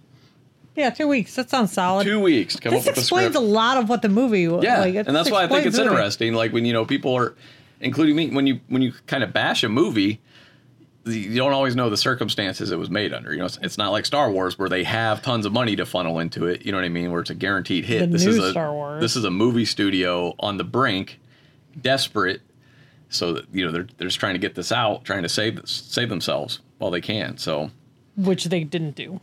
Yeah, 0.76 0.90
two 0.90 1.08
weeks. 1.08 1.36
That 1.36 1.52
sounds 1.52 1.72
solid. 1.72 2.04
Two 2.04 2.20
weeks 2.20 2.56
to 2.56 2.62
come 2.62 2.74
this 2.74 2.88
up 2.88 2.92
with 2.94 2.98
explains 2.98 3.34
script. 3.34 3.48
a 3.48 3.48
lot 3.48 3.78
of 3.78 3.88
what 3.88 4.02
the 4.02 4.10
movie. 4.10 4.42
yeah, 4.42 4.82
like, 4.82 4.96
and 4.96 5.16
that's 5.16 5.30
why 5.30 5.44
I 5.44 5.48
think 5.48 5.68
it's 5.68 5.78
interesting. 5.78 6.34
Like 6.34 6.52
when 6.52 6.66
you 6.66 6.74
know 6.74 6.84
people 6.84 7.16
are, 7.16 7.36
including 7.80 8.16
me, 8.16 8.32
when 8.32 8.48
you 8.48 8.60
when 8.70 8.82
you 8.82 8.94
kind 9.08 9.24
of 9.24 9.32
bash 9.32 9.64
a 9.64 9.70
movie. 9.70 10.20
You 11.06 11.38
don't 11.38 11.54
always 11.54 11.76
know 11.76 11.90
the 11.90 11.98
circumstances 11.98 12.72
it 12.72 12.78
was 12.78 12.90
made 12.90 13.14
under. 13.14 13.32
You 13.32 13.40
know, 13.40 13.46
it's, 13.46 13.58
it's 13.64 13.78
not 13.80 13.92
like 13.92 14.06
Star 14.06 14.30
Wars 14.30 14.60
where 14.60 14.70
they 14.70 14.84
have 14.84 15.24
tons 15.24 15.46
of 15.46 15.54
money 15.54 15.76
to 15.78 15.86
funnel 15.86 16.20
into 16.20 16.46
it. 16.46 16.64
You 16.66 16.72
know 16.72 16.78
what 16.78 16.86
I 16.86 16.90
mean? 16.90 17.12
Where 17.12 17.22
it's 17.22 17.32
a 17.32 17.36
guaranteed 17.36 17.86
hit. 17.86 18.02
The 18.02 18.08
this 18.08 18.26
is 18.26 18.38
a 18.38 18.52
Star 18.52 18.72
Wars. 18.72 19.02
this 19.02 19.16
is 19.16 19.24
a 19.24 19.32
movie 19.32 19.66
studio 19.66 20.36
on 20.40 20.58
the 20.58 20.64
brink, 20.66 21.20
desperate 21.82 22.42
so 23.10 23.34
that 23.34 23.46
you 23.52 23.66
know 23.66 23.72
they're 23.72 23.88
they're 23.98 24.08
just 24.08 24.20
trying 24.20 24.34
to 24.36 24.40
get 24.40 24.56
this 24.56 24.72
out, 24.72 25.04
trying 25.04 25.24
to 25.24 25.30
save 25.30 25.62
save 25.66 26.10
themselves 26.10 26.60
while 26.78 26.92
they 26.92 27.02
can. 27.02 27.38
So 27.38 27.72
which 28.16 28.46
they 28.46 28.64
didn't 28.64 28.96
do. 28.96 29.20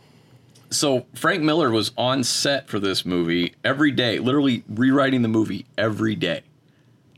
so 0.70 1.06
Frank 1.14 1.42
Miller 1.42 1.70
was 1.70 1.92
on 1.96 2.24
set 2.24 2.68
for 2.68 2.78
this 2.80 3.04
movie 3.06 3.54
every 3.64 3.90
day, 3.90 4.18
literally 4.18 4.64
rewriting 4.68 5.22
the 5.22 5.28
movie 5.28 5.66
every 5.78 6.14
day, 6.14 6.42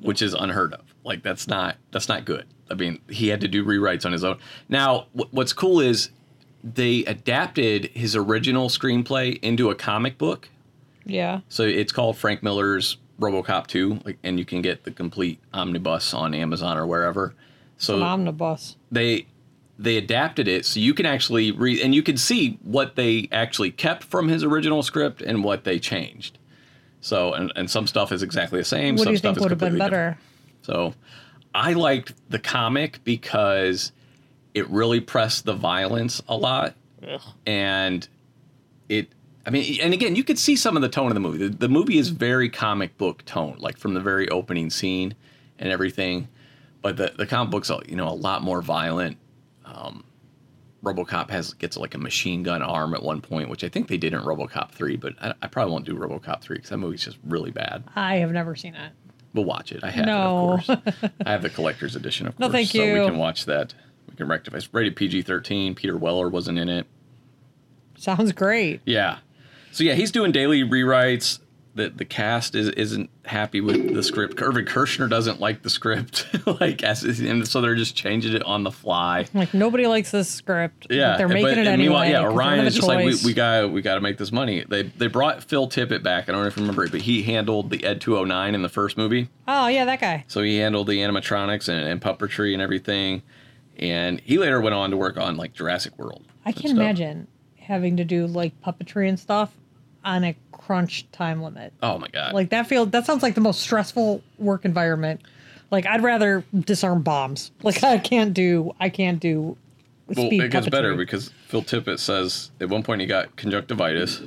which 0.01 0.20
is 0.23 0.35
unheard 0.35 0.73
of. 0.74 0.82
Like 1.05 1.23
that's 1.23 1.47
not 1.49 1.77
that's 1.93 2.09
not 2.09 2.24
good. 2.24 2.47
I 2.70 2.74
mean, 2.74 3.01
he 3.09 3.28
had 3.28 3.40
to 3.40 3.49
do 3.49 3.65
rewrites 3.65 4.05
on 4.05 4.12
his 4.12 4.23
own. 4.24 4.39
Now, 4.69 5.07
wh- 5.15 5.32
what's 5.32 5.55
cool 5.55 5.81
is 5.81 6.11
they 6.62 7.05
adapted 7.07 7.86
his 7.95 8.15
original 8.15 8.69
screenplay 8.69 9.39
into 9.43 9.70
a 9.70 9.74
comic 9.74 10.19
book. 10.19 10.51
Yeah. 11.07 11.40
So 11.49 11.62
it's 11.62 11.93
called 11.93 12.19
Frank 12.19 12.43
Miller's 12.43 12.99
RoboCop 13.20 13.66
2, 13.66 14.01
like, 14.05 14.19
and 14.23 14.39
you 14.39 14.45
can 14.45 14.62
get 14.62 14.85
the 14.85 14.90
complete 14.90 15.40
omnibus 15.53 16.15
on 16.15 16.35
Amazon 16.35 16.77
or 16.78 16.86
wherever. 16.86 17.35
So 17.78 17.97
An 17.97 18.03
omnibus. 18.03 18.77
they 18.90 19.27
they 19.81 19.97
adapted 19.97 20.49
it 20.49 20.66
so 20.66 20.81
you 20.81 20.93
can 20.93 21.07
actually 21.07 21.53
read 21.53 21.81
and 21.81 21.95
you 21.95 22.03
can 22.03 22.16
see 22.16 22.59
what 22.62 22.97
they 22.97 23.28
actually 23.31 23.70
kept 23.70 24.03
from 24.05 24.28
his 24.28 24.43
original 24.43 24.82
script 24.82 25.23
and 25.23 25.45
what 25.45 25.65
they 25.65 25.78
changed. 25.78 26.39
So 27.01 27.32
and, 27.35 27.53
and 27.55 27.70
some 27.70 27.86
stuff 27.86 28.11
is 28.11 28.23
exactly 28.23 28.59
the 28.59 28.65
same. 28.65 28.97
What 28.97 29.05
some 29.05 29.07
do 29.07 29.12
you 29.12 29.19
stuff 29.19 29.35
think 29.36 29.43
would 29.43 29.51
have 29.53 29.59
been 29.61 29.78
better? 29.78 30.11
different. 30.11 30.19
So 30.62 30.95
I 31.55 31.73
liked 31.74 32.15
the 32.31 32.39
comic 32.40 33.03
because 33.05 33.93
it 34.55 34.69
really 34.69 35.01
pressed 35.01 35.45
the 35.45 35.55
violence 35.55 36.20
a 36.28 36.36
lot 36.36 36.74
and 37.47 38.09
it 38.89 39.09
I 39.49 39.51
mean, 39.51 39.81
and 39.81 39.95
again, 39.95 40.15
you 40.15 40.23
could 40.25 40.39
see 40.39 40.57
some 40.57 40.77
of 40.77 40.83
the 40.83 40.91
tone 40.91 41.07
of 41.09 41.15
the 41.15 41.20
movie. 41.20 41.39
The, 41.39 41.49
the 41.49 41.69
movie 41.70 41.97
is 41.97 42.11
very 42.11 42.51
comic 42.51 42.99
book 42.99 43.25
tone, 43.25 43.57
like 43.59 43.79
from 43.79 43.95
the 43.95 44.01
very 44.01 44.29
opening 44.29 44.69
scene 44.69 45.15
and 45.59 45.73
everything. 45.73 46.29
But 46.83 46.99
the, 46.99 47.15
the 47.16 47.27
comic 47.27 47.51
book's, 47.51 47.70
you 47.89 47.97
know, 47.97 48.09
a 48.09 48.12
lot 48.12 48.43
more 48.43 48.61
violent. 48.61 49.16
Um, 49.65 50.05
RoboCop 50.85 51.31
has 51.31 51.55
gets 51.55 51.79
like 51.79 51.95
a 51.95 51.99
machine 51.99 52.43
gun 52.43 52.61
arm 52.61 52.93
at 52.93 53.03
one 53.03 53.23
point, 53.23 53.49
which 53.49 53.65
I 53.65 53.70
think 53.70 53.89
they 53.89 53.97
did 53.97 54.12
in 54.12 54.20
RoboCop 54.20 54.73
three, 54.73 54.97
but 54.97 55.15
I, 55.20 55.33
I 55.41 55.47
probably 55.47 55.73
won't 55.73 55.87
do 55.87 55.95
RoboCop 55.97 56.43
three 56.43 56.57
because 56.59 56.69
that 56.69 56.77
movie's 56.77 57.05
just 57.05 57.16
really 57.27 57.51
bad. 57.51 57.85
I 57.97 58.16
have 58.16 58.31
never 58.33 58.55
seen 58.55 58.75
it. 58.75 58.93
We'll 59.33 59.47
watch 59.47 59.73
it. 59.73 59.83
I 59.83 59.91
have 59.91 60.05
No. 60.05 60.59
it, 60.61 60.69
of 60.69 60.85
course. 60.85 61.12
I 61.27 61.31
have 61.33 61.43
the 61.43 61.51
collector's 61.51 61.97
edition, 61.97 62.27
of 62.27 62.39
No, 62.39 62.49
course, 62.49 62.53
thank 62.53 62.69
so 62.69 62.81
we 63.03 63.09
can 63.09 63.16
watch 63.16 63.47
that. 63.47 63.73
We 64.11 64.15
can 64.15 64.29
rectify. 64.29 64.59
It's 64.59 64.73
rated 64.75 64.95
PG 64.95 65.23
thirteen. 65.23 65.75
Peter 65.75 65.97
Weller 65.97 66.29
wasn't 66.29 66.59
in 66.59 66.69
it. 66.69 66.87
Sounds 67.97 68.31
great. 68.33 68.81
Yeah. 68.85 69.19
So 69.73 69.85
yeah, 69.85 69.95
he's 69.95 70.11
doing 70.11 70.32
daily 70.32 70.62
rewrites. 70.62 71.40
The 71.74 71.90
the 71.90 72.05
cast 72.05 72.57
is 72.57 72.70
isn't 72.70 73.09
happy 73.24 73.61
with 73.61 73.95
the 73.95 74.03
script. 74.03 74.43
Irvin 74.43 74.65
Kershner 74.65 75.09
doesn't 75.09 75.39
like 75.39 75.62
the 75.62 75.70
script. 75.70 76.27
like 76.61 76.82
as 76.82 77.05
and 77.05 77.47
so 77.47 77.61
they're 77.61 77.77
just 77.77 77.95
changing 77.95 78.35
it 78.35 78.43
on 78.43 78.65
the 78.65 78.73
fly. 78.73 79.27
Like 79.32 79.55
nobody 79.55 79.86
likes 79.86 80.11
this 80.11 80.28
script. 80.28 80.89
Yeah. 80.90 81.16
they're 81.16 81.28
making 81.28 81.43
but, 81.45 81.59
it 81.59 81.66
anyway. 81.66 81.77
meanwhile, 81.77 82.09
yeah, 82.09 82.24
Orion 82.24 82.66
is 82.66 82.74
just 82.74 82.89
like 82.89 83.05
we, 83.05 83.12
choice. 83.12 83.24
we 83.24 83.32
got 83.32 83.70
we 83.70 83.81
got 83.81 83.95
to 83.95 84.01
make 84.01 84.19
this 84.19 84.32
money. 84.32 84.65
They 84.69 84.82
they 84.82 85.07
brought 85.07 85.45
Phil 85.45 85.69
Tippett 85.69 86.03
back. 86.03 86.28
I 86.28 86.32
don't 86.32 86.40
know 86.43 86.49
if 86.49 86.57
you 86.57 86.62
remember 86.62 86.85
it, 86.85 86.90
but 86.90 87.03
he 87.03 87.23
handled 87.23 87.70
the 87.70 87.85
Ed 87.85 88.01
209 88.01 88.55
in 88.55 88.62
the 88.62 88.69
first 88.69 88.97
movie. 88.97 89.28
Oh 89.47 89.69
yeah, 89.69 89.85
that 89.85 90.01
guy. 90.01 90.24
So 90.27 90.43
he 90.43 90.57
handled 90.59 90.89
the 90.89 90.99
animatronics 90.99 91.69
and, 91.69 91.86
and 91.86 92.01
puppetry 92.01 92.55
and 92.55 92.62
everything. 92.62 93.23
And 93.78 94.20
he 94.20 94.39
later 94.39 94.61
went 94.61 94.74
on 94.74 94.90
to 94.90 94.97
work 94.97 95.16
on 95.16 95.36
like 95.36 95.53
Jurassic 95.53 95.97
World. 95.97 96.24
I 96.45 96.51
can 96.51 96.74
not 96.74 96.82
imagine 96.82 97.28
having 97.69 97.99
to 97.99 98.05
do 98.05 98.27
like 98.27 98.53
puppetry 98.62 99.09
and 99.09 99.20
stuff 99.20 99.55
on 100.05 100.24
a 100.24 100.35
crunch 100.53 101.07
time 101.12 101.43
limit. 101.43 101.73
Oh 101.82 101.99
my 101.99 102.09
god. 102.09 102.32
Like 102.32 102.51
that 102.51 102.66
feel 102.66 102.86
that 102.86 103.07
sounds 103.07 103.23
like 103.23 103.35
the 103.35 103.40
most 103.40 103.61
stressful 103.61 104.23
work 104.39 104.65
environment. 104.65 105.20
Like 105.70 105.86
I'd 105.86 106.03
rather 106.03 106.45
disarm 106.59 107.03
bombs. 107.03 107.53
Like 107.62 107.85
I 107.85 107.99
can't 107.99 108.32
do 108.32 108.74
I 108.81 108.89
can't 108.89 109.20
do 109.20 109.57
Well, 110.07 110.28
it 110.32 110.51
gets 110.51 110.69
better 110.69 110.95
because 110.95 111.31
Phil 111.47 111.62
Tippett 111.62 111.99
says 111.99 112.51
at 112.61 112.69
one 112.70 112.82
point 112.82 113.03
he 113.03 113.07
got 113.07 113.36
conjunctivitis, 113.36 114.23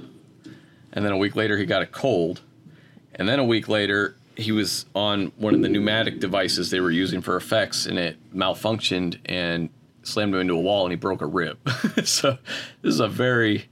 and 0.94 1.04
then 1.04 1.12
a 1.12 1.18
week 1.18 1.36
later 1.36 1.58
he 1.58 1.66
got 1.66 1.82
a 1.82 1.88
cold, 1.88 2.42
and 3.16 3.28
then 3.28 3.40
a 3.40 3.46
week 3.46 3.68
later 3.68 4.16
he 4.36 4.52
was 4.52 4.86
on 4.96 5.32
one 5.38 5.54
of 5.54 5.62
the 5.62 5.70
pneumatic 5.70 6.20
devices 6.20 6.70
they 6.70 6.80
were 6.80 6.92
using 6.92 7.22
for 7.22 7.36
effects, 7.36 7.88
and 7.88 7.98
it 7.98 8.18
malfunctioned 8.36 9.18
and 9.26 9.70
slammed 10.04 10.34
him 10.34 10.42
into 10.42 10.54
a 10.54 10.60
wall, 10.60 10.86
and 10.86 10.92
he 10.92 10.96
broke 10.96 11.22
a 11.22 11.26
rib. 11.26 11.58
so 12.04 12.38
this 12.82 12.94
is 12.94 13.00
a 13.00 13.08
very 13.08 13.66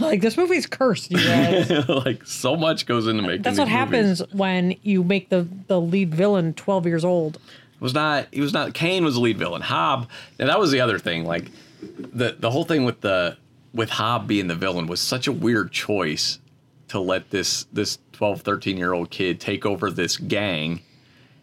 like 0.00 0.20
this 0.20 0.36
movie's 0.36 0.66
cursed, 0.66 1.10
you 1.10 1.18
guys. 1.18 1.88
like 1.88 2.26
so 2.26 2.56
much 2.56 2.86
goes 2.86 3.06
into 3.06 3.22
making. 3.22 3.42
That's 3.42 3.58
what 3.58 3.66
these 3.66 3.74
movies. 3.74 4.18
happens 4.18 4.22
when 4.32 4.76
you 4.82 5.04
make 5.04 5.28
the 5.28 5.46
the 5.68 5.80
lead 5.80 6.14
villain 6.14 6.54
12 6.54 6.86
years 6.86 7.04
old. 7.04 7.36
It 7.36 7.80
was 7.80 7.94
not 7.94 8.26
he 8.32 8.40
was 8.40 8.52
not 8.52 8.74
Kane 8.74 9.04
was 9.04 9.14
the 9.14 9.20
lead 9.20 9.38
villain. 9.38 9.62
Hob, 9.62 10.08
and 10.38 10.48
that 10.48 10.58
was 10.58 10.70
the 10.70 10.80
other 10.80 10.98
thing. 10.98 11.24
Like 11.24 11.50
the 11.80 12.36
the 12.38 12.50
whole 12.50 12.64
thing 12.64 12.84
with 12.84 13.00
the 13.00 13.36
with 13.72 13.90
Hob 13.90 14.26
being 14.26 14.48
the 14.48 14.54
villain 14.54 14.86
was 14.86 15.00
such 15.00 15.26
a 15.26 15.32
weird 15.32 15.70
choice 15.70 16.40
to 16.88 16.98
let 16.98 17.30
this 17.30 17.66
this 17.72 17.98
12, 18.12 18.40
13 18.40 18.76
year 18.76 18.92
old 18.92 19.10
kid 19.10 19.40
take 19.40 19.66
over 19.66 19.90
this 19.90 20.16
gang 20.16 20.80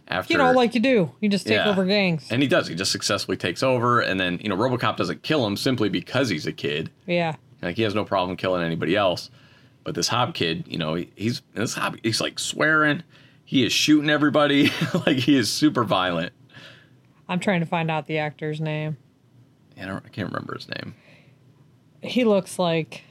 after 0.08 0.34
You 0.34 0.38
know, 0.38 0.52
like 0.52 0.76
you 0.76 0.82
do. 0.82 1.12
You 1.20 1.30
just 1.30 1.46
take 1.48 1.56
Yeah. 1.56 1.70
over 1.70 1.86
gangs. 1.86 2.28
and 2.32 2.42
he 2.42 2.48
does. 2.48 2.68
He 2.68 2.76
just 2.76 2.92
successfully 2.92 3.38
takes 3.38 3.64
over 3.64 4.00
and 4.02 4.20
then, 4.20 4.40
you 4.42 4.50
know, 4.50 4.58
RoboCop 4.58 4.98
doesn't 4.98 5.24
kill 5.24 5.46
him 5.48 5.56
simply 5.58 5.90
because 5.90 6.30
he's 6.30 6.46
a 6.46 6.52
kid. 6.52 6.90
Yeah. 7.08 7.36
Like 7.62 7.76
he 7.78 7.84
has 7.84 7.96
no 7.96 8.04
problem 8.06 8.36
killing 8.38 8.62
anybody 8.64 8.96
else. 8.96 9.30
But 9.84 9.96
this 9.96 10.08
Hob 10.10 10.34
kid, 10.34 10.66
you 10.68 10.78
know, 10.78 10.96
he, 10.96 11.10
he's 11.16 11.42
this 11.54 11.74
Hob 11.76 11.98
he's 12.04 12.22
like 12.22 12.40
swearing, 12.40 13.04
he 13.46 13.66
is 13.66 13.72
shooting 13.74 14.10
everybody, 14.10 14.72
like 15.06 15.18
he 15.18 15.36
is 15.38 15.52
super 15.52 15.84
violent. 15.84 16.32
I'm 17.30 17.40
trying 17.40 17.62
to 17.62 17.66
find 17.66 17.90
out 17.90 18.06
the 18.08 18.18
actor's 18.18 18.60
name. 18.62 18.98
I 19.82 19.86
don't 19.86 20.06
I 20.06 20.10
can't 20.10 20.28
remember 20.30 20.54
his 20.56 20.68
name. 20.70 20.94
He 22.02 22.26
looks 22.26 22.60
like 22.60 23.04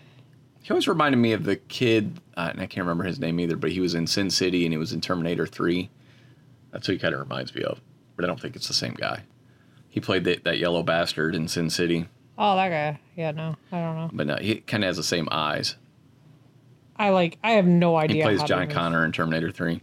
He 0.63 0.71
always 0.71 0.87
reminded 0.87 1.17
me 1.19 1.33
of 1.33 1.45
the 1.45 1.57
kid, 1.57 2.21
uh, 2.37 2.49
and 2.53 2.61
I 2.61 2.67
can't 2.67 2.85
remember 2.87 3.05
his 3.05 3.19
name 3.19 3.41
either, 3.41 3.57
but 3.57 3.73
he 3.73 3.81
was 3.81 3.95
in 3.95 4.07
Sin 4.07 4.31
City 4.31 4.65
and 4.65 4.73
he 4.73 4.79
was 4.79 4.93
in 4.93 5.01
Terminator 5.01 5.47
3. 5.47 5.89
That's 6.73 6.87
who 6.87 6.95
he 6.95 6.99
kind 6.99 7.15
of 7.15 7.21
reminds 7.21 7.55
me 7.55 7.63
of, 7.63 7.81
but 8.17 8.25
I 8.25 8.29
don't 8.29 8.41
think 8.41 8.57
it's 8.57 8.69
the 8.69 8.75
same 8.75 8.95
guy. 8.95 9.23
He 9.89 10.01
played 10.01 10.25
that, 10.25 10.45
that 10.45 10.59
yellow 10.59 10.83
bastard 10.83 11.35
in 11.35 11.47
Sin 11.49 11.69
City, 11.71 12.09
oh 12.39 12.57
that 12.57 12.69
guy. 12.71 13.01
Yeah, 13.17 13.31
no, 13.33 13.57
I 13.71 13.81
don't 13.81 13.97
know. 13.97 14.11
but 14.13 14.27
no, 14.27 14.37
he 14.37 14.57
kind 14.57 14.83
of 14.83 14.89
has 14.89 14.97
the 14.97 15.03
same 15.03 15.29
eyes. 15.31 15.77
I 16.97 17.11
like. 17.11 17.39
I 17.43 17.53
have 17.53 17.67
no 17.67 17.97
idea. 17.97 18.17
He 18.29 18.37
plays 18.37 18.43
John. 18.49 18.69
Connor 18.71 19.05
in 19.05 19.13
Terminator 19.13 19.51
3. 19.51 19.81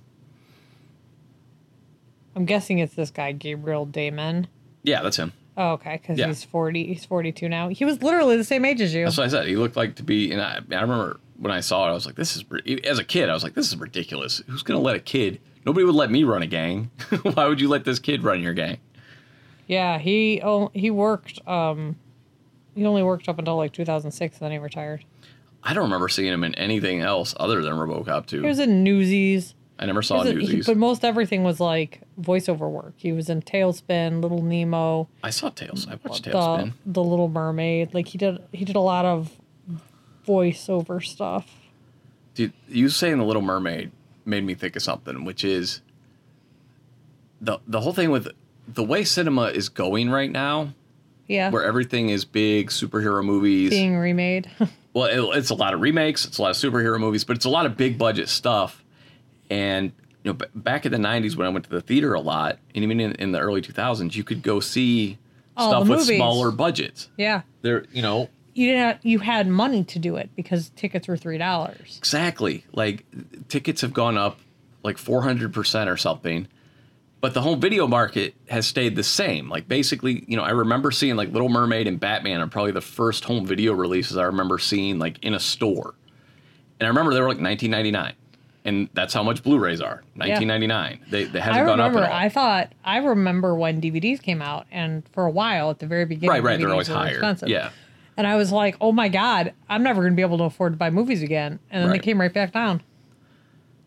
I'm 2.36 2.46
guessing 2.46 2.80
it's 2.80 2.94
this 2.94 3.12
guy, 3.12 3.32
Gabriel 3.34 3.86
Damon. 3.86 4.48
Yeah, 4.84 5.02
that's 5.02 5.18
him. 5.18 5.34
Oh, 5.58 5.72
okay, 5.74 5.98
because 6.02 6.18
Yeah. 6.18 6.28
he's 6.28 6.44
forty. 6.44 6.86
He's 6.88 7.04
forty-two 7.06 7.50
now. 7.50 7.68
He 7.70 7.84
was 7.84 8.02
literally 8.02 8.38
the 8.38 8.44
same 8.44 8.64
age 8.64 8.80
as 8.82 8.94
you. 8.94 9.04
That's 9.04 9.18
what 9.18 9.26
I 9.26 9.30
said. 9.30 9.48
He 9.48 9.58
looked 9.58 9.76
like 9.76 9.96
to 9.96 10.04
be, 10.04 10.32
and 10.32 10.42
I, 10.42 10.60
I 10.72 10.82
remember 10.82 11.20
when 11.40 11.52
I 11.52 11.62
saw 11.62 11.88
it, 11.88 11.92
I 11.92 11.94
was 11.94 12.06
like, 12.06 12.16
"This 12.16 12.36
is." 12.36 12.44
As 12.84 13.00
a 13.00 13.04
kid, 13.04 13.30
I 13.30 13.34
was 13.34 13.44
like, 13.44 13.54
"This 13.54 13.68
is 13.68 13.78
ridiculous. 13.78 14.42
Who's 14.48 14.64
gonna 14.64 14.80
let 14.80 14.96
a 14.96 15.00
kid? 15.00 15.40
Nobody 15.66 15.86
would 15.86 15.96
let 15.96 16.12
me 16.12 16.24
run 16.24 16.42
a 16.42 16.48
gang. 16.48 16.92
Why 17.24 17.48
would 17.48 17.60
you 17.62 17.68
let 17.70 17.86
this 17.86 18.00
kid 18.00 18.24
run 18.24 18.42
your 18.42 18.54
gang?" 18.54 18.78
Yeah, 19.68 20.00
he 20.00 20.42
oh, 20.44 20.72
he 20.74 20.92
worked. 20.92 21.46
Um, 21.48 21.96
he 22.76 22.86
only 22.86 23.04
worked 23.04 23.30
up 23.30 23.40
until 23.40 23.58
like 23.58 23.74
2006, 23.74 24.38
and 24.38 24.46
then 24.46 24.52
he 24.52 24.58
retired. 24.58 25.06
I 25.64 25.74
don't 25.74 25.84
remember 25.84 26.08
seeing 26.10 26.32
him 26.32 26.44
in 26.44 26.56
anything 26.56 27.02
else 27.02 27.36
other 27.40 27.62
than 27.62 27.74
RoboCop 27.74 28.26
2. 28.28 28.42
He 28.42 28.48
was 28.48 28.60
in 28.60 28.84
Newsies. 28.84 29.56
I 29.78 29.86
never 29.86 30.02
saw 30.02 30.20
was 30.20 30.30
in- 30.30 30.40
he- 30.40 30.46
Newsies. 30.46 30.66
but 30.66 30.78
most 30.78 31.04
everything 31.06 31.44
was 31.44 31.60
like 31.60 32.02
voiceover 32.20 32.70
work. 32.70 32.94
He 32.98 33.12
was 33.12 33.30
in 33.30 33.42
TaleSpin, 33.42 34.22
Little 34.22 34.42
Nemo, 34.42 35.08
I 35.24 35.30
saw 35.30 35.50
Tails. 35.50 35.88
I 35.88 35.98
watched 36.04 36.26
the 36.26 36.32
TaleSpin. 36.32 36.74
the 36.86 37.04
Little 37.04 37.30
Mermaid. 37.30 37.94
Like 37.94 38.08
he 38.10 38.18
did, 38.18 38.40
he 38.52 38.66
did 38.66 38.76
a 38.76 38.82
lot 38.82 39.06
of 39.06 39.39
voiceover 40.30 41.04
stuff. 41.04 41.50
Dude, 42.36 42.54
you 42.68 42.90
saying 42.90 43.18
the 43.18 43.24
Little 43.24 43.42
Mermaid 43.42 43.92
made 44.26 44.44
me 44.46 44.54
think 44.54 44.76
of 44.76 44.84
something, 44.84 45.26
which 45.26 45.44
is 45.44 45.82
the 47.42 47.58
the 47.68 47.82
whole 47.82 47.94
thing 47.94 48.12
with 48.12 48.28
the 48.68 48.84
way 48.84 49.04
cinema 49.04 49.46
is 49.46 49.70
going 49.70 50.10
right 50.10 50.32
now, 50.32 50.74
Yeah, 51.28 51.50
where 51.50 51.64
everything 51.64 52.10
is 52.10 52.24
big 52.26 52.70
superhero 52.70 53.24
movies. 53.26 53.72
being 53.72 53.98
remade. 53.98 54.50
well, 54.94 55.06
it, 55.06 55.38
it's 55.38 55.50
a 55.50 55.56
lot 55.56 55.74
of 55.74 55.82
remakes, 55.82 56.26
it's 56.26 56.38
a 56.38 56.42
lot 56.42 56.52
of 56.52 56.58
superhero 56.58 57.00
movies, 57.00 57.24
but 57.24 57.36
it's 57.36 57.46
a 57.46 57.50
lot 57.50 57.66
of 57.66 57.76
big 57.78 57.98
budget 57.98 58.30
stuff. 58.30 58.84
And 59.50 59.92
you 60.24 60.32
know, 60.32 60.34
b- 60.34 60.46
back 60.54 60.86
in 60.86 60.92
the 60.92 60.98
'90s 61.00 61.36
when 61.36 61.48
I 61.48 61.50
went 61.50 61.66
to 61.66 61.72
the 61.72 61.82
theater 61.82 62.14
a 62.14 62.20
lot, 62.22 62.60
and 62.76 62.84
even 62.84 63.00
in, 63.00 63.14
in 63.14 63.32
the 63.32 63.40
early 63.40 63.62
2000s, 63.62 64.16
you 64.16 64.24
could 64.24 64.44
go 64.44 64.60
see 64.60 65.18
All 65.58 65.70
stuff 65.72 65.88
with 65.88 66.04
smaller 66.04 66.52
budgets. 66.52 67.10
yeah, 67.18 67.42
There, 67.64 67.86
you 67.92 68.02
know, 68.04 68.30
you 68.60 68.72
didn't. 68.74 69.06
You 69.06 69.20
had 69.20 69.48
money 69.48 69.84
to 69.86 70.00
do 70.00 70.18
it 70.18 70.30
because 70.36 70.70
tickets 70.76 71.08
were 71.08 71.16
three 71.16 71.38
dollars. 71.38 71.96
Exactly. 71.98 72.66
Like 72.74 73.06
tickets 73.48 73.82
have 73.82 73.94
gone 73.94 74.18
up 74.18 74.40
like 74.84 74.98
400% 74.98 75.88
or 75.88 75.98
something. 75.98 76.48
But 77.22 77.34
the 77.34 77.42
home 77.42 77.60
video 77.60 77.86
market 77.86 78.34
has 78.50 78.66
stayed 78.66 78.96
the 78.96 79.04
same. 79.04 79.50
Like 79.50 79.68
basically, 79.68 80.24
you 80.28 80.38
know, 80.38 80.44
I 80.44 80.52
remember 80.52 80.92
seeing 80.92 81.16
like 81.16 81.32
Little 81.32 81.50
Mermaid 81.50 81.88
and 81.88 82.00
Batman 82.00 82.40
are 82.42 82.48
probably 82.48 82.72
the 82.72 82.82
first 82.82 83.26
home 83.26 83.46
video 83.46 83.74
releases 83.74 84.16
I 84.18 84.24
remember 84.24 84.58
seeing 84.58 85.00
like 85.00 85.20
in 85.24 85.34
a 85.34 85.40
store. 85.40 85.96
And 86.80 86.86
I 86.86 86.90
remember 86.90 87.14
they 87.14 87.20
were 87.20 87.28
like 87.28 87.42
1999. 87.42 88.14
And 88.66 88.90
that's 88.94 89.14
how 89.14 89.24
much 89.24 89.42
Blu-rays 89.42 89.82
are. 89.82 90.04
1999. 90.16 91.00
They, 91.10 91.24
they 91.26 91.40
hasn't 91.40 91.64
I 91.64 91.66
gone 91.66 91.80
up 91.80 91.90
remember. 91.90 92.06
at 92.08 92.12
all. 92.12 92.18
I 92.18 92.30
thought. 92.30 92.74
I 92.84 92.98
remember 92.98 93.56
when 93.56 93.82
DVDs 93.82 94.22
came 94.22 94.42
out, 94.42 94.68
and 94.70 95.08
for 95.14 95.26
a 95.26 95.32
while 95.32 95.70
at 95.72 95.80
the 95.80 95.88
very 95.88 96.06
beginning, 96.06 96.30
right, 96.30 96.44
right. 96.44 96.60
They're 96.60 96.70
always 96.70 96.88
higher. 96.88 97.12
Expensive. 97.14 97.48
Yeah. 97.48 97.70
And 98.20 98.28
I 98.28 98.36
was 98.36 98.52
like, 98.52 98.76
oh 98.82 98.92
my 98.92 99.08
God, 99.08 99.54
I'm 99.70 99.82
never 99.82 100.02
going 100.02 100.12
to 100.12 100.16
be 100.16 100.22
able 100.22 100.38
to 100.40 100.44
afford 100.44 100.74
to 100.74 100.78
buy 100.78 100.90
movies 100.90 101.24
again. 101.24 101.58
And 101.72 101.82
then 101.82 101.90
Right. 101.90 102.02
they 102.02 102.06
came 102.06 102.20
right 102.20 102.34
back 102.34 102.52
down. 102.52 102.82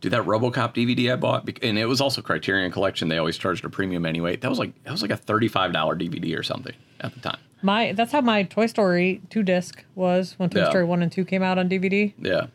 Dude, 0.00 0.12
that 0.12 0.24
RoboCop 0.24 0.74
DVD 0.74 1.12
I 1.12 1.16
bought, 1.16 1.48
and 1.62 1.78
it 1.78 1.84
was 1.84 2.00
also 2.00 2.22
Criterion 2.22 2.72
Collection. 2.72 3.08
They 3.08 3.18
always 3.18 3.36
charged 3.36 3.62
a 3.66 3.68
premium 3.68 4.06
anyway. 4.06 4.36
That 4.36 4.48
was 4.48 4.58
like 4.58 4.72
that 4.84 4.90
was 4.90 5.02
like 5.02 5.10
a 5.12 5.16
thirty-five 5.18 5.72
dollar 5.74 5.94
DVD 5.94 6.36
or 6.36 6.42
something 6.42 6.72
at 7.00 7.12
the 7.14 7.20
time. 7.20 7.38
My 7.60 7.92
That's 7.92 8.10
how 8.10 8.20
my 8.22 8.42
Toy 8.44 8.66
Story 8.66 9.20
2 9.30 9.42
disc 9.44 9.84
was 9.94 10.34
when 10.38 10.48
Toy 10.50 10.60
Yeah. 10.60 10.70
Story 10.70 10.84
1 10.84 11.02
and 11.02 11.12
2 11.12 11.24
came 11.26 11.42
out 11.44 11.56
on 11.58 11.68
DVD. 11.68 12.12
Yeah, 12.18 12.32
well, 12.32 12.40
it 12.40 12.48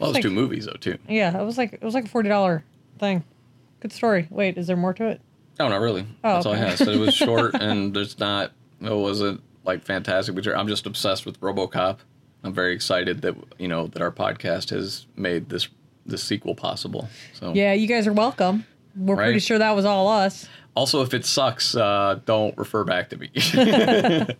was 0.00 0.12
like- 0.14 0.22
two 0.22 0.30
movies 0.30 0.66
though 0.66 0.74
too. 0.74 0.98
Yeah, 1.08 1.36
it 1.40 1.44
was 1.44 1.56
like 1.58 1.72
it 1.72 1.82
was 1.82 1.94
like 1.94 2.04
a 2.04 2.08
$40 2.08 2.62
thing. 3.00 3.24
Good 3.80 3.92
story. 3.92 4.28
Wait, 4.30 4.56
is 4.58 4.66
there 4.68 4.76
more 4.76 4.92
to 4.94 5.08
it? 5.08 5.20
No, 5.58 5.68
not 5.68 5.80
really. 5.80 6.06
Oh, 6.22 6.34
That's 6.34 6.46
all 6.46 6.52
I 6.52 6.58
okay. 6.58 6.68
had. 6.68 6.78
So 6.78 6.90
it 6.90 7.00
was 7.00 7.14
short, 7.14 7.54
and 7.54 7.92
there's 7.94 8.18
not. 8.20 8.52
It 8.80 8.94
wasn't 8.94 9.40
like 9.64 9.84
fantastic. 9.84 10.34
But 10.34 10.46
I'm 10.48 10.68
just 10.68 10.86
obsessed 10.86 11.26
with 11.26 11.40
RoboCop. 11.40 11.98
I'm 12.44 12.52
very 12.52 12.74
excited 12.74 13.22
that 13.22 13.36
you 13.58 13.68
know 13.68 13.86
that 13.88 14.02
our 14.02 14.10
podcast 14.10 14.70
has 14.70 15.06
made 15.16 15.48
this 15.48 15.68
this 16.04 16.22
sequel 16.22 16.54
possible. 16.54 17.08
So 17.32 17.52
Yeah, 17.54 17.72
you 17.72 17.86
guys 17.86 18.06
are 18.06 18.12
welcome. 18.12 18.66
We're 18.96 19.16
pretty 19.16 19.38
sure 19.38 19.58
that 19.58 19.74
was 19.74 19.84
all 19.84 20.08
us. 20.08 20.48
Also, 20.74 21.02
if 21.02 21.14
it 21.14 21.24
sucks, 21.24 21.74
uh, 21.74 22.20
don't 22.24 22.56
refer 22.58 22.84
back 22.84 23.10
to 23.10 23.16
me. 23.16 23.30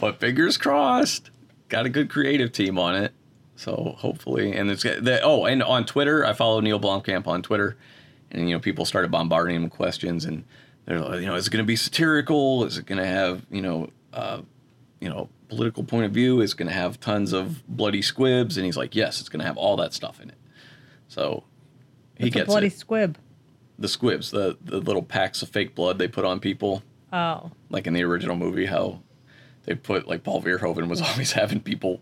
but 0.00 0.20
fingers 0.20 0.56
crossed. 0.56 1.30
Got 1.68 1.86
a 1.86 1.88
good 1.88 2.10
creative 2.10 2.52
team 2.52 2.78
on 2.78 2.94
it. 2.94 3.12
So 3.56 3.94
hopefully, 3.98 4.52
and 4.52 4.70
it's 4.70 4.84
the, 4.84 5.20
oh, 5.22 5.44
and 5.44 5.62
on 5.62 5.84
Twitter, 5.84 6.24
I 6.24 6.32
follow 6.32 6.60
Neil 6.60 6.78
Blomkamp 6.78 7.26
on 7.26 7.42
Twitter, 7.42 7.76
and 8.30 8.48
you 8.48 8.54
know 8.54 8.60
people 8.60 8.84
started 8.84 9.10
bombarding 9.10 9.56
him 9.56 9.64
with 9.64 9.72
questions, 9.72 10.24
and 10.24 10.44
they're 10.86 11.00
like, 11.00 11.20
you 11.20 11.26
know, 11.26 11.34
is 11.34 11.48
it 11.48 11.50
going 11.50 11.64
to 11.64 11.66
be 11.66 11.74
satirical? 11.76 12.64
Is 12.64 12.78
it 12.78 12.86
going 12.86 13.00
to 13.00 13.06
have 13.06 13.44
you 13.50 13.60
know, 13.60 13.90
uh, 14.18 14.42
you 15.00 15.08
know, 15.08 15.28
political 15.48 15.84
point 15.84 16.04
of 16.06 16.12
view? 16.12 16.40
Is 16.40 16.54
going 16.54 16.68
to 16.68 16.74
have 16.74 16.98
tons 17.00 17.32
of 17.32 17.66
bloody 17.68 18.02
squibs? 18.02 18.56
And 18.56 18.66
he's 18.66 18.76
like, 18.76 18.94
yes, 18.94 19.20
it's 19.20 19.28
going 19.28 19.40
to 19.40 19.46
have 19.46 19.56
all 19.56 19.76
that 19.76 19.94
stuff 19.94 20.20
in 20.20 20.28
it. 20.30 20.36
So 21.08 21.44
he 22.18 22.26
a 22.28 22.30
gets 22.30 22.46
bloody 22.46 22.66
it. 22.68 22.72
squib. 22.76 23.16
the 23.78 23.88
squibs, 23.88 24.30
the 24.30 24.56
the 24.62 24.78
little 24.80 25.02
packs 25.02 25.42
of 25.42 25.48
fake 25.48 25.74
blood 25.74 25.98
they 25.98 26.08
put 26.08 26.24
on 26.24 26.40
people 26.40 26.82
Oh. 27.12 27.50
like 27.70 27.86
in 27.86 27.94
the 27.94 28.02
original 28.04 28.36
movie, 28.36 28.66
how 28.66 29.00
they 29.64 29.74
put 29.74 30.06
like 30.08 30.22
Paul 30.24 30.42
Verhoeven 30.42 30.88
was 30.88 31.00
always 31.08 31.32
having 31.32 31.60
people. 31.60 32.00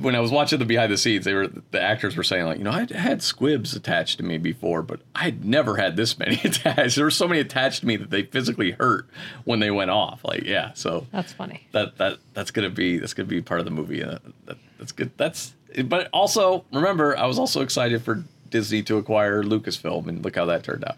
When 0.00 0.16
I 0.16 0.20
was 0.20 0.32
watching 0.32 0.58
the 0.58 0.64
behind 0.64 0.90
the 0.92 0.96
scenes, 0.96 1.24
they 1.24 1.34
were 1.34 1.46
the 1.46 1.80
actors 1.80 2.16
were 2.16 2.22
saying 2.24 2.44
like, 2.46 2.58
you 2.58 2.64
know, 2.64 2.72
I 2.72 2.86
had 2.92 3.22
squibs 3.22 3.76
attached 3.76 4.18
to 4.18 4.24
me 4.24 4.36
before, 4.38 4.82
but 4.82 5.00
I'd 5.14 5.44
never 5.44 5.76
had 5.76 5.96
this 5.96 6.18
many 6.18 6.40
attached. 6.42 6.96
There 6.96 7.04
were 7.04 7.10
so 7.10 7.28
many 7.28 7.40
attached 7.40 7.80
to 7.80 7.86
me 7.86 7.96
that 7.96 8.10
they 8.10 8.22
physically 8.24 8.72
hurt 8.72 9.06
when 9.44 9.60
they 9.60 9.70
went 9.70 9.90
off. 9.90 10.24
Like, 10.24 10.42
yeah, 10.44 10.72
so 10.74 11.06
That's 11.12 11.32
funny. 11.32 11.66
that 11.72 11.98
that 11.98 12.18
that's 12.34 12.50
gonna 12.50 12.70
be 12.70 12.98
that's 12.98 13.14
gonna 13.14 13.28
be 13.28 13.40
part 13.42 13.60
of 13.60 13.64
the 13.66 13.70
movie. 13.72 14.02
Uh, 14.02 14.18
that, 14.46 14.56
that's 14.78 14.92
good. 14.92 15.10
That's 15.16 15.54
but 15.84 16.08
also 16.12 16.64
remember, 16.72 17.16
I 17.16 17.26
was 17.26 17.38
also 17.38 17.60
excited 17.60 18.02
for 18.02 18.24
Disney 18.50 18.82
to 18.84 18.96
acquire 18.96 19.42
Lucasfilm, 19.42 20.08
and 20.08 20.24
look 20.24 20.34
how 20.36 20.46
that 20.46 20.64
turned 20.64 20.84
out. 20.84 20.96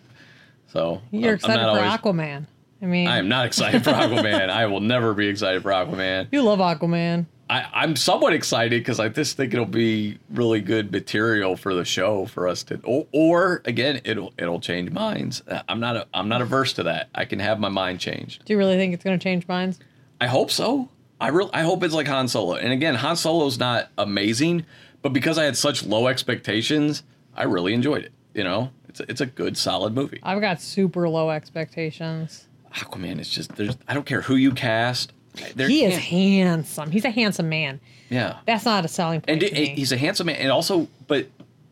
So 0.73 1.03
You're 1.11 1.23
I'm- 1.23 1.29
I'm 1.31 1.35
excited 1.35 1.63
not 1.63 1.77
for 1.77 1.85
always- 1.85 2.01
Aquaman. 2.01 2.47
I 2.81 2.87
mean, 2.87 3.09
I 3.09 3.19
am 3.19 3.29
not 3.29 3.45
excited 3.47 3.83
for 3.83 3.91
Aquaman. 3.91 4.51
I 4.51 4.67
will 4.67 4.81
never 4.81 5.13
be 5.13 5.27
excited 5.27 5.63
for 5.63 5.71
Aquaman. 5.73 6.29
you 6.31 6.43
love 6.43 6.61
Aquaman. 6.61 7.27
I, 7.51 7.67
I'm 7.73 7.97
somewhat 7.97 8.35
excited 8.35 8.81
because 8.81 9.01
I 9.01 9.09
just 9.09 9.37
think 9.37 9.55
it'll 9.55 9.65
be 9.65 10.19
really 10.31 10.61
good 10.61 10.93
material 10.93 11.57
for 11.57 11.75
the 11.75 11.85
show 11.85 12.27
for 12.27 12.47
us 12.47 12.63
to, 12.65 12.81
or, 12.85 13.07
or 13.13 13.63
again, 13.65 14.01
it'll 14.05 14.33
it'll 14.39 14.61
change 14.61 14.91
minds. 14.91 15.43
Uh, 15.49 15.63
I'm 15.69 15.81
not 15.81 15.97
a, 15.97 16.07
I'm 16.13 16.29
not 16.29 16.43
averse 16.43 16.75
to 16.75 16.83
that. 16.85 17.09
I 17.15 17.25
can 17.25 17.39
have 17.39 17.59
my 17.59 17.71
mind 17.71 18.01
changed. 18.01 18.45
Do 18.45 18.53
you 18.53 18.59
really 18.59 18.77
think 18.77 18.93
it's 18.93 19.03
going 19.03 19.19
to 19.19 19.23
change 19.23 19.49
minds? 19.49 19.79
I 20.21 20.27
hope 20.27 20.51
so. 20.51 20.91
I 21.21 21.29
real 21.29 21.51
I 21.53 21.63
hope 21.63 21.83
it's 21.83 21.95
like 21.95 22.07
Han 22.07 22.29
Solo. 22.29 22.55
And 22.55 22.73
again, 22.73 22.95
Han 22.97 23.17
Solo's 23.17 23.59
not 23.59 23.91
amazing, 23.97 24.67
but 25.03 25.13
because 25.13 25.39
I 25.39 25.45
had 25.45 25.57
such 25.57 25.85
low 25.85 26.07
expectations, 26.07 27.03
I 27.35 27.45
really 27.45 27.73
enjoyed 27.73 28.05
it. 28.05 28.13
You 28.35 28.45
know, 28.45 28.71
it's 28.89 29.01
a, 29.01 29.11
it's 29.11 29.21
a 29.21 29.27
good 29.27 29.57
solid 29.57 29.95
movie. 29.95 30.21
I've 30.23 30.41
got 30.41 30.61
super 30.61 31.09
low 31.09 31.31
expectations. 31.31 32.47
Aquaman 32.75 33.19
is 33.19 33.31
just 33.31 33.57
there's 33.57 33.77
I 33.89 33.95
don't 33.95 34.07
care 34.07 34.21
who 34.21 34.37
you 34.37 34.53
cast. 34.53 35.13
There 35.55 35.69
he 35.69 35.85
is 35.85 35.93
can't- 35.95 36.05
handsome. 36.05 36.91
He's 36.91 37.05
a 37.05 37.11
handsome 37.11 37.49
man. 37.49 37.81
yeah. 38.09 38.39
That's 38.47 38.65
not 38.65 38.85
a 38.85 38.89
selling 38.89 39.21
point. 39.21 39.43
and 39.43 39.53
me. 39.53 39.75
he's 39.75 39.93
a 39.93 39.97
handsome 39.97 40.27
man, 40.27 40.37
and 40.37 40.51
also, 40.51 40.89
but 41.07 41.29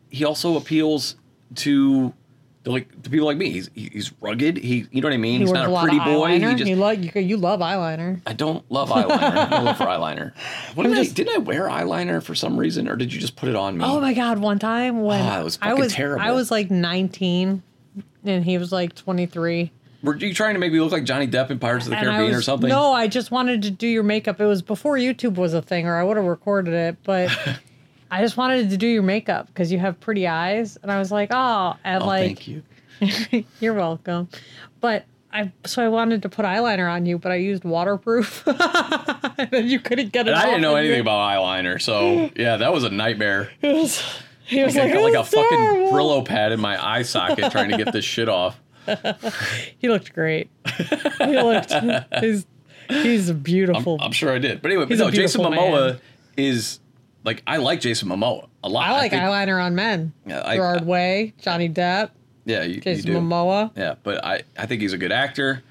he 0.09 0.25
also 0.25 0.57
appeals 0.57 1.15
to 1.55 2.13
the, 2.63 2.71
like 2.71 3.01
to 3.03 3.09
people 3.09 3.25
like 3.25 3.37
me. 3.37 3.49
He's 3.49 3.69
he's 3.73 4.11
rugged. 4.21 4.57
He, 4.57 4.87
you 4.91 5.01
know 5.01 5.07
what 5.07 5.13
I 5.13 5.17
mean. 5.17 5.39
he 5.39 5.45
he's 5.45 5.51
not 5.51 5.69
a 5.69 5.81
pretty 5.81 5.99
boy. 5.99 6.33
He 6.33 6.55
just, 6.55 6.65
you 6.65 6.75
love 6.75 6.99
you, 7.03 7.21
you 7.21 7.37
love 7.37 7.61
eyeliner. 7.61 8.21
I 8.25 8.33
don't 8.33 8.69
love 8.69 8.89
eyeliner. 8.89 9.21
I 9.21 9.49
don't 9.49 9.65
love 9.65 9.77
for 9.77 9.85
eyeliner. 9.85 10.33
What 10.75 10.83
did 10.83 10.97
I, 10.97 11.05
didn't 11.05 11.35
I 11.35 11.39
wear 11.39 11.63
eyeliner 11.63 12.21
for 12.21 12.35
some 12.35 12.57
reason, 12.57 12.87
or 12.87 12.95
did 12.95 13.13
you 13.13 13.19
just 13.19 13.35
put 13.35 13.49
it 13.49 13.55
on 13.55 13.77
me? 13.77 13.85
Oh 13.85 13.99
my 13.99 14.13
god! 14.13 14.39
One 14.39 14.59
time 14.59 15.01
when 15.01 15.21
oh, 15.21 15.41
it 15.41 15.43
was 15.43 15.59
I 15.61 15.73
was 15.73 15.93
terrible. 15.93 16.23
I 16.23 16.31
was 16.31 16.51
like 16.51 16.69
19, 16.69 17.63
and 18.25 18.45
he 18.45 18.57
was 18.57 18.71
like 18.71 18.93
23. 18.95 19.71
Were 20.03 20.15
you 20.15 20.33
trying 20.33 20.53
to 20.53 20.59
make 20.59 20.71
me 20.71 20.79
look 20.79 20.91
like 20.91 21.03
Johnny 21.05 21.27
Depp 21.27 21.49
in 21.49 21.59
Pirates 21.59 21.85
of 21.85 21.91
the 21.91 21.97
And 21.97 22.05
Caribbean 22.07 22.35
or 22.35 22.41
something? 22.41 22.69
No, 22.69 22.93
I 22.93 23.07
just 23.07 23.31
wanted 23.31 23.63
to 23.63 23.71
do 23.71 23.87
your 23.87 24.03
makeup. 24.03 24.39
It 24.39 24.45
was 24.45 24.61
before 24.61 24.95
YouTube 24.95 25.35
was 25.35 25.53
a 25.53 25.61
thing, 25.61 25.87
or 25.87 25.95
I 25.95 26.03
would 26.03 26.17
have 26.17 26.25
recorded 26.25 26.73
it. 26.73 26.97
But 27.03 27.35
I 28.11 28.21
just 28.21 28.37
wanted 28.37 28.69
to 28.69 28.77
do 28.77 28.87
your 28.87 29.03
makeup 29.03 29.47
because 29.47 29.71
you 29.71 29.79
have 29.79 29.99
pretty 29.99 30.27
eyes, 30.27 30.77
and 30.83 30.91
I 30.91 30.99
was 30.99 31.11
like, 31.11 31.29
oh, 31.33 31.75
and 31.83 32.03
Oh, 32.03 32.05
like, 32.07 32.37
thank 32.39 32.47
you. 32.47 32.63
you're 33.59 33.73
welcome. 33.73 34.29
But 34.81 35.05
I 35.33 35.51
so 35.65 35.83
I 35.83 35.89
wanted 35.89 36.21
to 36.21 36.29
put 36.29 36.45
eyeliner 36.45 36.89
on 36.91 37.05
you, 37.05 37.17
but 37.17 37.31
I 37.31 37.35
used 37.35 37.63
waterproof, 37.63 38.43
and 38.47 39.49
then 39.51 39.67
you 39.67 39.79
couldn't 39.79 40.11
get 40.13 40.27
it. 40.27 40.33
I 40.35 40.45
didn't 40.45 40.61
know 40.61 40.75
anything 40.75 40.95
you- 40.97 41.01
about 41.01 41.19
eyeliner, 41.19 41.81
so 41.81 42.29
yeah, 42.35 42.57
that 42.57 42.71
was 42.71 42.83
a 42.83 42.89
nightmare. 42.89 43.51
It 43.61 43.75
was, 43.75 44.01
he 44.45 44.63
was 44.63 44.75
Like, 44.75 44.85
like, 44.85 44.91
I 44.91 44.95
got 44.95 45.03
like 45.03 45.13
a 45.15 45.19
"It's 45.19 45.29
fucking. 45.29 45.57
Brillo 45.91 46.23
pad 46.23 46.51
in 46.53 46.59
my 46.61 46.81
eye 46.83 47.01
socket 47.01 47.51
trying 47.51 47.69
to 47.71 47.77
get 47.77 47.91
this 47.91 48.05
shit 48.05 48.29
off. 48.29 48.59
He 49.79 49.89
looked 49.89 50.13
great. 50.13 50.49
He 51.17 51.25
looked. 51.41 51.73
he's 52.19 52.45
he's 52.89 53.29
a 53.29 53.33
beautiful. 53.33 53.97
I'm 54.01 54.11
sure 54.11 54.31
I 54.33 54.39
did. 54.39 54.61
But 54.61 54.71
anyway, 54.71 54.85
but 54.85 54.91
He's 54.91 55.01
a 55.01 55.05
no, 55.05 55.11
Jason 55.11 55.41
beautiful 55.41 55.65
Momoa 55.71 55.87
man. 55.93 56.01
is 56.37 56.79
like 57.23 57.43
I 57.47 57.57
like 57.57 57.81
Jason 57.81 58.09
Momoa 58.09 58.47
a 58.63 58.69
lot. 58.69 58.87
I 58.87 58.93
like 58.93 59.11
think- 59.11 59.21
eyeliner 59.23 59.63
on 59.63 59.75
men. 59.75 60.13
Yeah, 60.25 60.41
I- 60.45 60.55
Gerard 60.55 60.85
Way, 60.85 61.33
Johnny 61.41 61.69
Depp, 61.69 62.11
Yeah, 62.45 62.63
you, 62.63 62.75
you 62.75 62.81
Jason 62.81 63.05
do. 63.11 63.17
Momoa. 63.19 63.71
Yeah, 63.75 63.95
but 64.03 64.23
I 64.23 64.43
I 64.57 64.65
think 64.65 64.81
he's 64.81 64.93
a 64.93 64.97
good 64.97 65.11
actor. 65.11 65.63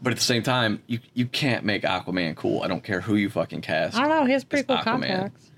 But 0.00 0.10
at 0.10 0.16
the 0.18 0.24
same 0.24 0.42
time, 0.42 0.82
you 0.88 0.98
you 1.14 1.26
can't 1.26 1.64
make 1.64 1.82
Aquaman 1.82 2.34
cool. 2.34 2.62
I 2.62 2.66
don't 2.68 2.82
care 2.82 3.00
who 3.00 3.14
you 3.14 3.30
fucking 3.30 3.60
cast. 3.60 3.96
I 3.96 4.00
don't 4.00 4.08
know. 4.08 4.24
He 4.24 4.32
has 4.32 4.42
pretty 4.42 4.62
It's 4.62 4.66
cool 4.68 4.76
Aquaman. 4.78 4.84
contacts. 5.08 5.50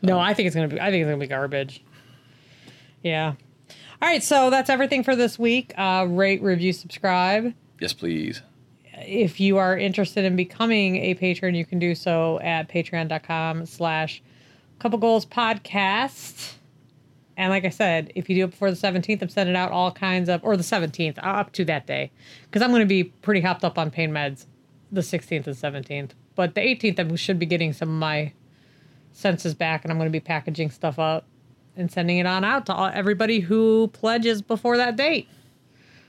No, 0.00 0.18
I 0.18 0.32
think 0.34 0.46
it's 0.46 0.56
gonna 0.56 0.68
be. 0.68 0.80
I 0.80 0.90
think 0.90 1.02
it's 1.02 1.08
gonna 1.08 1.18
be 1.18 1.26
garbage. 1.26 1.82
Yeah. 3.02 3.34
All 4.04 4.10
right, 4.10 4.22
so 4.22 4.50
that's 4.50 4.68
everything 4.68 5.02
for 5.02 5.16
this 5.16 5.38
week. 5.38 5.72
Uh, 5.78 6.06
rate, 6.06 6.42
review, 6.42 6.74
subscribe. 6.74 7.54
Yes, 7.80 7.94
please. 7.94 8.42
If 8.92 9.40
you 9.40 9.56
are 9.56 9.78
interested 9.78 10.26
in 10.26 10.36
becoming 10.36 10.96
a 10.96 11.14
patron, 11.14 11.54
you 11.54 11.64
can 11.64 11.78
do 11.78 11.94
so 11.94 12.38
at 12.40 12.68
patreon.com 12.68 13.64
slash 13.64 14.22
couple 14.78 14.98
goals 14.98 15.24
podcast. 15.24 16.52
And 17.38 17.48
like 17.48 17.64
I 17.64 17.70
said, 17.70 18.12
if 18.14 18.28
you 18.28 18.36
do 18.36 18.44
it 18.44 18.50
before 18.50 18.70
the 18.70 18.76
17th, 18.76 19.22
I'm 19.22 19.30
sending 19.30 19.56
out 19.56 19.72
all 19.72 19.90
kinds 19.90 20.28
of, 20.28 20.44
or 20.44 20.58
the 20.58 20.62
17th, 20.62 21.16
uh, 21.16 21.22
up 21.22 21.52
to 21.52 21.64
that 21.64 21.86
day. 21.86 22.10
Because 22.42 22.60
I'm 22.60 22.72
going 22.72 22.82
to 22.82 22.86
be 22.86 23.04
pretty 23.04 23.40
hopped 23.40 23.64
up 23.64 23.78
on 23.78 23.90
pain 23.90 24.10
meds 24.10 24.44
the 24.92 25.00
16th 25.00 25.46
and 25.46 25.56
17th. 25.56 26.10
But 26.34 26.54
the 26.54 26.60
18th, 26.60 27.10
I 27.10 27.16
should 27.16 27.38
be 27.38 27.46
getting 27.46 27.72
some 27.72 27.88
of 27.88 27.94
my 27.94 28.34
senses 29.12 29.54
back, 29.54 29.82
and 29.82 29.90
I'm 29.90 29.96
going 29.96 30.10
to 30.10 30.12
be 30.12 30.20
packaging 30.20 30.70
stuff 30.72 30.98
up 30.98 31.24
and 31.76 31.90
sending 31.90 32.18
it 32.18 32.26
on 32.26 32.44
out 32.44 32.66
to 32.66 32.74
all, 32.74 32.90
everybody 32.92 33.40
who 33.40 33.88
pledges 33.88 34.42
before 34.42 34.76
that 34.76 34.96
date. 34.96 35.28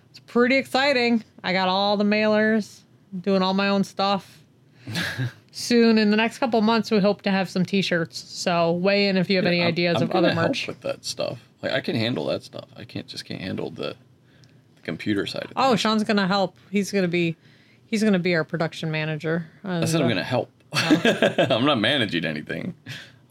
It's 0.10 0.20
pretty 0.20 0.56
exciting. 0.58 1.24
I 1.44 1.54
got 1.54 1.68
all 1.68 1.98
the 1.98 2.04
mailers, 2.04 2.82
doing 3.22 3.42
all 3.42 3.54
my 3.54 3.68
own 3.70 3.84
stuff. 3.84 4.40
Soon, 5.52 5.98
in 5.98 6.12
the 6.12 6.18
next 6.18 6.38
couple 6.40 6.62
months, 6.62 6.92
we 6.92 7.00
hope 7.00 7.22
to 7.24 7.32
have 7.32 7.50
some 7.50 7.66
T-shirts. 7.66 8.18
So 8.20 8.74
weigh 8.74 9.08
in 9.08 9.16
if 9.18 9.30
you 9.30 9.38
have 9.38 9.46
any 9.46 9.60
I'm- 9.62 9.68
ideas 9.70 9.98
I'm 9.98 10.04
of 10.04 10.12
other 10.12 10.32
help 10.34 10.50
merch. 10.50 10.68
with 10.68 10.82
that 10.82 11.06
stuff. 11.06 11.40
Like 11.64 11.72
I 11.72 11.82
can 11.82 11.96
handle 11.96 12.26
that 12.28 12.44
stuff. 12.44 12.66
I 12.76 12.84
can't 12.84 13.08
just 13.08 13.26
can't 13.26 13.42
handle 13.42 13.70
the, 13.72 13.96
the 14.76 14.82
computer 14.84 15.26
side. 15.26 15.46
Of 15.46 15.52
Oh, 15.56 15.70
things. 15.70 15.80
Sean's 15.80 16.04
gonna 16.04 16.28
help. 16.28 16.56
He's 16.70 16.92
gonna 16.92 17.08
be, 17.08 17.36
he's 17.88 18.04
gonna 18.04 18.20
be 18.20 18.36
our 18.36 18.44
production 18.44 18.92
manager. 18.92 19.48
I 19.64 19.86
said 19.86 20.02
I'm 20.02 20.08
uh, 20.08 20.10
gonna 20.10 20.24
help. 20.24 20.52
I'm 20.74 21.66
not 21.66 21.80
managing 21.80 22.26
anything. 22.26 22.76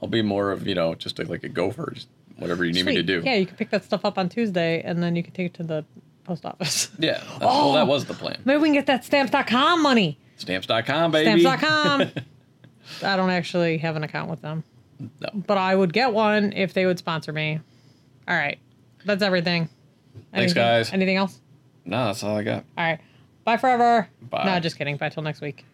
I'll 0.02 0.09
be 0.09 0.23
more 0.23 0.51
of 0.51 0.66
you 0.66 0.74
know 0.74 0.94
just 0.94 1.19
like, 1.19 1.28
like 1.28 1.44
a 1.44 1.48
gopher, 1.48 1.93
just 1.94 2.09
whatever 2.39 2.65
you 2.65 2.73
need 2.73 2.85
me 2.86 2.94
to 2.97 3.02
do. 3.02 3.23
Yeah, 3.24 3.35
you 3.36 3.47
can 3.47 3.56
pick 3.56 3.70
that 3.70 3.85
stuff 3.85 4.05
up 4.05 4.19
on 4.19 4.28
Tuesday, 4.28 4.82
and 4.82 5.02
then 5.02 5.16
you 5.16 5.23
can 5.23 5.32
take 5.32 5.47
it 5.47 5.55
to 5.55 5.62
the 5.62 5.85
post 6.24 6.44
office. 6.44 6.90
Yeah. 6.98 7.12
That's, 7.19 7.24
oh. 7.36 7.39
Well, 7.40 7.70
Oh. 7.70 7.74
that 7.74 7.86
was 7.86 8.05
the 8.06 8.15
plan. 8.15 8.40
Maybe 8.44 8.59
we 8.61 8.69
can 8.69 8.74
get 8.74 8.86
that 8.86 9.05
stamps.com 9.05 9.82
money. 9.82 10.19
Stamps.com, 10.36 11.11
baby. 11.12 11.40
Stamps.com. 11.43 12.02
I 13.02 13.16
don't 13.16 13.31
actually 13.31 13.78
have 13.78 13.97
an 13.97 14.05
account 14.05 14.28
with 14.31 14.43
them, 14.43 14.62
no. 15.20 15.28
but 15.35 15.56
I 15.59 15.74
would 15.74 15.93
get 15.93 16.12
one 16.12 16.52
if 16.52 16.74
they 16.74 16.85
would 16.86 16.98
sponsor 16.98 17.32
me. 17.32 17.61
All 18.28 18.36
right, 18.36 18.59
that's 19.05 19.23
everything. 19.23 19.69
Thanks, 20.32 20.52
Anything- 20.52 20.55
guys. 20.55 20.93
Anything 20.93 21.16
else? 21.16 21.40
No, 21.86 22.06
that's 22.06 22.23
all 22.23 22.36
I 22.36 22.43
got. 22.43 22.65
All 22.78 22.85
right. 22.85 23.01
Bye 23.44 23.56
forever. 23.59 24.09
Bye. 24.31 24.44
No, 24.47 24.59
just 24.61 24.77
kidding. 24.78 24.97
Bye 24.97 25.11
till 25.11 25.23
next 25.23 25.40
week. 25.43 25.65